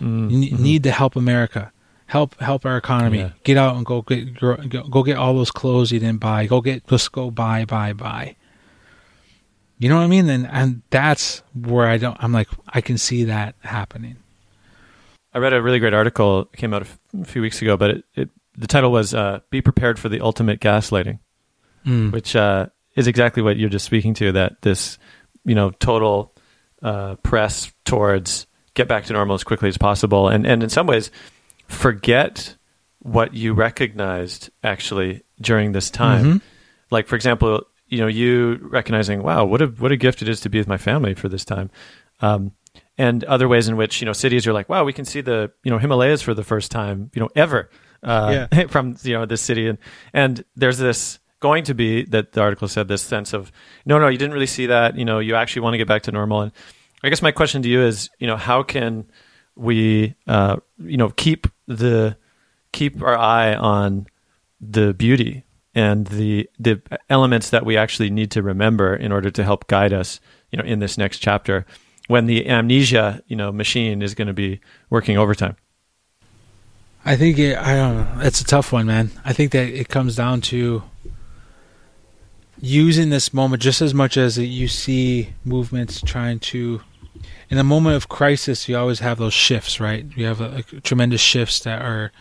Mm, 0.00 0.30
You 0.30 0.38
ne- 0.38 0.50
mhm. 0.50 0.58
need 0.60 0.82
to 0.84 0.90
help 0.92 1.16
America. 1.16 1.72
Help 2.08 2.40
help 2.40 2.64
our 2.64 2.76
economy. 2.78 3.18
Yeah. 3.18 3.30
Get 3.44 3.56
out 3.58 3.76
and 3.76 3.84
go 3.84 4.00
get 4.02 4.40
go, 4.40 4.56
go 4.88 5.02
get 5.02 5.18
all 5.18 5.34
those 5.34 5.50
clothes 5.50 5.92
you 5.92 6.00
didn't 6.00 6.20
buy. 6.20 6.46
Go 6.46 6.60
get 6.62 6.86
just 6.88 7.12
go 7.12 7.30
buy 7.30 7.64
buy 7.66 7.92
buy. 7.92 8.34
You 9.78 9.90
know 9.90 9.96
what 9.96 10.04
I 10.04 10.08
mean? 10.08 10.28
And 10.30 10.46
and 10.50 10.82
that's 10.88 11.42
where 11.54 11.86
I 11.86 11.98
don't. 11.98 12.16
I'm 12.18 12.32
like 12.32 12.48
I 12.66 12.80
can 12.80 12.96
see 12.96 13.24
that 13.24 13.54
happening. 13.60 14.16
I 15.34 15.38
read 15.38 15.52
a 15.52 15.60
really 15.60 15.78
great 15.78 15.92
article 15.92 16.40
it 16.52 16.56
came 16.56 16.72
out 16.72 16.82
a 16.82 16.86
f- 16.86 16.98
a 17.20 17.24
few 17.26 17.42
weeks 17.42 17.60
ago, 17.60 17.76
but 17.76 17.90
it, 17.90 18.04
it 18.14 18.30
the 18.56 18.66
title 18.66 18.90
was 18.90 19.12
uh, 19.14 19.40
"Be 19.50 19.60
prepared 19.60 19.98
for 19.98 20.08
the 20.08 20.20
ultimate 20.22 20.60
gaslighting," 20.60 21.18
Mm. 21.86 22.10
which 22.10 22.34
uh, 22.34 22.68
is 22.96 23.06
exactly 23.06 23.42
what 23.42 23.58
you're 23.58 23.68
just 23.68 23.84
speaking 23.84 24.14
to. 24.14 24.32
That 24.32 24.62
this, 24.62 24.98
you 25.44 25.54
know, 25.54 25.70
total 25.72 26.34
uh, 26.82 27.16
press 27.16 27.70
towards 27.84 28.46
get 28.72 28.88
back 28.88 29.04
to 29.04 29.12
normal 29.12 29.34
as 29.34 29.44
quickly 29.44 29.68
as 29.68 29.76
possible, 29.76 30.28
and 30.28 30.46
and 30.46 30.62
in 30.62 30.70
some 30.70 30.86
ways 30.86 31.10
forget 31.68 32.56
what 33.00 33.34
you 33.34 33.54
recognized 33.54 34.50
actually 34.64 35.22
during 35.40 35.72
this 35.72 35.90
time. 35.90 36.24
Mhm. 36.24 36.40
Like 36.90 37.06
for 37.06 37.14
example, 37.16 37.64
you 37.86 37.98
know, 37.98 38.06
you 38.06 38.58
recognizing, 38.62 39.22
wow, 39.22 39.44
what 39.44 39.62
a 39.62 39.66
what 39.66 39.92
a 39.92 39.96
gift 39.96 40.20
it 40.22 40.28
is 40.28 40.40
to 40.40 40.48
be 40.50 40.58
with 40.58 40.68
my 40.68 40.76
family 40.76 41.14
for 41.14 41.28
this 41.28 41.44
time. 41.44 41.70
Um, 42.20 42.52
and 42.96 43.22
other 43.24 43.46
ways 43.48 43.68
in 43.68 43.76
which 43.76 44.00
you 44.00 44.06
know 44.06 44.12
cities 44.12 44.46
are 44.46 44.52
like, 44.52 44.68
wow, 44.68 44.84
we 44.84 44.92
can 44.92 45.04
see 45.04 45.20
the 45.20 45.52
you 45.62 45.70
know 45.70 45.78
Himalayas 45.78 46.22
for 46.22 46.34
the 46.34 46.44
first 46.44 46.70
time, 46.70 47.10
you 47.14 47.20
know, 47.20 47.28
ever 47.36 47.70
uh, 48.02 48.46
from 48.68 48.96
you 49.02 49.14
know 49.14 49.26
this 49.26 49.40
city, 49.40 49.68
and 49.68 49.78
and 50.12 50.44
there's 50.56 50.78
this 50.78 51.20
going 51.40 51.62
to 51.64 51.74
be 51.74 52.04
that 52.06 52.32
the 52.32 52.40
article 52.40 52.66
said 52.66 52.88
this 52.88 53.02
sense 53.02 53.32
of 53.32 53.52
no, 53.86 53.98
no, 53.98 54.08
you 54.08 54.18
didn't 54.18 54.34
really 54.34 54.46
see 54.46 54.66
that, 54.66 54.96
you 54.98 55.04
know, 55.04 55.20
you 55.20 55.36
actually 55.36 55.62
want 55.62 55.74
to 55.74 55.78
get 55.78 55.86
back 55.86 56.02
to 56.02 56.10
normal. 56.10 56.40
And 56.42 56.52
I 57.04 57.08
guess 57.10 57.22
my 57.22 57.30
question 57.30 57.62
to 57.62 57.68
you 57.68 57.82
is, 57.82 58.10
you 58.18 58.26
know, 58.26 58.36
how 58.36 58.64
can 58.64 59.06
we, 59.54 60.14
uh, 60.26 60.56
you 60.78 60.96
know, 60.96 61.10
keep 61.10 61.46
the 61.68 62.16
keep 62.72 63.00
our 63.02 63.16
eye 63.16 63.54
on 63.54 64.06
the 64.60 64.92
beauty 64.92 65.44
and 65.74 66.08
the 66.08 66.50
the 66.58 66.82
elements 67.08 67.50
that 67.50 67.64
we 67.64 67.76
actually 67.76 68.10
need 68.10 68.32
to 68.32 68.42
remember 68.42 68.96
in 68.96 69.12
order 69.12 69.30
to 69.30 69.44
help 69.44 69.68
guide 69.68 69.92
us, 69.92 70.18
you 70.50 70.58
know, 70.58 70.64
in 70.64 70.80
this 70.80 70.98
next 70.98 71.18
chapter 71.18 71.64
when 72.08 72.26
the 72.26 72.48
amnesia, 72.48 73.22
you 73.28 73.36
know, 73.36 73.52
machine 73.52 74.02
is 74.02 74.14
going 74.14 74.26
to 74.26 74.34
be 74.34 74.60
working 74.90 75.16
overtime. 75.16 75.56
I 77.04 77.16
think 77.16 77.38
it, 77.38 77.56
I 77.56 77.76
don't 77.76 77.96
know. 77.96 78.24
It's 78.24 78.40
a 78.40 78.44
tough 78.44 78.72
one, 78.72 78.86
man. 78.86 79.10
I 79.24 79.32
think 79.32 79.52
that 79.52 79.68
it 79.68 79.88
comes 79.88 80.16
down 80.16 80.40
to 80.42 80.82
using 82.60 83.10
this 83.10 83.32
moment 83.32 83.62
just 83.62 83.80
as 83.80 83.94
much 83.94 84.16
as 84.16 84.36
you 84.36 84.66
see 84.66 85.30
movements 85.44 86.00
trying 86.00 86.40
to. 86.40 86.80
In 87.50 87.58
a 87.58 87.64
moment 87.64 87.96
of 87.96 88.08
crisis, 88.08 88.68
you 88.68 88.76
always 88.76 89.00
have 89.00 89.18
those 89.18 89.34
shifts, 89.34 89.80
right? 89.80 90.06
You 90.16 90.26
have 90.26 90.40
a, 90.40 90.64
a 90.76 90.80
tremendous 90.80 91.20
shifts 91.20 91.60
that 91.60 91.82
are 91.82 92.12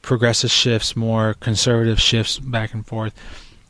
progressive 0.00 0.50
shifts, 0.50 0.96
more 0.96 1.34
conservative 1.34 2.00
shifts 2.00 2.38
back 2.38 2.74
and 2.74 2.86
forth. 2.86 3.14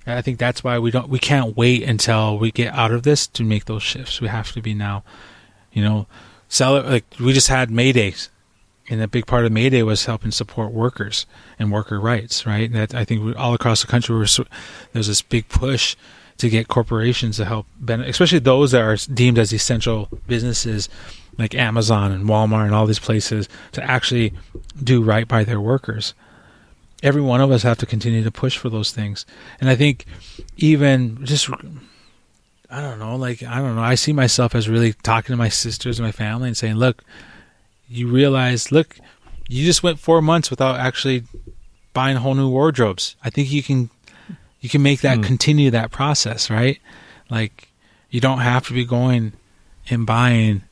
And 0.07 0.19
I 0.19 0.23
think 0.23 0.39
that's 0.39 0.65
why 0.65 0.79
we 0.79 0.91
don't 0.91 1.09
we 1.09 1.19
can't 1.19 1.57
wait 1.57 1.83
until 1.83 2.39
we 2.39 2.51
get 2.51 2.75
out 2.75 2.93
of 2.93 3.03
this 3.03 3.27
to 3.29 3.45
make 3.45 3.67
those 3.67 3.83
shifts. 3.83 4.21
We 4.21 4.29
have 4.29 4.53
to 4.53 4.63
be 4.63 4.75
now. 4.75 5.05
You 5.73 5.83
know, 5.83 6.07
sell 6.49 6.77
it 6.77 6.87
like 6.87 7.05
we 7.19 7.33
just 7.33 7.49
had 7.49 7.71
May 7.71 7.93
Days 7.93 8.29
and 8.89 9.01
a 9.01 9.09
big 9.09 9.27
part 9.27 9.45
of 9.45 9.53
May 9.53 9.71
Day 9.71 9.83
was 9.83 10.05
helping 10.07 10.31
support 10.31 10.73
workers 10.73 11.27
and 11.59 11.73
worker 11.73 12.01
rights, 12.01 12.47
right? 12.47 12.69
And 12.71 12.75
that 12.75 12.95
I 12.95 13.05
think 13.05 13.37
all 13.37 13.55
across 13.55 13.81
the 13.81 13.87
country, 13.87 14.15
there's 14.93 15.07
this 15.07 15.23
big 15.23 15.49
push 15.49 15.97
to 16.43 16.51
get 16.51 16.69
corporations 16.69 17.39
to 17.39 17.45
help, 17.45 17.67
benefit, 17.81 18.11
especially 18.11 18.39
those 18.39 18.73
that 18.73 18.83
are 18.83 18.97
deemed 19.13 19.39
as 19.39 19.53
essential 19.53 20.09
businesses, 20.27 20.89
like 21.39 21.55
Amazon 21.55 22.13
and 22.13 22.27
Walmart 22.27 22.67
and 22.67 22.75
all 22.75 22.87
these 22.87 22.99
places, 22.99 23.49
to 23.73 23.83
actually 23.83 24.35
do 24.83 25.03
right 25.03 25.27
by 25.27 25.43
their 25.45 25.61
workers. 25.61 26.15
Every 27.03 27.23
one 27.23 27.41
of 27.41 27.51
us 27.51 27.63
have 27.63 27.79
to 27.79 27.87
continue 27.87 28.23
to 28.23 28.31
push 28.31 28.57
for 28.57 28.69
those 28.69 28.93
things, 28.93 29.27
and 29.61 29.69
I 29.69 29.75
think 29.75 30.05
even 30.57 31.25
just 31.25 31.51
I 32.71 32.81
don't 32.81 32.99
know, 32.99 33.17
like 33.17 33.43
I 33.43 33.59
don't 33.59 33.75
know, 33.75 33.83
I 33.83 33.97
see 33.97 34.13
myself 34.13 34.55
as 34.55 34.69
really 34.69 34.93
talking 34.93 35.33
to 35.33 35.37
my 35.37 35.49
sisters 35.49 35.99
and 35.99 36.07
my 36.07 36.13
family 36.13 36.49
and 36.49 36.57
saying, 36.57 36.77
look 36.77 37.03
you 37.93 38.09
realize, 38.09 38.73
look, 38.73 38.97
you 39.49 39.65
just 39.65 39.83
went 39.83 39.99
four 39.99 40.23
months 40.23 40.51
without 40.51 40.77
actually 40.81 41.25
buying 41.93 42.17
whole 42.17 42.35
new 42.35 42.49
wardrobes. 42.49 43.17
I 43.23 43.29
think 43.29 43.53
you 43.53 43.63
can 43.63 43.91
you 44.63 44.71
can 44.71 44.83
make 44.83 45.03
that 45.03 45.17
Hmm. 45.19 45.23
continue 45.25 45.71
that 45.73 45.91
process, 45.91 46.49
right? 46.49 46.81
Like 47.29 47.69
you 48.09 48.21
don't 48.21 48.39
have 48.39 48.67
to 48.69 48.73
be 48.73 48.87
going 48.87 49.35
and 49.91 50.07
buying 50.07 50.63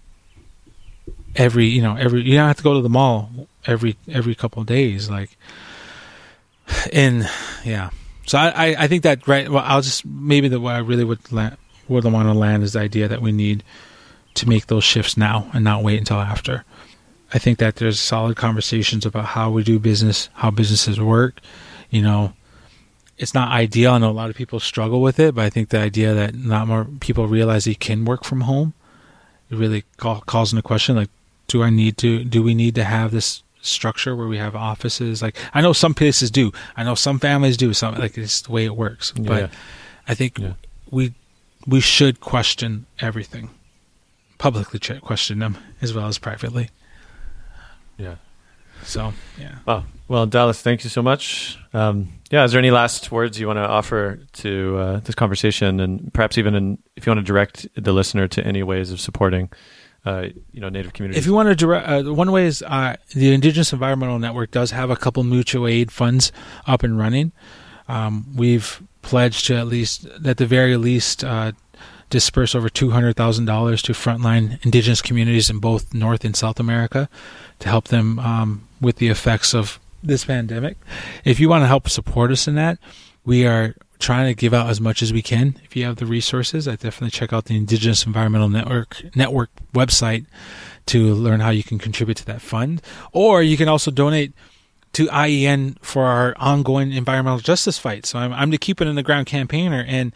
every 1.36 1.66
you 1.66 1.82
know 1.82 1.94
every 1.96 2.22
you 2.22 2.34
don't 2.36 2.48
have 2.48 2.56
to 2.56 2.62
go 2.62 2.74
to 2.74 2.80
the 2.80 2.88
mall 2.88 3.30
every 3.66 3.96
every 4.08 4.34
couple 4.34 4.60
of 4.60 4.66
days 4.66 5.08
like 5.08 5.36
and 6.92 7.28
yeah 7.64 7.90
so 8.26 8.36
I, 8.38 8.48
I 8.48 8.76
i 8.80 8.86
think 8.88 9.04
that 9.04 9.26
right 9.28 9.48
well 9.48 9.62
i'll 9.66 9.80
just 9.80 10.04
maybe 10.04 10.48
the 10.48 10.58
what 10.60 10.74
i 10.74 10.78
really 10.78 11.04
would 11.04 11.30
la- 11.32 11.52
would 11.88 12.04
want 12.04 12.28
to 12.28 12.34
land 12.34 12.62
is 12.64 12.72
the 12.72 12.80
idea 12.80 13.06
that 13.08 13.22
we 13.22 13.30
need 13.32 13.62
to 14.34 14.48
make 14.48 14.66
those 14.66 14.82
shifts 14.84 15.16
now 15.16 15.48
and 15.52 15.62
not 15.64 15.82
wait 15.84 15.98
until 15.98 16.18
after 16.18 16.64
i 17.32 17.38
think 17.38 17.58
that 17.58 17.76
there's 17.76 18.00
solid 18.00 18.36
conversations 18.36 19.06
about 19.06 19.26
how 19.26 19.50
we 19.50 19.62
do 19.62 19.78
business 19.78 20.28
how 20.34 20.50
businesses 20.50 21.00
work 21.00 21.38
you 21.90 22.02
know 22.02 22.32
it's 23.22 23.34
not 23.34 23.48
ideal 23.52 23.92
i 23.92 23.98
know 23.98 24.10
a 24.10 24.12
lot 24.22 24.30
of 24.30 24.36
people 24.36 24.58
struggle 24.58 25.00
with 25.02 25.18
it 25.20 25.34
but 25.34 25.44
i 25.44 25.50
think 25.50 25.68
the 25.68 25.78
idea 25.78 26.14
that 26.14 26.34
not 26.34 26.66
more 26.66 26.84
people 27.00 27.26
realize 27.28 27.64
they 27.64 27.74
can 27.74 28.04
work 28.04 28.24
from 28.24 28.42
home 28.42 28.72
it 29.50 29.56
really 29.56 29.84
call, 29.98 30.20
calls 30.22 30.52
into 30.52 30.62
question 30.62 30.96
like 30.96 31.10
do 31.46 31.62
i 31.62 31.70
need 31.70 31.96
to 31.98 32.24
do 32.24 32.42
we 32.42 32.54
need 32.54 32.74
to 32.74 32.84
have 32.84 33.10
this 33.10 33.42
structure 33.62 34.16
where 34.16 34.26
we 34.26 34.38
have 34.38 34.56
offices 34.56 35.20
like 35.20 35.36
i 35.52 35.60
know 35.60 35.72
some 35.74 35.92
places 35.94 36.30
do 36.30 36.50
i 36.76 36.82
know 36.82 36.94
some 36.94 37.18
families 37.18 37.56
do 37.58 37.74
some 37.74 37.94
like 37.96 38.16
it's 38.16 38.40
the 38.42 38.52
way 38.52 38.64
it 38.64 38.74
works 38.74 39.12
Yeah. 39.16 39.28
but 39.28 39.50
i 40.08 40.14
think 40.14 40.38
Yeah. 40.38 40.54
we 40.90 41.12
we 41.66 41.80
should 41.80 42.20
question 42.20 42.86
everything 43.00 43.50
publicly 44.38 44.80
question 45.00 45.40
them 45.40 45.58
as 45.82 45.92
well 45.92 46.06
as 46.08 46.16
privately 46.18 46.70
Yeah. 47.98 48.14
so 48.82 49.12
yeah 49.38 49.56
Wow. 49.66 49.84
Well, 50.10 50.26
Dallas, 50.26 50.60
thank 50.60 50.82
you 50.82 50.90
so 50.90 51.02
much. 51.02 51.56
Um, 51.72 52.08
yeah, 52.32 52.42
is 52.42 52.50
there 52.50 52.58
any 52.58 52.72
last 52.72 53.12
words 53.12 53.38
you 53.38 53.46
want 53.46 53.58
to 53.58 53.68
offer 53.68 54.18
to 54.32 54.76
uh, 54.76 55.00
this 55.04 55.14
conversation, 55.14 55.78
and 55.78 56.12
perhaps 56.12 56.36
even 56.36 56.56
in, 56.56 56.78
if 56.96 57.06
you 57.06 57.12
want 57.12 57.24
to 57.24 57.24
direct 57.24 57.68
the 57.76 57.92
listener 57.92 58.26
to 58.26 58.44
any 58.44 58.64
ways 58.64 58.90
of 58.90 59.00
supporting, 59.00 59.52
uh, 60.04 60.26
you 60.50 60.60
know, 60.60 60.68
Native 60.68 60.94
communities? 60.94 61.22
If 61.22 61.28
you 61.28 61.32
want 61.32 61.48
to 61.48 61.54
direct, 61.54 61.88
uh, 61.88 62.12
one 62.12 62.32
way 62.32 62.46
is 62.46 62.60
uh, 62.62 62.96
the 63.14 63.32
Indigenous 63.32 63.72
Environmental 63.72 64.18
Network 64.18 64.50
does 64.50 64.72
have 64.72 64.90
a 64.90 64.96
couple 64.96 65.22
mutual 65.22 65.68
aid 65.68 65.92
funds 65.92 66.32
up 66.66 66.82
and 66.82 66.98
running. 66.98 67.30
Um, 67.86 68.34
we've 68.34 68.82
pledged 69.02 69.46
to 69.46 69.54
at 69.54 69.68
least, 69.68 70.06
at 70.26 70.38
the 70.38 70.46
very 70.46 70.76
least, 70.76 71.22
uh, 71.22 71.52
disperse 72.08 72.56
over 72.56 72.68
two 72.68 72.90
hundred 72.90 73.14
thousand 73.14 73.44
dollars 73.44 73.80
to 73.82 73.92
frontline 73.92 74.58
Indigenous 74.64 75.02
communities 75.02 75.50
in 75.50 75.60
both 75.60 75.94
North 75.94 76.24
and 76.24 76.34
South 76.34 76.58
America 76.58 77.08
to 77.60 77.68
help 77.68 77.86
them 77.86 78.18
um, 78.18 78.66
with 78.80 78.96
the 78.96 79.06
effects 79.06 79.54
of 79.54 79.78
this 80.02 80.24
pandemic. 80.24 80.76
If 81.24 81.40
you 81.40 81.48
want 81.48 81.62
to 81.62 81.66
help 81.66 81.88
support 81.88 82.30
us 82.30 82.48
in 82.48 82.54
that, 82.56 82.78
we 83.24 83.46
are 83.46 83.74
trying 83.98 84.26
to 84.26 84.34
give 84.34 84.54
out 84.54 84.68
as 84.68 84.80
much 84.80 85.02
as 85.02 85.12
we 85.12 85.22
can. 85.22 85.58
If 85.62 85.76
you 85.76 85.84
have 85.84 85.96
the 85.96 86.06
resources, 86.06 86.66
I 86.66 86.72
definitely 86.72 87.10
check 87.10 87.32
out 87.32 87.44
the 87.44 87.56
Indigenous 87.56 88.06
Environmental 88.06 88.48
Network 88.48 89.14
network 89.14 89.50
website 89.74 90.26
to 90.86 91.14
learn 91.14 91.40
how 91.40 91.50
you 91.50 91.62
can 91.62 91.78
contribute 91.78 92.16
to 92.16 92.26
that 92.26 92.40
fund. 92.40 92.82
Or 93.12 93.42
you 93.42 93.56
can 93.56 93.68
also 93.68 93.90
donate 93.90 94.32
to 94.94 95.06
IEN 95.08 95.76
for 95.82 96.06
our 96.06 96.34
ongoing 96.38 96.92
environmental 96.92 97.38
justice 97.38 97.78
fight. 97.78 98.06
So 98.06 98.18
I'm, 98.18 98.32
I'm 98.32 98.50
the 98.50 98.58
Keep 98.58 98.80
It 98.80 98.88
in 98.88 98.96
the 98.96 99.02
Ground 99.02 99.26
campaigner. 99.26 99.84
And 99.86 100.12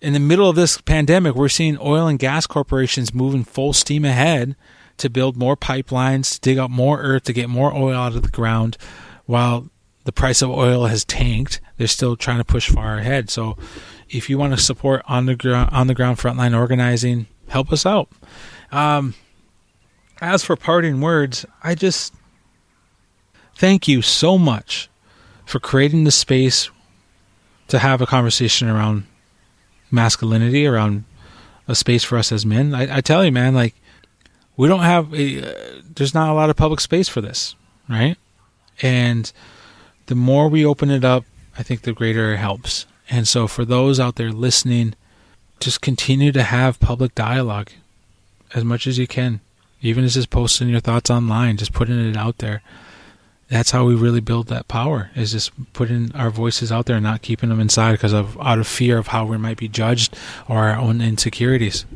in 0.00 0.12
the 0.12 0.20
middle 0.20 0.48
of 0.48 0.56
this 0.56 0.80
pandemic, 0.80 1.34
we're 1.34 1.48
seeing 1.48 1.78
oil 1.80 2.06
and 2.06 2.18
gas 2.18 2.46
corporations 2.46 3.14
moving 3.14 3.44
full 3.44 3.72
steam 3.72 4.04
ahead 4.04 4.56
to 4.98 5.10
build 5.10 5.36
more 5.36 5.56
pipelines, 5.56 6.34
to 6.34 6.40
dig 6.40 6.58
up 6.58 6.70
more 6.70 7.00
earth, 7.00 7.24
to 7.24 7.32
get 7.32 7.48
more 7.48 7.72
oil 7.74 7.94
out 7.94 8.14
of 8.14 8.22
the 8.22 8.28
ground. 8.28 8.76
While 9.26 9.68
the 10.04 10.12
price 10.12 10.42
of 10.42 10.50
oil 10.50 10.86
has 10.86 11.04
tanked, 11.04 11.60
they're 11.76 11.86
still 11.86 12.16
trying 12.16 12.38
to 12.38 12.44
push 12.44 12.68
far 12.70 12.98
ahead. 12.98 13.30
So 13.30 13.56
if 14.08 14.30
you 14.30 14.38
want 14.38 14.54
to 14.54 14.62
support 14.62 15.02
on 15.06 15.26
the 15.26 15.36
ground, 15.36 15.70
on 15.72 15.86
the 15.86 15.94
ground 15.94 16.18
frontline 16.18 16.56
organizing, 16.56 17.26
help 17.48 17.72
us 17.72 17.84
out. 17.84 18.08
Um, 18.72 19.14
as 20.20 20.44
for 20.44 20.56
parting 20.56 21.00
words, 21.00 21.46
I 21.62 21.74
just 21.74 22.14
thank 23.56 23.86
you 23.86 24.02
so 24.02 24.38
much 24.38 24.88
for 25.44 25.60
creating 25.60 26.04
the 26.04 26.10
space 26.10 26.70
to 27.68 27.78
have 27.78 28.00
a 28.00 28.06
conversation 28.06 28.68
around 28.68 29.04
masculinity, 29.90 30.66
around 30.66 31.04
a 31.66 31.74
space 31.74 32.02
for 32.02 32.18
us 32.18 32.32
as 32.32 32.46
men. 32.46 32.74
I, 32.74 32.96
I 32.96 33.00
tell 33.00 33.24
you, 33.24 33.32
man, 33.32 33.54
like 33.54 33.74
we 34.58 34.68
don't 34.68 34.80
have 34.80 35.14
a, 35.14 35.42
uh, 35.42 35.80
there's 35.94 36.12
not 36.12 36.28
a 36.28 36.34
lot 36.34 36.50
of 36.50 36.56
public 36.56 36.80
space 36.80 37.08
for 37.08 37.22
this, 37.22 37.54
right? 37.88 38.18
And 38.82 39.32
the 40.06 40.14
more 40.14 40.48
we 40.48 40.66
open 40.66 40.90
it 40.90 41.04
up, 41.04 41.24
I 41.56 41.62
think 41.62 41.82
the 41.82 41.92
greater 41.92 42.34
it 42.34 42.38
helps. 42.38 42.84
And 43.08 43.26
so 43.26 43.46
for 43.46 43.64
those 43.64 43.98
out 43.98 44.16
there 44.16 44.32
listening, 44.32 44.94
just 45.60 45.80
continue 45.80 46.32
to 46.32 46.42
have 46.42 46.80
public 46.80 47.14
dialogue 47.14 47.70
as 48.52 48.64
much 48.64 48.86
as 48.86 48.98
you 48.98 49.06
can. 49.06 49.40
Even 49.80 50.04
as 50.04 50.14
just 50.14 50.30
posting 50.30 50.68
your 50.68 50.80
thoughts 50.80 51.08
online, 51.08 51.56
just 51.56 51.72
putting 51.72 51.98
it 51.98 52.16
out 52.16 52.38
there. 52.38 52.62
That's 53.48 53.70
how 53.70 53.84
we 53.84 53.94
really 53.94 54.20
build 54.20 54.48
that 54.48 54.66
power. 54.66 55.10
Is 55.14 55.32
just 55.32 55.52
putting 55.72 56.14
our 56.16 56.30
voices 56.30 56.72
out 56.72 56.86
there 56.86 56.96
and 56.96 57.04
not 57.04 57.22
keeping 57.22 57.48
them 57.48 57.60
inside 57.60 57.92
because 57.92 58.12
of 58.12 58.36
out 58.40 58.58
of 58.58 58.66
fear 58.66 58.98
of 58.98 59.08
how 59.08 59.24
we 59.24 59.38
might 59.38 59.56
be 59.56 59.68
judged 59.68 60.16
or 60.48 60.68
our 60.68 60.76
own 60.76 61.00
insecurities. 61.00 61.86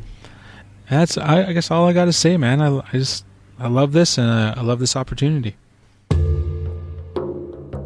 That's 0.89 1.17
I, 1.17 1.47
I, 1.47 1.53
guess 1.53 1.71
all 1.71 1.87
I 1.87 1.93
got 1.93 2.05
to 2.05 2.13
say, 2.13 2.37
man. 2.37 2.61
I, 2.61 2.77
I 2.79 2.91
just 2.91 3.25
I 3.59 3.67
love 3.67 3.91
this 3.93 4.17
and 4.17 4.29
I, 4.29 4.53
I 4.53 4.61
love 4.61 4.79
this 4.79 4.95
opportunity. 4.95 5.55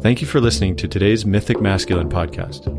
Thank 0.00 0.20
you 0.20 0.26
for 0.26 0.40
listening 0.40 0.76
to 0.76 0.88
today's 0.88 1.26
Mythic 1.26 1.60
Masculine 1.60 2.08
podcast. 2.08 2.72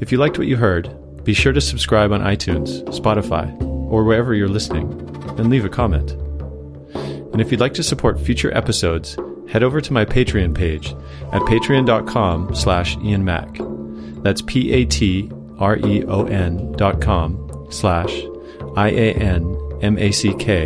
If 0.00 0.12
you 0.12 0.18
liked 0.18 0.38
what 0.38 0.46
you 0.46 0.56
heard, 0.56 0.88
be 1.24 1.34
sure 1.34 1.52
to 1.52 1.60
subscribe 1.60 2.12
on 2.12 2.20
iTunes, 2.20 2.84
Spotify, 2.84 3.60
or 3.62 4.04
wherever 4.04 4.32
you're 4.32 4.48
listening, 4.48 4.92
and 5.38 5.50
leave 5.50 5.64
a 5.64 5.68
comment. 5.68 6.12
And 6.12 7.40
if 7.40 7.50
you'd 7.50 7.60
like 7.60 7.74
to 7.74 7.82
support 7.82 8.20
future 8.20 8.56
episodes, 8.56 9.16
head 9.48 9.64
over 9.64 9.80
to 9.80 9.92
my 9.92 10.04
Patreon 10.04 10.54
page 10.54 10.94
at 11.32 11.42
patreon.com 11.42 12.54
slash 12.54 12.96
Ian. 12.98 13.24
That's 14.22 14.42
P-A-T-R-E-O-N 14.42 15.32
dot 16.72 17.00
com 17.00 17.66
slash 17.70 18.22
I-A-N-M-A-C-K 18.76 20.64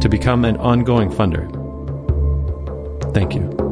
to 0.00 0.08
become 0.08 0.44
an 0.44 0.56
ongoing 0.58 1.10
funder. 1.10 1.50
Thank 3.14 3.34
you. 3.34 3.63